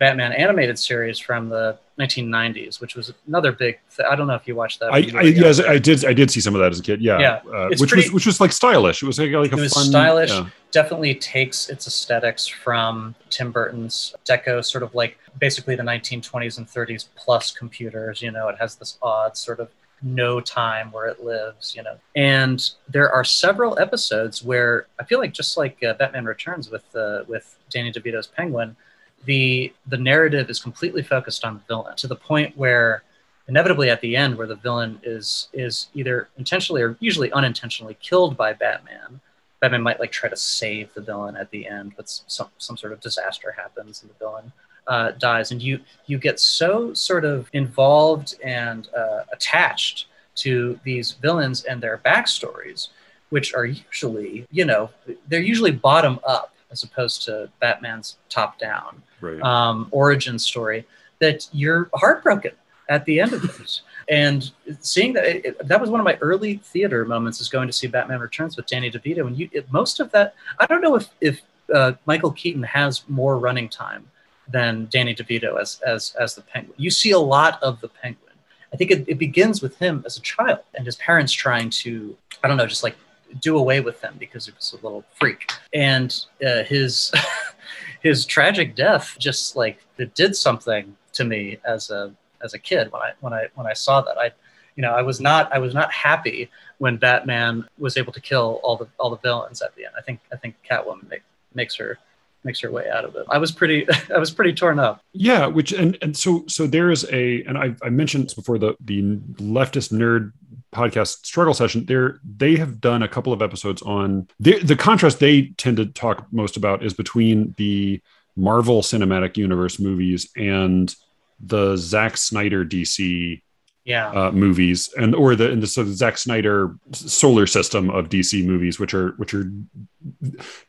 Batman 0.00 0.32
animated 0.32 0.78
series 0.78 1.18
from 1.18 1.48
the 1.48 1.78
1990s, 1.98 2.80
which 2.80 2.96
was 2.96 3.12
another 3.28 3.52
big. 3.52 3.78
Th- 3.96 4.08
I 4.08 4.16
don't 4.16 4.26
know 4.26 4.34
if 4.34 4.48
you 4.48 4.56
watched 4.56 4.80
that. 4.80 4.92
I, 4.92 4.98
I 5.16 5.22
yes, 5.22 5.60
I 5.60 5.78
did. 5.78 6.04
I 6.04 6.12
did 6.12 6.30
see 6.30 6.40
some 6.40 6.54
of 6.54 6.60
that 6.60 6.72
as 6.72 6.80
a 6.80 6.82
kid. 6.82 7.00
Yeah, 7.00 7.18
yeah. 7.18 7.50
Uh, 7.50 7.68
which 7.68 7.88
pretty, 7.88 8.08
was 8.08 8.12
which 8.12 8.26
was 8.26 8.40
like 8.40 8.52
stylish. 8.52 9.02
It 9.02 9.06
was 9.06 9.18
like, 9.18 9.30
like 9.30 9.52
a 9.52 9.56
it 9.56 9.60
was 9.60 9.72
fun, 9.72 9.86
stylish. 9.86 10.30
Yeah. 10.30 10.48
Definitely 10.72 11.14
takes 11.14 11.68
its 11.68 11.86
aesthetics 11.86 12.48
from 12.48 13.14
Tim 13.30 13.52
Burton's 13.52 14.14
Deco, 14.24 14.64
sort 14.64 14.82
of 14.82 14.92
like 14.94 15.18
basically 15.38 15.76
the 15.76 15.84
1920s 15.84 16.58
and 16.58 16.66
30s 16.66 17.06
plus 17.14 17.52
computers. 17.52 18.20
You 18.20 18.32
know, 18.32 18.48
it 18.48 18.56
has 18.58 18.74
this 18.74 18.98
odd 19.00 19.36
sort 19.36 19.60
of 19.60 19.68
no 20.02 20.40
time 20.40 20.90
where 20.90 21.06
it 21.06 21.22
lives, 21.22 21.76
you 21.76 21.82
know. 21.84 21.96
And 22.16 22.70
there 22.88 23.10
are 23.10 23.22
several 23.22 23.78
episodes 23.78 24.42
where 24.42 24.88
I 24.98 25.04
feel 25.04 25.20
like 25.20 25.32
just 25.32 25.56
like 25.56 25.82
uh, 25.84 25.94
Batman 25.94 26.24
Returns 26.24 26.70
with 26.70 26.84
uh, 26.96 27.22
with 27.28 27.56
Danny 27.70 27.92
DeVito's 27.92 28.26
Penguin 28.26 28.76
the 29.24 29.72
the 29.86 29.96
narrative 29.96 30.50
is 30.50 30.60
completely 30.60 31.02
focused 31.02 31.44
on 31.44 31.54
the 31.54 31.60
villain 31.68 31.96
to 31.96 32.06
the 32.06 32.16
point 32.16 32.56
where 32.56 33.02
inevitably 33.48 33.90
at 33.90 34.00
the 34.00 34.16
end 34.16 34.36
where 34.36 34.46
the 34.46 34.56
villain 34.56 34.98
is 35.02 35.48
is 35.52 35.88
either 35.94 36.28
intentionally 36.38 36.82
or 36.82 36.96
usually 37.00 37.30
unintentionally 37.32 37.96
killed 38.00 38.36
by 38.36 38.52
Batman. 38.52 39.20
Batman 39.60 39.82
might 39.82 40.00
like 40.00 40.12
try 40.12 40.28
to 40.28 40.36
save 40.36 40.92
the 40.94 41.00
villain 41.00 41.36
at 41.36 41.50
the 41.50 41.66
end, 41.66 41.92
but 41.96 42.08
some 42.08 42.48
some 42.58 42.76
sort 42.76 42.92
of 42.92 43.00
disaster 43.00 43.52
happens 43.52 44.02
and 44.02 44.10
the 44.10 44.14
villain 44.18 44.52
uh, 44.86 45.12
dies, 45.12 45.50
and 45.50 45.62
you 45.62 45.80
you 46.06 46.18
get 46.18 46.40
so 46.40 46.92
sort 46.94 47.24
of 47.24 47.48
involved 47.52 48.34
and 48.44 48.88
uh, 48.96 49.24
attached 49.32 50.06
to 50.36 50.78
these 50.84 51.12
villains 51.12 51.64
and 51.64 51.82
their 51.82 51.98
backstories, 52.04 52.88
which 53.30 53.54
are 53.54 53.64
usually 53.66 54.46
you 54.50 54.64
know 54.64 54.90
they're 55.28 55.40
usually 55.40 55.70
bottom 55.70 56.18
up 56.26 56.53
as 56.74 56.82
opposed 56.82 57.22
to 57.22 57.48
Batman's 57.60 58.16
top 58.28 58.58
down 58.58 59.00
right. 59.20 59.40
um, 59.40 59.88
origin 59.92 60.38
story, 60.38 60.84
that 61.20 61.48
you're 61.52 61.88
heartbroken 61.94 62.50
at 62.88 63.04
the 63.04 63.20
end 63.20 63.32
of 63.32 63.42
this. 63.42 63.82
and 64.08 64.50
seeing 64.80 65.12
that, 65.12 65.24
it, 65.24 65.68
that 65.68 65.80
was 65.80 65.88
one 65.88 66.00
of 66.00 66.04
my 66.04 66.18
early 66.20 66.56
theater 66.56 67.04
moments 67.04 67.40
is 67.40 67.48
going 67.48 67.68
to 67.68 67.72
see 67.72 67.86
Batman 67.86 68.18
Returns 68.18 68.56
with 68.56 68.66
Danny 68.66 68.90
DeVito. 68.90 69.26
And 69.26 69.38
you, 69.38 69.48
it, 69.52 69.72
most 69.72 70.00
of 70.00 70.10
that, 70.10 70.34
I 70.58 70.66
don't 70.66 70.82
know 70.82 70.96
if, 70.96 71.08
if 71.20 71.42
uh, 71.72 71.92
Michael 72.06 72.32
Keaton 72.32 72.64
has 72.64 73.08
more 73.08 73.38
running 73.38 73.68
time 73.68 74.10
than 74.48 74.88
Danny 74.90 75.14
DeVito 75.14 75.58
as, 75.58 75.80
as, 75.86 76.14
as 76.20 76.34
the 76.34 76.42
Penguin. 76.42 76.74
You 76.76 76.90
see 76.90 77.12
a 77.12 77.18
lot 77.18 77.62
of 77.62 77.80
the 77.80 77.88
Penguin. 77.88 78.34
I 78.72 78.76
think 78.76 78.90
it, 78.90 79.04
it 79.06 79.18
begins 79.18 79.62
with 79.62 79.78
him 79.78 80.02
as 80.04 80.16
a 80.16 80.20
child 80.20 80.58
and 80.74 80.84
his 80.84 80.96
parents 80.96 81.32
trying 81.32 81.70
to, 81.70 82.16
I 82.42 82.48
don't 82.48 82.56
know, 82.56 82.66
just 82.66 82.82
like 82.82 82.96
do 83.40 83.56
away 83.56 83.80
with 83.80 84.00
him 84.00 84.16
because 84.18 84.46
he 84.46 84.52
was 84.52 84.72
a 84.72 84.84
little 84.84 85.04
freak. 85.14 85.50
And 85.72 86.14
uh, 86.44 86.62
his 86.64 87.12
his 88.00 88.26
tragic 88.26 88.74
death 88.74 89.16
just 89.18 89.56
like 89.56 89.84
it 89.98 90.14
did 90.14 90.36
something 90.36 90.96
to 91.14 91.24
me 91.24 91.58
as 91.64 91.90
a 91.90 92.12
as 92.42 92.54
a 92.54 92.58
kid 92.58 92.92
when 92.92 93.02
I 93.02 93.12
when 93.20 93.32
I 93.32 93.48
when 93.54 93.66
I 93.66 93.72
saw 93.72 94.00
that. 94.02 94.18
I 94.18 94.32
you 94.76 94.82
know 94.82 94.92
I 94.92 95.02
was 95.02 95.20
not 95.20 95.52
I 95.52 95.58
was 95.58 95.74
not 95.74 95.92
happy 95.92 96.50
when 96.78 96.96
Batman 96.96 97.66
was 97.78 97.96
able 97.96 98.12
to 98.12 98.20
kill 98.20 98.60
all 98.62 98.76
the 98.76 98.88
all 98.98 99.10
the 99.10 99.18
villains 99.18 99.62
at 99.62 99.74
the 99.74 99.86
end. 99.86 99.94
I 99.96 100.02
think 100.02 100.20
I 100.32 100.36
think 100.36 100.56
Catwoman 100.68 101.08
make, 101.08 101.22
makes 101.54 101.76
her 101.76 101.98
makes 102.44 102.60
her 102.60 102.70
way 102.70 102.88
out 102.90 103.04
of 103.04 103.16
it. 103.16 103.26
I 103.30 103.38
was 103.38 103.52
pretty 103.52 103.86
I 104.14 104.18
was 104.18 104.30
pretty 104.30 104.52
torn 104.52 104.78
up. 104.78 105.02
Yeah, 105.12 105.46
which 105.46 105.72
and 105.72 105.96
and 106.02 106.16
so 106.16 106.44
so 106.46 106.66
there 106.66 106.90
is 106.90 107.06
a 107.12 107.42
and 107.44 107.58
I 107.58 107.74
I 107.82 107.90
mentioned 107.90 108.26
this 108.26 108.34
before 108.34 108.58
the 108.58 108.76
the 108.80 109.02
leftist 109.38 109.92
nerd 109.92 110.32
podcast 110.74 111.24
struggle 111.24 111.54
session 111.54 111.84
there 111.84 112.18
they 112.24 112.56
have 112.56 112.80
done 112.80 113.00
a 113.00 113.06
couple 113.06 113.32
of 113.32 113.40
episodes 113.40 113.80
on 113.82 114.28
the, 114.40 114.58
the 114.58 114.74
contrast 114.74 115.20
they 115.20 115.42
tend 115.56 115.76
to 115.76 115.86
talk 115.86 116.26
most 116.32 116.56
about 116.56 116.84
is 116.84 116.92
between 116.92 117.54
the 117.58 118.00
marvel 118.36 118.82
cinematic 118.82 119.36
universe 119.36 119.78
movies 119.78 120.28
and 120.36 120.96
the 121.40 121.76
Zack 121.76 122.16
Snyder 122.16 122.64
DC 122.64 123.40
yeah. 123.84 124.10
uh, 124.10 124.32
movies 124.32 124.92
and 124.96 125.14
or 125.14 125.36
the 125.36 125.50
in 125.50 125.60
the 125.60 125.66
sort 125.66 125.86
of 125.86 125.94
Zack 125.94 126.18
Snyder 126.18 126.76
solar 126.92 127.46
system 127.46 127.90
of 127.90 128.08
DC 128.08 128.44
movies, 128.44 128.78
which 128.78 128.94
are 128.94 129.10
which 129.12 129.34
are 129.34 129.50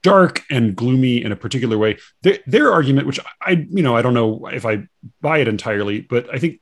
dark 0.04 0.44
and 0.50 0.76
gloomy 0.76 1.24
in 1.24 1.32
a 1.32 1.36
particular 1.36 1.78
way. 1.78 1.98
Their, 2.22 2.40
their 2.46 2.72
argument, 2.72 3.08
which 3.08 3.20
I 3.42 3.68
you 3.70 3.84
know 3.84 3.96
I 3.96 4.02
don't 4.02 4.14
know 4.14 4.48
if 4.48 4.66
I 4.66 4.88
buy 5.22 5.40
it 5.40 5.48
entirely, 5.48 6.02
but 6.02 6.34
I 6.34 6.40
think 6.40 6.60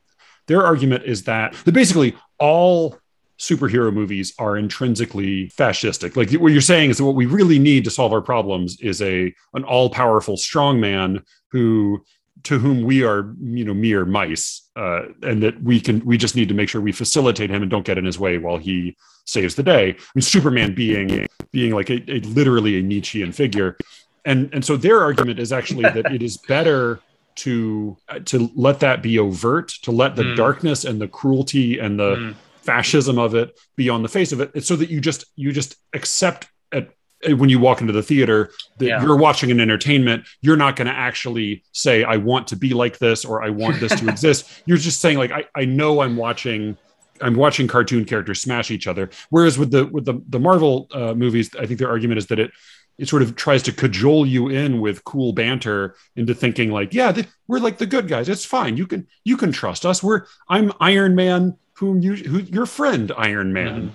their 0.47 0.63
argument 0.65 1.03
is 1.05 1.23
that, 1.23 1.53
that 1.65 1.71
basically 1.71 2.15
all 2.37 2.97
superhero 3.39 3.93
movies 3.93 4.33
are 4.37 4.57
intrinsically 4.57 5.49
fascistic. 5.49 6.15
Like 6.15 6.31
what 6.39 6.51
you're 6.51 6.61
saying 6.61 6.91
is 6.91 6.97
that 6.97 7.05
what 7.05 7.15
we 7.15 7.25
really 7.25 7.59
need 7.59 7.83
to 7.85 7.91
solve 7.91 8.13
our 8.13 8.21
problems 8.21 8.79
is 8.79 9.01
a 9.01 9.33
an 9.53 9.63
all 9.63 9.89
powerful 9.89 10.35
strongman 10.35 11.23
who 11.51 12.03
to 12.43 12.59
whom 12.59 12.83
we 12.83 13.03
are 13.03 13.33
you 13.41 13.63
know 13.65 13.73
mere 13.73 14.05
mice 14.05 14.69
uh, 14.75 15.03
and 15.21 15.41
that 15.43 15.61
we 15.63 15.79
can 15.79 16.03
we 16.05 16.17
just 16.17 16.35
need 16.35 16.49
to 16.49 16.53
make 16.53 16.69
sure 16.69 16.81
we 16.81 16.91
facilitate 16.91 17.49
him 17.49 17.61
and 17.61 17.71
don't 17.71 17.85
get 17.85 17.97
in 17.97 18.05
his 18.05 18.19
way 18.19 18.37
while 18.37 18.57
he 18.57 18.95
saves 19.25 19.55
the 19.55 19.63
day 19.63 19.89
I 19.89 20.11
mean, 20.15 20.21
superman 20.21 20.75
being 20.75 21.27
being 21.51 21.73
like 21.73 21.89
a, 21.89 22.03
a 22.11 22.19
literally 22.21 22.79
a 22.79 22.83
nietzschean 22.83 23.31
figure 23.31 23.77
and 24.25 24.49
and 24.53 24.63
so 24.63 24.77
their 24.77 25.01
argument 25.01 25.39
is 25.39 25.51
actually 25.51 25.83
that 25.83 26.11
it 26.11 26.21
is 26.21 26.37
better 26.37 26.99
to 27.35 27.97
uh, 28.09 28.19
to 28.19 28.51
let 28.55 28.79
that 28.81 29.01
be 29.01 29.17
overt 29.19 29.69
to 29.83 29.91
let 29.91 30.15
the 30.15 30.23
mm. 30.23 30.35
darkness 30.35 30.85
and 30.85 31.01
the 31.01 31.07
cruelty 31.07 31.79
and 31.79 31.99
the 31.99 32.15
mm 32.15 32.35
fascism 32.63 33.19
of 33.19 33.35
it 33.35 33.59
be 33.75 33.89
on 33.89 34.01
the 34.01 34.09
face 34.09 34.31
of 34.31 34.41
it. 34.41 34.51
It's 34.53 34.67
so 34.67 34.75
that 34.77 34.89
you 34.89 35.01
just 35.01 35.25
you 35.35 35.51
just 35.51 35.75
accept 35.93 36.47
at 36.71 36.89
when 37.32 37.49
you 37.49 37.59
walk 37.59 37.82
into 37.82 37.93
the 37.93 38.03
theater 38.03 38.51
that 38.78 38.86
yeah. 38.86 39.01
you're 39.01 39.15
watching 39.15 39.51
an 39.51 39.59
entertainment 39.59 40.26
you're 40.41 40.57
not 40.57 40.76
going 40.76 40.88
to 40.88 40.93
actually 40.93 41.63
say 41.71 42.03
i 42.03 42.17
want 42.17 42.47
to 42.47 42.55
be 42.55 42.74
like 42.74 42.97
this 42.97 43.26
or 43.26 43.43
i 43.43 43.49
want 43.49 43.80
this 43.80 43.97
to 43.99 44.07
exist 44.09 44.63
you're 44.65 44.78
just 44.78 45.01
saying 45.01 45.17
like 45.17 45.32
I, 45.32 45.45
I 45.55 45.65
know 45.65 46.01
i'm 46.01 46.15
watching 46.15 46.78
i'm 47.21 47.36
watching 47.36 47.67
cartoon 47.67 48.05
characters 48.05 48.41
smash 48.41 48.71
each 48.71 48.88
other 48.88 49.09
whereas 49.30 49.57
with 49.57 49.71
the 49.71 49.86
with 49.88 50.05
the, 50.05 50.21
the 50.30 50.39
marvel 50.39 50.88
uh, 50.93 51.13
movies 51.13 51.49
i 51.59 51.65
think 51.65 51.80
their 51.80 51.89
argument 51.89 52.17
is 52.17 52.28
that 52.28 52.39
it 52.39 52.51
it 52.99 53.07
sort 53.07 53.24
of 53.24 53.36
tries 53.36 53.63
to 53.63 53.71
cajole 53.71 54.26
you 54.26 54.49
in 54.49 54.80
with 54.80 55.03
cool 55.03 55.34
banter 55.34 55.95
into 56.15 56.34
thinking 56.34 56.71
like 56.71 56.93
yeah 56.93 57.11
th- 57.11 57.28
we're 57.47 57.59
like 57.59 57.78
the 57.78 57.86
good 57.86 58.07
guys 58.07 58.30
it's 58.30 58.45
fine 58.45 58.78
you 58.78 58.86
can 58.86 59.07
you 59.24 59.38
can 59.38 59.51
trust 59.51 59.86
us 59.86 60.03
we're 60.03 60.26
i'm 60.49 60.71
iron 60.80 61.15
man 61.15 61.57
whom 61.76 62.01
you 62.01 62.15
who 62.15 62.39
your 62.39 62.65
friend 62.65 63.11
Iron 63.17 63.53
Man. 63.53 63.82
Mm-hmm. 63.82 63.89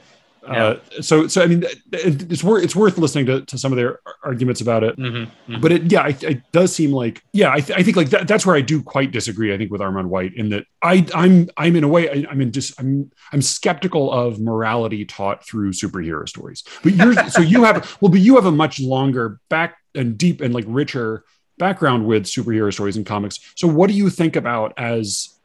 Uh, 0.57 0.77
so 1.01 1.27
so 1.27 1.43
I 1.43 1.47
mean, 1.47 1.65
it's 1.93 2.43
worth 2.43 2.65
it's 2.65 2.75
worth 2.75 2.99
listening 2.99 3.27
to, 3.27 3.45
to 3.45 3.59
some 3.59 3.73
of 3.73 3.77
their 3.77 4.01
arguments 4.25 4.61
about 4.61 4.83
it. 4.83 4.97
Mm-hmm, 4.97 5.53
mm-hmm. 5.53 5.61
But 5.61 5.73
it 5.73 5.93
yeah, 5.93 6.09
it, 6.09 6.23
it, 6.23 6.53
does 6.53 6.75
seem 6.75 6.93
like 6.93 7.23
yeah, 7.33 7.53
I, 7.53 7.61
th- 7.61 7.79
I 7.79 7.83
think 7.83 7.97
like 7.97 8.11
that, 8.11 8.27
that's 8.27 8.47
where 8.47 8.57
I 8.57 8.61
do 8.61 8.83
quite 8.83 9.11
disagree. 9.11 9.53
I 9.53 9.59
think 9.59 9.71
with 9.71 9.81
Armond 9.81 10.07
White 10.07 10.35
in 10.35 10.51
that 10.51 10.65
I 10.83 11.07
I'm 11.15 11.49
I'm 11.57 11.77
in 11.77 11.85
a 11.85 11.89
way 11.89 12.09
I, 12.09 12.31
am 12.31 12.41
in 12.41 12.53
just 12.53 12.79
I'm 12.81 13.11
I'm 13.33 13.43
skeptical 13.43 14.11
of 14.11 14.41
morality 14.41 15.05
taught 15.05 15.45
through 15.45 15.73
superhero 15.73 16.29
stories. 16.29 16.65
But 16.83 16.95
you're 16.95 17.15
so 17.31 17.41
you 17.41 17.65
have 17.65 17.97
well, 18.01 18.11
but 18.11 18.21
you 18.21 18.37
have 18.37 18.47
a 18.47 18.53
much 18.53 18.81
longer 18.81 19.41
back 19.49 19.77
and 19.95 20.17
deep 20.17 20.41
and 20.41 20.55
like 20.55 20.65
richer 20.67 21.25
background 21.59 22.07
with 22.07 22.25
superhero 22.25 22.73
stories 22.73 22.97
and 22.97 23.05
comics. 23.05 23.41
So 23.57 23.69
what 23.69 23.89
do 23.89 23.95
you 23.95 24.11
think 24.11 24.37
about 24.37 24.73
as 24.79 25.39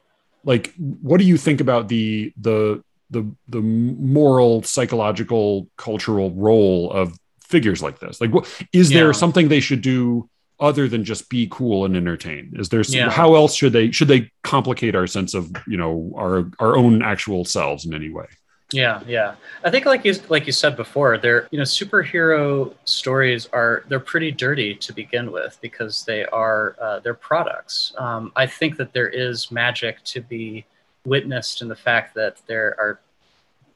like 0.44 0.72
what 0.76 1.18
do 1.18 1.24
you 1.24 1.36
think 1.36 1.60
about 1.60 1.88
the 1.88 2.32
the 2.40 2.82
the 3.14 3.34
the 3.48 3.62
moral 3.62 4.62
psychological 4.62 5.68
cultural 5.76 6.30
role 6.32 6.90
of 6.92 7.18
figures 7.40 7.82
like 7.82 8.00
this 8.00 8.20
like 8.20 8.32
what 8.32 8.46
is 8.72 8.90
yeah. 8.90 9.00
there 9.00 9.12
something 9.12 9.48
they 9.48 9.60
should 9.60 9.80
do 9.80 10.28
other 10.60 10.88
than 10.88 11.04
just 11.04 11.28
be 11.30 11.48
cool 11.50 11.84
and 11.84 11.96
entertain 11.96 12.52
is 12.56 12.68
there 12.68 12.82
yeah. 12.88 13.08
how 13.08 13.34
else 13.34 13.54
should 13.54 13.72
they 13.72 13.90
should 13.90 14.08
they 14.08 14.30
complicate 14.42 14.94
our 14.94 15.06
sense 15.06 15.32
of 15.34 15.50
you 15.66 15.76
know 15.76 16.12
our 16.16 16.50
our 16.58 16.76
own 16.76 17.02
actual 17.02 17.44
selves 17.44 17.86
in 17.86 17.94
any 17.94 18.10
way 18.10 18.26
yeah, 18.72 19.02
yeah. 19.06 19.36
I 19.62 19.70
think 19.70 19.86
like 19.86 20.04
you 20.04 20.14
like 20.28 20.46
you 20.46 20.52
said 20.52 20.76
before, 20.76 21.16
they're 21.16 21.48
you 21.52 21.58
know 21.58 21.64
superhero 21.64 22.74
stories 22.84 23.46
are 23.52 23.84
they're 23.88 24.00
pretty 24.00 24.32
dirty 24.32 24.74
to 24.74 24.92
begin 24.92 25.30
with 25.30 25.58
because 25.60 26.04
they 26.04 26.24
are 26.26 26.74
uh, 26.80 26.98
they're 27.00 27.14
products. 27.14 27.94
Um, 27.98 28.32
I 28.34 28.46
think 28.46 28.76
that 28.78 28.92
there 28.92 29.08
is 29.08 29.52
magic 29.52 30.02
to 30.04 30.20
be 30.20 30.64
witnessed 31.04 31.62
in 31.62 31.68
the 31.68 31.76
fact 31.76 32.14
that 32.14 32.40
there 32.46 32.74
are 32.78 33.00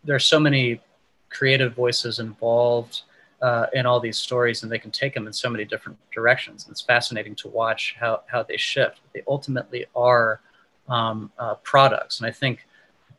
there 0.09 0.17
are 0.17 0.31
so 0.35 0.41
many 0.41 0.81
creative 1.29 1.75
voices 1.75 2.19
involved 2.19 3.03
uh, 3.43 3.67
in 3.75 3.85
all 3.85 4.01
these 4.01 4.17
stories, 4.17 4.63
and 4.63 4.73
they 4.73 4.79
can 4.79 4.91
take 4.91 5.13
them 5.13 5.27
in 5.27 5.33
so 5.35 5.51
many 5.51 5.67
different 5.67 5.99
directions. 6.11 6.65
And 6.65 6.73
it's 6.73 6.81
fascinating 6.81 7.35
to 7.37 7.49
watch 7.49 7.95
how 8.01 8.23
how 8.27 8.43
they 8.43 8.57
shift. 8.57 9.01
They 9.13 9.23
ultimately 9.29 9.85
are 9.95 10.41
um, 10.89 11.31
uh, 11.39 11.57
products, 11.57 12.21
and 12.21 12.27
I 12.27 12.33
think 12.33 12.67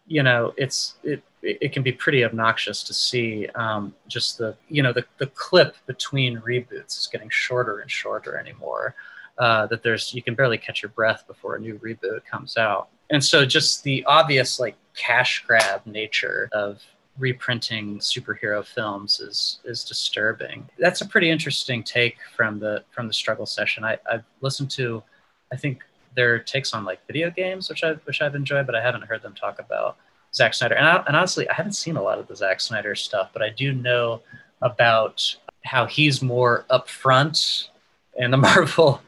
you 0.07 0.23
know 0.23 0.51
it's 0.57 0.95
it 1.03 1.21
it 1.43 1.71
can 1.71 1.83
be 1.83 1.91
pretty 1.91 2.25
obnoxious 2.25 2.81
to 2.83 2.93
see 2.93 3.47
um, 3.53 3.93
just 4.07 4.39
the 4.39 4.55
you 4.67 4.81
know 4.81 4.91
the, 4.91 5.05
the 5.19 5.27
clip 5.27 5.75
between 5.85 6.39
reboots 6.39 6.97
is 6.97 7.07
getting 7.11 7.29
shorter 7.29 7.79
and 7.79 7.91
shorter 7.91 8.35
anymore 8.35 8.95
uh, 9.37 9.67
that 9.67 9.83
there's 9.83 10.11
you 10.13 10.23
can 10.23 10.33
barely 10.33 10.57
catch 10.57 10.81
your 10.81 10.89
breath 10.89 11.25
before 11.27 11.55
a 11.55 11.59
new 11.59 11.77
reboot 11.79 12.25
comes 12.25 12.57
out 12.57 12.89
and 13.09 13.23
so 13.23 13.45
just 13.45 13.83
the 13.83 14.03
obvious 14.05 14.59
like 14.59 14.75
cash 14.95 15.43
grab 15.45 15.81
nature 15.85 16.49
of 16.51 16.81
reprinting 17.17 17.99
superhero 17.99 18.65
films 18.65 19.19
is 19.19 19.59
is 19.65 19.83
disturbing 19.83 20.67
that's 20.77 21.01
a 21.01 21.07
pretty 21.07 21.29
interesting 21.29 21.83
take 21.83 22.17
from 22.35 22.59
the 22.59 22.83
from 22.91 23.07
the 23.07 23.13
struggle 23.13 23.45
session 23.45 23.83
I, 23.83 23.97
i've 24.09 24.23
listened 24.41 24.71
to 24.71 25.03
i 25.51 25.55
think 25.55 25.83
their 26.15 26.39
takes 26.39 26.73
on 26.73 26.85
like 26.85 27.05
video 27.07 27.29
games 27.29 27.69
which 27.69 27.83
i 27.83 27.93
which 28.05 28.21
i've 28.21 28.35
enjoyed 28.35 28.65
but 28.65 28.75
i 28.75 28.81
haven't 28.81 29.03
heard 29.03 29.21
them 29.21 29.35
talk 29.35 29.59
about 29.59 29.97
Zack 30.33 30.53
Snyder. 30.53 30.75
And, 30.75 30.87
I, 30.87 31.03
and 31.07 31.15
honestly, 31.15 31.49
I 31.49 31.53
haven't 31.53 31.73
seen 31.73 31.97
a 31.97 32.01
lot 32.01 32.19
of 32.19 32.27
the 32.27 32.35
Zack 32.35 32.61
Snyder 32.61 32.95
stuff, 32.95 33.29
but 33.33 33.41
I 33.41 33.49
do 33.49 33.73
know 33.73 34.21
about 34.61 35.35
how 35.63 35.85
he's 35.85 36.21
more 36.21 36.65
upfront 36.69 37.69
and 38.19 38.31
the 38.31 38.37
Marvel. 38.37 39.01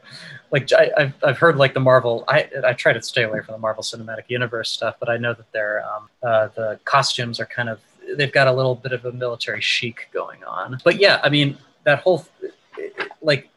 Like 0.52 0.70
I, 0.72 0.90
have 0.96 1.14
I've 1.24 1.38
heard 1.38 1.56
like 1.56 1.72
the 1.72 1.80
Marvel. 1.80 2.24
I 2.28 2.46
I 2.64 2.74
try 2.74 2.92
to 2.92 3.02
stay 3.02 3.22
away 3.22 3.40
from 3.40 3.52
the 3.54 3.58
Marvel 3.58 3.82
Cinematic 3.82 4.24
Universe 4.28 4.70
stuff, 4.70 4.96
but 5.00 5.08
I 5.08 5.16
know 5.16 5.32
that 5.32 5.50
their 5.52 5.82
um, 5.84 6.08
uh, 6.22 6.48
the 6.54 6.78
costumes 6.84 7.40
are 7.40 7.46
kind 7.46 7.70
of 7.70 7.80
they've 8.16 8.32
got 8.32 8.46
a 8.46 8.52
little 8.52 8.74
bit 8.74 8.92
of 8.92 9.04
a 9.06 9.12
military 9.12 9.62
chic 9.62 10.08
going 10.12 10.44
on. 10.44 10.78
But 10.84 11.00
yeah, 11.00 11.20
I 11.24 11.30
mean 11.30 11.56
that 11.84 12.00
whole 12.00 12.26
like 13.22 13.48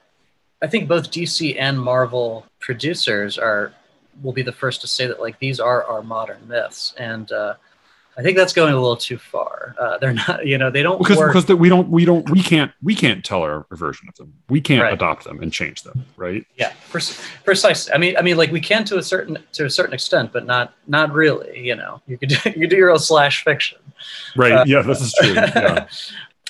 I 0.61 0.67
think 0.67 0.87
both 0.87 1.11
DC 1.11 1.57
and 1.59 1.79
Marvel 1.79 2.45
producers 2.59 3.37
are 3.37 3.73
will 4.23 4.33
be 4.33 4.41
the 4.41 4.53
first 4.53 4.79
to 4.81 4.87
say 4.87 5.05
that 5.05 5.19
like 5.19 5.37
these 5.39 5.59
are 5.59 5.83
our 5.83 6.01
modern 6.01 6.47
myths, 6.47 6.93
and 6.97 7.29
uh, 7.31 7.55
I 8.17 8.21
think 8.21 8.37
that's 8.37 8.53
going 8.53 8.73
a 8.73 8.79
little 8.79 8.95
too 8.95 9.17
far. 9.17 9.75
Uh, 9.79 9.97
they're 9.97 10.13
not, 10.13 10.45
you 10.45 10.57
know, 10.57 10.71
they 10.71 10.83
don't 10.83 10.97
because 10.97 11.17
work. 11.17 11.29
because 11.31 11.45
the, 11.45 11.57
we 11.57 11.69
don't 11.69 11.89
we 11.89 12.05
don't 12.05 12.29
we 12.29 12.41
can't 12.41 12.71
we 12.81 12.95
can't 12.95 13.23
tell 13.23 13.41
our 13.41 13.65
version 13.71 14.07
of 14.07 14.15
them. 14.15 14.33
We 14.49 14.61
can't 14.61 14.83
right. 14.83 14.93
adopt 14.93 15.25
them 15.25 15.41
and 15.41 15.51
change 15.51 15.83
them, 15.83 16.05
right? 16.15 16.45
Yeah, 16.55 16.73
precisely. 16.89 17.93
I 17.93 17.97
mean, 17.97 18.15
I 18.17 18.21
mean, 18.21 18.37
like 18.37 18.51
we 18.51 18.61
can 18.61 18.85
to 18.85 18.97
a 18.97 19.03
certain 19.03 19.37
to 19.53 19.65
a 19.65 19.69
certain 19.69 19.93
extent, 19.93 20.31
but 20.31 20.45
not 20.45 20.73
not 20.87 21.13
really. 21.13 21.59
You 21.59 21.75
know, 21.75 22.01
you 22.07 22.17
could 22.17 22.29
do, 22.29 22.37
you 22.45 22.61
could 22.61 22.69
do 22.69 22.77
your 22.77 22.91
own 22.91 22.99
slash 22.99 23.43
fiction. 23.43 23.79
Right. 24.35 24.53
Uh, 24.53 24.65
yeah, 24.67 24.81
this 24.81 25.01
is 25.01 25.13
true. 25.13 25.33
Yeah. 25.35 25.87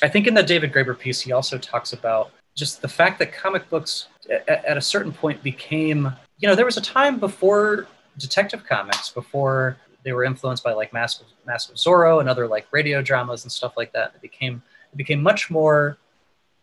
I 0.04 0.10
think 0.10 0.28
in 0.28 0.34
the 0.34 0.44
David 0.44 0.74
Graeber 0.74 0.98
piece, 0.98 1.22
he 1.22 1.32
also 1.32 1.58
talks 1.58 1.94
about 1.94 2.32
just 2.54 2.82
the 2.82 2.88
fact 2.88 3.18
that 3.20 3.32
comic 3.32 3.70
books 3.70 4.10
at, 4.30 4.66
at 4.66 4.78
a 4.78 4.82
certain 4.82 5.14
point 5.14 5.42
became 5.42 6.12
you 6.40 6.48
know, 6.48 6.56
there 6.56 6.66
was 6.66 6.78
a 6.78 6.82
time 6.82 7.20
before 7.20 7.88
Detective 8.18 8.66
Comics, 8.66 9.10
before 9.10 9.78
they 10.06 10.14
were 10.14 10.24
influenced 10.24 10.64
by 10.64 10.72
like 10.72 10.94
Mask 10.94 11.22
of, 11.22 11.28
Mask 11.46 11.70
of 11.70 11.76
Zorro 11.76 12.22
and 12.22 12.30
other 12.30 12.48
like 12.48 12.68
radio 12.72 13.02
dramas 13.02 13.44
and 13.44 13.52
stuff 13.52 13.74
like 13.76 13.92
that. 13.94 14.14
It 14.16 14.22
became 14.22 14.62
it 14.94 14.96
became 14.96 15.22
much 15.22 15.50
more 15.50 15.98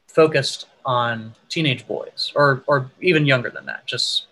focused 0.07 0.69
on 0.87 1.35
teenage 1.49 1.87
boys, 1.87 2.33
or 2.35 2.63
or 2.67 2.91
even 3.01 3.27
younger 3.27 3.51
than 3.51 3.67
that, 3.67 3.85
just 3.85 4.27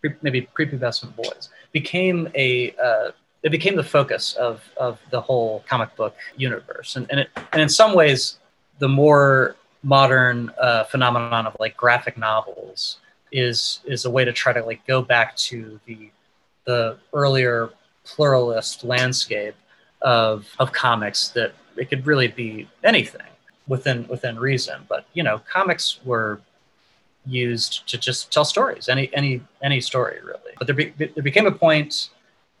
pre, 0.00 0.14
maybe 0.22 0.48
prepubescent 0.56 1.14
boys. 1.14 1.50
Became 1.72 2.28
a 2.34 2.74
uh, 2.82 3.10
it 3.42 3.50
became 3.50 3.76
the 3.76 3.84
focus 3.84 4.34
of 4.34 4.62
of 4.78 4.98
the 5.10 5.20
whole 5.20 5.62
comic 5.68 5.94
book 5.94 6.16
universe, 6.36 6.96
and 6.96 7.06
and, 7.10 7.20
it, 7.20 7.30
and 7.52 7.60
in 7.60 7.68
some 7.68 7.94
ways, 7.94 8.38
the 8.78 8.88
more 8.88 9.56
modern 9.82 10.50
uh, 10.58 10.84
phenomenon 10.84 11.46
of 11.46 11.54
like 11.60 11.76
graphic 11.76 12.16
novels 12.16 12.98
is 13.30 13.80
is 13.84 14.06
a 14.06 14.10
way 14.10 14.24
to 14.24 14.32
try 14.32 14.52
to 14.52 14.64
like 14.64 14.84
go 14.86 15.02
back 15.02 15.36
to 15.36 15.78
the 15.84 16.10
the 16.64 16.96
earlier 17.12 17.70
pluralist 18.04 18.84
landscape 18.84 19.54
of 20.02 20.46
of 20.58 20.72
comics 20.72 21.28
that 21.28 21.54
it 21.76 21.88
could 21.88 22.06
really 22.06 22.28
be 22.28 22.68
anything 22.82 23.26
within 23.66 24.06
within 24.08 24.38
reason. 24.38 24.82
But 24.88 25.06
you 25.14 25.22
know 25.22 25.40
comics 25.50 26.00
were 26.04 26.40
used 27.26 27.88
to 27.88 27.96
just 27.96 28.32
tell 28.32 28.44
stories 28.44 28.88
any 28.88 29.10
any 29.14 29.40
any 29.62 29.80
story 29.80 30.18
really. 30.22 30.52
But 30.58 30.66
there, 30.66 30.76
be, 30.76 30.92
there 30.96 31.22
became 31.22 31.46
a 31.46 31.52
point 31.52 32.10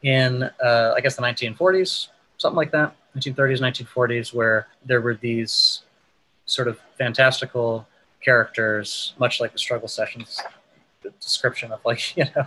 in 0.04 0.42
uh, 0.62 0.92
i 0.94 1.00
guess 1.00 1.16
the 1.16 1.22
1940s 1.22 2.08
something 2.36 2.56
like 2.56 2.70
that 2.70 2.94
1930s 3.16 3.60
1940s 3.60 4.32
where 4.32 4.68
there 4.84 5.00
were 5.00 5.14
these 5.14 5.82
sort 6.46 6.68
of 6.68 6.78
fantastical 6.96 7.86
characters 8.20 9.14
much 9.18 9.40
like 9.40 9.52
the 9.52 9.58
struggle 9.58 9.88
sessions 9.88 10.40
the 11.02 11.10
description 11.20 11.72
of 11.72 11.80
like 11.84 12.16
you 12.16 12.24
know 12.36 12.46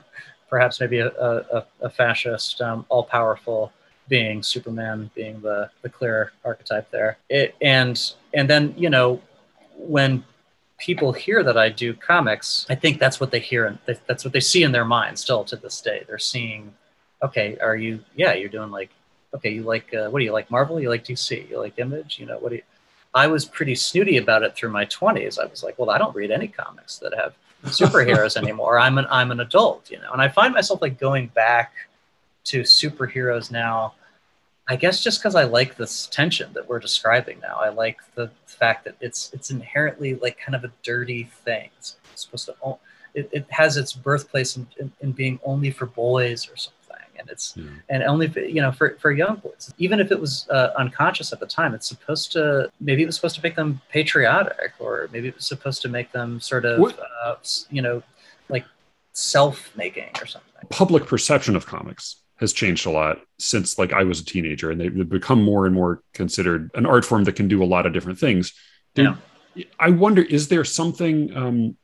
perhaps 0.49 0.79
maybe 0.79 0.99
a, 0.99 1.09
a, 1.09 1.65
a 1.81 1.89
fascist 1.89 2.61
um, 2.61 2.85
all-powerful 2.89 3.71
being 4.07 4.41
superman 4.41 5.09
being 5.15 5.41
the, 5.41 5.69
the 5.81 5.89
clear 5.89 6.31
archetype 6.45 6.89
there. 6.91 7.17
It, 7.29 7.55
and 7.61 7.99
and 8.33 8.49
then 8.49 8.73
you 8.77 8.89
know 8.89 9.21
when 9.75 10.23
people 10.79 11.11
hear 11.11 11.43
that 11.43 11.57
i 11.57 11.69
do 11.69 11.91
comics 11.93 12.65
i 12.69 12.75
think 12.75 12.99
that's 12.99 13.19
what 13.19 13.31
they 13.31 13.39
hear 13.39 13.65
and 13.65 13.79
that's 14.05 14.23
what 14.23 14.31
they 14.31 14.39
see 14.39 14.61
in 14.61 14.71
their 14.71 14.85
mind 14.85 15.17
still 15.17 15.43
to 15.43 15.55
this 15.55 15.81
day. 15.81 16.03
They're 16.07 16.19
seeing 16.19 16.73
okay 17.21 17.57
are 17.61 17.75
you 17.75 17.99
yeah 18.15 18.33
you're 18.33 18.49
doing 18.49 18.71
like 18.71 18.91
okay 19.33 19.49
you 19.49 19.63
like 19.63 19.93
uh, 19.93 20.09
what 20.09 20.19
do 20.19 20.25
you 20.25 20.31
like 20.31 20.49
marvel? 20.51 20.79
You 20.79 20.89
like 20.89 21.03
dc 21.03 21.49
you 21.49 21.59
like 21.59 21.79
image? 21.79 22.19
You 22.19 22.27
know 22.27 22.37
what 22.37 22.49
do 22.49 22.55
you 22.55 22.63
i 23.13 23.27
was 23.27 23.45
pretty 23.45 23.75
snooty 23.75 24.17
about 24.17 24.43
it 24.43 24.55
through 24.55 24.69
my 24.69 24.85
20s 24.85 25.39
i 25.39 25.45
was 25.45 25.63
like 25.63 25.77
well 25.79 25.89
i 25.89 25.97
don't 25.97 26.15
read 26.15 26.31
any 26.31 26.47
comics 26.47 26.97
that 26.99 27.13
have 27.13 27.33
superheroes 27.69 28.37
anymore. 28.41 28.79
I'm 28.79 28.97
an 28.97 29.05
I'm 29.09 29.31
an 29.31 29.39
adult, 29.39 29.89
you 29.91 29.99
know, 29.99 30.11
and 30.11 30.21
I 30.21 30.27
find 30.27 30.53
myself 30.53 30.81
like 30.81 30.99
going 30.99 31.27
back 31.27 31.73
to 32.45 32.61
superheroes 32.61 33.51
now. 33.51 33.93
I 34.69 34.75
guess 34.75 35.01
just 35.01 35.19
because 35.19 35.35
I 35.35 35.45
like 35.45 35.77
this 35.77 36.07
tension 36.07 36.51
that 36.53 36.67
we're 36.67 36.79
describing 36.79 37.39
now. 37.39 37.57
I 37.59 37.69
like 37.69 37.99
the 38.15 38.29
fact 38.45 38.83
that 38.85 38.95
it's 38.99 39.31
it's 39.33 39.49
inherently 39.51 40.15
like 40.15 40.37
kind 40.37 40.55
of 40.55 40.63
a 40.63 40.71
dirty 40.83 41.23
thing. 41.45 41.69
It's 41.77 41.97
supposed 42.15 42.47
to 42.47 42.55
it, 43.13 43.29
it 43.31 43.45
has 43.49 43.77
its 43.77 43.93
birthplace 43.93 44.57
in, 44.57 44.67
in, 44.79 44.91
in 45.01 45.11
being 45.11 45.39
only 45.43 45.71
for 45.71 45.87
boys 45.87 46.49
or 46.49 46.55
something 46.55 46.76
and 47.19 47.29
it's 47.29 47.53
yeah. 47.55 47.65
and 47.89 48.03
only 48.03 48.27
for, 48.27 48.39
you 48.39 48.61
know 48.61 48.71
for, 48.71 48.97
for 48.99 49.11
young 49.11 49.37
boys 49.37 49.73
even 49.77 49.99
if 49.99 50.11
it 50.11 50.19
was 50.19 50.47
uh, 50.49 50.71
unconscious 50.77 51.33
at 51.33 51.39
the 51.39 51.45
time 51.45 51.73
it's 51.73 51.87
supposed 51.87 52.31
to 52.31 52.69
maybe 52.79 53.03
it 53.03 53.05
was 53.05 53.15
supposed 53.15 53.35
to 53.35 53.41
make 53.41 53.55
them 53.55 53.81
patriotic 53.89 54.73
or 54.79 55.09
maybe 55.11 55.27
it 55.27 55.35
was 55.35 55.47
supposed 55.47 55.81
to 55.81 55.89
make 55.89 56.11
them 56.11 56.39
sort 56.39 56.65
of 56.65 56.97
uh, 57.23 57.35
you 57.69 57.81
know 57.81 58.01
like 58.49 58.65
self-making 59.13 60.09
or 60.21 60.25
something 60.25 60.51
public 60.69 61.05
perception 61.05 61.55
of 61.55 61.65
comics 61.65 62.17
has 62.37 62.53
changed 62.53 62.85
a 62.85 62.89
lot 62.89 63.19
since 63.39 63.77
like 63.77 63.93
i 63.93 64.03
was 64.03 64.19
a 64.19 64.25
teenager 64.25 64.71
and 64.71 64.79
they've 64.79 65.09
become 65.09 65.41
more 65.41 65.65
and 65.65 65.73
more 65.73 66.01
considered 66.13 66.69
an 66.75 66.85
art 66.85 67.03
form 67.03 67.23
that 67.23 67.35
can 67.35 67.47
do 67.47 67.63
a 67.63 67.65
lot 67.65 67.85
of 67.85 67.93
different 67.93 68.19
things 68.19 68.53
yeah. 68.95 69.15
i 69.79 69.89
wonder 69.89 70.21
is 70.21 70.47
there 70.47 70.63
something 70.63 71.35
um, 71.35 71.75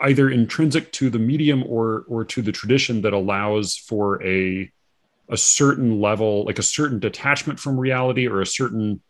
either 0.00 0.28
intrinsic 0.30 0.92
to 0.92 1.10
the 1.10 1.18
medium 1.18 1.62
or 1.66 2.04
or 2.08 2.24
to 2.24 2.42
the 2.42 2.52
tradition 2.52 3.02
that 3.02 3.12
allows 3.12 3.76
for 3.76 4.22
a 4.22 4.70
a 5.28 5.36
certain 5.36 6.00
level 6.00 6.44
like 6.44 6.58
a 6.58 6.62
certain 6.62 6.98
detachment 6.98 7.58
from 7.58 7.78
reality 7.78 8.26
or 8.26 8.40
a 8.40 8.46
certain 8.46 9.00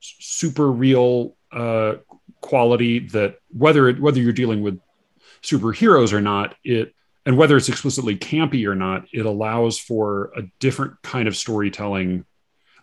super 0.00 0.70
real 0.70 1.36
uh, 1.52 1.94
quality 2.40 3.00
that 3.00 3.38
whether 3.56 3.88
it, 3.88 4.00
whether 4.00 4.20
you're 4.20 4.32
dealing 4.32 4.62
with 4.62 4.78
superheroes 5.42 6.12
or 6.12 6.20
not, 6.20 6.54
it 6.64 6.94
and 7.26 7.38
whether 7.38 7.56
it's 7.56 7.70
explicitly 7.70 8.16
campy 8.16 8.66
or 8.66 8.74
not, 8.74 9.06
it 9.12 9.24
allows 9.24 9.78
for 9.78 10.30
a 10.36 10.42
different 10.58 11.00
kind 11.02 11.26
of 11.26 11.36
storytelling. 11.36 12.26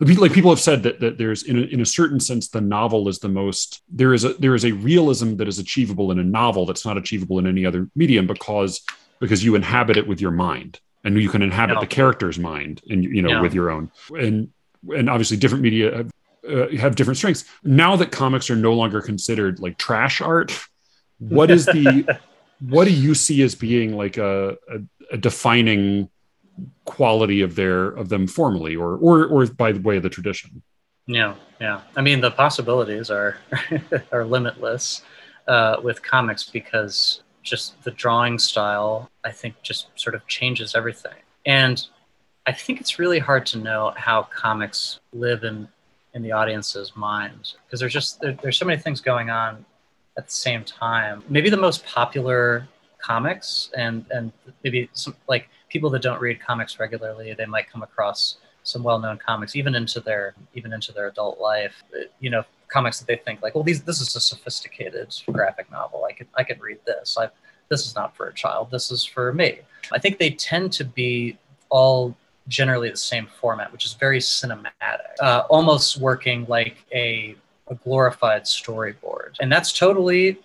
Like 0.02 0.32
people 0.32 0.50
have 0.50 0.60
said 0.60 0.82
that, 0.82 1.00
that 1.00 1.18
there's 1.18 1.42
in 1.44 1.58
a, 1.58 1.62
in 1.62 1.80
a 1.80 1.86
certain 1.86 2.20
sense 2.20 2.48
the 2.48 2.60
novel 2.60 3.08
is 3.08 3.18
the 3.20 3.28
most 3.28 3.82
there 3.88 4.12
is 4.12 4.24
a 4.24 4.34
there 4.34 4.54
is 4.54 4.64
a 4.64 4.72
realism 4.72 5.36
that 5.36 5.48
is 5.48 5.58
achievable 5.58 6.10
in 6.10 6.18
a 6.18 6.24
novel 6.24 6.66
that's 6.66 6.84
not 6.84 6.96
achievable 6.98 7.38
in 7.38 7.46
any 7.46 7.64
other 7.64 7.88
medium 7.94 8.26
because 8.26 8.82
because 9.20 9.44
you 9.44 9.54
inhabit 9.54 9.96
it 9.96 10.06
with 10.06 10.20
your 10.20 10.32
mind 10.32 10.80
and 11.04 11.20
you 11.20 11.28
can 11.28 11.42
inhabit 11.42 11.80
the 11.80 11.86
character's 11.86 12.38
mind 12.38 12.82
and 12.88 13.04
you 13.04 13.22
know 13.22 13.40
with 13.42 13.54
your 13.54 13.70
own. 13.70 13.90
And 14.10 14.50
and 14.90 15.08
obviously 15.08 15.36
different 15.36 15.62
media 15.62 15.96
have, 15.96 16.10
uh, 16.48 16.76
have 16.76 16.96
different 16.96 17.18
strengths. 17.18 17.44
Now 17.62 17.94
that 17.96 18.10
comics 18.10 18.50
are 18.50 18.56
no 18.56 18.72
longer 18.72 19.00
considered 19.00 19.60
like 19.60 19.78
trash 19.78 20.20
art 20.20 20.52
what 21.28 21.50
is 21.50 21.66
the 21.66 22.18
what 22.60 22.84
do 22.84 22.92
you 22.92 23.14
see 23.14 23.42
as 23.42 23.54
being 23.54 23.96
like 23.96 24.16
a, 24.16 24.56
a, 24.68 24.78
a, 25.12 25.16
defining 25.16 26.08
quality 26.84 27.40
of 27.40 27.54
their 27.54 27.88
of 27.88 28.08
them 28.08 28.26
formally 28.26 28.76
or 28.76 28.96
or 28.96 29.26
or 29.26 29.46
by 29.46 29.72
the 29.72 29.80
way 29.80 29.96
of 29.96 30.02
the 30.02 30.08
tradition. 30.08 30.62
Yeah 31.06 31.34
yeah. 31.62 31.80
I 31.96 32.00
mean 32.02 32.20
the 32.20 32.32
possibilities 32.32 33.08
are 33.08 33.36
are 34.12 34.24
limitless 34.24 35.02
uh, 35.46 35.76
with 35.82 36.02
comics 36.02 36.42
because 36.50 37.22
just 37.42 37.80
the 37.82 37.90
drawing 37.90 38.38
style 38.38 39.10
i 39.24 39.30
think 39.32 39.60
just 39.62 39.88
sort 39.96 40.14
of 40.14 40.26
changes 40.26 40.74
everything. 40.74 41.18
And 41.46 41.86
i 42.46 42.52
think 42.52 42.80
it's 42.80 42.98
really 42.98 43.20
hard 43.20 43.46
to 43.46 43.58
know 43.58 43.92
how 43.96 44.24
comics 44.24 45.00
live 45.12 45.44
in 45.44 45.68
in 46.14 46.22
the 46.22 46.32
audience's 46.32 46.96
mind 46.96 47.54
because 47.64 47.78
there's 47.80 47.92
just 47.92 48.20
there, 48.20 48.36
there's 48.42 48.58
so 48.58 48.66
many 48.66 48.80
things 48.80 49.00
going 49.00 49.30
on 49.30 49.64
at 50.18 50.26
the 50.26 50.32
same 50.32 50.62
time. 50.64 51.22
Maybe 51.28 51.48
the 51.48 51.56
most 51.68 51.86
popular 51.86 52.68
comics 52.98 53.70
and 53.76 54.04
and 54.10 54.32
maybe 54.64 54.90
some 54.92 55.14
like 55.28 55.48
people 55.72 55.90
that 55.90 56.02
don't 56.02 56.20
read 56.20 56.38
comics 56.40 56.78
regularly, 56.78 57.34
they 57.34 57.46
might 57.46 57.70
come 57.70 57.82
across 57.82 58.36
some 58.64 58.82
well-known 58.84 59.18
comics 59.18 59.56
even 59.56 59.74
into 59.74 59.98
their 60.00 60.34
even 60.54 60.72
into 60.72 60.92
their 60.92 61.08
adult 61.08 61.40
life. 61.40 61.82
You 62.20 62.30
know, 62.30 62.44
comics 62.68 62.98
that 63.00 63.06
they 63.06 63.16
think 63.16 63.42
like, 63.42 63.54
well, 63.54 63.64
these 63.64 63.82
this 63.82 64.00
is 64.00 64.14
a 64.14 64.20
sophisticated 64.20 65.08
graphic 65.30 65.70
novel. 65.70 66.04
I 66.08 66.12
could 66.12 66.28
I 66.34 66.44
could 66.44 66.60
read 66.60 66.78
this. 66.86 67.16
I 67.18 67.30
this 67.68 67.86
is 67.86 67.94
not 67.94 68.14
for 68.16 68.26
a 68.28 68.34
child. 68.34 68.70
This 68.70 68.90
is 68.90 69.04
for 69.04 69.32
me. 69.32 69.60
I 69.92 69.98
think 69.98 70.18
they 70.18 70.30
tend 70.30 70.72
to 70.74 70.84
be 70.84 71.38
all 71.70 72.14
generally 72.48 72.90
the 72.90 72.96
same 72.96 73.26
format, 73.40 73.72
which 73.72 73.84
is 73.84 73.94
very 73.94 74.18
cinematic, 74.18 75.14
uh, 75.20 75.44
almost 75.48 75.98
working 75.98 76.44
like 76.48 76.84
a 76.92 77.34
a 77.68 77.74
glorified 77.76 78.44
storyboard. 78.44 79.30
And 79.40 79.50
that's 79.50 79.72
totally 79.72 80.38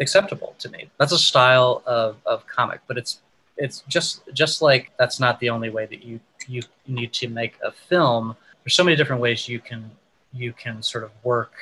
acceptable 0.00 0.54
to 0.58 0.68
me. 0.68 0.90
That's 0.98 1.12
a 1.12 1.18
style 1.18 1.82
of, 1.86 2.16
of 2.26 2.46
comic, 2.46 2.80
but 2.86 2.98
it's 2.98 3.20
it's 3.56 3.82
just 3.88 4.22
just 4.32 4.62
like 4.62 4.92
that's 4.98 5.20
not 5.20 5.38
the 5.40 5.50
only 5.50 5.70
way 5.70 5.86
that 5.86 6.02
you 6.02 6.20
you 6.48 6.62
need 6.86 7.12
to 7.14 7.28
make 7.28 7.58
a 7.64 7.70
film. 7.70 8.36
There's 8.64 8.74
so 8.74 8.84
many 8.84 8.96
different 8.96 9.22
ways 9.22 9.48
you 9.48 9.60
can 9.60 9.90
you 10.32 10.52
can 10.52 10.82
sort 10.82 11.04
of 11.04 11.10
work 11.22 11.52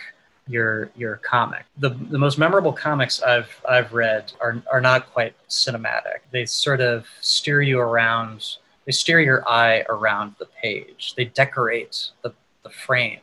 your 0.46 0.90
your 0.96 1.16
comic. 1.16 1.64
The 1.78 1.90
the 1.90 2.18
most 2.18 2.38
memorable 2.38 2.72
comics 2.72 3.22
I've 3.22 3.60
I've 3.68 3.92
read 3.92 4.32
are 4.40 4.62
are 4.72 4.80
not 4.80 5.12
quite 5.12 5.34
cinematic. 5.48 6.20
They 6.30 6.46
sort 6.46 6.80
of 6.80 7.06
steer 7.20 7.62
you 7.62 7.78
around. 7.78 8.56
They 8.86 8.92
steer 8.92 9.20
your 9.20 9.48
eye 9.48 9.84
around 9.88 10.34
the 10.38 10.46
page. 10.46 11.14
They 11.16 11.26
decorate 11.26 12.10
the 12.22 12.32
the 12.62 12.70
frame 12.70 13.20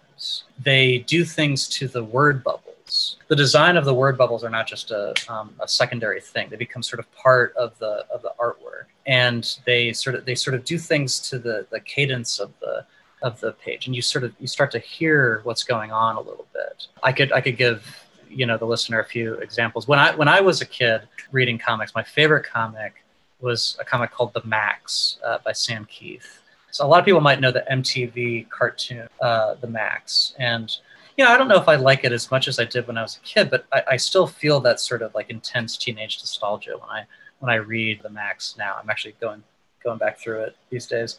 they 0.63 0.99
do 0.99 1.23
things 1.23 1.67
to 1.69 1.87
the 1.87 2.03
word 2.03 2.43
bubbles. 2.97 3.17
The 3.27 3.35
design 3.35 3.77
of 3.77 3.85
the 3.85 3.93
word 3.93 4.17
bubbles 4.17 4.43
are 4.43 4.49
not 4.49 4.67
just 4.67 4.91
a, 4.91 5.13
um, 5.29 5.53
a 5.59 5.67
secondary 5.67 6.21
thing; 6.21 6.47
they 6.49 6.55
become 6.55 6.83
sort 6.83 6.99
of 6.99 7.11
part 7.15 7.55
of 7.55 7.77
the 7.79 8.05
of 8.13 8.21
the 8.21 8.31
artwork, 8.39 8.85
and 9.05 9.57
they 9.65 9.93
sort 9.93 10.15
of 10.15 10.25
they 10.25 10.35
sort 10.35 10.55
of 10.55 10.63
do 10.63 10.77
things 10.77 11.19
to 11.29 11.39
the 11.39 11.65
the 11.71 11.79
cadence 11.79 12.39
of 12.39 12.51
the 12.59 12.85
of 13.21 13.39
the 13.39 13.53
page, 13.53 13.87
and 13.87 13.95
you 13.95 14.01
sort 14.01 14.23
of 14.23 14.33
you 14.39 14.47
start 14.47 14.71
to 14.71 14.79
hear 14.79 15.41
what's 15.43 15.63
going 15.63 15.91
on 15.91 16.15
a 16.15 16.21
little 16.21 16.47
bit. 16.53 16.87
I 17.03 17.11
could 17.11 17.31
I 17.31 17.41
could 17.41 17.57
give 17.57 17.85
you 18.29 18.45
know 18.45 18.57
the 18.57 18.65
listener 18.65 18.99
a 18.99 19.05
few 19.05 19.35
examples. 19.35 19.87
When 19.87 19.99
I 19.99 20.15
when 20.15 20.27
I 20.27 20.41
was 20.41 20.61
a 20.61 20.65
kid 20.65 21.01
reading 21.31 21.57
comics, 21.57 21.93
my 21.95 22.03
favorite 22.03 22.45
comic 22.45 23.03
was 23.39 23.77
a 23.79 23.85
comic 23.85 24.11
called 24.11 24.33
The 24.33 24.43
Maxx 24.45 25.19
uh, 25.23 25.37
by 25.45 25.51
Sam 25.51 25.85
Kieth. 25.85 26.39
so 26.71 26.83
a 26.83 26.87
lot 26.87 26.97
of 26.97 27.05
people 27.05 27.21
might 27.21 27.39
know 27.39 27.51
the 27.51 27.63
MTV 27.71 28.49
cartoon, 28.49 29.07
uh, 29.21 29.53
The 29.61 29.67
Maxx, 29.67 30.33
and 30.39 30.75
you 31.17 31.25
know 31.25 31.31
I 31.31 31.37
don't 31.37 31.47
know 31.47 31.59
if 31.59 31.67
I 31.67 31.75
like 31.75 32.03
it 32.03 32.11
as 32.11 32.29
much 32.31 32.47
as 32.47 32.59
I 32.59 32.65
did 32.65 32.87
when 32.87 32.97
I 32.97 33.01
was 33.01 33.17
a 33.17 33.25
kid, 33.27 33.49
but 33.49 33.65
I, 33.73 33.83
I 33.91 33.97
still 33.97 34.27
feel 34.27 34.59
that 34.61 34.79
sort 34.79 35.01
of 35.01 35.13
like 35.15 35.29
intense 35.29 35.75
teenage 35.75 36.19
nostalgia 36.19 36.77
when 36.77 36.89
I 36.89 37.05
when 37.39 37.51
I 37.51 37.55
read 37.55 38.01
The 38.01 38.09
Maxx 38.09 38.55
now. 38.57 38.77
I'm 38.81 38.89
actually 38.89 39.15
going 39.19 39.43
going 39.83 39.97
back 39.97 40.19
through 40.19 40.41
it 40.41 40.55
these 40.69 40.85
days. 40.85 41.17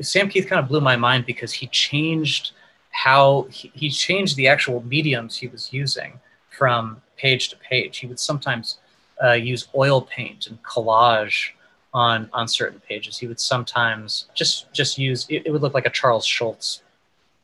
Sam 0.00 0.30
Kieth 0.30 0.48
kind 0.48 0.60
of 0.60 0.68
blew 0.68 0.80
my 0.80 0.96
mind 0.96 1.26
because 1.26 1.52
he 1.52 1.66
changed 1.66 2.52
how 2.90 3.46
he, 3.50 3.70
he 3.74 3.90
changed 3.90 4.36
the 4.36 4.48
actual 4.48 4.82
mediums 4.84 5.36
he 5.36 5.48
was 5.48 5.72
using 5.72 6.18
from 6.50 7.02
page 7.16 7.48
to 7.50 7.56
page. 7.56 7.98
He 7.98 8.06
would 8.06 8.20
sometimes 8.20 8.78
uh, 9.22 9.32
use 9.32 9.68
oil 9.74 10.00
paint 10.02 10.46
and 10.46 10.62
collage 10.62 11.50
on 11.92 12.30
on 12.32 12.46
certain 12.46 12.80
pages. 12.80 13.18
He 13.18 13.26
would 13.26 13.40
sometimes 13.40 14.26
just 14.34 14.72
just 14.72 14.96
use 14.96 15.26
it, 15.28 15.42
it 15.44 15.50
would 15.50 15.62
look 15.62 15.74
like 15.74 15.86
a 15.86 15.90
Charles 15.90 16.24
Schulz, 16.24 16.82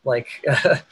like 0.05 0.29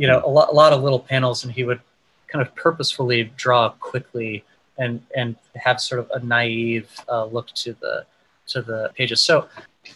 you 0.00 0.06
know 0.06 0.22
a 0.24 0.30
lot, 0.30 0.48
a 0.48 0.52
lot 0.52 0.72
of 0.72 0.82
little 0.82 0.98
panels, 0.98 1.44
and 1.44 1.52
he 1.52 1.62
would 1.62 1.80
kind 2.28 2.40
of 2.40 2.54
purposefully 2.54 3.30
draw 3.36 3.68
quickly 3.68 4.42
and 4.78 5.02
and 5.14 5.36
have 5.56 5.78
sort 5.78 5.98
of 5.98 6.10
a 6.14 6.24
naive 6.24 6.88
uh, 7.10 7.26
look 7.26 7.48
to 7.48 7.74
the 7.82 8.06
to 8.46 8.62
the 8.62 8.90
pages. 8.96 9.20
So 9.20 9.46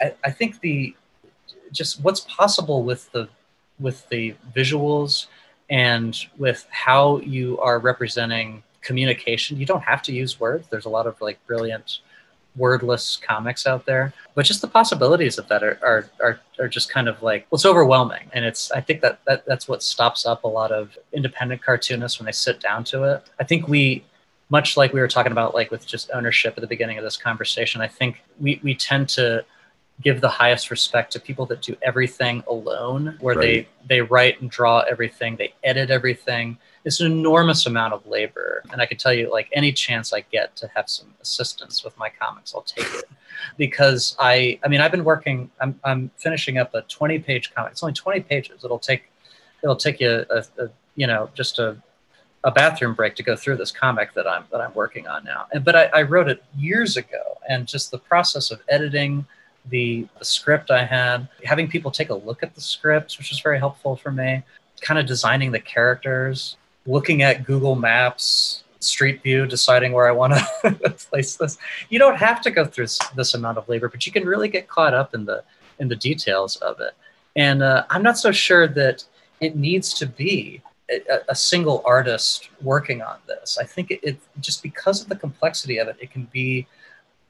I, 0.03 0.13
I 0.23 0.31
think 0.31 0.61
the 0.61 0.95
just 1.73 2.03
what's 2.03 2.21
possible 2.21 2.83
with 2.83 3.11
the 3.13 3.31
with 3.81 4.07
the 4.11 4.35
visuals 4.55 5.29
and 5.71 6.15
with 6.37 6.67
how 6.71 7.21
you 7.21 7.59
are 7.61 7.79
representing 7.79 8.63
communication. 8.83 9.59
You 9.59 9.65
don't 9.65 9.85
have 9.85 10.03
to 10.03 10.13
use 10.13 10.39
words. 10.39 10.69
There's 10.69 10.85
a 10.85 10.91
lot 10.91 11.07
of 11.07 11.19
like 11.23 11.39
brilliant 11.47 12.01
wordless 12.57 13.17
comics 13.17 13.67
out 13.67 13.85
there 13.87 14.13
but 14.35 14.45
just 14.45 14.61
the 14.61 14.69
possibilities 14.69 15.39
of 15.39 15.47
that 15.49 15.63
are, 15.63 15.79
are, 15.83 16.11
are, 16.21 16.41
are 16.59 16.69
just 16.69 16.91
kind 16.91 17.09
of 17.09 17.23
like 17.23 17.47
well, 17.51 17.57
it's 17.57 17.67
overwhelming. 17.67 18.31
And 18.33 18.45
it's 18.45 18.71
i 18.73 18.81
think 18.81 19.01
that, 19.01 19.21
that 19.27 19.45
that's 19.47 19.69
what 19.69 19.83
stops 19.83 20.27
up 20.27 20.45
a 20.45 20.49
lot 20.49 20.73
of 20.73 20.97
independent 21.13 21.63
cartoonists 21.63 22.19
when 22.19 22.27
they 22.27 22.33
sit 22.33 22.61
down 22.61 22.85
to 22.85 23.05
it. 23.05 23.23
I 23.41 23.45
think 23.45 23.69
we 23.69 24.05
much 24.51 24.77
like 24.77 24.93
we 24.93 25.01
were 25.01 25.09
talking 25.09 25.33
about 25.33 25.55
like 25.55 25.71
with 25.71 25.87
just 25.87 26.11
ownership 26.13 26.55
at 26.57 26.61
the 26.61 26.67
beginning 26.67 26.99
of 26.99 27.03
this 27.03 27.17
conversation 27.17 27.81
i 27.81 27.89
think 27.89 28.23
we, 28.39 28.61
we 28.63 28.75
tend 28.75 29.09
to 29.09 29.45
give 30.03 30.21
the 30.21 30.29
highest 30.29 30.71
respect 30.71 31.13
to 31.13 31.21
people 31.21 31.47
that 31.47 31.63
do 31.63 31.77
everything 31.83 32.43
alone 32.49 33.17
where 33.21 33.37
right. 33.37 33.69
they 33.87 33.97
they 33.97 34.01
write 34.01 34.41
and 34.41 34.51
draw 34.51 34.81
everything 34.81 35.37
they 35.37 35.55
edit 35.63 35.91
everything 35.91 36.59
it's 36.85 37.01
an 37.01 37.11
enormous 37.11 37.67
amount 37.67 37.95
of 37.95 38.07
labor. 38.07 38.63
And 38.71 38.81
I 38.81 38.87
can 38.87 38.99
tell 38.99 39.13
you, 39.13 39.31
like 39.31 39.49
any 39.53 39.73
chance 39.73 40.13
I 40.13 40.21
get 40.21 40.55
to 40.57 40.71
have 40.75 40.89
some 40.89 41.15
assistance 41.21 41.83
with 41.83 41.97
my 41.99 42.11
comics, 42.11 42.55
I'll 42.55 42.63
take 42.63 42.87
it. 42.95 43.05
Because 43.59 44.17
I, 44.21 44.61
I 44.65 44.69
mean, 44.69 44.81
I've 44.81 44.93
been 44.93 45.03
working. 45.03 45.51
I'm, 45.61 45.79
I'm 45.83 46.11
finishing 46.17 46.57
up 46.57 46.73
a 46.73 46.83
20 46.83 47.19
page 47.19 47.53
comic. 47.53 47.73
It's 47.73 47.83
only 47.83 47.93
20 47.93 48.21
pages. 48.21 48.65
It'll 48.65 48.79
take, 48.79 49.11
it'll 49.63 49.77
take 49.77 49.99
you 50.01 50.25
a, 50.31 50.45
a 50.59 50.69
you 50.95 51.09
know, 51.09 51.29
just 51.35 51.59
a, 51.59 51.77
a 52.45 52.53
bathroom 52.53 52.95
break 52.95 53.17
to 53.17 53.25
go 53.25 53.35
through 53.35 53.57
this 53.57 53.73
comic 53.73 54.15
that 54.15 54.29
I'm 54.29 54.45
that 54.53 54.61
I'm 54.61 54.73
working 54.73 55.09
on 55.09 55.25
now. 55.25 55.47
And 55.53 55.65
but 55.65 55.75
I, 55.75 55.87
I 55.87 56.03
wrote 56.03 56.29
it 56.29 56.45
years 56.57 56.97
ago, 56.97 57.39
and 57.49 57.67
just 57.67 57.91
the 57.91 57.99
process 57.99 58.53
of 58.53 58.63
editing 58.69 59.27
the, 59.71 60.07
the 60.19 60.25
script 60.25 60.71
I 60.71 60.85
had, 60.85 61.29
having 61.45 61.69
people 61.69 61.91
take 61.91 62.11
a 62.11 62.15
look 62.15 62.43
at 62.43 62.55
the 62.55 62.61
scripts, 62.61 63.19
which 63.19 63.31
was 63.31 63.41
very 63.41 63.59
helpful 63.59 63.97
for 63.97 64.13
me. 64.13 64.43
Kind 64.81 64.99
of 64.99 65.07
designing 65.07 65.53
the 65.53 65.61
characters, 65.61 66.57
looking 66.87 67.23
at 67.23 67.45
Google 67.45 67.75
Maps, 67.75 68.65
Street 68.81 69.23
View, 69.23 69.47
deciding 69.47 69.93
where 69.93 70.07
I 70.07 70.13
want 70.13 70.35
to 70.35 70.71
place 71.11 71.37
this. 71.37 71.59
You 71.89 71.99
don't 71.99 72.17
have 72.17 72.41
to 72.43 72.51
go 72.51 72.65
through 72.65 72.89
this 73.17 73.35
amount 73.35 73.59
of 73.59 73.69
labor, 73.69 73.89
but 73.89 74.07
you 74.07 74.13
can 74.13 74.27
really 74.27 74.49
get 74.49 74.69
caught 74.69 74.95
up 74.95 75.15
in 75.15 75.25
the 75.25 75.43
in 75.79 75.89
the 75.89 75.97
details 75.97 76.57
of 76.57 76.81
it. 76.81 76.93
And 77.35 77.63
uh, 77.63 77.85
I'm 77.91 78.03
not 78.03 78.19
so 78.19 78.31
sure 78.31 78.69
that 78.69 79.05
it 79.41 79.57
needs 79.57 79.93
to 79.95 80.07
be 80.07 80.63
a, 80.91 81.21
a 81.31 81.35
single 81.35 81.83
artist 81.85 82.51
working 82.63 83.03
on 83.03 83.17
this. 83.27 83.59
I 83.59 83.65
think 83.65 83.91
it, 83.91 84.01
it 84.03 84.19
just 84.41 84.63
because 84.63 85.03
of 85.03 85.09
the 85.09 85.17
complexity 85.17 85.79
of 85.79 85.89
it, 85.89 85.97
it 86.01 86.11
can 86.11 86.29
be 86.33 86.67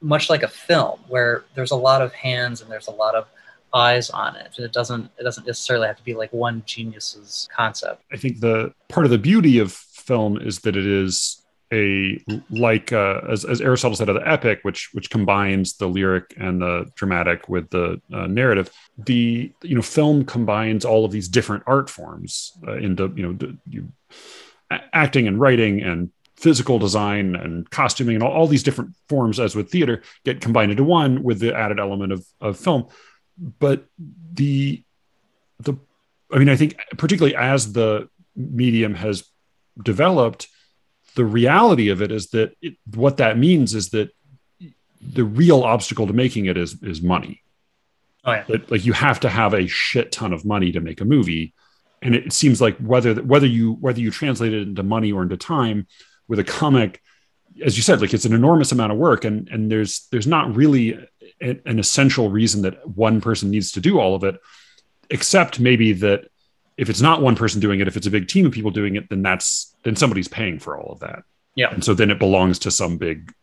much 0.05 0.29
like 0.29 0.43
a 0.43 0.47
film 0.47 0.99
where 1.07 1.43
there's 1.55 1.71
a 1.71 1.75
lot 1.75 2.01
of 2.01 2.13
hands 2.13 2.61
and 2.61 2.71
there's 2.71 2.87
a 2.87 2.91
lot 2.91 3.15
of 3.15 3.25
eyes 3.73 4.09
on 4.11 4.35
it. 4.35 4.53
and 4.57 4.65
It 4.65 4.71
doesn't 4.71 5.09
it 5.17 5.23
doesn't 5.23 5.45
necessarily 5.45 5.87
have 5.87 5.97
to 5.97 6.03
be 6.03 6.13
like 6.13 6.31
one 6.31 6.63
genius's 6.65 7.49
concept. 7.53 8.03
I 8.11 8.17
think 8.17 8.39
the 8.39 8.73
part 8.87 9.05
of 9.05 9.11
the 9.11 9.17
beauty 9.17 9.59
of 9.59 9.71
film 9.73 10.37
is 10.39 10.59
that 10.59 10.77
it 10.77 10.85
is 10.85 11.41
a 11.73 12.23
like 12.51 12.93
uh, 12.93 13.21
as, 13.29 13.43
as 13.43 13.59
Aristotle 13.59 13.95
said 13.95 14.07
of 14.07 14.15
the 14.15 14.27
epic, 14.27 14.59
which 14.61 14.89
which 14.93 15.09
combines 15.09 15.77
the 15.77 15.87
lyric 15.87 16.33
and 16.37 16.61
the 16.61 16.85
dramatic 16.95 17.49
with 17.49 17.69
the 17.71 17.99
uh, 18.13 18.27
narrative. 18.27 18.71
The 18.97 19.51
you 19.63 19.75
know 19.75 19.81
film 19.81 20.25
combines 20.25 20.85
all 20.85 21.03
of 21.05 21.11
these 21.11 21.27
different 21.27 21.63
art 21.65 21.89
forms 21.89 22.53
uh, 22.67 22.77
into 22.77 23.11
you 23.15 23.23
know 23.23 23.57
you, 23.67 23.91
acting 24.93 25.27
and 25.27 25.39
writing 25.39 25.81
and 25.81 26.11
physical 26.37 26.79
design 26.79 27.35
and 27.35 27.69
costuming 27.69 28.15
and 28.15 28.23
all, 28.23 28.31
all 28.31 28.47
these 28.47 28.63
different 28.63 28.93
forms 29.07 29.39
as 29.39 29.55
with 29.55 29.71
theater 29.71 30.03
get 30.25 30.41
combined 30.41 30.71
into 30.71 30.83
one 30.83 31.23
with 31.23 31.39
the 31.39 31.55
added 31.55 31.79
element 31.79 32.11
of, 32.11 32.25
of 32.41 32.57
film 32.57 32.87
but 33.59 33.85
the 34.33 34.83
the 35.59 35.77
i 36.33 36.37
mean 36.37 36.49
i 36.49 36.55
think 36.55 36.77
particularly 36.97 37.35
as 37.35 37.73
the 37.73 38.09
medium 38.35 38.95
has 38.95 39.23
developed 39.81 40.47
the 41.15 41.25
reality 41.25 41.89
of 41.89 42.01
it 42.01 42.11
is 42.11 42.29
that 42.31 42.53
it, 42.61 42.75
what 42.93 43.17
that 43.17 43.37
means 43.37 43.73
is 43.73 43.89
that 43.89 44.09
the 45.01 45.23
real 45.23 45.63
obstacle 45.63 46.07
to 46.07 46.13
making 46.13 46.45
it 46.45 46.57
is 46.57 46.81
is 46.83 47.01
money. 47.01 47.41
Oh 48.23 48.33
yeah. 48.33 48.43
That, 48.47 48.71
like 48.71 48.85
you 48.85 48.93
have 48.93 49.19
to 49.21 49.29
have 49.29 49.53
a 49.53 49.67
shit 49.67 50.11
ton 50.11 50.33
of 50.33 50.45
money 50.45 50.71
to 50.73 50.81
make 50.81 51.01
a 51.01 51.05
movie, 51.05 51.53
and 52.01 52.15
it 52.15 52.33
seems 52.33 52.61
like 52.61 52.77
whether 52.77 53.15
whether 53.15 53.47
you 53.47 53.73
whether 53.73 53.99
you 53.99 54.11
translate 54.11 54.53
it 54.53 54.67
into 54.67 54.83
money 54.83 55.11
or 55.11 55.23
into 55.23 55.37
time 55.37 55.87
with 56.27 56.39
a 56.39 56.43
comic, 56.43 57.01
as 57.63 57.77
you 57.77 57.83
said, 57.83 58.01
like 58.01 58.13
it's 58.13 58.25
an 58.25 58.33
enormous 58.33 58.71
amount 58.71 58.91
of 58.91 58.97
work, 58.97 59.25
and 59.25 59.47
and 59.49 59.71
there's 59.71 60.07
there's 60.11 60.27
not 60.27 60.55
really 60.55 60.93
a, 61.41 61.59
an 61.65 61.79
essential 61.79 62.29
reason 62.29 62.63
that 62.63 62.87
one 62.87 63.21
person 63.21 63.49
needs 63.49 63.71
to 63.73 63.81
do 63.81 63.99
all 63.99 64.15
of 64.15 64.23
it, 64.23 64.39
except 65.09 65.59
maybe 65.59 65.93
that 65.93 66.29
if 66.77 66.89
it's 66.89 67.01
not 67.01 67.21
one 67.21 67.35
person 67.35 67.61
doing 67.61 67.79
it, 67.79 67.87
if 67.87 67.95
it's 67.95 68.07
a 68.07 68.11
big 68.11 68.27
team 68.27 68.45
of 68.45 68.51
people 68.51 68.71
doing 68.71 68.95
it, 68.95 69.09
then 69.09 69.21
that's 69.21 69.75
then 69.83 69.95
somebody's 69.95 70.27
paying 70.27 70.59
for 70.59 70.77
all 70.77 70.91
of 70.91 70.99
that. 70.99 71.23
Yeah. 71.55 71.73
And 71.73 71.83
so 71.83 71.93
then 71.93 72.11
it 72.11 72.19
belongs 72.19 72.59
to 72.59 72.71
some 72.71 72.97
big 72.97 73.33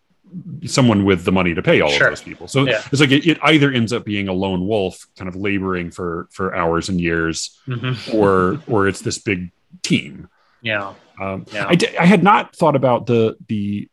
someone 0.67 1.05
with 1.05 1.25
the 1.25 1.33
money 1.33 1.55
to 1.55 1.63
pay 1.63 1.81
all 1.81 1.91
sure. 1.91 2.09
of 2.09 2.13
those 2.13 2.23
people. 2.23 2.49
So 2.49 2.67
yeah. 2.67 2.83
it's 2.91 3.01
like 3.01 3.11
it, 3.11 3.27
it, 3.27 3.39
either 3.43 3.71
ends 3.71 3.93
up 3.93 4.05
being 4.05 4.29
a 4.29 4.33
lone 4.33 4.67
wolf 4.67 5.07
kind 5.17 5.29
of 5.29 5.37
laboring 5.37 5.91
for 5.91 6.29
for 6.31 6.55
hours 6.55 6.89
and 6.89 7.01
years 7.01 7.59
mm-hmm. 7.67 8.17
or 8.17 8.61
or 8.67 8.89
it's 8.89 9.01
this 9.01 9.19
big 9.19 9.51
team. 9.83 10.29
Yeah. 10.61 10.95
Um, 11.23 11.47
yeah. 11.53 11.67
I, 11.69 11.75
d- 11.75 11.97
I 11.97 12.07
had 12.07 12.23
not 12.23 12.57
thought 12.57 12.75
about 12.75 13.07
the 13.07 13.37
the 13.49 13.89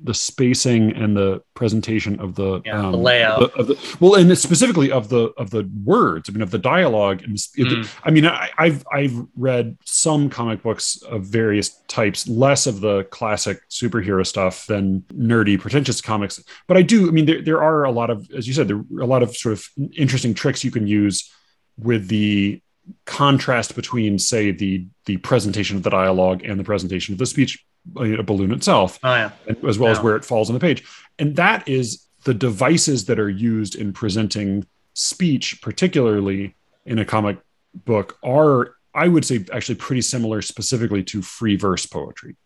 the 0.00 0.12
spacing 0.12 0.94
and 0.94 1.16
the 1.16 1.42
presentation 1.54 2.20
of 2.20 2.34
the, 2.34 2.60
yeah, 2.64 2.78
um, 2.78 2.92
the 2.92 2.98
layout 2.98 3.40
the, 3.40 3.58
of 3.58 3.66
the, 3.68 3.96
well, 4.00 4.14
and 4.16 4.36
specifically 4.36 4.92
of 4.92 5.08
the 5.08 5.32
of 5.38 5.50
the 5.50 5.70
words. 5.84 6.28
I 6.28 6.32
mean, 6.32 6.42
of 6.42 6.50
the 6.50 6.58
dialogue. 6.58 7.22
And 7.22 7.36
mm. 7.36 7.88
I 8.04 8.10
mean, 8.10 8.26
I, 8.26 8.50
have 8.58 8.84
I've 8.92 9.26
read 9.36 9.78
some 9.84 10.28
comic 10.28 10.62
books 10.62 11.00
of 11.02 11.24
various 11.24 11.70
types, 11.88 12.28
less 12.28 12.66
of 12.66 12.80
the 12.80 13.04
classic 13.04 13.60
superhero 13.70 14.26
stuff 14.26 14.66
than 14.66 15.04
nerdy, 15.12 15.58
pretentious 15.58 16.00
comics. 16.00 16.42
But 16.66 16.76
I 16.76 16.82
do. 16.82 17.08
I 17.08 17.12
mean, 17.12 17.26
there 17.26 17.42
there 17.42 17.62
are 17.62 17.84
a 17.84 17.90
lot 17.90 18.10
of, 18.10 18.30
as 18.32 18.46
you 18.46 18.52
said, 18.52 18.68
there 18.68 18.82
are 18.96 19.02
a 19.02 19.06
lot 19.06 19.22
of 19.22 19.34
sort 19.34 19.54
of 19.54 19.66
interesting 19.96 20.34
tricks 20.34 20.64
you 20.64 20.70
can 20.70 20.86
use 20.86 21.32
with 21.78 22.08
the 22.08 22.60
contrast 23.04 23.74
between, 23.74 24.18
say, 24.18 24.50
the 24.50 24.86
the 25.06 25.16
presentation 25.18 25.76
of 25.76 25.82
the 25.82 25.90
dialogue 25.90 26.42
and 26.44 26.58
the 26.58 26.64
presentation 26.64 27.12
of 27.12 27.18
the 27.18 27.26
speech 27.26 27.64
uh, 27.96 28.18
a 28.18 28.22
balloon 28.22 28.52
itself, 28.52 28.98
oh, 29.02 29.14
yeah. 29.14 29.30
as 29.68 29.78
well 29.78 29.92
yeah. 29.92 29.98
as 29.98 30.02
where 30.02 30.16
it 30.16 30.24
falls 30.24 30.48
on 30.48 30.54
the 30.54 30.60
page. 30.60 30.84
And 31.18 31.36
that 31.36 31.68
is 31.68 32.06
the 32.24 32.34
devices 32.34 33.04
that 33.06 33.18
are 33.18 33.28
used 33.30 33.74
in 33.74 33.92
presenting 33.92 34.66
speech, 34.94 35.60
particularly 35.60 36.54
in 36.86 36.98
a 36.98 37.04
comic 37.04 37.38
book, 37.74 38.18
are 38.22 38.76
I 38.94 39.08
would 39.08 39.24
say 39.24 39.44
actually 39.52 39.74
pretty 39.74 40.02
similar, 40.02 40.40
specifically 40.40 41.02
to 41.04 41.20
free 41.20 41.56
verse 41.56 41.84
poetry. 41.84 42.36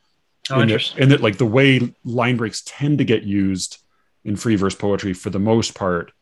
Oh, 0.51 0.63
interesting. 0.63 0.97
That, 0.97 1.03
and 1.03 1.13
that 1.13 1.21
like 1.21 1.39
the 1.39 1.47
way 1.47 1.95
line 2.05 2.37
breaks 2.37 2.63
tend 2.65 2.99
to 2.99 3.05
get 3.05 3.23
used 3.23 3.79
in 4.25 4.37
free 4.37 4.57
verse 4.57 4.75
poetry 4.75 5.13
for 5.13 5.31
the 5.31 5.39
most 5.39 5.75
part, 5.75 6.13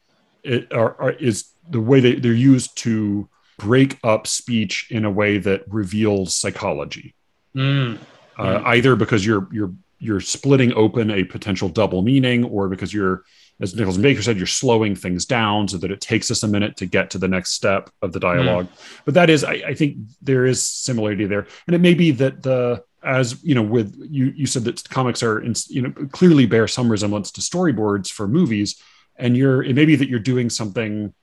it 0.43 0.73
are, 0.73 1.01
are 1.01 1.13
is 1.13 1.51
the 1.69 1.81
way 1.81 2.01
they, 2.01 2.17
they're 2.17 2.33
used 2.33 2.77
to 2.79 3.29
break 3.59 3.99
up 4.05 4.27
speech 4.27 4.89
in 4.91 5.05
a 5.05 5.11
way 5.11 5.39
that 5.39 5.65
reveals 5.69 6.37
psychology. 6.37 7.15
Mm. 7.55 7.99
Uh, 8.37 8.43
mm. 8.43 8.65
Either 8.65 8.97
because 8.97 9.25
you're 9.25 9.49
you're 9.53 9.73
you're 9.99 10.21
splitting 10.21 10.75
open 10.75 11.11
a 11.11 11.25
potential 11.25 11.69
double 11.69 12.03
meaning, 12.03 12.45
or 12.45 12.69
because 12.69 12.93
you're, 12.93 13.25
as 13.61 13.75
Nicholas 13.75 13.97
Baker 13.97 14.21
said, 14.21 14.37
you're 14.37 14.47
slowing 14.47 14.95
things 14.95 15.25
down 15.25 15.67
so 15.69 15.79
that 15.79 15.91
it 15.91 16.03
takes 16.03 16.31
us 16.31 16.43
a 16.43 16.49
minute 16.49 16.77
to 16.77 16.87
get 16.87 17.09
to 17.11 17.19
the 17.19 17.29
next 17.29 17.53
step 17.53 17.89
of 18.03 18.13
the 18.13 18.21
dialogue. 18.21 18.67
Mm. 18.67 19.01
But 19.07 19.15
that 19.15 19.31
is, 19.31 19.43
I, 19.43 19.55
I 19.69 19.75
think, 19.75 19.97
there 20.21 20.45
is 20.45 20.63
similarity 20.63 21.25
there, 21.25 21.47
and 21.67 21.75
it 21.75 21.81
may 21.81 21.95
be 21.95 22.11
that 22.13 22.43
the 22.43 22.85
as 23.03 23.43
you 23.45 23.55
know 23.55 23.63
with 23.63 23.97
you 24.11 24.33
you 24.37 24.47
said 24.47 24.65
that 24.65 24.87
comics 24.89 25.23
are 25.23 25.43
you 25.69 25.81
know 25.81 25.93
clearly 26.11 26.45
bear 26.45 26.67
some 26.67 26.91
resemblance 26.91 27.31
to 27.31 27.41
storyboards 27.41 28.11
for 28.11 28.27
movies 28.27 28.83
and 29.17 29.37
you're 29.37 29.63
it 29.63 29.75
may 29.75 29.85
be 29.85 29.95
that 29.95 30.09
you're 30.09 30.19
doing 30.19 30.51
something 30.51 31.15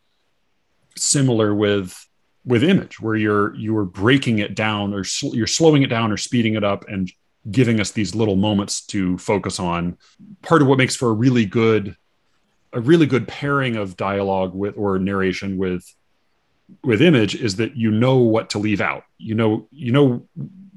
similar 0.95 1.53
with 1.53 2.07
with 2.45 2.63
image 2.63 2.99
where 2.99 3.15
you're 3.15 3.55
you're 3.55 3.85
breaking 3.85 4.39
it 4.39 4.55
down 4.55 4.93
or 4.93 5.03
sl- 5.03 5.35
you're 5.35 5.47
slowing 5.47 5.83
it 5.83 5.87
down 5.87 6.11
or 6.11 6.17
speeding 6.17 6.55
it 6.55 6.63
up 6.63 6.85
and 6.87 7.11
giving 7.51 7.79
us 7.79 7.91
these 7.91 8.15
little 8.15 8.35
moments 8.35 8.85
to 8.85 9.17
focus 9.17 9.59
on. 9.59 9.97
Part 10.41 10.61
of 10.61 10.67
what 10.67 10.77
makes 10.77 10.95
for 10.95 11.09
a 11.09 11.13
really 11.13 11.45
good 11.45 11.95
a 12.73 12.81
really 12.81 13.05
good 13.05 13.27
pairing 13.27 13.75
of 13.75 13.95
dialogue 13.95 14.53
with 14.53 14.75
or 14.77 14.99
narration 14.99 15.57
with 15.57 15.93
with 16.83 17.01
image 17.01 17.35
is 17.35 17.57
that 17.57 17.75
you 17.75 17.91
know 17.91 18.17
what 18.17 18.49
to 18.51 18.59
leave 18.59 18.81
out. 18.81 19.03
You 19.17 19.35
know 19.35 19.67
you 19.71 19.91
know 19.91 20.27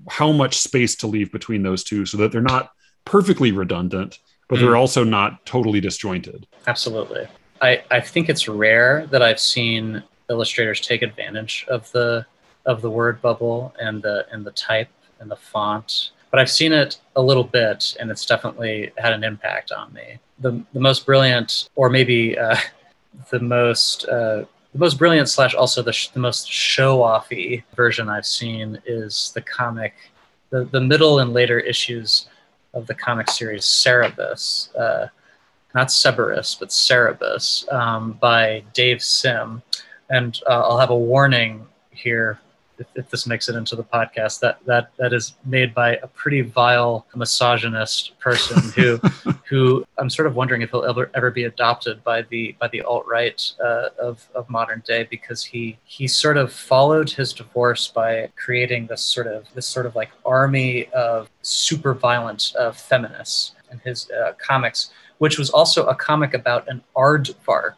how 0.09 0.31
much 0.31 0.59
space 0.59 0.95
to 0.97 1.07
leave 1.09 1.33
between 1.33 1.63
those 1.63 1.83
two 1.83 2.07
so 2.07 2.17
that 2.19 2.31
they're 2.31 2.41
not 2.41 2.71
perfectly 3.05 3.51
redundant 3.51 4.19
but 4.49 4.59
mm. 4.59 4.63
they're 4.63 4.77
also 4.77 5.05
not 5.05 5.45
totally 5.47 5.81
disjointed. 5.81 6.47
Absolutely. 6.67 7.27
I, 7.61 7.83
I 7.91 8.01
think 8.01 8.29
it's 8.29 8.49
rare 8.49 9.07
that 9.07 9.23
I've 9.23 9.41
seen 9.41 10.03
illustrators 10.29 10.81
take 10.81 11.03
advantage 11.03 11.67
of 11.69 11.91
the 11.93 12.27
of 12.65 12.83
the 12.83 12.91
word 12.91 13.21
bubble 13.23 13.75
and 13.81 14.03
the 14.03 14.27
and 14.33 14.45
the 14.45 14.51
type 14.53 14.89
and 15.21 15.31
the 15.31 15.37
font 15.37 16.11
but 16.37 16.43
I've 16.43 16.51
seen 16.51 16.73
it 16.73 16.99
a 17.15 17.23
little 17.23 17.45
bit, 17.45 17.97
and 17.99 18.11
it's 18.11 18.27
definitely 18.27 18.93
had 18.99 19.15
an 19.15 19.25
impact 19.25 19.73
on 19.73 19.93
me. 19.93 20.19
The, 20.41 20.63
the 20.75 20.81
most 20.81 21.07
brilliant, 21.07 21.71
or 21.77 21.89
maybe 21.89 22.39
uh, 22.39 22.57
the 23.31 23.41
most 23.41 24.07
uh, 24.07 24.45
the 24.73 24.79
most 24.79 24.99
brilliant 24.99 25.31
slash 25.31 25.55
also 25.55 25.81
the, 25.81 25.95
sh- 25.95 26.09
the 26.09 26.21
most 26.21 26.51
show 26.51 26.99
offy 26.99 27.63
version 27.75 28.11
I've 28.11 28.27
seen 28.27 28.79
is 28.85 29.33
the 29.35 29.41
comic, 29.41 29.95
the, 30.51 30.65
the 30.65 30.81
middle 30.81 31.21
and 31.21 31.33
later 31.33 31.59
issues 31.59 32.29
of 32.75 32.87
the 32.87 32.95
comic 32.95 33.31
series 33.31 33.65
Cerebus, 33.65 34.77
uh, 34.77 35.07
not 35.75 35.91
Cerberus, 35.91 36.55
but 36.61 36.69
Cerebus 36.69 37.73
um, 37.73 38.13
by 38.21 38.63
Dave 38.75 39.03
Sim 39.03 39.63
and 40.11 40.41
uh, 40.49 40.61
I'll 40.61 40.79
have 40.79 40.91
a 40.91 40.99
warning 40.99 41.67
here 41.91 42.39
if, 42.79 42.87
if, 42.95 43.11
this 43.11 43.27
makes 43.27 43.49
it 43.49 43.57
into 43.57 43.75
the 43.75 43.85
podcast 43.85 44.41
that 44.41 44.59
that 44.67 44.91
that 44.99 45.13
is 45.13 45.35
made 45.45 45.75
by 45.75 45.97
a 45.97 46.07
pretty 46.07 46.43
vile 46.43 47.07
misogynist 47.15 48.19
person 48.19 48.71
who 48.77 48.99
who 49.49 49.87
I'm 49.99 50.11
sort 50.11 50.27
of 50.27 50.37
wondering 50.37 50.63
if 50.63 50.71
he'll 50.71 50.85
ever 50.85 51.11
ever 51.15 51.31
be 51.31 51.45
adopted 51.45 52.05
by 52.05 52.23
the 52.23 52.55
by 52.59 52.69
the 52.69 52.83
alt 52.83 53.07
right 53.07 53.41
uh, 53.65 53.89
of 53.99 54.29
of 54.35 54.49
modern 54.51 54.83
day 54.87 55.07
because 55.11 55.43
he 55.45 55.79
he 55.85 56.07
sort 56.07 56.37
of 56.37 56.53
followed 56.53 57.11
his 57.11 57.33
divorce 57.33 57.89
by 57.89 58.29
creating 58.37 58.87
this 58.87 59.03
sort 59.03 59.27
of 59.27 59.47
this 59.55 59.67
sort 59.67 59.87
of 59.87 59.95
like 59.97 60.11
army 60.25 60.87
of 60.89 61.31
super 61.43 61.95
violent 61.95 62.53
uh, 62.59 62.73
feminists 62.73 63.53
in 63.73 63.79
his 63.81 64.11
uh, 64.11 64.33
comics, 64.39 64.91
which 65.19 65.39
was 65.39 65.51
also 65.51 65.87
a 65.87 65.95
comic 65.95 66.35
about 66.35 66.69
an 66.69 66.83
aardvark 66.97 67.77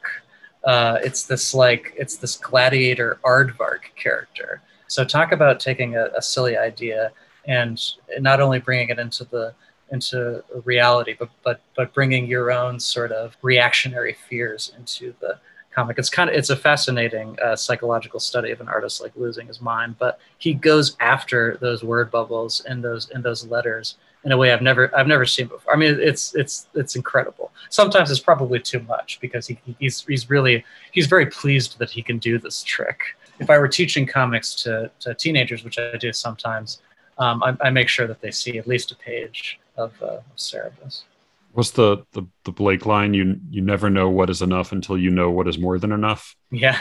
uh, 0.65 0.99
it's 1.03 1.25
this 1.25 1.55
like 1.55 1.95
it's 1.97 2.17
this 2.17 2.37
gladiator 2.37 3.19
aardvark 3.25 3.95
character. 3.97 4.61
So 4.87 5.05
talk 5.05 5.33
about 5.33 5.61
taking 5.61 5.97
a, 5.97 6.07
a, 6.17 6.23
silly 6.23 6.57
idea 6.57 7.13
and 7.47 7.81
not 8.21 8.41
only 8.41 8.59
bringing 8.59 8.89
it 8.89 8.99
into 8.99 9.25
the 9.25 9.55
into 9.91 10.43
reality, 10.65 11.15
but 11.19 11.31
but 11.43 11.61
but 11.77 11.95
bringing 11.95 12.27
your 12.27 12.51
own 12.51 12.81
sort 12.81 13.13
of 13.13 13.37
reactionary 13.43 14.17
fears 14.29 14.73
into 14.77 15.15
the 15.21 15.39
comic. 15.75 15.99
It's 15.99 16.11
kind 16.11 16.29
of 16.29 16.37
it's 16.37 16.51
a 16.51 16.57
fascinating 16.57 17.39
uh, 17.43 17.57
psychological 17.57 18.21
study 18.21 18.51
of 18.51 18.61
an 18.61 18.69
artist 18.69 19.01
like 19.01 19.13
losing 19.15 19.47
his 19.47 19.61
mind, 19.61 19.97
but 19.99 20.19
he 20.39 20.55
goes 20.55 20.97
after 21.01 21.57
those 21.61 21.83
word 21.85 22.11
bubbles 22.11 22.63
in 22.67 22.83
those 22.83 23.09
in 23.11 23.23
those 23.23 23.47
letters 23.47 23.97
in 24.25 24.33
a 24.33 24.37
way 24.37 24.53
I've 24.53 24.62
never 24.62 24.95
I've 24.97 25.07
never 25.07 25.25
seen 25.25 25.47
before. 25.47 25.73
I 25.73 25.77
mean, 25.77 25.99
it's 26.01 26.35
it's 26.35 26.69
it's 26.75 26.97
incredible. 26.97 27.53
Sometimes 27.71 28.11
it's 28.11 28.21
probably 28.21 28.61
too 28.61 28.81
much 28.81 29.19
because 29.21 29.47
he, 29.47 29.59
he's 29.79 30.03
he's 30.03 30.29
really 30.29 30.64
he's 30.93 31.07
very 31.07 31.27
pleased 31.27 31.79
that 31.79 31.91
he 31.91 32.03
can 32.03 32.19
do 32.19 32.39
this 32.39 32.62
trick. 32.62 33.01
If 33.39 33.51
I 33.51 33.59
were 33.59 33.69
teaching 33.69 34.07
comics 34.07 34.55
to, 34.64 34.91
to 35.01 35.14
teenagers, 35.14 35.62
which 35.62 35.79
I 35.79 35.97
do 35.97 36.12
sometimes, 36.12 36.81
um, 37.19 37.43
I, 37.43 37.57
I, 37.61 37.71
make 37.71 37.89
sure 37.89 38.09
that 38.09 38.21
they 38.21 38.33
see 38.33 38.59
at 38.59 38.66
least 38.66 38.91
a 38.91 38.97
page 38.97 39.61
of, 39.77 39.93
uh, 40.03 40.16
of 40.16 40.37
Cerebus. 40.37 41.05
What's 41.53 41.71
the, 41.71 42.05
the 42.12 42.25
the 42.45 42.53
Blake 42.53 42.85
line? 42.85 43.14
You 43.14 43.41
you 43.51 43.62
never 43.62 43.89
know 43.89 44.11
what 44.11 44.29
is 44.29 44.43
enough 44.43 44.73
until 44.73 44.99
you 44.99 45.11
know 45.11 45.31
what 45.31 45.49
is 45.49 45.59
more 45.59 45.79
than 45.79 45.93
enough. 45.93 46.37
Yeah, 46.51 46.79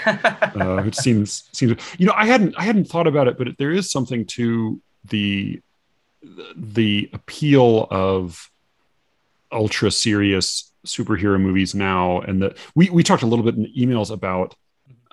uh, 0.55 0.83
it 0.83 0.95
seems 1.05 1.49
seems 1.53 1.81
you 1.97 2.05
know 2.07 2.13
I 2.15 2.25
hadn't 2.25 2.55
I 2.57 2.63
hadn't 2.63 2.85
thought 2.85 3.07
about 3.07 3.27
it, 3.27 3.37
but 3.37 3.57
there 3.57 3.71
is 3.71 3.89
something 3.89 4.25
to 4.25 4.81
the 5.05 5.61
the 6.55 7.09
appeal 7.13 7.87
of 7.91 8.49
ultra 9.51 9.91
serious 9.91 10.71
superhero 10.85 11.39
movies 11.39 11.75
now 11.75 12.19
and 12.21 12.41
that 12.41 12.57
we 12.75 12.89
we 12.89 13.03
talked 13.03 13.23
a 13.23 13.25
little 13.25 13.43
bit 13.43 13.55
in 13.55 13.65
emails 13.77 14.09
about 14.11 14.55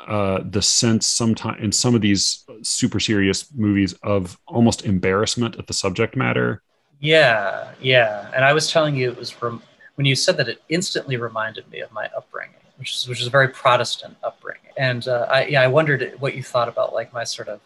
uh, 0.07 0.41
the 0.45 0.61
sense 0.61 1.07
sometimes 1.07 1.63
in 1.63 1.73
some 1.73 1.95
of 1.95 2.01
these 2.01 2.45
super 2.63 3.01
serious 3.01 3.53
movies 3.55 3.95
of 4.03 4.39
almost 4.47 4.85
embarrassment 4.85 5.57
at 5.57 5.67
the 5.67 5.73
subject 5.73 6.15
matter. 6.15 6.63
Yeah, 7.01 7.73
yeah. 7.81 8.31
And 8.35 8.45
I 8.45 8.53
was 8.53 8.71
telling 8.71 8.97
you 8.97 9.11
it 9.11 9.17
was 9.17 9.31
from 9.31 9.63
when 9.95 10.05
you 10.05 10.15
said 10.15 10.37
that 10.37 10.49
it 10.49 10.63
instantly 10.69 11.17
reminded 11.17 11.71
me 11.71 11.81
of 11.81 11.91
my 11.93 12.09
upbringing, 12.17 12.57
which 12.77 12.95
is 12.95 13.09
which 13.09 13.21
is 13.21 13.27
a 13.27 13.31
very 13.31 13.49
Protestant 13.49 14.17
upbringing. 14.23 14.73
And 14.77 15.07
uh, 15.09 15.27
I 15.31 15.47
yeah, 15.47 15.63
I 15.63 15.69
wondered 15.69 16.15
what 16.19 16.35
you 16.35 16.43
thought 16.43 16.69
about 16.69 16.93
like 16.93 17.13
my 17.13 17.25
sort 17.25 17.49
of 17.49 17.61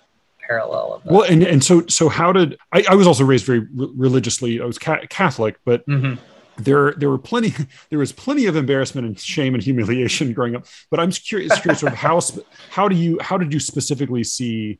parallel 0.48 0.94
of 0.94 1.04
that. 1.04 1.12
Well, 1.12 1.22
and 1.22 1.42
and 1.42 1.62
so 1.62 1.86
so 1.86 2.08
how 2.08 2.32
did 2.32 2.58
I? 2.72 2.84
I 2.88 2.94
was 2.94 3.06
also 3.06 3.24
raised 3.24 3.44
very 3.44 3.60
re- 3.60 3.92
religiously. 3.94 4.60
I 4.60 4.64
was 4.64 4.78
ca- 4.78 5.06
Catholic, 5.08 5.58
but. 5.64 5.86
Mm-hmm 5.86 6.14
there 6.58 6.92
there 6.94 7.08
were 7.08 7.18
plenty 7.18 7.54
there 7.90 7.98
was 7.98 8.12
plenty 8.12 8.46
of 8.46 8.56
embarrassment 8.56 9.06
and 9.06 9.18
shame 9.18 9.54
and 9.54 9.62
humiliation 9.62 10.32
growing 10.32 10.56
up 10.56 10.66
but 10.90 11.00
i'm 11.00 11.10
curious 11.10 11.58
curious 11.60 11.82
of 11.82 11.94
how 11.94 12.20
how 12.70 12.88
do 12.88 12.96
you 12.96 13.18
how 13.20 13.38
did 13.38 13.52
you 13.52 13.60
specifically 13.60 14.24
see 14.24 14.78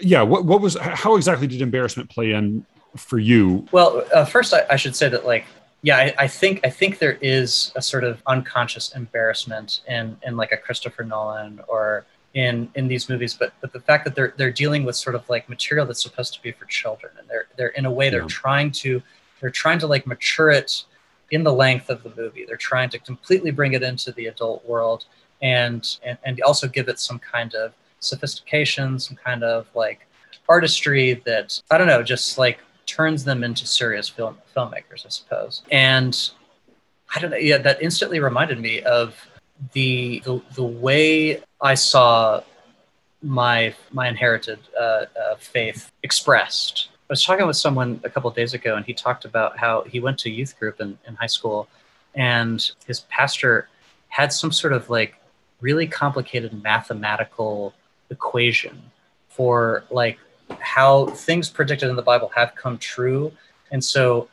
yeah 0.00 0.22
what 0.22 0.44
what 0.44 0.60
was 0.60 0.76
how 0.76 1.16
exactly 1.16 1.46
did 1.46 1.62
embarrassment 1.62 2.10
play 2.10 2.32
in 2.32 2.64
for 2.96 3.18
you 3.18 3.66
well 3.72 4.04
uh, 4.12 4.24
first 4.24 4.52
I, 4.52 4.64
I, 4.70 4.76
should 4.76 4.96
say 4.96 5.08
that 5.08 5.26
like 5.26 5.44
yeah 5.82 5.96
I, 5.98 6.14
I, 6.18 6.28
think 6.28 6.60
i 6.64 6.70
think 6.70 6.98
there 6.98 7.18
is 7.20 7.72
a 7.76 7.82
sort 7.82 8.04
of 8.04 8.22
unconscious 8.26 8.94
embarrassment 8.94 9.82
in 9.86 10.16
in 10.22 10.36
like 10.36 10.52
a 10.52 10.56
christopher 10.56 11.04
nolan 11.04 11.60
or 11.68 12.04
in 12.36 12.68
in 12.74 12.86
these 12.86 13.08
movies 13.08 13.34
but 13.34 13.52
but 13.60 13.72
the 13.72 13.80
fact 13.80 14.04
that 14.04 14.14
they're 14.14 14.32
they're 14.36 14.52
dealing 14.52 14.84
with 14.84 14.94
sort 14.94 15.16
of 15.16 15.28
like 15.28 15.48
material 15.48 15.84
that's 15.86 16.02
supposed 16.02 16.32
to 16.34 16.42
be 16.42 16.52
for 16.52 16.66
children 16.66 17.12
and 17.18 17.26
they're 17.28 17.46
they're 17.56 17.74
in 17.80 17.86
a 17.86 17.90
way 17.90 18.10
they're 18.10 18.22
yeah. 18.22 18.42
trying 18.44 18.70
to 18.70 19.02
they're 19.40 19.50
trying 19.50 19.78
to 19.78 19.86
like 19.86 20.06
mature 20.06 20.50
it 20.50 20.84
in 21.30 21.42
the 21.42 21.52
length 21.52 21.90
of 21.90 22.02
the 22.02 22.12
movie. 22.16 22.44
They're 22.44 22.56
trying 22.56 22.90
to 22.90 22.98
completely 22.98 23.50
bring 23.50 23.72
it 23.72 23.82
into 23.82 24.12
the 24.12 24.26
adult 24.26 24.66
world 24.66 25.06
and, 25.42 25.86
and, 26.04 26.18
and 26.24 26.40
also 26.42 26.68
give 26.68 26.88
it 26.88 26.98
some 26.98 27.18
kind 27.18 27.54
of 27.54 27.72
sophistication, 28.00 28.98
some 28.98 29.16
kind 29.16 29.42
of 29.42 29.66
like 29.74 30.06
artistry 30.48 31.14
that, 31.26 31.60
I 31.70 31.78
don't 31.78 31.86
know, 31.86 32.02
just 32.02 32.38
like 32.38 32.60
turns 32.86 33.24
them 33.24 33.42
into 33.42 33.66
serious 33.66 34.08
film 34.08 34.38
filmmakers, 34.56 35.04
I 35.04 35.08
suppose. 35.08 35.62
And 35.72 36.30
I 37.14 37.20
don't 37.20 37.30
know, 37.30 37.36
yeah, 37.36 37.58
that 37.58 37.82
instantly 37.82 38.20
reminded 38.20 38.60
me 38.60 38.82
of 38.82 39.16
the 39.72 40.22
the, 40.24 40.42
the 40.54 40.64
way 40.64 41.42
I 41.60 41.74
saw 41.74 42.42
my 43.22 43.74
my 43.92 44.08
inherited 44.08 44.58
uh, 44.78 44.82
uh, 44.82 45.36
faith 45.38 45.90
expressed. 46.02 46.88
I 47.08 47.12
was 47.12 47.24
talking 47.24 47.46
with 47.46 47.56
someone 47.56 48.00
a 48.04 48.10
couple 48.10 48.30
days 48.30 48.52
ago, 48.52 48.76
and 48.76 48.84
he 48.84 48.92
talked 48.92 49.24
about 49.24 49.58
how 49.58 49.82
he 49.82 50.00
went 50.00 50.18
to 50.20 50.30
youth 50.30 50.58
group 50.58 50.80
in, 50.80 50.98
in 51.06 51.14
high 51.14 51.26
school, 51.26 51.68
and 52.14 52.70
his 52.86 53.00
pastor 53.00 53.68
had 54.08 54.32
some 54.32 54.50
sort 54.52 54.72
of 54.72 54.90
like 54.90 55.14
really 55.60 55.86
complicated 55.86 56.62
mathematical 56.62 57.74
equation 58.10 58.82
for 59.28 59.84
like 59.90 60.18
how 60.60 61.06
things 61.06 61.48
predicted 61.48 61.88
in 61.88 61.96
the 61.96 62.02
Bible 62.02 62.30
have 62.34 62.54
come 62.54 62.76
true, 62.78 63.32
and 63.70 63.82
so 63.82 64.28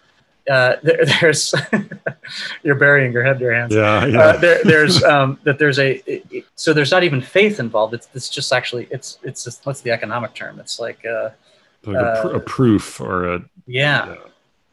uh, 0.50 0.76
there, 0.84 1.06
there's 1.06 1.54
you're 2.64 2.76
burying 2.76 3.12
your 3.12 3.24
head 3.24 3.38
in 3.38 3.42
your 3.42 3.54
hands. 3.54 3.74
Yeah, 3.74 4.06
yeah. 4.06 4.20
Uh, 4.20 4.38
there, 4.38 4.64
there's 4.64 5.04
um, 5.14 5.40
that 5.44 5.60
there's 5.60 5.80
a 5.80 6.02
it, 6.06 6.46
so 6.56 6.74
there's 6.74 6.92
not 6.92 7.04
even 7.04 7.22
faith 7.22 7.60
involved. 7.60 7.94
It's 7.94 8.08
it's 8.14 8.30
just 8.30 8.52
actually 8.54 8.88
it's 8.92 9.20
it's 9.24 9.44
just 9.44 9.66
what's 9.66 9.82
the 9.82 9.92
economic 9.92 10.34
term? 10.34 10.60
It's 10.60 10.80
like 10.80 11.06
uh, 11.06 11.30
like 11.86 11.98
a, 11.98 12.22
pr- 12.22 12.28
a, 12.30 12.36
uh, 12.38 12.40
proof 12.40 13.02
or 13.02 13.34
a 13.34 13.40
yeah. 13.68 14.08
yeah 14.08 14.16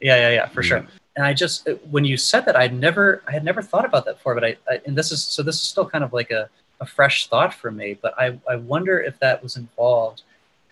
yeah 0.01 0.17
yeah 0.17 0.31
yeah 0.31 0.47
for 0.49 0.63
yeah. 0.63 0.69
sure 0.69 0.87
and 1.17 1.27
i 1.27 1.33
just 1.33 1.69
uh, 1.69 1.75
when 1.91 2.05
you 2.05 2.17
said 2.17 2.45
that 2.47 2.57
i'd 2.57 2.75
never 2.75 3.23
i 3.29 3.33
had 3.33 3.45
never 3.45 3.63
thought 3.63 3.85
about 3.85 4.05
that 4.05 4.17
before 4.17 4.35
but 4.35 4.45
I, 4.45 4.57
I, 4.69 4.81
and 4.87 4.97
this 4.97 5.13
is 5.13 5.23
so 5.23 5.43
this 5.43 5.57
is 5.57 5.63
still 5.63 5.87
kind 5.87 6.05
of 6.05 6.13
like 6.13 6.31
a, 6.31 6.49
a 6.81 6.87
fresh 6.87 7.29
thought 7.29 7.55
for 7.55 7.71
me 7.71 7.99
but 8.01 8.15
i 8.19 8.39
i 8.49 8.57
wonder 8.57 9.01
if 9.01 9.19
that 9.21 9.43
was 9.43 9.57
involved 9.57 10.23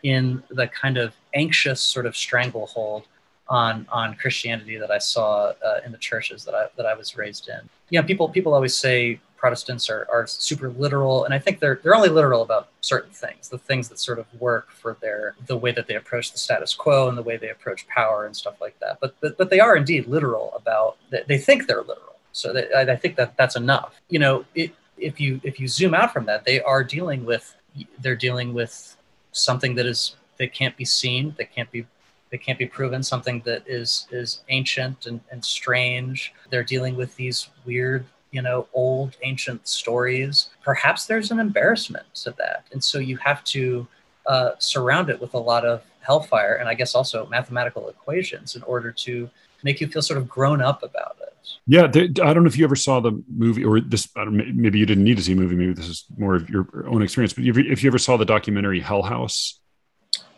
in 0.03 0.43
the 0.51 0.69
kind 0.69 0.97
of 0.97 1.15
anxious 1.35 1.81
sort 1.81 2.07
of 2.07 2.17
stranglehold 2.17 3.05
on 3.49 3.87
on 3.91 4.15
christianity 4.15 4.77
that 4.77 4.91
i 4.91 4.99
saw 4.99 5.53
uh, 5.65 5.81
in 5.85 5.93
the 5.93 5.99
churches 5.99 6.45
that 6.45 6.55
i 6.55 6.67
that 6.77 6.87
i 6.87 6.95
was 6.95 7.17
raised 7.17 7.49
in 7.49 7.61
yeah 7.91 8.03
people 8.03 8.29
people 8.29 8.55
always 8.55 8.75
say 8.75 9.19
Protestants 9.39 9.89
are, 9.89 10.07
are 10.11 10.27
super 10.27 10.69
literal, 10.69 11.25
and 11.25 11.33
I 11.33 11.39
think 11.39 11.61
they're 11.61 11.79
they're 11.83 11.95
only 11.95 12.09
literal 12.09 12.43
about 12.43 12.69
certain 12.81 13.13
things, 13.13 13.49
the 13.49 13.57
things 13.57 13.89
that 13.89 14.01
sort 14.01 14.19
of 14.19 14.27
work 14.41 14.69
for 14.73 14.99
their 15.01 15.37
the 15.47 15.57
way 15.57 15.71
that 15.71 15.87
they 15.87 15.95
approach 15.95 16.33
the 16.33 16.39
status 16.39 16.75
quo 16.75 17.09
and 17.09 17.17
the 17.17 17.23
way 17.23 17.37
they 17.37 17.51
approach 17.51 17.87
power 17.87 18.27
and 18.27 18.37
stuff 18.37 18.61
like 18.61 18.79
that. 18.81 18.99
But 19.01 19.15
but, 19.21 19.39
but 19.39 19.49
they 19.49 19.61
are 19.61 19.77
indeed 19.77 20.09
literal 20.09 20.53
about 20.57 20.97
they 21.11 21.39
think 21.39 21.69
they're 21.69 21.83
literal. 21.83 22.17
So 22.33 22.53
they, 22.53 22.71
I, 22.73 22.81
I 22.81 22.97
think 22.97 23.15
that 23.15 23.37
that's 23.37 23.55
enough. 23.55 24.01
You 24.09 24.19
know, 24.19 24.45
it, 24.57 24.73
if 24.97 25.21
you 25.21 25.41
if 25.45 25.61
you 25.61 25.69
zoom 25.69 25.95
out 25.95 26.13
from 26.13 26.27
that, 26.27 26.45
they 26.45 26.61
are 26.61 26.83
dealing 26.83 27.25
with 27.25 27.55
they're 28.01 28.17
dealing 28.17 28.55
with 28.55 28.97
something 29.31 29.77
that 29.77 29.87
is 29.87 30.17
that 30.39 30.53
can't 30.53 30.77
be 30.77 30.85
seen, 30.85 31.33
that 31.39 31.55
can't 31.55 31.71
be 31.71 31.87
that 32.31 32.39
can't 32.39 32.59
be 32.59 32.67
proven, 32.67 33.03
something 33.03 33.43
that 33.45 33.63
is 33.67 34.07
is 34.11 34.43
ancient 34.49 35.07
and, 35.07 35.21
and 35.31 35.45
strange. 35.45 36.33
They're 36.51 36.65
dealing 36.65 36.97
with 36.97 37.15
these 37.17 37.49
weird 37.65 38.05
you 38.31 38.43
know 38.43 38.69
old 38.75 39.17
ancient 39.23 39.67
stories. 39.67 40.51
Perhaps 40.63 41.07
there's 41.07 41.31
an 41.31 41.41
embarrassment 41.41 42.07
to 42.17 42.35
that. 42.39 42.67
And 42.73 42.83
so 42.83 42.99
you 42.99 43.17
have 43.19 43.43
to 43.45 43.87
uh, 44.27 44.53
surround 44.59 45.09
it 45.09 45.21
with 45.21 45.35
a 45.35 45.39
lot 45.39 45.65
of 45.65 45.83
hellfire 46.01 46.55
and 46.55 46.69
i 46.69 46.75
guess 46.75 46.95
also 46.95 47.27
mathematical 47.27 47.89
equations 47.89 48.57
in 48.57 48.63
order 48.63 48.91
to 48.91 49.29
make 49.63 49.79
you 49.79 49.87
feel 49.87 50.01
sort 50.01 50.17
of 50.17 50.27
grown 50.27 50.63
up 50.63 50.83
about 50.83 51.17
it. 51.21 51.35
Yeah 51.67 51.85
i 51.85 51.89
don't 52.33 52.43
know 52.43 52.47
if 52.47 52.57
you 52.57 52.65
ever 52.65 52.77
saw 52.77 53.01
the 53.01 53.23
movie 53.29 53.65
or 53.65 53.81
this 53.81 54.09
maybe 54.17 54.79
you 54.79 54.87
didn't 54.87 55.05
need 55.05 55.17
to 55.17 55.23
see 55.23 55.33
a 55.33 55.37
movie. 55.37 55.57
Maybe 55.57 55.73
this 55.73 55.89
is 55.89 56.05
more 56.17 56.35
of 56.35 56.49
your 56.49 56.67
own 56.89 57.03
experience. 57.03 57.33
But 57.33 57.45
if 57.45 57.83
you 57.83 57.91
ever 57.91 57.99
saw 57.99 58.17
the 58.17 58.25
documentary 58.25 58.81
hell 58.81 59.03
house 59.03 59.59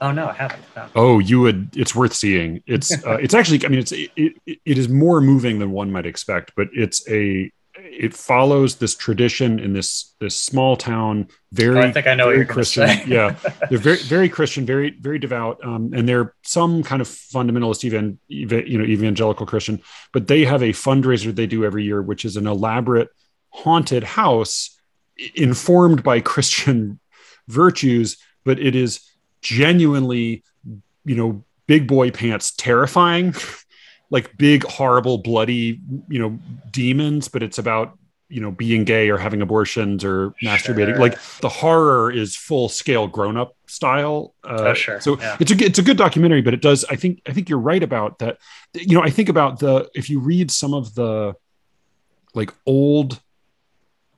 Oh 0.01 0.12
no, 0.12 0.28
I 0.28 0.32
haven't. 0.32 0.62
No. 0.74 0.88
Oh, 0.94 1.18
you 1.18 1.40
would. 1.40 1.76
It's 1.76 1.94
worth 1.94 2.14
seeing. 2.14 2.62
It's 2.66 2.92
uh, 3.07 3.16
it's 3.16 3.34
actually. 3.34 3.64
I 3.64 3.68
mean, 3.68 3.80
it's 3.80 3.92
it, 3.92 4.11
it, 4.16 4.59
it 4.64 4.78
is 4.78 4.88
more 4.88 5.20
moving 5.20 5.59
than 5.59 5.70
one 5.72 5.90
might 5.92 6.07
expect, 6.07 6.53
but 6.57 6.68
it's 6.72 7.09
a 7.09 7.51
it 7.82 8.14
follows 8.14 8.76
this 8.76 8.94
tradition 8.94 9.59
in 9.59 9.72
this 9.72 10.14
this 10.20 10.38
small 10.38 10.76
town 10.76 11.28
very 11.53 11.78
oh, 11.78 11.82
i 11.82 11.92
think 11.92 12.07
i 12.07 12.14
know 12.14 12.30
very 12.30 12.44
christian 12.44 12.88
yeah 13.07 13.34
they're 13.70 13.78
very 13.78 13.96
very 13.98 14.28
christian 14.28 14.66
very 14.66 14.90
very 15.01 15.18
devout 15.18 15.62
um, 15.64 15.92
and 15.94 16.09
they're 16.09 16.34
some 16.42 16.82
kind 16.82 17.01
of 17.01 17.09
fundamentalist 17.09 17.84
even 17.84 18.18
you 18.28 18.78
know 18.78 18.84
evangelical 18.84 19.46
christian 19.46 19.80
but 20.12 20.26
they 20.26 20.44
have 20.44 20.62
a 20.62 20.70
fundraiser 20.70 21.34
they 21.34 21.46
do 21.46 21.64
every 21.64 21.84
year 21.84 22.03
which 22.03 22.24
is 22.24 22.36
an 22.36 22.46
elaborate 22.46 23.09
haunted 23.51 24.05
house 24.05 24.78
informed 25.34 26.03
by 26.03 26.20
christian 26.20 26.98
virtues 27.48 28.16
but 28.44 28.59
it 28.59 28.74
is 28.74 29.01
genuinely 29.43 30.43
you 31.05 31.14
know 31.14 31.45
big 31.66 31.86
boy 31.86 32.11
pants 32.11 32.53
terrifying 32.53 33.34
like 34.11 34.36
big 34.36 34.64
horrible 34.64 35.18
bloody 35.18 35.80
you 36.09 36.18
know 36.18 36.38
demons 36.70 37.28
but 37.28 37.43
it's 37.43 37.59
about 37.59 37.97
you 38.28 38.41
know 38.41 38.51
being 38.51 38.84
gay 38.84 39.11
or 39.11 39.18
having 39.18 39.43
abortions 39.43 40.05
or 40.05 40.30
masturbating 40.43 40.99
like 40.99 41.18
the 41.41 41.49
horror 41.49 42.11
is 42.12 42.36
full 42.36 42.68
scale 42.68 43.07
grown 43.09 43.36
up 43.36 43.57
style 43.66 44.34
uh, 44.45 44.66
oh, 44.68 44.74
sure. 44.74 45.01
so 45.01 45.18
yeah. 45.18 45.36
it's 45.41 45.51
a 45.51 45.64
it's 45.64 45.78
a 45.78 45.82
good 45.82 45.97
documentary 45.97 46.41
but 46.41 46.55
it 46.55 46.62
does 46.62 46.84
i 46.91 46.97
think 46.97 47.20
i 47.26 47.32
think 47.32 47.49
you're 47.49 47.59
right 47.59 47.82
about 47.82 48.18
that 48.20 48.38
you 48.74 48.97
know 48.97 49.03
i 49.03 49.11
think 49.11 49.28
about 49.28 49.59
the 49.59 49.88
if 49.95 50.09
you 50.09 50.20
read 50.20 50.51
some 50.51 50.72
of 50.74 50.95
the 50.95 51.34
like 52.34 52.55
old 52.66 53.20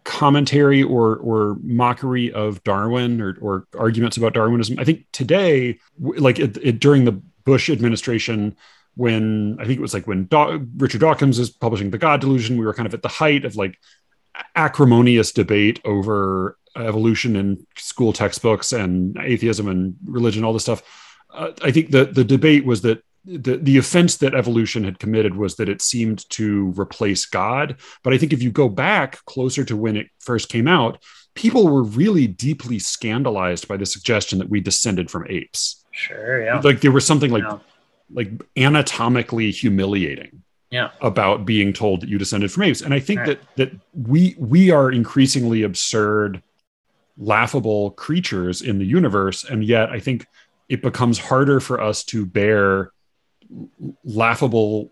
commentary 0.05 0.83
or 0.83 1.17
or 1.17 1.57
mockery 1.63 2.33
of 2.33 2.63
darwin 2.65 3.21
or 3.21 3.37
or 3.41 3.67
arguments 3.79 4.17
about 4.17 4.35
darwinism 4.35 4.79
i 4.79 4.85
think 4.85 5.05
today 5.13 5.79
like 5.99 6.39
it, 6.39 6.57
it, 6.59 6.81
during 6.81 7.05
the 7.05 7.13
bush 7.45 7.71
administration 7.71 8.57
when 8.95 9.57
I 9.59 9.65
think 9.65 9.79
it 9.79 9.83
was 9.83 9.95
like 9.95 10.07
when 10.07 10.25
Do- 10.25 10.69
Richard 10.77 11.01
Dawkins 11.01 11.39
is 11.39 11.51
publishing 11.51 11.91
The 11.91 11.99
God 11.99 12.21
Delusion, 12.21 12.59
we 12.59 12.65
were 12.67 12.75
kind 12.75 12.87
of 12.87 12.95
at 12.95 13.03
the 13.03 13.09
height 13.09 13.45
of 13.45 13.57
like 13.57 13.79
acrimonious 14.55 15.33
debate 15.33 15.81
over 15.85 16.59
evolution 16.77 17.37
in 17.37 17.67
school 17.77 18.13
textbooks 18.13 18.73
and 18.73 19.17
atheism 19.19 19.69
and 19.69 19.97
religion, 20.05 20.45
all 20.45 20.53
this 20.53 20.63
stuff. 20.63 20.83
Uh, 21.33 21.53
I 21.63 21.71
think 21.71 21.91
the 21.91 22.05
the 22.05 22.25
debate 22.25 22.65
was 22.65 22.83
that 22.83 23.03
the 23.25 23.57
the 23.57 23.79
offense 23.79 24.17
that 24.17 24.35
evolution 24.35 24.85
had 24.85 24.99
committed 24.99 25.37
was 25.37 25.57
that 25.57 25.69
it 25.69 25.81
seemed 25.81 26.29
to 26.31 26.73
replace 26.77 27.25
God. 27.27 27.77
But 28.03 28.13
I 28.13 28.19
think 28.19 28.33
if 28.33 28.43
you 28.43 28.51
go 28.51 28.69
back 28.69 29.25
closer 29.27 29.65
to 29.65 29.77
when 29.77 29.97
it 29.97 30.09
first 30.19 30.49
came 30.49 30.67
out, 30.67 31.03
people 31.35 31.69
were 31.69 31.83
really 31.83 32.27
deeply 32.27 32.79
scandalized 32.79 33.69
by 33.69 33.77
the 33.77 33.87
suggestion 33.87 34.39
that 34.41 34.49
we 34.49 34.61
descended 34.61 35.11
from 35.11 35.27
apes. 35.29 35.85
Sure, 35.93 36.45
yeah. 36.45 36.61
Like 36.61 36.81
there 36.81 36.91
was 36.91 37.07
something 37.07 37.31
like 37.31 37.45
yeah 37.45 37.59
like 38.13 38.31
anatomically 38.57 39.51
humiliating 39.51 40.43
yeah. 40.71 40.91
about 41.01 41.45
being 41.45 41.73
told 41.73 42.03
that 42.03 42.09
you 42.09 42.19
descended 42.19 42.53
from 42.53 42.65
apes. 42.65 42.81
And 42.81 42.95
I 42.95 43.01
think 43.01 43.21
right. 43.21 43.41
that 43.57 43.57
that 43.57 43.81
we 43.95 44.35
we 44.39 44.71
are 44.71 44.91
increasingly 44.91 45.63
absurd, 45.63 46.43
laughable 47.17 47.93
creatures 47.93 48.63
in 48.63 48.79
the 48.79 48.87
universe, 48.87 49.45
and 49.45 49.65
yet 49.65 49.91
I 49.91 49.99
think 49.99 50.27
it 50.69 50.83
becomes 50.83 51.19
harder 51.19 51.61
for 51.61 51.81
us 51.81 52.05
to 52.05 52.25
bear 52.25 52.93
laughable 54.05 54.91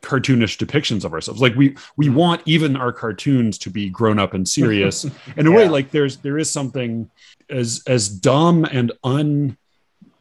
cartoonish 0.00 0.56
depictions 0.56 1.04
of 1.04 1.12
ourselves 1.12 1.42
like 1.42 1.54
we 1.56 1.76
we 1.96 2.06
Mm-hmm. 2.06 2.14
want 2.14 2.42
even 2.46 2.74
our 2.74 2.90
cartoons 2.92 3.58
to 3.58 3.70
be 3.70 3.90
grown 3.90 4.18
up 4.18 4.32
and 4.32 4.48
serious 4.48 5.04
in 5.36 5.46
a 5.46 5.50
Yeah. 5.50 5.56
way 5.56 5.68
like 5.68 5.90
there's 5.90 6.16
there 6.18 6.38
is 6.38 6.50
something 6.50 7.10
as 7.50 7.82
as 7.86 8.08
dumb 8.08 8.64
and 8.64 8.92
un 9.04 9.58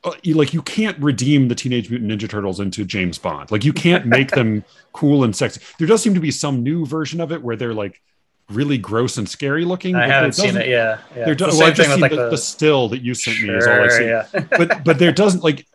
uh, 0.04 0.12
like 0.26 0.54
you 0.54 0.62
can't 0.62 1.00
redeem 1.00 1.48
the 1.48 1.56
teenage 1.56 1.90
mutant 1.90 2.12
ninja 2.12 2.28
turtles 2.30 2.60
into 2.60 2.84
james 2.84 3.18
bond 3.18 3.52
like 3.52 3.64
you 3.64 3.72
can't 3.72 4.06
make 4.06 4.32
them 4.32 4.66
cool 4.92 5.24
and 5.24 5.34
sexy 5.34 5.62
there 5.80 5.88
does 5.88 6.02
seem 6.02 6.14
to 6.14 6.20
be 6.20 6.32
some 6.32 6.62
new 6.62 6.86
version 6.86 7.22
of 7.22 7.32
it 7.32 7.42
where 7.42 7.56
they're 7.56 7.74
like 7.74 8.02
really 8.50 8.78
gross 8.78 9.18
and 9.18 9.28
scary 9.28 9.64
looking 9.66 9.96
I 9.96 10.08
haven't 10.08 10.34
seen 10.34 10.58
it. 10.58 10.68
Yeah, 10.68 11.00
yeah. 11.16 11.26
there 11.26 11.36
The 11.36 11.46
well, 11.48 11.64
I've 11.64 11.76
just 11.76 11.88
thing 11.90 11.94
seen 11.96 12.02
with 12.02 12.12
the, 12.12 12.18
like 12.18 12.30
the 12.32 12.38
still 12.38 12.90
that 12.90 13.02
you 13.02 13.14
sent 13.14 13.42
me 13.42 13.50
is 13.50 13.66
all 13.66 13.74
I 13.84 13.88
see 13.88 14.06
yeah. 14.06 14.28
but 14.58 14.84
but 14.84 15.00
there 15.00 15.12
doesn't 15.12 15.44
like 15.44 15.66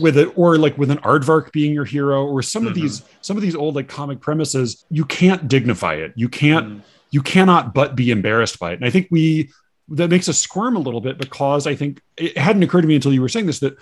with 0.00 0.16
it 0.18 0.32
or 0.36 0.58
like 0.58 0.76
with 0.76 0.90
an 0.90 0.98
aardvark 0.98 1.52
being 1.52 1.72
your 1.72 1.84
hero 1.86 2.26
or 2.26 2.42
some 2.42 2.66
of 2.66 2.72
Mhm. 2.72 2.76
these 2.82 3.02
some 3.22 3.36
of 3.36 3.42
these 3.42 3.54
old 3.54 3.74
like 3.74 3.88
comic 3.88 4.20
premises 4.20 4.84
you 4.90 5.04
can't 5.04 5.48
dignify 5.48 5.94
it 5.94 6.12
you 6.16 6.28
can't 6.28 6.66
Mm. 6.68 6.80
you 7.10 7.22
cannot 7.22 7.72
but 7.74 7.96
be 7.96 8.10
embarrassed 8.10 8.58
by 8.58 8.72
it 8.72 8.74
and 8.74 8.84
i 8.84 8.90
think 8.90 9.08
we 9.10 9.50
that 9.88 10.10
makes 10.10 10.28
us 10.28 10.36
squirm 10.38 10.76
a 10.76 10.80
little 10.80 11.00
bit 11.00 11.16
because 11.18 11.66
i 11.66 11.74
think 11.74 12.00
it 12.18 12.36
hadn't 12.36 12.62
occurred 12.62 12.82
to 12.82 12.88
me 12.88 12.94
until 12.96 13.12
you 13.12 13.22
were 13.22 13.28
saying 13.28 13.46
this 13.46 13.60
that 13.60 13.76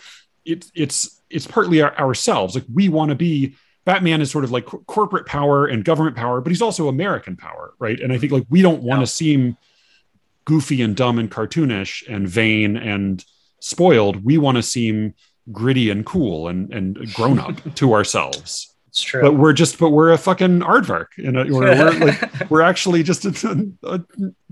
it's 0.44 0.70
it's 0.74 1.20
it's 1.30 1.46
partly 1.48 1.82
our, 1.82 1.98
ourselves 1.98 2.54
like 2.54 2.64
we 2.72 2.88
want 2.88 3.08
to 3.08 3.16
be 3.16 3.56
batman 3.86 4.20
is 4.20 4.30
sort 4.30 4.44
of 4.44 4.50
like 4.50 4.66
co- 4.66 4.82
corporate 4.86 5.24
power 5.24 5.66
and 5.66 5.82
government 5.84 6.14
power 6.16 6.42
but 6.42 6.50
he's 6.52 6.60
also 6.60 6.88
american 6.88 7.34
power 7.36 7.72
right 7.78 7.98
and 8.00 8.12
i 8.12 8.18
think 8.18 8.30
like 8.32 8.44
we 8.50 8.60
don't 8.60 8.82
want 8.82 8.98
to 8.98 9.02
Yeah. 9.02 9.06
seem 9.06 9.56
goofy 10.44 10.82
and 10.82 10.94
dumb 10.94 11.18
and 11.18 11.30
cartoonish 11.30 12.06
and 12.12 12.28
vain 12.28 12.76
and 12.76 13.24
spoiled 13.60 14.22
we 14.24 14.36
want 14.38 14.56
to 14.58 14.62
seem 14.62 15.14
gritty 15.50 15.88
and 15.90 16.04
cool 16.04 16.48
and 16.48 16.72
and 16.74 17.12
grown 17.14 17.38
up 17.38 17.56
to 17.76 17.92
ourselves 17.94 18.74
It's 18.88 19.00
true. 19.00 19.22
but 19.22 19.34
we're 19.34 19.52
just 19.52 19.78
but 19.78 19.90
we're 19.90 20.12
a 20.12 20.18
fucking 20.18 20.60
aardvark 20.60 21.06
you 21.16 21.32
know 21.32 21.44
we're, 21.48 21.76
we're 21.76 22.06
like 22.06 22.50
we're 22.50 22.62
actually 22.62 23.02
just 23.02 23.24
a, 23.24 23.30
a 23.84 24.00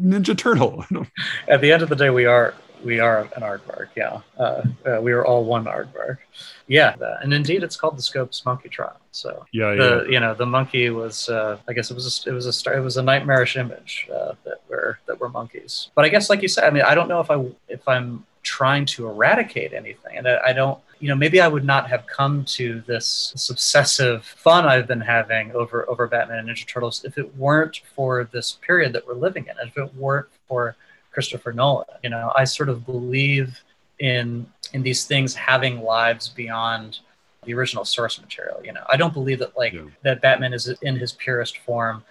ninja 0.01 0.37
turtle 0.37 0.85
At 1.49 1.61
the 1.61 1.71
end 1.73 1.83
of 1.83 1.89
the 1.91 1.97
day, 1.97 2.11
we 2.11 2.25
are 2.27 2.55
we 2.85 3.01
are 3.01 3.23
an 3.37 3.43
aardvark. 3.43 3.89
Yeah, 3.97 4.21
uh, 4.39 4.63
uh, 4.87 5.01
we 5.01 5.13
are 5.13 5.25
all 5.25 5.45
one 5.45 5.65
aardvark. 5.65 6.19
Yeah, 6.67 6.95
and 7.23 7.33
indeed, 7.33 7.63
it's 7.63 7.77
called 7.77 7.99
the 7.99 8.03
Scopes 8.03 8.45
Monkey 8.45 8.69
Trial. 8.69 9.01
So 9.15 9.47
yeah 9.53 9.71
yeah 9.71 9.77
the 9.77 10.07
you 10.11 10.21
know 10.21 10.35
the 10.35 10.47
monkey 10.47 10.91
was 10.91 11.29
uh, 11.29 11.59
I 11.69 11.73
guess 11.73 11.91
it 11.91 11.95
was 11.95 12.27
a, 12.27 12.31
it 12.31 12.33
was 12.33 12.47
a 12.47 12.53
star- 12.53 12.75
it 12.75 12.81
was 12.81 12.97
a 12.97 13.03
nightmarish 13.03 13.57
image 13.57 14.09
uh, 14.13 14.33
that 14.45 14.61
were 14.69 14.99
that 15.07 15.21
were 15.21 15.29
monkeys. 15.29 15.91
But 15.95 16.05
I 16.05 16.09
guess 16.09 16.29
like 16.29 16.43
you 16.43 16.49
said, 16.49 16.65
I 16.65 16.71
mean 16.71 16.83
I 16.83 16.95
don't 16.95 17.09
know 17.09 17.21
if 17.21 17.31
I 17.31 17.45
if 17.69 17.87
I'm 17.87 18.27
trying 18.43 18.85
to 18.85 19.09
eradicate 19.09 19.73
anything, 19.73 20.17
and 20.17 20.27
I, 20.29 20.39
I 20.47 20.53
don't 20.53 20.81
you 20.99 21.09
know 21.09 21.15
maybe 21.15 21.41
I 21.41 21.47
would 21.47 21.65
not 21.65 21.89
have 21.91 22.07
come 22.07 22.45
to 22.57 22.81
this, 22.87 23.31
this 23.33 23.51
obsessive 23.51 24.25
fun 24.25 24.67
I've 24.67 24.89
been 24.89 25.01
having 25.01 25.53
over 25.53 25.89
over 25.89 26.09
Batman 26.09 26.41
and 26.41 26.49
Ninja 26.49 26.67
Turtles 26.67 27.05
if 27.05 27.17
it 27.17 27.37
weren't 27.37 27.83
for 27.95 28.29
this 28.33 28.59
period 28.67 28.93
that 28.95 29.07
we're 29.07 29.15
living 29.15 29.47
in, 29.47 29.55
if 29.67 29.77
it 29.79 29.95
weren't 29.95 30.29
for 30.49 30.77
Christopher 31.15 31.53
Nolan. 31.53 31.87
You 32.03 32.11
know 32.11 32.33
I 32.35 32.45
sort 32.45 32.69
of 32.69 32.85
believe 32.85 33.63
in 34.01 34.47
in 34.73 34.83
these 34.83 35.05
things 35.05 35.35
having 35.35 35.81
lives 35.81 36.29
beyond 36.29 36.99
the 37.45 37.55
original 37.55 37.85
source 37.85 38.21
material. 38.21 38.61
You 38.65 38.73
know, 38.73 38.85
I 38.89 38.97
don't 38.97 39.13
believe 39.15 39.39
that 39.39 39.57
like 39.57 39.73
Yeah. 39.73 39.83
that 40.03 40.21
Batman 40.21 40.53
is 40.53 40.67
in 40.83 40.97
his 40.97 41.13
purest 41.13 41.59
form 41.59 42.03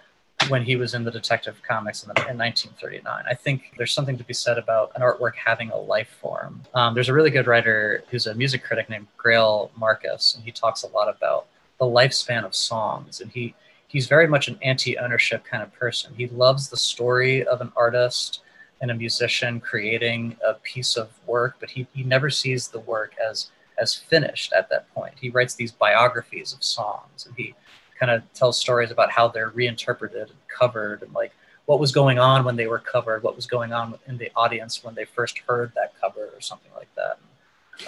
when 0.48 0.62
he 0.64 0.76
was 0.76 0.94
in 0.94 1.04
the 1.04 1.10
Detective 1.10 1.60
Comics 1.66 2.02
in, 2.02 2.08
the, 2.08 2.20
in 2.30 2.38
1939. 2.38 3.24
I 3.28 3.34
think 3.34 3.72
there's 3.76 3.92
something 3.92 4.16
to 4.18 4.24
be 4.24 4.34
said 4.34 4.58
about 4.58 4.92
an 4.94 5.02
artwork 5.02 5.34
having 5.36 5.70
a 5.70 5.76
life 5.76 6.08
form. 6.20 6.62
Um, 6.74 6.94
there's 6.94 7.08
a 7.08 7.12
really 7.12 7.30
good 7.30 7.46
writer 7.46 8.04
who's 8.10 8.26
a 8.26 8.34
music 8.34 8.62
critic 8.64 8.88
named 8.88 9.06
Greil 9.22 9.70
Marcus, 9.76 10.34
and 10.34 10.44
he 10.44 10.50
talks 10.52 10.82
a 10.82 10.88
lot 10.88 11.08
about 11.14 11.46
the 11.78 11.84
lifespan 11.84 12.44
of 12.44 12.54
songs, 12.54 13.20
and 13.20 13.30
he 13.30 13.54
he's 13.88 14.06
very 14.06 14.26
much 14.26 14.48
an 14.48 14.58
anti-ownership 14.62 15.44
kind 15.44 15.62
of 15.62 15.72
person. 15.74 16.12
He 16.16 16.26
loves 16.28 16.68
the 16.68 16.76
story 16.76 17.44
of 17.46 17.60
an 17.60 17.70
artist 17.76 18.40
and 18.80 18.90
a 18.90 18.94
musician 18.94 19.60
creating 19.60 20.36
a 20.46 20.54
piece 20.54 20.96
of 20.96 21.08
work, 21.26 21.56
but 21.60 21.70
he, 21.70 21.86
he 21.94 22.02
never 22.02 22.30
sees 22.30 22.68
the 22.68 22.80
work 22.80 23.14
as 23.30 23.50
as 23.78 23.94
finished 23.94 24.52
at 24.52 24.68
that 24.70 24.92
point. 24.94 25.14
He 25.20 25.30
writes 25.30 25.54
these 25.54 25.72
biographies 25.72 26.52
of 26.52 26.62
songs 26.62 27.26
and 27.26 27.34
he 27.36 27.54
kind 27.98 28.10
of 28.10 28.22
tells 28.32 28.58
stories 28.58 28.90
about 28.90 29.10
how 29.10 29.28
they're 29.28 29.48
reinterpreted 29.48 30.28
and 30.28 30.38
covered 30.48 31.02
and 31.02 31.12
like 31.12 31.32
what 31.66 31.80
was 31.80 31.90
going 31.90 32.18
on 32.18 32.44
when 32.44 32.56
they 32.56 32.66
were 32.66 32.78
covered, 32.78 33.22
what 33.22 33.36
was 33.36 33.46
going 33.46 33.72
on 33.72 33.98
in 34.06 34.18
the 34.18 34.30
audience 34.36 34.84
when 34.84 34.94
they 34.94 35.04
first 35.04 35.38
heard 35.38 35.72
that 35.74 35.92
cover 36.00 36.30
or 36.34 36.40
something 36.40 36.70
like 36.76 36.88
that. 36.94 37.18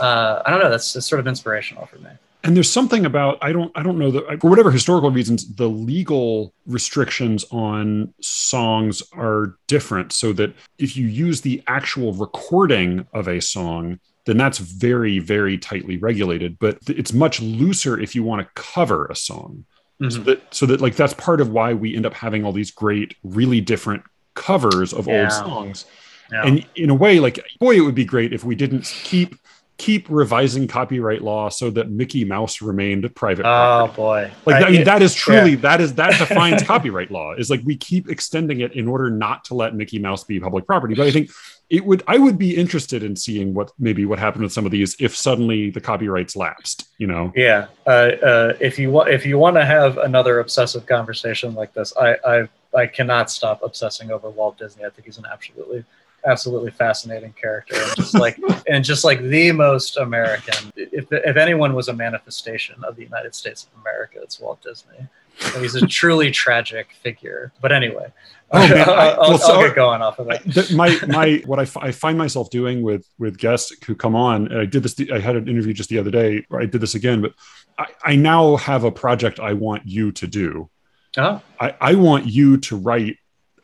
Uh, 0.01 0.43
I 0.45 0.51
don't 0.51 0.61
know. 0.61 0.71
That's, 0.71 0.93
that's 0.93 1.07
sort 1.07 1.21
of 1.21 1.29
inspirational 1.29 1.87
for 1.87 1.99
me. 1.99 2.11
And 2.45 2.57
there's 2.57 2.71
something 2.71 3.05
about 3.05 3.39
i 3.43 3.53
don't 3.53 3.73
i 3.75 3.83
don't 3.83 3.99
know 3.99 4.11
that 4.11 4.41
for 4.41 4.49
whatever 4.49 4.71
historical 4.71 5.11
reasons 5.11 5.55
the 5.57 5.69
legal 5.69 6.55
restrictions 6.67 7.45
on 7.51 8.13
songs 8.21 9.03
are 9.13 9.57
different 9.67 10.13
so 10.13 10.33
that 10.33 10.55
if 10.79 10.97
you 10.97 11.07
use 11.07 11.41
the 11.41 11.63
actual 11.67 12.13
recording 12.13 13.07
of 13.13 13.29
a 13.29 13.41
song 13.41 13.99
then 14.27 14.37
that's 14.37 14.59
very 14.59 15.19
very 15.19 15.59
tightly 15.59 15.97
regulated 15.97 16.59
but 16.59 16.79
it's 16.89 17.13
much 17.13 17.41
looser 17.41 17.99
if 17.99 18.15
you 18.15 18.23
want 18.23 18.41
to 18.41 18.63
cover 18.63 19.07
a 19.07 19.17
song 19.17 19.65
so 20.01 20.07
mm-hmm. 20.07 20.25
that 20.25 20.55
so 20.55 20.67
that 20.67 20.81
like 20.81 20.95
that's 20.95 21.15
part 21.15 21.41
of 21.41 21.51
why 21.51 21.73
we 21.73 21.97
end 21.97 22.07
up 22.07 22.15
having 22.15 22.45
all 22.45 22.53
these 22.53 22.71
great 22.71 23.15
really 23.23 23.61
different 23.61 24.03
covers 24.35 24.93
of 24.93 25.07
Yeah. 25.07 25.23
old 25.23 25.33
songs 25.33 25.87
Yeah. 26.31 26.47
and 26.47 26.67
in 26.75 26.91
a 26.91 26.95
way 26.95 27.19
like 27.19 27.45
boy 27.59 27.77
it 27.77 27.81
would 27.81 27.95
be 27.95 28.05
great 28.05 28.33
if 28.33 28.45
we 28.45 28.55
didn't 28.55 28.85
keep 28.85 29.37
keep 29.79 30.07
revising 30.09 30.67
copyright 30.67 31.23
law 31.23 31.49
so 31.49 31.71
that 31.71 31.91
mickey 31.91 32.25
mouse 32.25 32.63
remained 32.63 33.15
private 33.15 33.43
oh 33.43 33.91
property. 33.93 33.97
boy. 33.97 34.33
like 34.47 34.65
I 34.65 34.71
mean, 34.71 34.79
yeah. 34.79 34.85
that 34.85 35.03
is 35.03 35.15
truly 35.15 35.55
that 35.57 35.81
is 35.81 35.95
that 35.95 36.19
defines 36.19 36.63
copyright 36.75 37.11
law 37.11 37.35
is 37.35 37.51
like 37.51 37.61
we 37.65 37.77
keep 37.77 38.09
extending 38.09 38.61
it 38.61 38.73
in 38.73 38.89
order 38.89 39.11
not 39.11 39.45
to 39.45 39.55
let 39.55 39.75
mickey 39.75 39.99
mouse 39.99 40.25
be 40.25 40.41
public 40.41 40.67
property 40.67 40.95
but 40.95 41.07
i 41.07 41.11
think 41.11 41.31
it 41.69 41.85
would 41.85 42.03
i 42.07 42.17
would 42.17 42.39
be 42.39 42.57
interested 42.57 43.03
in 43.03 43.15
seeing 43.15 43.53
what 43.53 43.71
maybe 43.79 44.07
what 44.07 44.19
happened 44.19 44.45
with 44.45 44.53
some 44.53 44.65
of 44.65 44.73
these 44.73 44.97
if 44.99 45.15
suddenly 45.15 45.71
the 45.71 45.81
copyrights 45.81 46.37
lapsed 46.37 46.89
you 46.99 47.07
know 47.07 47.33
Yeah, 47.37 47.67
uh, 47.87 47.91
uh, 47.91 48.53
if 48.61 48.79
you 48.79 48.91
want, 48.91 49.11
if 49.11 49.27
you 49.27 49.39
want 49.39 49.57
to 49.57 49.65
have 49.65 49.99
another 49.99 50.41
obsessive 50.41 50.87
conversation 50.87 51.55
like 51.55 51.73
this, 51.75 51.93
I, 51.97 52.17
I, 52.27 52.49
I 52.75 52.87
cannot 52.87 53.31
stop 53.31 53.63
obsessing 53.63 54.11
over 54.11 54.31
Walt 54.31 54.59
Disney. 54.59 54.85
I 54.85 54.91
think 54.91 55.07
he's 55.07 55.19
an 55.19 55.27
absolutely, 55.31 55.85
absolutely 56.27 56.71
fascinating 56.73 57.33
character, 57.41 57.77
and 57.77 57.97
just 57.97 58.15
like, 58.15 58.39
and 58.69 58.85
just 58.85 59.05
like 59.05 59.21
the 59.23 59.53
most 59.53 59.97
American. 59.97 60.73
If 60.77 61.07
if 61.11 61.37
anyone 61.37 61.75
was 61.75 61.89
a 61.89 61.93
manifestation 61.93 62.83
of 62.85 62.97
the 62.97 63.03
United 63.03 63.35
States 63.35 63.65
of 63.73 63.81
America, 63.81 64.19
it's 64.23 64.41
Walt 64.41 64.63
Disney. 64.63 65.07
And 65.55 65.63
he's 65.63 65.75
a 65.75 65.87
truly 65.87 66.31
tragic 66.31 66.89
figure. 67.03 67.53
But 67.61 67.71
anyway, 67.71 68.11
Oh, 68.53 68.59
man, 68.67 68.73
I- 68.89 68.93
I'll, 68.93 69.21
I'll- 69.23 69.29
well, 69.31 69.39
so- 69.39 69.55
I'll 69.55 69.67
get 69.67 69.75
going 69.77 70.01
off 70.01 70.19
of 70.19 70.29
that. 70.29 70.71
my 70.75 70.99
my 71.09 71.43
what 71.47 71.59
I, 71.59 71.63
f- 71.63 71.77
I 71.77 71.91
find 71.93 72.17
myself 72.17 72.49
doing 72.51 72.83
with 72.83 73.07
with 73.19 73.37
guests 73.37 73.73
who 73.85 73.95
come 73.95 74.15
on 74.17 74.47
and 74.49 74.59
i 74.61 74.65
did 74.65 74.83
this 74.83 74.95
i 75.13 75.19
had 75.19 75.37
an 75.37 75.49
interview 75.49 75.73
just 75.75 75.91
the 75.91 75.99
other 75.99 76.11
day 76.13 76.45
where 76.49 76.61
i 76.63 76.65
did 76.67 76.81
this 76.81 76.95
again 76.95 77.21
but 77.23 77.33
i, 77.79 77.87
I 78.13 78.17
now 78.17 78.57
have 78.57 78.85
a 78.85 78.93
project 78.93 79.41
i 79.41 79.53
want 79.53 79.83
you 79.87 80.13
to 80.13 80.27
do 80.27 80.71
Oh, 81.19 81.41
I, 81.61 81.75
I 81.81 81.95
want 81.97 82.27
you 82.27 82.59
to 82.59 82.77
write 82.77 83.17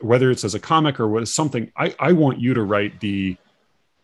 whether 0.03 0.29
it's 0.31 0.43
as 0.43 0.53
a 0.55 0.59
comic 0.59 0.99
or 0.99 1.07
what 1.07 1.27
something 1.27 1.71
I, 1.77 1.95
I 1.99 2.11
want 2.13 2.39
you 2.39 2.53
to 2.53 2.63
write 2.63 2.99
the 2.99 3.37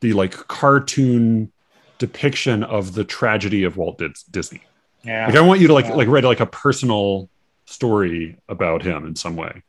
the 0.02 0.14
like 0.14 0.32
cartoon 0.48 1.52
depiction 1.98 2.64
of 2.64 2.94
the 2.94 3.04
tragedy 3.04 3.64
of 3.64 3.76
walt 3.78 4.02
disney 4.32 4.62
yeah. 5.04 5.28
like 5.28 5.36
i 5.36 5.42
want 5.42 5.60
you 5.60 5.68
to 5.68 5.74
like 5.74 5.86
Yeah. 5.86 5.96
like 5.96 6.08
write 6.08 6.24
like 6.24 6.40
a 6.40 6.46
personal 6.46 7.30
story 7.66 8.38
about 8.48 8.82
him 8.84 9.06
in 9.06 9.16
some 9.16 9.36
way 9.36 9.62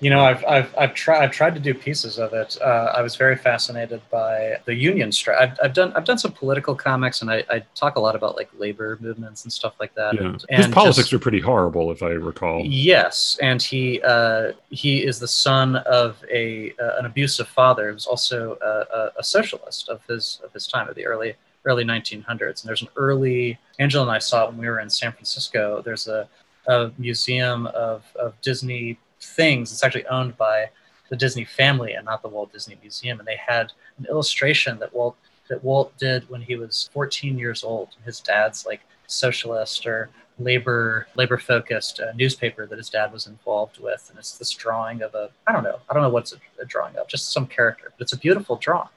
You 0.00 0.10
know, 0.10 0.20
I've 0.24 0.44
I've 0.44 0.74
I've 0.78 0.94
tried 0.94 1.22
I've 1.24 1.32
tried 1.32 1.54
to 1.54 1.60
do 1.60 1.74
pieces 1.74 2.18
of 2.18 2.32
it. 2.32 2.56
Uh, 2.60 2.92
I 2.96 3.02
was 3.02 3.16
very 3.16 3.36
fascinated 3.36 4.00
by 4.10 4.58
the 4.64 4.74
union 4.74 5.10
strike. 5.12 5.38
I've, 5.40 5.58
I've 5.62 5.72
done 5.74 5.92
I've 5.94 6.04
done 6.04 6.18
some 6.18 6.32
political 6.32 6.74
comics, 6.74 7.20
and 7.22 7.30
I, 7.30 7.44
I 7.50 7.62
talk 7.74 7.96
a 7.96 8.00
lot 8.00 8.14
about 8.14 8.36
like 8.36 8.48
labor 8.58 8.96
movements 9.00 9.44
and 9.44 9.52
stuff 9.52 9.74
like 9.80 9.94
that. 9.94 10.14
yeah 10.14 10.20
And, 10.22 10.44
his 10.48 10.64
and 10.66 10.74
politics 10.74 11.08
just- 11.08 11.12
are 11.12 11.18
pretty 11.18 11.40
horrible 11.40 11.90
if 11.90 12.02
i 12.02 12.10
recall 12.10 12.62
Yes, 12.64 13.38
and 13.42 13.60
he 13.62 14.00
uh, 14.02 14.52
he 14.70 15.04
is 15.04 15.18
the 15.18 15.28
son 15.28 15.76
of 15.76 16.16
a 16.32 16.72
uh, 16.80 16.98
an 16.98 17.06
abusive 17.06 17.48
father. 17.48 17.88
He 17.88 17.94
was 17.94 18.06
also 18.06 18.56
a, 18.62 18.96
a, 18.98 19.12
a 19.18 19.24
socialist 19.24 19.88
of 19.88 20.00
his 20.08 20.40
of 20.44 20.52
his 20.52 20.66
time 20.66 20.88
of 20.88 20.94
the 20.94 21.06
early 21.06 21.34
early 21.64 21.84
1900s. 21.84 22.62
And 22.62 22.68
there's 22.68 22.82
an 22.82 22.88
early 22.96 23.58
Angela 23.78 24.04
and 24.04 24.12
I 24.12 24.18
saw 24.20 24.44
it 24.44 24.50
when 24.50 24.58
we 24.58 24.68
were 24.68 24.80
in 24.80 24.88
San 24.88 25.12
Francisco. 25.12 25.82
There's 25.84 26.06
a, 26.08 26.28
a 26.66 26.92
museum 26.98 27.66
of, 27.68 28.04
of 28.14 28.40
Disney 28.40 28.98
things. 29.20 29.72
It's 29.72 29.82
actually 29.84 30.06
owned 30.06 30.36
by 30.36 30.70
the 31.08 31.16
Disney 31.16 31.44
family 31.44 31.94
and 31.94 32.04
not 32.04 32.22
the 32.22 32.28
Walt 32.28 32.52
Disney 32.52 32.76
Museum. 32.80 33.18
And 33.18 33.26
they 33.26 33.36
had 33.36 33.72
an 33.98 34.06
illustration 34.06 34.78
that 34.78 34.94
Walt 34.94 35.16
that 35.48 35.64
Walt 35.64 35.96
did 35.96 36.28
when 36.28 36.42
he 36.42 36.56
was 36.56 36.90
14 36.92 37.38
years 37.38 37.64
old. 37.64 37.88
His 38.04 38.20
dad's 38.20 38.66
like 38.66 38.82
socialist 39.06 39.86
or 39.86 40.10
labor 40.38 41.06
labor 41.16 41.38
focused 41.38 42.00
uh, 42.00 42.12
newspaper 42.14 42.66
that 42.66 42.76
his 42.76 42.90
dad 42.90 43.12
was 43.12 43.26
involved 43.26 43.78
with 43.80 44.06
and 44.08 44.18
it's 44.18 44.38
this 44.38 44.52
drawing 44.52 45.02
of 45.02 45.12
a 45.16 45.30
i 45.48 45.52
don't 45.52 45.64
know 45.64 45.80
i 45.90 45.94
don't 45.94 46.02
know 46.02 46.08
what's 46.08 46.32
a, 46.32 46.36
a 46.62 46.64
drawing 46.64 46.94
of 46.94 47.08
just 47.08 47.32
some 47.32 47.44
character 47.44 47.90
but 47.96 48.02
it's 48.04 48.12
a 48.12 48.18
beautiful 48.18 48.54
drawing 48.54 48.88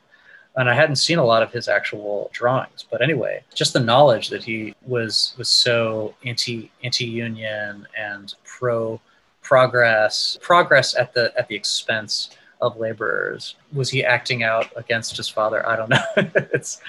and 0.55 0.69
I 0.69 0.73
hadn't 0.73 0.97
seen 0.97 1.17
a 1.17 1.25
lot 1.25 1.43
of 1.43 1.51
his 1.51 1.67
actual 1.67 2.29
drawings. 2.33 2.85
But 2.89 3.01
anyway, 3.01 3.43
just 3.53 3.73
the 3.73 3.79
knowledge 3.79 4.29
that 4.29 4.43
he 4.43 4.75
was 4.85 5.33
was 5.37 5.49
so 5.49 6.13
anti 6.25 6.71
anti 6.83 7.05
union 7.05 7.87
and 7.97 8.33
pro 8.43 8.99
progress 9.41 10.37
progress 10.41 10.95
at 10.95 11.13
the 11.13 11.33
at 11.37 11.47
the 11.47 11.55
expense 11.55 12.29
of 12.61 12.77
laborers. 12.77 13.55
Was 13.73 13.89
he 13.89 14.05
acting 14.05 14.43
out 14.43 14.71
against 14.75 15.17
his 15.17 15.27
father? 15.27 15.67
I 15.67 15.75
don't 15.75 15.89
know. 15.89 16.03
it's 16.53 16.79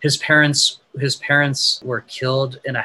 his 0.00 0.16
parents. 0.18 0.78
His 0.98 1.16
parents 1.16 1.80
were 1.84 2.02
killed 2.02 2.60
in 2.64 2.76
a 2.76 2.84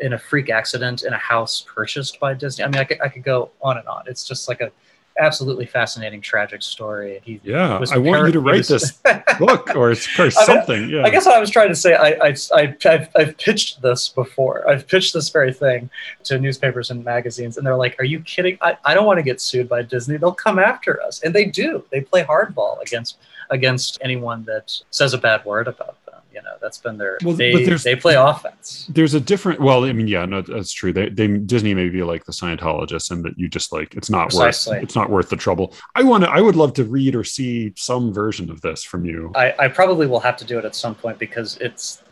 in 0.00 0.12
a 0.12 0.18
freak 0.18 0.50
accident 0.50 1.02
in 1.02 1.12
a 1.12 1.18
house 1.18 1.64
purchased 1.72 2.18
by 2.20 2.34
Disney. 2.34 2.64
I 2.64 2.68
mean, 2.68 2.80
I 2.80 2.84
could, 2.84 3.00
I 3.00 3.08
could 3.08 3.22
go 3.24 3.50
on 3.62 3.78
and 3.78 3.86
on. 3.86 4.04
It's 4.06 4.26
just 4.26 4.48
like 4.48 4.60
a 4.60 4.70
absolutely 5.18 5.66
fascinating, 5.66 6.20
tragic 6.20 6.62
story. 6.62 7.20
He 7.24 7.40
yeah, 7.42 7.82
I 7.90 7.98
want 7.98 8.26
you 8.26 8.32
to 8.32 8.40
write 8.40 8.66
this 8.66 8.92
book 9.38 9.74
or, 9.74 9.90
or 9.90 10.30
something. 10.30 10.84
I 10.84 10.86
yeah. 10.86 11.02
I 11.04 11.10
guess 11.10 11.26
what 11.26 11.36
I 11.36 11.40
was 11.40 11.50
trying 11.50 11.68
to 11.68 11.74
say, 11.74 11.94
I, 11.94 12.28
I, 12.28 12.36
I, 12.54 12.76
have 12.82 13.10
I've 13.14 13.36
pitched 13.38 13.82
this 13.82 14.08
before. 14.08 14.68
I've 14.68 14.86
pitched 14.86 15.14
this 15.14 15.28
very 15.28 15.52
thing 15.52 15.90
to 16.24 16.38
newspapers 16.38 16.90
and 16.90 17.04
magazines, 17.04 17.56
and 17.56 17.66
they're 17.66 17.76
like, 17.76 17.96
"Are 17.98 18.04
you 18.04 18.20
kidding? 18.20 18.58
I, 18.60 18.76
I 18.84 18.94
don't 18.94 19.06
want 19.06 19.18
to 19.18 19.24
get 19.24 19.40
sued 19.40 19.68
by 19.68 19.82
Disney. 19.82 20.16
They'll 20.16 20.32
come 20.32 20.58
after 20.58 21.02
us," 21.02 21.22
and 21.22 21.34
they 21.34 21.46
do. 21.46 21.84
They 21.90 22.00
play 22.00 22.24
hardball 22.24 22.80
against 22.82 23.18
against 23.50 23.98
anyone 24.00 24.44
that 24.44 24.80
says 24.90 25.14
a 25.14 25.18
bad 25.18 25.44
word 25.44 25.68
about 25.68 25.96
you 26.34 26.42
know, 26.42 26.56
that's 26.60 26.78
been 26.78 26.98
their 26.98 27.18
well, 27.24 27.34
they 27.34 27.52
they 27.64 27.96
play 27.96 28.14
offense. 28.14 28.86
There's 28.88 29.14
a 29.14 29.20
different. 29.20 29.60
Well, 29.60 29.84
I 29.84 29.92
mean, 29.92 30.08
yeah, 30.08 30.24
no, 30.24 30.42
that's 30.42 30.72
true. 30.72 30.92
They, 30.92 31.08
they 31.08 31.28
Disney 31.28 31.74
may 31.74 31.88
be 31.88 32.02
like 32.02 32.24
the 32.24 32.32
Scientologists, 32.32 33.10
and 33.10 33.24
that 33.24 33.38
you 33.38 33.48
just 33.48 33.72
like 33.72 33.94
it's 33.94 34.10
not 34.10 34.30
Precisely. 34.30 34.76
worth 34.76 34.82
it's 34.82 34.96
not 34.96 35.10
worth 35.10 35.28
the 35.28 35.36
trouble. 35.36 35.74
I 35.94 36.02
want 36.02 36.24
to. 36.24 36.30
I 36.30 36.40
would 36.40 36.56
love 36.56 36.74
to 36.74 36.84
read 36.84 37.14
or 37.14 37.24
see 37.24 37.72
some 37.76 38.12
version 38.12 38.50
of 38.50 38.60
this 38.60 38.82
from 38.82 39.04
you. 39.04 39.32
I, 39.34 39.54
I 39.58 39.68
probably 39.68 40.06
will 40.06 40.20
have 40.20 40.36
to 40.38 40.44
do 40.44 40.58
it 40.58 40.64
at 40.64 40.74
some 40.74 40.94
point 40.94 41.18
because 41.18 41.56
it's 41.58 42.02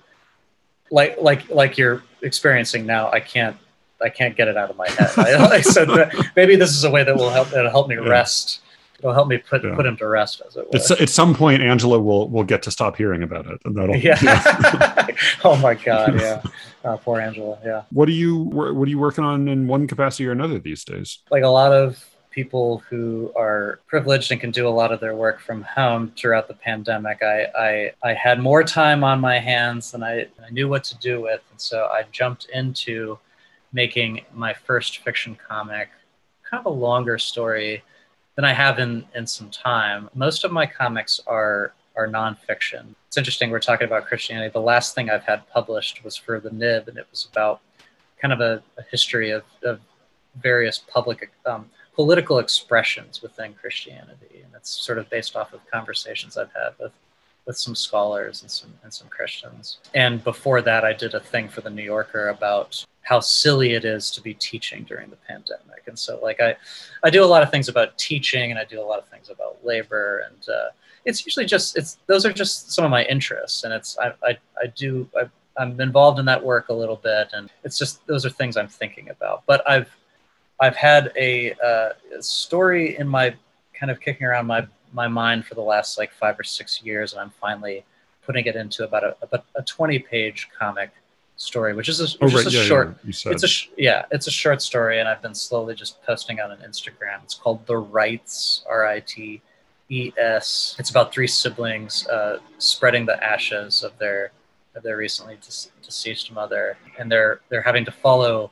like 0.90 1.20
like 1.20 1.49
like 1.51 1.77
you're 1.77 2.03
experiencing 2.23 2.86
now. 2.86 3.11
I 3.11 3.20
can't 3.20 3.57
I 4.01 4.09
can't 4.09 4.36
get 4.36 4.49
it 4.49 4.57
out 4.57 4.70
of 4.70 4.77
my 4.77 4.89
head. 4.89 5.11
I, 5.19 5.57
I 5.57 5.61
said 5.61 5.89
that 5.89 6.15
maybe 6.36 6.57
this 6.57 6.70
is 6.70 6.85
a 6.85 6.90
way 6.90 7.05
that 7.05 7.16
will 7.16 7.31
help 7.31 7.51
that'll 7.51 7.70
help 7.70 7.89
me 7.89 7.97
yeah. 7.97 8.09
rest 8.09 8.61
it'll 9.03 9.15
help 9.15 9.29
me 9.29 9.39
put 9.39 9.65
yeah. 9.65 9.74
put 9.74 9.85
him 9.85 9.97
to 9.97 10.07
rest, 10.07 10.43
as 10.47 10.57
it 10.57 10.66
were. 10.70 10.97
at 11.01 11.09
some 11.09 11.35
point, 11.35 11.62
Angela 11.62 11.99
will 11.99 12.29
will 12.29 12.45
get 12.45 12.62
to 12.62 12.70
stop 12.70 12.97
hearing 12.97 13.23
about 13.23 13.47
it, 13.47 13.61
and 13.65 13.77
that'll. 13.77 13.97
Yeah. 13.97 14.19
yeah. 14.23 15.07
oh 15.45 15.57
my 15.57 15.74
God! 15.74 16.20
Yeah. 16.20 16.43
Uh, 16.85 16.97
poor 17.05 17.20
Angela. 17.20 17.59
Yeah. 17.65 17.83
What 17.91 18.09
are 18.09 18.12
you 18.12 18.37
What 18.37 18.87
are 18.87 18.91
you 18.91 18.99
working 18.99 19.24
on 19.24 19.49
in 19.49 19.66
one 19.66 19.87
capacity 19.87 20.27
or 20.27 20.33
another 20.33 20.59
these 20.59 20.85
days? 20.85 21.19
Like 21.31 21.43
a 21.43 21.49
lot 21.49 21.73
of 21.73 22.05
people 22.31 22.83
who 22.89 23.31
are 23.37 23.81
privileged 23.87 24.33
and 24.33 24.41
can 24.41 24.51
do 24.51 24.66
a 24.66 24.70
lot 24.70 24.91
of 24.91 25.01
their 25.01 25.15
work 25.15 25.39
from 25.39 25.62
home 25.62 26.11
throughout 26.16 26.49
the 26.49 26.55
pandemic, 26.55 27.23
I, 27.23 27.45
I, 27.55 27.93
I 28.03 28.15
had 28.15 28.41
more 28.41 28.65
time 28.65 29.05
on 29.05 29.20
my 29.20 29.39
hands 29.39 29.93
than 29.93 30.03
I, 30.03 30.29
I 30.43 30.51
knew 30.51 30.66
what 30.66 30.83
to 30.85 30.99
do 30.99 31.20
with. 31.20 31.43
And 31.51 31.61
so 31.61 31.91
I 31.93 32.05
jumped 32.11 32.49
into 32.53 33.19
making 33.73 34.23
my 34.33 34.55
first 34.55 34.99
fiction 34.99 35.37
comic, 35.37 35.91
kind 36.49 36.61
of 36.61 36.66
a 36.66 36.74
longer 36.74 37.19
story 37.19 37.83
than 38.35 38.45
I 38.45 38.53
have 38.53 38.79
in 38.79 39.05
in 39.15 39.27
some 39.27 39.51
time. 39.51 40.09
Most 40.15 40.45
of 40.45 40.53
my 40.53 40.67
comics 40.67 41.21
are 41.27 41.75
are 41.97 42.09
nonfiction. 42.09 42.95
It's 43.09 43.19
interesting. 43.19 43.51
We're 43.51 43.61
talking 43.61 43.87
about 43.87 44.07
Christianity. 44.07 44.51
The 44.51 44.61
last 44.61 44.95
thing 44.95 45.11
I've 45.11 45.25
had 45.25 45.49
published 45.51 46.03
was 46.05 46.17
for 46.17 46.41
the 46.41 46.51
Nib, 46.51 46.89
and 46.89 46.97
it 46.97 47.07
was 47.11 47.29
about 47.31 47.61
kind 48.21 48.33
of 48.33 48.41
a, 48.41 48.63
a 48.79 48.83
history 48.91 49.31
of, 49.31 49.43
of 49.65 49.81
various 50.41 50.79
public 50.79 51.31
um, 51.45 51.69
political 51.95 52.39
expressions 52.39 53.21
within 53.21 53.53
Christianity, 53.55 54.43
and 54.45 54.53
it's 54.55 54.71
sort 54.71 54.99
of 54.99 55.11
based 55.11 55.37
off 55.37 55.53
of 55.53 55.61
conversations 55.71 56.37
I've 56.37 56.53
had 56.53 56.71
with 56.81 56.93
with 57.45 57.59
some 57.59 57.75
scholars 57.75 58.43
and 58.43 58.51
some 58.51 58.73
and 58.83 58.93
some 58.93 59.09
Christians. 59.09 59.79
And 59.95 60.23
before 60.25 60.63
that, 60.63 60.85
I 60.85 60.93
did 60.93 61.15
a 61.15 61.21
thing 61.21 61.49
for 61.49 61.61
the 61.61 61.71
New 61.71 61.83
Yorker 61.83 62.29
about 62.29 62.85
how 63.03 63.20
silly 63.20 63.73
it 63.73 63.85
is 63.85 64.11
to 64.12 64.20
be 64.20 64.35
teaching 64.35 64.85
during 64.85 65.11
the 65.11 65.16
pandemic. 65.16 65.83
And 65.87 65.99
so, 65.99 66.20
like, 66.23 66.41
I, 66.41 66.57
I 67.03 67.11
do 67.11 67.24
a 67.24 67.27
lot 67.27 67.43
of 67.43 67.51
things 67.51 67.69
about 67.69 67.99
teaching, 67.99 68.51
and 68.51 68.59
I 68.59 68.65
do 68.65 68.81
a 68.81 68.85
lot 68.85 68.99
of 68.99 69.09
things 69.09 69.29
about 69.29 69.65
labor, 69.65 70.24
and 70.29 70.49
uh, 70.49 70.69
it's 71.05 71.27
usually 71.27 71.47
just 71.47 71.77
it's 71.77 71.99
those 72.07 72.24
are 72.24 72.33
just 72.33 72.73
some 72.73 72.85
of 72.85 72.91
my 72.91 73.05
interests, 73.05 73.65
and 73.65 73.73
it's 73.73 73.99
I 73.99 74.12
I, 74.23 74.39
I 74.61 74.66
do 74.77 75.09
I, 75.16 75.29
I'm 75.61 75.81
involved 75.81 76.19
in 76.19 76.24
that 76.27 76.43
work 76.43 76.69
a 76.69 76.73
little 76.73 76.97
bit, 76.97 77.29
and 77.33 77.51
it's 77.65 77.79
just 77.79 78.07
those 78.07 78.24
are 78.24 78.31
things 78.31 78.57
I'm 78.57 78.69
thinking 78.69 79.11
about. 79.11 79.43
But 79.47 79.69
I've 79.69 79.91
I've 80.61 80.77
had 80.77 81.12
a, 81.16 81.53
uh, 81.55 81.91
a 82.16 82.23
story 82.23 82.97
in 82.97 83.09
my 83.09 83.35
kind 83.74 83.91
of 83.91 84.01
kicking 84.01 84.27
around 84.27 84.47
my 84.47 84.66
my 84.93 85.09
mind 85.09 85.45
for 85.47 85.55
the 85.55 85.62
last 85.62 85.99
like 85.99 86.12
five 86.12 86.39
or 86.39 86.45
six 86.45 86.83
years, 86.83 87.12
and 87.12 87.20
I'm 87.20 87.33
finally 87.41 87.85
putting 88.24 88.47
it 88.47 88.55
into 88.55 88.85
about 88.85 89.03
a 89.03 89.16
about 89.23 89.45
a 89.57 89.62
20 89.62 89.99
page 89.99 90.49
comic 90.57 90.91
story, 91.43 91.74
which 91.74 91.89
is 91.89 92.01
a, 92.01 92.05
oh, 92.20 92.27
which 92.27 92.35
oh, 92.35 92.36
right. 92.36 92.47
is 92.47 92.55
a 92.55 92.59
yeah, 92.59 92.64
short. 92.64 92.97
Yeah, 93.05 93.32
it's 93.32 93.43
a 93.43 93.48
sh- 93.48 93.69
yeah, 93.77 94.05
it's 94.10 94.27
a 94.27 94.31
short 94.31 94.62
story, 94.62 95.01
and 95.01 95.09
I've 95.09 95.20
been 95.20 95.35
slowly 95.35 95.74
just 95.74 96.02
posting 96.02 96.40
on 96.40 96.52
an 96.52 96.59
Instagram. 96.59 97.23
It's 97.24 97.35
called 97.35 97.66
The 97.66 97.77
Rites, 97.77 98.64
R 98.69 98.86
I 98.86 99.01
T 99.01 99.43
E 99.89 100.12
S. 100.16 100.77
It's 100.78 100.90
about 100.90 101.12
three 101.12 101.27
siblings 101.27 102.06
uh, 102.06 102.39
spreading 102.59 103.06
the 103.06 103.23
ashes 103.23 103.82
of 103.82 103.98
their 103.98 104.31
of 104.74 104.82
their 104.82 104.97
recently 104.97 105.36
deceased 105.82 106.32
mother, 106.32 106.77
and 106.98 107.10
they're 107.10 107.40
they're 107.48 107.62
having 107.62 107.85
to 107.86 107.93
follow 107.93 108.51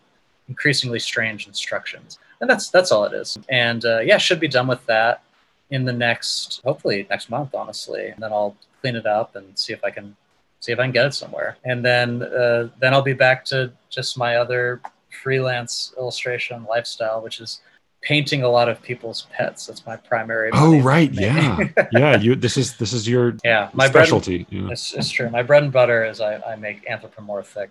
increasingly 0.48 0.98
strange 0.98 1.46
instructions, 1.46 2.18
and 2.40 2.50
that's 2.50 2.70
that's 2.70 2.90
all 2.90 3.04
it 3.04 3.12
is. 3.12 3.38
And 3.48 3.84
uh, 3.84 4.00
yeah, 4.00 4.18
should 4.18 4.40
be 4.40 4.48
done 4.48 4.66
with 4.66 4.84
that 4.86 5.22
in 5.70 5.84
the 5.84 5.92
next 5.92 6.60
hopefully 6.64 7.06
next 7.08 7.30
month, 7.30 7.54
honestly, 7.54 8.08
and 8.08 8.20
then 8.20 8.32
I'll 8.32 8.56
clean 8.80 8.96
it 8.96 9.06
up 9.06 9.36
and 9.36 9.56
see 9.58 9.72
if 9.72 9.84
I 9.84 9.90
can 9.90 10.16
see 10.60 10.72
if 10.72 10.78
I 10.78 10.82
can 10.84 10.92
get 10.92 11.06
it 11.06 11.14
somewhere. 11.14 11.56
And 11.64 11.84
then 11.84 12.22
uh, 12.22 12.68
then 12.78 12.94
I'll 12.94 13.02
be 13.02 13.14
back 13.14 13.44
to 13.46 13.72
just 13.88 14.16
my 14.16 14.36
other 14.36 14.80
freelance 15.10 15.92
illustration 15.98 16.64
lifestyle, 16.68 17.20
which 17.20 17.40
is 17.40 17.60
painting 18.02 18.42
a 18.42 18.48
lot 18.48 18.68
of 18.68 18.80
people's 18.80 19.26
pets. 19.32 19.66
That's 19.66 19.84
my 19.84 19.96
primary. 19.96 20.50
Oh 20.52 20.80
right, 20.80 21.12
yeah, 21.12 21.58
yeah. 21.92 22.16
You 22.16 22.36
this 22.36 22.56
is 22.56 22.76
this 22.76 22.92
is 22.92 23.08
your 23.08 23.36
yeah 23.44 23.70
my 23.72 23.88
specialty. 23.88 24.46
Yeah. 24.50 24.68
it's, 24.70 24.94
it's 24.94 25.10
true. 25.10 25.28
My 25.30 25.42
bread 25.42 25.64
and 25.64 25.72
butter 25.72 26.04
is 26.04 26.20
I, 26.20 26.36
I 26.42 26.56
make 26.56 26.88
anthropomorphic 26.88 27.70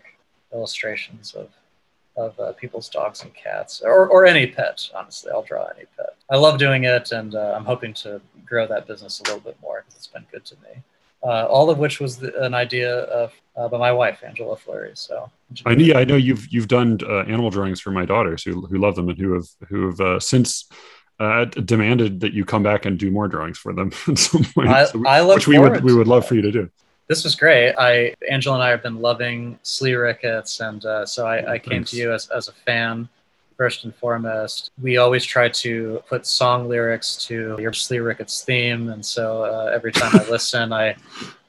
illustrations 0.53 1.33
of 1.33 1.49
of 2.17 2.37
uh, 2.37 2.51
people's 2.53 2.89
dogs 2.89 3.21
and 3.21 3.33
cats, 3.33 3.81
or, 3.81 4.09
or 4.09 4.25
any 4.25 4.45
pet. 4.45 4.89
Honestly, 4.93 5.31
I'll 5.31 5.43
draw 5.43 5.67
any 5.67 5.85
pet. 5.95 6.17
I 6.29 6.35
love 6.35 6.57
doing 6.57 6.83
it, 6.83 7.13
and 7.13 7.33
uh, 7.33 7.53
I'm 7.55 7.63
hoping 7.63 7.93
to 7.93 8.19
grow 8.45 8.67
that 8.67 8.87
business 8.87 9.21
a 9.21 9.23
little 9.23 9.39
bit 9.39 9.55
more 9.61 9.85
because 9.85 9.95
it's 9.95 10.07
been 10.07 10.25
good 10.29 10.43
to 10.45 10.55
me 10.55 10.83
uh, 11.23 11.45
all 11.47 11.69
of 11.69 11.77
which 11.77 11.99
was 11.99 12.17
the, 12.17 12.43
an 12.43 12.53
idea 12.53 13.03
of 13.03 13.33
uh, 13.55 13.67
by 13.67 13.77
my 13.77 13.91
wife 13.91 14.23
Angela 14.25 14.55
Fleury. 14.55 14.91
So 14.93 15.29
I 15.65 15.75
know, 15.75 15.83
yeah, 15.83 15.97
I 15.97 16.05
know 16.05 16.15
you've 16.15 16.47
you've 16.47 16.67
done 16.67 16.99
uh, 17.03 17.21
animal 17.21 17.49
drawings 17.49 17.79
for 17.81 17.91
my 17.91 18.05
daughters 18.05 18.43
who 18.43 18.65
who 18.67 18.77
love 18.77 18.95
them 18.95 19.09
and 19.09 19.17
who 19.17 19.33
have 19.33 19.47
who 19.67 19.87
have 19.87 19.99
uh, 19.99 20.19
since. 20.19 20.65
Uh, 21.21 21.43
demanded 21.43 22.21
that 22.21 22.31
you 22.31 22.45
come 22.45 22.63
back 22.63 22.85
and 22.85 22.97
do 22.97 23.11
more 23.11 23.27
drawings 23.27 23.57
for 23.57 23.73
them 23.73 23.91
at 24.07 24.17
some 24.17 24.41
point, 24.41 24.69
I, 24.69 24.85
so 24.85 24.99
we, 24.99 25.05
I 25.05 25.21
which 25.21 25.49
we 25.49 25.59
would 25.59 25.83
we 25.83 25.93
would 25.93 26.07
love 26.07 26.25
for 26.25 26.35
you 26.35 26.41
to 26.41 26.49
do. 26.49 26.69
This 27.09 27.25
was 27.25 27.35
great. 27.35 27.73
I 27.77 28.15
Angela 28.29 28.55
and 28.55 28.63
I 28.63 28.69
have 28.69 28.81
been 28.81 29.01
loving 29.01 29.59
Slee 29.61 29.95
Ricketts, 29.95 30.61
and 30.61 30.85
uh, 30.85 31.05
so 31.05 31.27
I, 31.27 31.55
I 31.55 31.59
came 31.59 31.83
to 31.83 31.97
you 31.97 32.13
as, 32.13 32.29
as 32.29 32.47
a 32.47 32.53
fan 32.53 33.09
first 33.59 33.83
and 33.83 33.93
foremost. 33.93 34.71
We 34.81 34.95
always 34.95 35.25
try 35.25 35.49
to 35.49 36.01
put 36.07 36.25
song 36.25 36.69
lyrics 36.69 37.17
to 37.27 37.57
your 37.59 37.73
Slee 37.73 37.99
Ricketts 37.99 38.45
theme, 38.45 38.87
and 38.87 39.05
so 39.05 39.43
uh, 39.43 39.69
every 39.75 39.91
time 39.91 40.11
I 40.15 40.23
listen, 40.29 40.71
I 40.71 40.95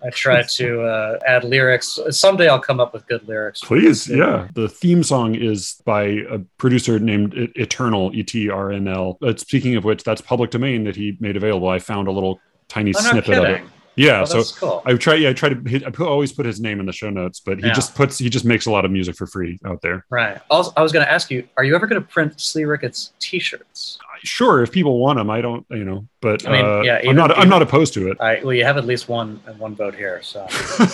I 0.03 0.11
try 0.11 0.43
to 0.43 0.82
uh, 0.82 1.19
add 1.24 1.45
lyrics. 1.45 2.01
Someday 2.11 2.49
I'll 2.49 2.59
come 2.59 2.81
up 2.81 2.93
with 2.93 3.07
good 3.07 3.28
lyrics. 3.28 3.61
Please, 3.61 4.09
yeah. 4.09 4.49
The 4.55 4.69
theme 4.69 5.05
song 5.05 5.37
is 5.37 5.81
by 5.85 6.03
a 6.28 6.41
producer 6.59 6.99
named 6.99 7.35
Eternal, 7.55 8.11
E 8.12 8.24
T 8.24 8.51
R 8.51 8.73
N 8.73 8.89
L. 8.89 9.16
Speaking 9.37 9.77
of 9.77 9.85
which, 9.85 10.03
that's 10.03 10.20
public 10.20 10.51
domain 10.51 10.82
that 10.85 10.97
he 10.97 11.16
made 11.20 11.37
available. 11.37 11.69
I 11.69 11.78
found 11.78 12.09
a 12.09 12.12
little 12.12 12.41
tiny 12.66 12.93
oh, 12.97 13.01
snippet 13.01 13.39
of 13.39 13.45
it. 13.45 13.62
Yeah, 14.01 14.22
oh, 14.22 14.43
so 14.43 14.59
cool. 14.59 14.82
I 14.86 14.94
try. 14.94 15.14
Yeah, 15.14 15.31
I 15.31 15.32
try 15.35 15.51
to. 15.51 15.68
Hit, 15.68 15.85
I 15.85 16.05
always 16.05 16.32
put 16.32 16.47
his 16.47 16.59
name 16.59 16.81
in 16.81 16.86
the 16.86 16.93
show 16.93 17.10
notes, 17.10 17.40
but 17.40 17.59
he 17.59 17.66
yeah. 17.66 17.74
just 17.74 17.94
puts. 17.94 18.18
He 18.18 18.31
just 18.31 18.47
makes 18.47 18.64
a 18.64 18.70
lot 18.70 18.85
of 18.86 18.90
music 18.90 19.14
for 19.16 19.27
free 19.27 19.59
out 19.66 19.82
there. 19.82 20.06
Right. 20.09 20.40
Also, 20.51 20.72
I 20.77 20.82
was 20.82 20.90
going 20.90 21.05
to 21.05 21.12
ask 21.12 21.31
you: 21.31 21.47
Are 21.59 21.64
you 21.64 21.74
ever 21.74 21.86
going 21.86 22.01
to 22.01 22.09
print 22.09 22.40
Slee 22.40 22.64
Ricketts 22.64 23.12
T-shirts? 23.18 23.98
Sure, 24.22 24.62
if 24.62 24.72
people 24.72 24.98
want 24.98 25.18
them. 25.18 25.28
I 25.28 25.43
don't. 25.43 25.66
You 25.70 25.85
know, 25.85 26.06
but 26.22 26.48
I 26.48 26.52
mean, 26.52 26.64
uh, 26.64 26.81
yeah, 26.81 26.98
even, 27.01 27.10
I'm 27.10 27.16
not. 27.16 27.31
Even, 27.32 27.43
I'm 27.43 27.48
not 27.51 27.62
opposed 27.62 27.93
to 27.94 28.10
it. 28.10 28.20
I, 28.20 28.43
well, 28.43 28.55
you 28.55 28.64
have 28.64 28.78
at 28.78 28.86
least 28.86 29.09
one 29.09 29.36
one 29.59 29.74
vote 29.74 29.94
here. 29.94 30.22
So, 30.22 30.40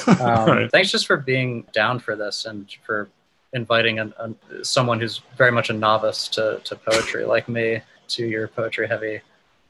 um, 0.08 0.48
right. 0.48 0.70
thanks 0.72 0.90
just 0.90 1.06
for 1.06 1.16
being 1.16 1.64
down 1.72 2.00
for 2.00 2.16
this 2.16 2.44
and 2.44 2.68
for 2.84 3.08
inviting 3.52 4.00
a, 4.00 4.12
a, 4.18 4.64
someone 4.64 4.98
who's 4.98 5.22
very 5.36 5.52
much 5.52 5.70
a 5.70 5.72
novice 5.72 6.28
to 6.28 6.60
to 6.64 6.74
poetry 6.74 7.24
like 7.24 7.48
me 7.48 7.80
to 8.08 8.26
your 8.26 8.48
poetry 8.48 8.86
heavy 8.86 9.20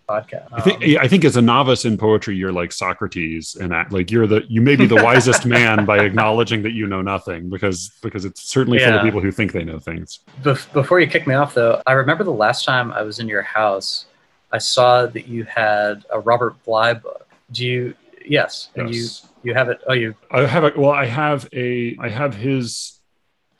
podcast. 0.09 0.49
I 0.53 0.61
think 0.61 0.83
um, 0.83 0.97
I 1.01 1.09
think 1.09 1.25
as 1.25 1.37
a 1.37 1.43
novice 1.43 1.85
in 1.85 1.97
poetry, 1.97 2.37
you're 2.37 2.53
like 2.53 2.73
Socrates, 2.73 3.57
and 3.61 3.71
that 3.73 3.93
like 3.93 4.11
you're 4.11 4.27
the 4.27 4.45
you 4.49 4.61
may 4.61 4.77
be 4.77 4.87
the 4.87 5.03
wisest 5.03 5.47
man 5.47 5.85
by 5.85 5.99
acknowledging 5.99 6.63
that 6.63 6.73
you 6.73 6.87
know 6.87 7.03
nothing, 7.03 7.49
because 7.49 7.91
because 8.03 8.25
it's 8.25 8.43
certainly 8.43 8.79
yeah. 8.79 8.91
full 8.91 8.99
of 8.99 9.05
people 9.05 9.21
who 9.21 9.31
think 9.31 9.53
they 9.53 9.65
know 9.65 9.79
things. 9.79 10.21
Bef- 10.43 10.73
before 10.73 11.01
you 11.01 11.07
kick 11.07 11.27
me 11.27 11.35
off, 11.35 11.55
though, 11.55 11.83
I 11.87 11.93
remember 11.93 12.25
the 12.25 12.33
last 12.33 12.65
time 12.65 12.93
I 12.93 13.03
was 13.03 13.19
in 13.19 13.29
your 13.29 13.43
house, 13.43 14.07
I 14.53 14.59
saw 14.59 15.07
that 15.07 15.29
you 15.29 15.45
had 15.45 16.05
a 16.13 16.21
Robert 16.21 16.63
Bly 16.65 16.95
book. 16.95 17.27
Do 17.53 17.65
you 17.65 17.95
Yes, 18.27 18.71
and 18.75 18.93
Yes. 18.93 19.29
you 19.45 19.51
you 19.51 19.55
have 19.55 19.69
it. 19.69 19.81
Oh, 19.87 19.93
you 19.93 20.15
I 20.31 20.43
have 20.47 20.65
a 20.65 20.73
well, 20.77 20.91
I 20.91 21.07
have 21.07 21.49
a 21.53 21.97
I 22.01 22.09
have 22.09 22.35
his 22.35 22.96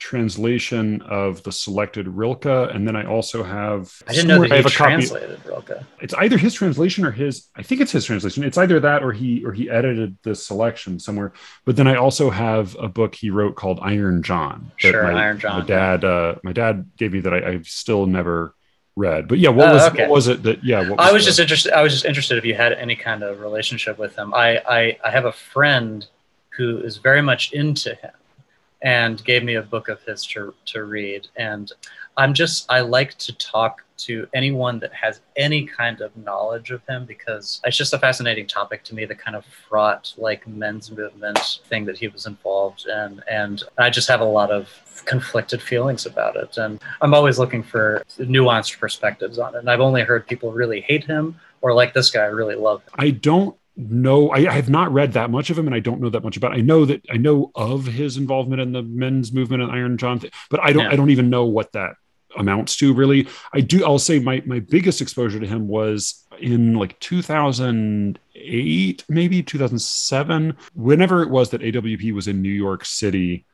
translation 0.07 1.01
of 1.03 1.43
the 1.43 1.51
selected 1.51 2.07
Rilke, 2.07 2.45
and 2.73 2.87
then 2.87 2.95
I 2.95 3.05
also 3.05 3.43
have 3.43 3.93
I 4.07 4.13
didn't 4.13 4.27
know 4.27 4.39
that 4.41 4.51
I 4.51 4.55
he 4.57 4.63
have 4.63 4.65
a 4.65 4.75
copy. 4.75 4.93
translated 4.93 5.39
Rilke. 5.45 5.71
It's 6.01 6.13
either 6.13 6.37
his 6.37 6.53
translation 6.53 7.05
or 7.05 7.11
his. 7.11 7.47
I 7.55 7.63
think 7.63 7.81
it's 7.81 7.91
his 7.91 8.05
translation. 8.05 8.43
It's 8.43 8.57
either 8.57 8.79
that 8.79 9.03
or 9.03 9.11
he 9.11 9.45
or 9.45 9.51
he 9.53 9.69
edited 9.69 10.17
the 10.23 10.33
selection 10.35 10.99
somewhere. 10.99 11.33
But 11.65 11.75
then 11.75 11.87
I 11.87 11.95
also 11.95 12.29
have 12.29 12.75
a 12.79 12.87
book 12.87 13.15
he 13.15 13.29
wrote 13.29 13.55
called 13.55 13.79
Iron 13.81 14.23
John. 14.23 14.71
Sure, 14.77 15.03
my, 15.11 15.23
Iron 15.23 15.39
John, 15.39 15.59
My 15.61 15.65
dad, 15.65 16.03
uh, 16.05 16.35
my 16.43 16.53
dad 16.53 16.89
gave 16.97 17.13
me 17.13 17.19
that 17.21 17.33
I, 17.33 17.49
I've 17.51 17.67
still 17.67 18.05
never 18.05 18.53
read. 18.95 19.27
But 19.27 19.39
yeah, 19.39 19.49
what 19.49 19.69
Oh, 19.69 19.73
was 19.73 19.83
okay. 19.89 20.03
what 20.03 20.11
was 20.11 20.27
it 20.27 20.43
that? 20.43 20.63
Yeah, 20.63 20.89
what 20.89 20.99
I 20.99 21.11
was 21.11 21.23
the- 21.23 21.29
just 21.29 21.39
interested. 21.39 21.73
I 21.73 21.81
was 21.83 21.93
just 21.93 22.05
interested 22.05 22.37
if 22.37 22.45
you 22.45 22.55
had 22.55 22.73
any 22.73 22.95
kind 22.95 23.23
of 23.23 23.39
relationship 23.41 23.97
with 23.97 24.15
him. 24.15 24.33
I, 24.33 24.57
I 24.67 24.97
I 25.05 25.11
have 25.11 25.25
a 25.25 25.31
friend 25.33 26.05
who 26.57 26.79
is 26.79 26.97
very 26.97 27.21
much 27.21 27.51
into 27.53 27.93
him, 27.95 28.09
and 28.81 29.23
gave 29.23 29.43
me 29.43 29.55
a 29.55 29.61
book 29.61 29.89
of 29.89 30.01
his 30.03 30.25
to 30.27 30.53
to 30.65 30.83
read. 30.83 31.27
And 31.35 31.71
I'm 32.15 32.33
just 32.33 32.69
I 32.69 32.81
like 32.81 33.17
to 33.19 33.35
talk 33.37 33.83
to 33.97 34.27
anyone 34.33 34.79
that 34.79 34.93
has 34.93 35.21
any 35.35 35.65
kind 35.65 36.01
of 36.01 36.15
knowledge 36.17 36.69
of 36.69 36.85
him 36.87 37.05
because 37.05 37.59
it's 37.63 37.77
just 37.77 37.93
a 37.93 37.99
fascinating 37.99 38.45
topic 38.45 38.83
to 38.83 38.95
me. 38.95 39.05
The 39.05 39.15
kind 39.15 39.35
of 39.35 39.45
fraught 39.45 40.13
like 40.17 40.47
men's 40.47 40.91
movement 40.91 41.59
thing 41.67 41.85
that 41.85 41.97
he 41.97 42.07
was 42.07 42.25
involved 42.25 42.85
in, 42.87 43.23
and 43.29 43.63
I 43.77 43.89
just 43.89 44.07
have 44.07 44.21
a 44.21 44.25
lot 44.25 44.51
of 44.51 44.69
conflicted 45.05 45.61
feelings 45.61 46.05
about 46.05 46.35
it. 46.35 46.57
And 46.57 46.79
I'm 47.01 47.13
always 47.13 47.39
looking 47.39 47.63
for 47.63 48.03
nuanced 48.19 48.79
perspectives 48.79 49.39
on 49.39 49.55
it. 49.55 49.59
And 49.59 49.69
I've 49.69 49.79
only 49.79 50.01
heard 50.01 50.27
people 50.27 50.51
really 50.51 50.81
hate 50.81 51.05
him 51.05 51.39
or 51.61 51.73
like 51.73 51.93
this 51.93 52.11
guy 52.11 52.25
really 52.25 52.55
love 52.55 52.81
him. 52.83 52.89
I 52.95 53.11
don't 53.11 53.57
know. 53.77 54.29
I, 54.29 54.49
I 54.49 54.53
have 54.53 54.69
not 54.69 54.91
read 54.91 55.13
that 55.13 55.29
much 55.29 55.49
of 55.49 55.57
him, 55.57 55.67
and 55.67 55.75
I 55.75 55.79
don't 55.79 56.01
know 56.01 56.09
that 56.09 56.23
much 56.23 56.35
about. 56.35 56.53
I 56.53 56.61
know 56.61 56.85
that 56.85 57.05
I 57.09 57.17
know 57.17 57.51
of 57.55 57.85
his 57.85 58.17
involvement 58.17 58.61
in 58.61 58.73
the 58.73 58.83
men's 58.83 59.31
movement 59.31 59.63
and 59.63 59.71
Iron 59.71 59.97
John, 59.97 60.19
thing, 60.19 60.31
but 60.49 60.59
I 60.61 60.73
don't. 60.73 60.83
Yeah. 60.83 60.91
I 60.91 60.95
don't 60.95 61.11
even 61.11 61.29
know 61.29 61.45
what 61.45 61.71
that 61.73 61.95
amounts 62.35 62.75
to 62.77 62.93
really. 62.93 63.27
I 63.53 63.61
do. 63.61 63.85
I'll 63.85 63.99
say 63.99 64.19
my 64.19 64.41
my 64.45 64.59
biggest 64.59 65.01
exposure 65.01 65.39
to 65.39 65.47
him 65.47 65.67
was 65.67 66.25
in 66.39 66.75
like 66.75 66.99
2008, 66.99 69.05
maybe 69.09 69.43
2007. 69.43 70.57
Whenever 70.73 71.23
it 71.23 71.29
was 71.29 71.49
that 71.51 71.61
AWP 71.61 72.13
was 72.13 72.27
in 72.27 72.41
New 72.41 72.49
York 72.49 72.85
City, 72.85 73.45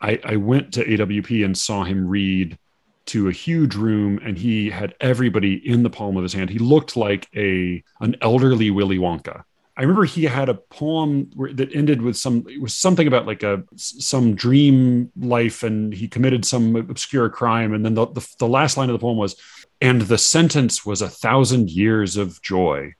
I, 0.00 0.20
I 0.24 0.36
went 0.36 0.72
to 0.74 0.84
AWP 0.84 1.44
and 1.44 1.56
saw 1.56 1.84
him 1.84 2.06
read 2.06 2.58
to 3.06 3.28
a 3.28 3.32
huge 3.32 3.74
room 3.74 4.20
and 4.22 4.36
he 4.36 4.68
had 4.68 4.94
everybody 5.00 5.54
in 5.66 5.82
the 5.82 5.90
palm 5.90 6.16
of 6.16 6.22
his 6.22 6.34
hand. 6.34 6.50
He 6.50 6.58
looked 6.58 6.96
like 6.96 7.26
a 7.34 7.82
an 8.00 8.16
elderly 8.20 8.70
Willy 8.70 8.98
Wonka. 8.98 9.44
I 9.78 9.82
remember 9.82 10.04
he 10.04 10.24
had 10.24 10.48
a 10.48 10.54
poem 10.54 11.30
where, 11.36 11.52
that 11.52 11.72
ended 11.72 12.02
with 12.02 12.16
some 12.16 12.44
it 12.48 12.60
was 12.60 12.74
something 12.74 13.06
about 13.06 13.26
like 13.26 13.44
a 13.44 13.62
some 13.76 14.34
dream 14.34 15.12
life 15.16 15.62
and 15.62 15.94
he 15.94 16.08
committed 16.08 16.44
some 16.44 16.74
obscure 16.74 17.28
crime 17.30 17.72
and 17.72 17.84
then 17.84 17.94
the, 17.94 18.06
the, 18.06 18.28
the 18.40 18.48
last 18.48 18.76
line 18.76 18.88
of 18.90 18.94
the 18.94 18.98
poem 18.98 19.16
was 19.16 19.36
and 19.80 20.02
the 20.02 20.18
sentence 20.18 20.84
was 20.84 21.00
a 21.00 21.08
thousand 21.08 21.70
years 21.70 22.16
of 22.16 22.42
joy. 22.42 22.94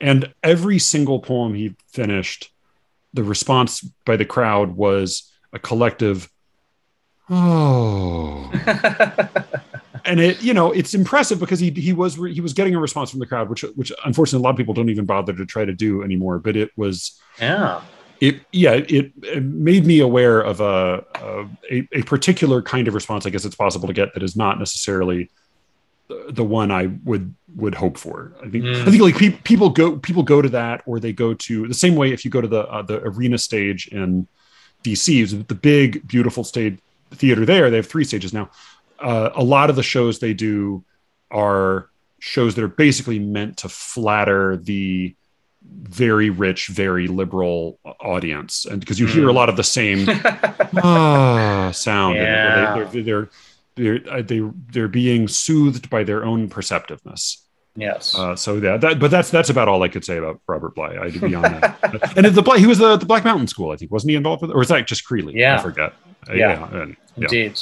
And 0.00 0.32
every 0.44 0.78
single 0.78 1.18
poem 1.18 1.54
he 1.54 1.74
finished 1.88 2.52
the 3.12 3.24
response 3.24 3.80
by 4.04 4.16
the 4.16 4.24
crowd 4.24 4.76
was 4.76 5.28
a 5.52 5.58
collective 5.58 6.30
oh 7.28 8.50
and 10.04 10.20
it 10.20 10.42
you 10.42 10.54
know 10.54 10.72
it's 10.72 10.94
impressive 10.94 11.38
because 11.38 11.60
he 11.60 11.70
he 11.70 11.92
was 11.92 12.16
he 12.16 12.40
was 12.40 12.52
getting 12.52 12.74
a 12.74 12.80
response 12.80 13.10
from 13.10 13.20
the 13.20 13.26
crowd 13.26 13.48
which 13.48 13.62
which 13.74 13.92
unfortunately 14.04 14.42
a 14.42 14.44
lot 14.44 14.50
of 14.50 14.56
people 14.56 14.74
don't 14.74 14.88
even 14.88 15.04
bother 15.04 15.32
to 15.32 15.46
try 15.46 15.64
to 15.64 15.72
do 15.72 16.02
anymore 16.02 16.38
but 16.38 16.56
it 16.56 16.70
was 16.76 17.20
yeah. 17.40 17.80
it 18.20 18.40
yeah 18.52 18.72
it, 18.72 19.12
it 19.22 19.42
made 19.42 19.86
me 19.86 20.00
aware 20.00 20.40
of 20.40 20.60
a, 20.60 21.04
a 21.70 21.88
a 21.92 22.02
particular 22.02 22.62
kind 22.62 22.88
of 22.88 22.94
response 22.94 23.26
i 23.26 23.30
guess 23.30 23.44
it's 23.44 23.56
possible 23.56 23.86
to 23.86 23.94
get 23.94 24.12
that 24.14 24.22
is 24.22 24.36
not 24.36 24.58
necessarily 24.58 25.30
the, 26.08 26.26
the 26.30 26.44
one 26.44 26.70
i 26.70 26.86
would 27.04 27.34
would 27.56 27.74
hope 27.74 27.96
for 27.98 28.32
i 28.42 28.48
think 28.48 28.64
Mm. 28.64 28.82
i 28.86 28.90
think 28.90 29.02
like 29.02 29.16
pe- 29.16 29.30
people 29.30 29.70
go 29.70 29.96
people 29.96 30.22
go 30.22 30.42
to 30.42 30.48
that 30.50 30.82
or 30.86 31.00
they 31.00 31.12
go 31.12 31.34
to 31.34 31.68
the 31.68 31.74
same 31.74 31.94
way 31.96 32.12
if 32.12 32.24
you 32.24 32.30
go 32.30 32.40
to 32.40 32.48
the 32.48 32.62
uh, 32.68 32.82
the 32.82 33.00
arena 33.02 33.38
stage 33.38 33.88
in 33.88 34.26
dc 34.84 35.46
the 35.46 35.54
big 35.54 36.06
beautiful 36.08 36.44
stage 36.44 36.78
theater 37.12 37.44
there 37.44 37.70
they 37.70 37.76
have 37.76 37.86
three 37.86 38.04
stages 38.04 38.32
now 38.32 38.50
uh, 39.02 39.30
a 39.34 39.42
lot 39.44 39.68
of 39.70 39.76
the 39.76 39.82
shows 39.82 40.18
they 40.18 40.34
do 40.34 40.84
are 41.30 41.88
shows 42.20 42.54
that 42.54 42.62
are 42.64 42.68
basically 42.68 43.18
meant 43.18 43.56
to 43.58 43.68
flatter 43.68 44.56
the 44.56 45.14
very 45.64 46.30
rich, 46.30 46.68
very 46.68 47.06
liberal 47.08 47.78
audience, 48.00 48.64
and 48.66 48.80
because 48.80 48.98
you 48.98 49.06
hear 49.06 49.28
a 49.28 49.32
lot 49.32 49.48
of 49.48 49.56
the 49.56 49.64
same 49.64 50.06
ah 50.82 51.70
sound, 51.72 52.16
in 52.16 52.22
it, 52.22 52.26
where 52.26 52.84
Yeah. 52.84 52.84
they, 52.90 53.02
they're 53.02 53.28
they're 53.74 54.00
they're 54.00 54.12
uh, 54.18 54.22
they 54.22 54.40
they're 54.72 54.88
being 54.88 55.28
soothed 55.28 55.88
by 55.90 56.04
their 56.04 56.24
own 56.24 56.48
perceptiveness. 56.48 57.38
yes. 57.76 58.14
Uh, 58.18 58.36
so 58.36 58.56
yeah, 58.56 58.76
that 58.76 58.98
but 58.98 59.10
that's 59.10 59.30
that's 59.30 59.50
about 59.50 59.68
all 59.68 59.82
I 59.82 59.88
could 59.88 60.04
say 60.04 60.18
about 60.18 60.40
Robert 60.46 60.74
Bly. 60.74 60.96
I 60.96 61.10
beyond 61.10 61.44
that, 61.62 62.12
and 62.16 62.26
the 62.26 62.42
Bly, 62.42 62.58
he 62.58 62.66
was 62.66 62.78
the, 62.78 62.96
the 62.96 63.06
Black 63.06 63.24
Mountain 63.24 63.46
School, 63.48 63.70
I 63.72 63.76
think, 63.76 63.90
wasn't 63.90 64.10
he 64.10 64.16
involved 64.16 64.42
with, 64.42 64.50
it? 64.50 64.54
or 64.54 64.58
was 64.58 64.68
that 64.68 64.86
just 64.86 65.06
Creeley? 65.08 65.34
Yeah. 65.34 65.58
I 65.58 65.62
forget. 65.62 65.94
Uh, 66.28 66.34
Yeah. 66.34 66.68
and- 66.82 66.96
yeah. 67.16 67.24
Indeed. 67.24 67.60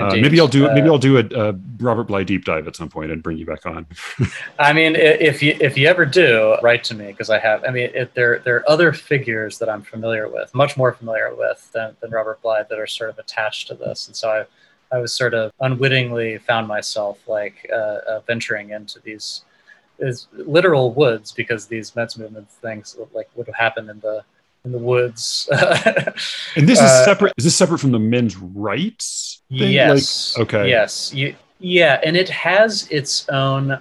Uh, 0.00 0.14
maybe 0.16 0.40
I'll 0.40 0.48
do 0.48 0.68
Uh, 0.68 0.74
maybe 0.74 0.88
I'll 0.88 0.98
do 0.98 1.18
a, 1.18 1.48
a 1.48 1.54
Robert 1.78 2.04
Bly 2.04 2.24
deep 2.24 2.44
dive 2.44 2.66
at 2.66 2.76
some 2.76 2.88
point 2.88 3.10
and 3.10 3.22
bring 3.22 3.38
you 3.38 3.46
back 3.46 3.66
on. 3.66 3.86
I 4.58 4.72
mean, 4.72 4.96
if 4.96 5.42
you 5.42 5.56
if 5.60 5.76
you 5.76 5.86
ever 5.88 6.04
do, 6.06 6.56
write 6.62 6.84
to 6.84 6.94
me 6.94 7.06
because 7.06 7.30
I 7.30 7.38
have. 7.38 7.64
I 7.64 7.70
mean, 7.70 7.90
there 8.14 8.38
there 8.40 8.56
are 8.56 8.70
other 8.70 8.92
figures 8.92 9.58
that 9.58 9.68
I'm 9.68 9.82
familiar 9.82 10.28
with, 10.28 10.54
much 10.54 10.76
more 10.76 10.92
familiar 10.92 11.34
with 11.34 11.70
than, 11.72 11.96
than 12.00 12.10
Robert 12.10 12.40
Bly, 12.42 12.62
that 12.62 12.78
are 12.78 12.86
sort 12.86 13.10
of 13.10 13.18
attached 13.18 13.68
to 13.68 13.74
this, 13.74 14.06
and 14.06 14.16
so 14.16 14.30
I 14.30 14.46
I 14.92 14.98
was 14.98 15.12
sort 15.12 15.34
of 15.34 15.52
unwittingly 15.60 16.38
found 16.38 16.66
myself 16.66 17.26
like 17.28 17.68
uh, 17.72 17.76
uh, 17.76 18.20
venturing 18.26 18.70
into 18.70 18.98
these 19.00 19.42
is 19.98 20.28
literal 20.32 20.92
woods 20.92 21.30
because 21.30 21.66
these 21.66 21.94
men's 21.94 22.16
movement 22.16 22.50
things 22.50 22.96
like 23.12 23.28
would 23.34 23.46
have 23.46 23.54
happened 23.54 23.90
in 23.90 24.00
the 24.00 24.24
in 24.64 24.72
the 24.72 24.78
woods. 24.78 25.48
And 26.56 26.68
this 26.68 26.78
is 26.78 26.84
Uh, 26.90 27.04
separate. 27.04 27.32
Is 27.38 27.44
this 27.44 27.56
separate 27.56 27.78
from 27.78 27.92
the 27.92 27.98
men's 27.98 28.36
rights? 28.36 29.42
thing? 29.48 29.72
Yes. 29.72 30.36
Like, 30.36 30.54
okay. 30.54 30.68
Yes. 30.68 31.12
You, 31.14 31.34
yeah, 31.58 32.00
and 32.04 32.16
it 32.16 32.28
has 32.28 32.86
its 32.90 33.28
own. 33.28 33.78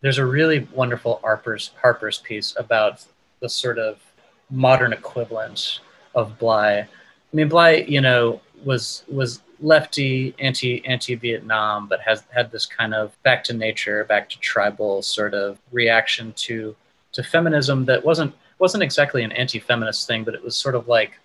There's 0.00 0.18
a 0.18 0.26
really 0.26 0.66
wonderful 0.74 1.20
Harper's 1.22 1.70
Harper's 1.80 2.18
piece 2.18 2.54
about 2.58 3.04
the 3.40 3.48
sort 3.48 3.78
of 3.78 3.98
modern 4.50 4.92
equivalent 4.92 5.80
of 6.14 6.38
Bly. 6.38 6.72
I 6.80 6.88
mean, 7.32 7.48
Bly, 7.48 7.84
you 7.88 8.00
know, 8.00 8.40
was 8.64 9.04
was 9.08 9.40
lefty, 9.60 10.34
anti 10.38 10.84
anti 10.86 11.14
Vietnam, 11.14 11.86
but 11.88 12.00
has 12.00 12.24
had 12.34 12.50
this 12.50 12.66
kind 12.66 12.94
of 12.94 13.12
back 13.22 13.44
to 13.44 13.52
nature, 13.54 14.04
back 14.04 14.28
to 14.30 14.38
tribal 14.40 15.02
sort 15.02 15.34
of 15.34 15.58
reaction 15.70 16.32
to 16.46 16.74
to 17.12 17.22
feminism 17.22 17.84
that 17.86 18.04
wasn't 18.04 18.34
wasn't 18.62 18.84
exactly 18.84 19.24
an 19.24 19.32
anti-feminist 19.32 20.06
thing, 20.06 20.22
but 20.22 20.34
it 20.34 20.42
was 20.42 20.54
sort 20.56 20.76
of 20.76 20.86
like 20.86 21.18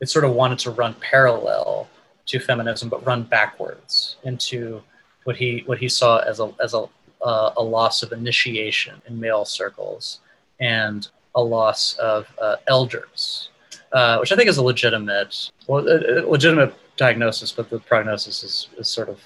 it 0.00 0.08
sort 0.10 0.24
of 0.26 0.32
wanted 0.32 0.58
to 0.58 0.70
run 0.70 0.94
parallel 1.00 1.88
to 2.26 2.38
feminism, 2.38 2.90
but 2.90 3.04
run 3.06 3.22
backwards 3.22 4.16
into 4.24 4.82
what 5.24 5.34
he 5.34 5.62
what 5.64 5.78
he 5.78 5.88
saw 5.88 6.18
as 6.18 6.40
a 6.40 6.52
as 6.62 6.74
a 6.74 6.84
uh, 7.22 7.52
a 7.56 7.62
loss 7.62 8.02
of 8.02 8.12
initiation 8.12 9.00
in 9.08 9.18
male 9.18 9.46
circles 9.46 10.20
and 10.60 11.08
a 11.34 11.42
loss 11.42 11.94
of 11.94 12.30
uh, 12.40 12.56
elders, 12.66 13.48
uh, 13.92 14.18
which 14.18 14.30
I 14.30 14.36
think 14.36 14.50
is 14.50 14.58
a 14.58 14.62
legitimate 14.62 15.50
well, 15.66 15.88
a, 15.88 16.20
a 16.20 16.28
legitimate 16.28 16.74
diagnosis, 16.98 17.50
but 17.50 17.70
the 17.70 17.78
prognosis 17.78 18.44
is, 18.44 18.68
is 18.76 18.88
sort 18.90 19.08
of 19.08 19.18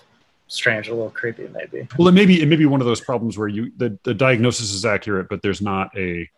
strange, 0.47 0.87
a 0.87 0.95
little 0.95 1.11
creepy, 1.11 1.49
maybe. 1.53 1.89
Well, 1.99 2.07
it 2.07 2.13
may 2.13 2.25
be 2.25 2.41
it 2.41 2.47
may 2.47 2.57
be 2.57 2.67
one 2.67 2.81
of 2.81 2.87
those 2.87 3.01
problems 3.01 3.37
where 3.37 3.49
you 3.49 3.73
the, 3.79 3.99
the 4.05 4.15
diagnosis 4.15 4.71
is 4.73 4.85
accurate, 4.85 5.29
but 5.29 5.43
there's 5.43 5.61
not 5.61 5.91
a 5.99 6.31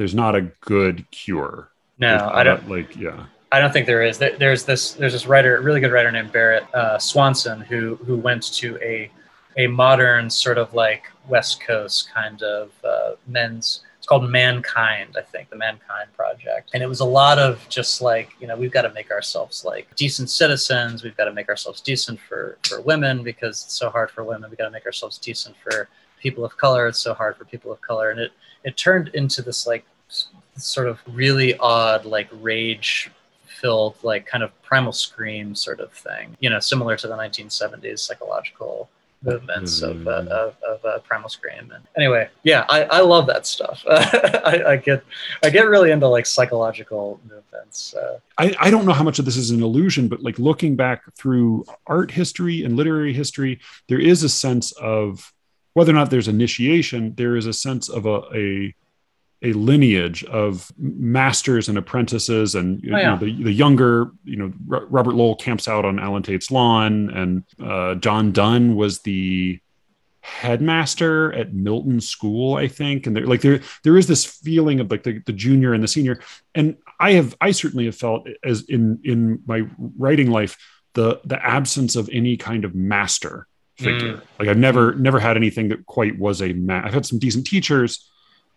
there's 0.00 0.14
not 0.14 0.34
a 0.34 0.40
good 0.62 1.04
cure. 1.10 1.68
No, 1.98 2.16
There's 2.16 2.22
I 2.32 2.42
don't. 2.42 2.62
not, 2.62 2.70
like 2.70 2.96
yeah. 2.96 3.26
I 3.52 3.60
don't 3.60 3.70
think 3.70 3.84
there 3.84 4.02
is. 4.02 4.16
There's 4.16 4.64
this. 4.64 4.92
There's 4.92 5.12
this 5.12 5.26
writer, 5.26 5.60
really 5.60 5.78
good 5.78 5.92
writer 5.92 6.10
named 6.10 6.32
Barrett 6.32 6.64
uh, 6.74 6.98
Swanson, 6.98 7.60
who 7.60 7.96
who 7.96 8.16
went 8.16 8.44
to 8.54 8.78
a 8.78 9.10
a 9.58 9.66
modern 9.66 10.30
sort 10.30 10.56
of 10.56 10.72
like 10.72 11.02
West 11.28 11.60
Coast 11.60 12.08
kind 12.14 12.42
of 12.42 12.70
uh, 12.82 13.16
men's. 13.26 13.82
It's 13.98 14.06
called 14.06 14.30
Mankind, 14.30 15.16
I 15.18 15.20
think, 15.20 15.50
the 15.50 15.56
Mankind 15.56 16.08
Project, 16.16 16.70
and 16.72 16.82
it 16.82 16.86
was 16.86 17.00
a 17.00 17.04
lot 17.04 17.38
of 17.38 17.68
just 17.68 18.00
like 18.00 18.30
you 18.40 18.46
know 18.46 18.56
we've 18.56 18.72
got 18.72 18.82
to 18.88 18.92
make 18.94 19.10
ourselves 19.10 19.66
like 19.66 19.94
decent 19.96 20.30
citizens. 20.30 21.04
We've 21.04 21.16
got 21.18 21.26
to 21.26 21.34
make 21.34 21.50
ourselves 21.50 21.82
decent 21.82 22.18
for 22.20 22.56
for 22.66 22.80
women 22.80 23.22
because 23.22 23.64
it's 23.64 23.74
so 23.74 23.90
hard 23.90 24.10
for 24.10 24.24
women. 24.24 24.48
We 24.48 24.56
got 24.56 24.64
to 24.64 24.70
make 24.70 24.86
ourselves 24.86 25.18
decent 25.18 25.56
for 25.62 25.90
people 26.18 26.42
of 26.42 26.56
color. 26.56 26.86
It's 26.86 27.00
so 27.00 27.12
hard 27.12 27.36
for 27.36 27.44
people 27.44 27.70
of 27.70 27.82
color, 27.82 28.08
and 28.08 28.18
it 28.18 28.32
it 28.64 28.76
turned 28.76 29.08
into 29.08 29.42
this 29.42 29.66
like 29.66 29.84
sort 30.56 30.88
of 30.88 31.00
really 31.06 31.56
odd 31.58 32.04
like 32.04 32.28
rage 32.40 33.10
filled 33.46 33.96
like 34.02 34.26
kind 34.26 34.42
of 34.42 34.62
primal 34.62 34.92
scream 34.92 35.54
sort 35.54 35.80
of 35.80 35.92
thing 35.92 36.36
you 36.40 36.50
know 36.50 36.58
similar 36.58 36.96
to 36.96 37.06
the 37.06 37.16
1970s 37.16 38.00
psychological 38.00 38.88
movements 39.22 39.80
mm-hmm. 39.80 40.06
of, 40.06 40.28
uh, 40.28 40.30
of, 40.30 40.56
of 40.62 40.84
uh, 40.84 40.98
Primal 41.00 41.28
Scream. 41.28 41.70
And 41.74 41.84
anyway, 41.96 42.28
yeah, 42.42 42.64
I, 42.68 42.84
I 42.84 43.00
love 43.00 43.26
that 43.26 43.46
stuff. 43.46 43.84
I, 43.90 44.62
I, 44.66 44.76
get 44.76 45.04
I 45.44 45.50
get 45.50 45.68
really 45.68 45.90
into 45.90 46.08
like 46.08 46.26
psychological 46.26 47.20
movements. 47.28 47.94
Uh, 47.94 48.18
I, 48.38 48.54
I 48.58 48.70
don't 48.70 48.86
know 48.86 48.92
how 48.92 49.04
much 49.04 49.18
of 49.18 49.24
this 49.24 49.36
is 49.36 49.50
an 49.50 49.62
illusion, 49.62 50.08
but 50.08 50.22
like 50.22 50.38
looking 50.38 50.76
back 50.76 51.02
through 51.14 51.64
art 51.86 52.10
history 52.10 52.64
and 52.64 52.76
literary 52.76 53.12
history, 53.12 53.60
there 53.88 54.00
is 54.00 54.22
a 54.22 54.28
sense 54.28 54.72
of 54.72 55.32
whether 55.80 55.92
or 55.92 55.94
not 55.94 56.10
there's 56.10 56.28
initiation, 56.28 57.14
there 57.14 57.36
is 57.36 57.46
a 57.46 57.54
sense 57.54 57.88
of 57.88 58.04
a, 58.04 58.20
a 58.34 58.74
a 59.40 59.54
lineage 59.54 60.22
of 60.24 60.70
masters 60.76 61.70
and 61.70 61.78
apprentices 61.78 62.54
and 62.54 62.82
oh, 62.92 62.98
yeah. 62.98 63.14
know, 63.14 63.16
the, 63.16 63.44
the 63.44 63.52
younger 63.52 64.10
you 64.22 64.36
know 64.36 64.52
R- 64.70 64.84
robert 64.84 65.14
lowell 65.14 65.36
camps 65.36 65.66
out 65.66 65.86
on 65.86 65.98
allen 65.98 66.22
tate's 66.22 66.50
lawn 66.50 67.08
and 67.08 67.44
uh, 67.58 67.94
john 67.94 68.32
donne 68.32 68.76
was 68.76 69.00
the 69.00 69.58
headmaster 70.20 71.32
at 71.32 71.54
milton 71.54 72.02
school 72.02 72.56
i 72.56 72.68
think 72.68 73.06
and 73.06 73.16
there 73.16 73.26
like 73.26 73.40
there 73.40 73.62
there 73.82 73.96
is 73.96 74.06
this 74.06 74.26
feeling 74.26 74.78
of 74.80 74.90
like 74.90 75.04
the, 75.04 75.22
the 75.24 75.32
junior 75.32 75.72
and 75.72 75.82
the 75.82 75.88
senior 75.88 76.20
and 76.54 76.76
i 76.98 77.12
have 77.12 77.34
i 77.40 77.50
certainly 77.50 77.86
have 77.86 77.96
felt 77.96 78.28
as 78.44 78.68
in 78.68 79.00
in 79.04 79.42
my 79.46 79.62
writing 79.96 80.30
life 80.30 80.58
the 80.92 81.18
the 81.24 81.42
absence 81.42 81.96
of 81.96 82.10
any 82.12 82.36
kind 82.36 82.66
of 82.66 82.74
master 82.74 83.46
figure 83.80 84.14
mm. 84.14 84.22
like 84.38 84.48
i've 84.48 84.58
never 84.58 84.94
never 84.94 85.18
had 85.18 85.36
anything 85.36 85.68
that 85.68 85.84
quite 85.86 86.18
was 86.18 86.40
a 86.42 86.52
ma- 86.52 86.82
i've 86.84 86.94
had 86.94 87.06
some 87.06 87.18
decent 87.18 87.46
teachers 87.46 88.10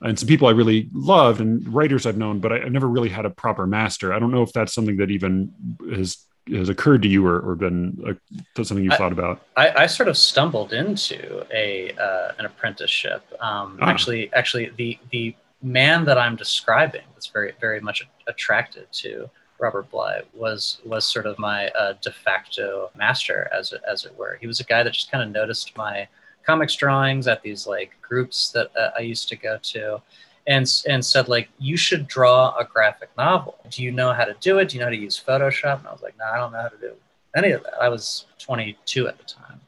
and 0.04 0.20
some 0.20 0.28
people 0.28 0.48
I 0.48 0.52
really 0.52 0.90
loved 0.94 1.40
and 1.40 1.66
writers 1.74 2.06
I've 2.06 2.18
known, 2.18 2.40
but 2.40 2.52
I, 2.52 2.60
have 2.60 2.72
never 2.72 2.88
really 2.88 3.10
had 3.10 3.26
a 3.26 3.30
proper 3.30 3.66
master. 3.66 4.14
I 4.14 4.20
don't 4.20 4.32
know 4.32 4.44
if 4.44 4.52
that's 4.52 4.74
something 4.74 4.98
that 4.98 5.10
even 5.10 5.54
has 5.92 6.26
has 6.52 6.68
occurred 6.68 7.02
to 7.02 7.08
you 7.08 7.26
or, 7.26 7.40
or 7.40 7.56
been 7.56 8.20
something 8.58 8.84
you've 8.84 8.94
I, 8.94 8.98
thought 8.98 9.14
about. 9.14 9.46
I, 9.56 9.84
I, 9.84 9.86
sort 9.86 10.10
of 10.10 10.18
stumbled 10.18 10.74
into 10.74 11.46
a 11.54 11.94
uh, 11.94 12.34
an 12.38 12.46
apprenticeship. 12.46 13.24
Um, 13.40 13.80
ah. 13.82 13.90
Actually, 13.90 14.32
actually, 14.34 14.72
the 14.76 15.00
the 15.12 15.36
man 15.62 16.04
that 16.04 16.18
I'm 16.18 16.36
describing 16.36 17.04
that's 17.14 17.28
very 17.28 17.54
very 17.62 17.80
much 17.80 18.06
attracted 18.28 18.92
to 18.92 19.30
Robert 19.64 19.90
Bly 19.90 20.22
was 20.34 20.82
was 20.84 21.06
sort 21.06 21.26
of 21.26 21.40
my 21.40 21.70
uh, 21.70 21.94
de 22.02 22.12
facto 22.12 22.92
master, 22.96 23.50
as 23.58 23.72
it, 23.72 23.82
as 23.90 24.04
it 24.04 24.14
were. 24.18 24.38
He 24.42 24.46
was 24.46 24.60
a 24.60 24.66
guy 24.66 24.84
that 24.84 24.94
just 24.94 25.10
kind 25.10 25.24
of 25.24 25.32
noticed 25.32 25.78
my 25.78 26.08
comics 26.46 26.76
drawings 26.76 27.28
at 27.28 27.42
these 27.42 27.66
like 27.66 27.92
groups 28.02 28.52
that 28.52 28.76
uh, 28.76 28.92
I 28.98 29.02
used 29.02 29.30
to 29.30 29.38
go 29.38 29.58
to, 29.74 30.02
and 30.48 30.70
and 30.88 31.06
said 31.06 31.30
like 31.30 31.48
you 31.60 31.78
should 31.78 32.08
draw 32.08 32.54
a 32.58 32.66
graphic 32.66 33.10
novel. 33.18 33.56
Do 33.70 33.82
you 33.84 33.92
know 33.92 34.12
how 34.12 34.26
to 34.26 34.36
do 34.42 34.60
it? 34.60 34.70
Do 34.70 34.76
you 34.76 34.82
know 34.82 34.88
how 34.88 34.98
to 34.98 34.98
use 34.98 35.18
Photoshop? 35.26 35.80
And 35.80 35.88
I 35.88 35.94
was 35.94 36.02
like, 36.02 36.18
no, 36.20 36.26
I 36.26 36.38
don't 36.38 36.52
know 36.52 36.62
how 36.62 36.68
to 36.68 36.78
do 36.78 36.94
any 37.34 37.52
of 37.52 37.64
that. 37.64 37.76
I 37.82 37.88
was 37.88 38.26
22 38.40 39.08
at 39.08 39.18
the 39.18 39.24
time. 39.24 39.62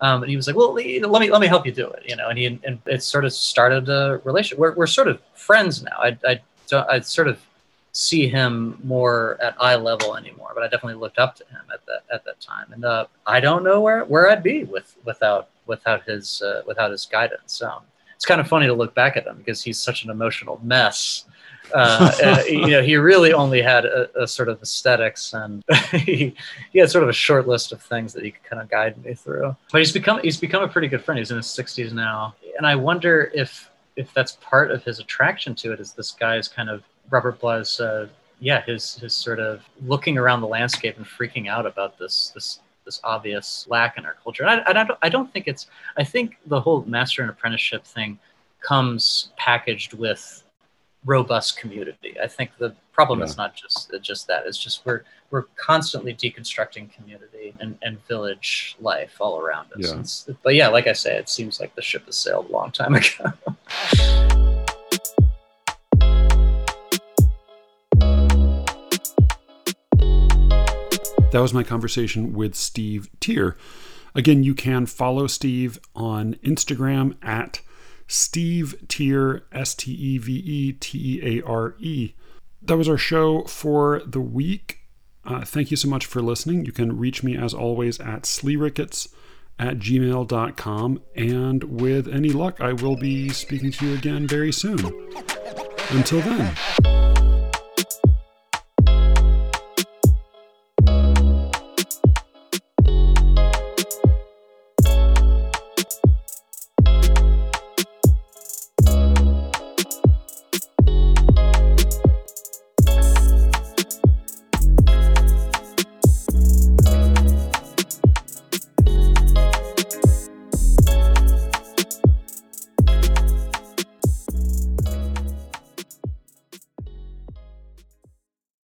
Um, 0.00 0.22
and 0.22 0.30
he 0.30 0.36
was 0.36 0.48
like, 0.48 0.56
"Well, 0.56 0.72
let 0.72 1.20
me 1.20 1.28
let 1.28 1.40
me 1.40 1.46
help 1.46 1.64
you 1.64 1.70
do 1.70 1.88
it," 1.90 2.02
you 2.08 2.16
know. 2.16 2.28
And 2.28 2.36
he 2.36 2.46
and 2.46 2.80
it 2.86 3.04
sort 3.04 3.24
of 3.24 3.32
started 3.32 3.88
a 3.88 4.20
relationship. 4.24 4.58
We're, 4.58 4.74
we're 4.74 4.88
sort 4.88 5.06
of 5.06 5.20
friends 5.34 5.82
now. 5.84 5.96
I 5.98 6.18
I 6.26 6.40
I 6.72 6.98
sort 7.00 7.28
of 7.28 7.38
see 7.92 8.26
him 8.26 8.78
more 8.82 9.38
at 9.40 9.54
eye 9.60 9.76
level 9.76 10.16
anymore, 10.16 10.52
but 10.54 10.62
I 10.62 10.66
definitely 10.66 11.00
looked 11.00 11.18
up 11.18 11.36
to 11.36 11.44
him 11.46 11.60
at 11.72 11.84
that 11.86 12.02
at 12.12 12.24
that 12.24 12.40
time. 12.40 12.72
And 12.72 12.84
uh, 12.84 13.06
I 13.26 13.40
don't 13.40 13.62
know 13.62 13.80
where 13.80 14.04
where 14.04 14.30
I'd 14.30 14.42
be 14.42 14.64
with 14.64 14.96
without 15.04 15.48
without 15.66 16.04
his 16.04 16.42
uh, 16.42 16.62
without 16.66 16.90
his 16.90 17.06
guidance. 17.06 17.62
Um, 17.62 17.82
it's 18.16 18.24
kind 18.24 18.40
of 18.40 18.48
funny 18.48 18.66
to 18.66 18.74
look 18.74 18.94
back 18.94 19.16
at 19.16 19.26
him 19.26 19.36
because 19.36 19.62
he's 19.62 19.78
such 19.78 20.04
an 20.04 20.10
emotional 20.10 20.60
mess. 20.62 21.24
Uh, 21.74 22.12
uh, 22.24 22.42
you 22.48 22.68
know, 22.68 22.82
he 22.82 22.96
really 22.96 23.32
only 23.32 23.60
had 23.60 23.84
a, 23.84 24.22
a 24.22 24.26
sort 24.26 24.48
of 24.48 24.60
aesthetics, 24.62 25.32
and 25.34 25.62
he, 25.92 26.34
he 26.72 26.78
had 26.78 26.90
sort 26.90 27.02
of 27.02 27.10
a 27.10 27.14
short 27.14 27.46
list 27.46 27.72
of 27.72 27.82
things 27.82 28.12
that 28.12 28.24
he 28.24 28.30
could 28.30 28.44
kind 28.44 28.62
of 28.62 28.70
guide 28.70 29.02
me 29.04 29.14
through. 29.14 29.54
But 29.70 29.78
he's 29.78 29.92
become 29.92 30.20
he's 30.22 30.38
become 30.38 30.62
a 30.62 30.68
pretty 30.68 30.88
good 30.88 31.04
friend. 31.04 31.18
He's 31.18 31.30
in 31.30 31.36
his 31.36 31.46
sixties 31.46 31.92
now, 31.92 32.34
and 32.56 32.66
I 32.66 32.74
wonder 32.74 33.30
if 33.34 33.68
if 33.96 34.12
that's 34.14 34.38
part 34.40 34.70
of 34.70 34.82
his 34.82 34.98
attraction 34.98 35.54
to 35.54 35.72
it 35.72 35.80
is 35.80 35.92
this 35.92 36.12
guy's 36.12 36.48
kind 36.48 36.70
of 36.70 36.82
Robert 37.12 37.38
Bly's 37.38 37.78
uh, 37.78 38.08
yeah 38.40 38.64
his 38.64 38.96
his 38.96 39.14
sort 39.14 39.38
of 39.38 39.62
looking 39.86 40.18
around 40.18 40.40
the 40.40 40.48
landscape 40.48 40.96
and 40.96 41.06
freaking 41.06 41.48
out 41.48 41.66
about 41.66 41.98
this 41.98 42.32
this 42.34 42.58
this 42.84 43.00
obvious 43.04 43.66
lack 43.68 43.96
in 43.98 44.04
our 44.04 44.16
culture. 44.22 44.44
And 44.44 44.60
I, 44.62 44.70
I, 44.70 44.84
don't, 44.84 44.98
I 45.02 45.08
don't 45.08 45.32
think 45.32 45.46
it's, 45.46 45.66
I 45.96 46.04
think 46.04 46.36
the 46.46 46.60
whole 46.60 46.84
master 46.84 47.22
and 47.22 47.30
apprenticeship 47.30 47.84
thing 47.84 48.18
comes 48.60 49.30
packaged 49.36 49.94
with 49.94 50.42
robust 51.04 51.58
community. 51.58 52.16
I 52.22 52.26
think 52.26 52.50
the 52.58 52.74
problem 52.92 53.20
yeah. 53.20 53.26
is 53.26 53.36
not 53.36 53.54
just 53.54 53.92
just 54.02 54.26
that. 54.28 54.46
It's 54.46 54.58
just 54.58 54.84
we're 54.86 55.02
we're 55.30 55.44
constantly 55.56 56.14
deconstructing 56.14 56.92
community 56.92 57.54
and, 57.58 57.76
and 57.82 58.04
village 58.06 58.76
life 58.80 59.16
all 59.18 59.40
around 59.40 59.68
us. 59.72 60.26
Yeah. 60.28 60.34
But 60.44 60.54
yeah, 60.54 60.68
like 60.68 60.86
I 60.86 60.92
say, 60.92 61.16
it 61.16 61.28
seems 61.28 61.58
like 61.58 61.74
the 61.74 61.82
ship 61.82 62.06
has 62.06 62.16
sailed 62.16 62.50
a 62.50 62.52
long 62.52 62.70
time 62.70 62.94
ago. 62.94 63.32
That 71.32 71.40
was 71.40 71.54
my 71.54 71.62
conversation 71.62 72.34
with 72.34 72.54
Steve 72.54 73.08
Teare. 73.18 73.56
Again, 74.14 74.44
you 74.44 74.54
can 74.54 74.84
follow 74.84 75.26
Steve 75.26 75.80
on 75.96 76.34
Instagram 76.44 77.16
at 77.22 77.62
Steve 78.06 78.74
Teare, 78.86 79.40
S 79.50 79.74
T 79.74 79.92
E 79.92 80.18
V 80.18 80.32
E 80.32 80.72
T 80.74 80.98
E 80.98 81.38
A 81.40 81.46
R 81.46 81.74
E. 81.78 82.12
That 82.60 82.76
was 82.76 82.86
our 82.86 82.98
show 82.98 83.44
for 83.44 84.02
the 84.06 84.20
week. 84.20 84.80
Uh, 85.24 85.42
thank 85.42 85.70
you 85.70 85.76
so 85.78 85.88
much 85.88 86.04
for 86.04 86.20
listening. 86.20 86.66
You 86.66 86.72
can 86.72 86.98
reach 86.98 87.22
me 87.22 87.34
as 87.34 87.54
always 87.54 87.98
at 87.98 88.24
sleerickets 88.24 89.08
at 89.58 89.78
gmail.com. 89.78 91.02
And 91.16 91.64
with 91.64 92.08
any 92.08 92.28
luck, 92.28 92.60
I 92.60 92.74
will 92.74 92.96
be 92.96 93.30
speaking 93.30 93.72
to 93.72 93.86
you 93.86 93.94
again 93.94 94.26
very 94.26 94.52
soon. 94.52 94.80
Until 95.92 96.20
then. 96.20 97.31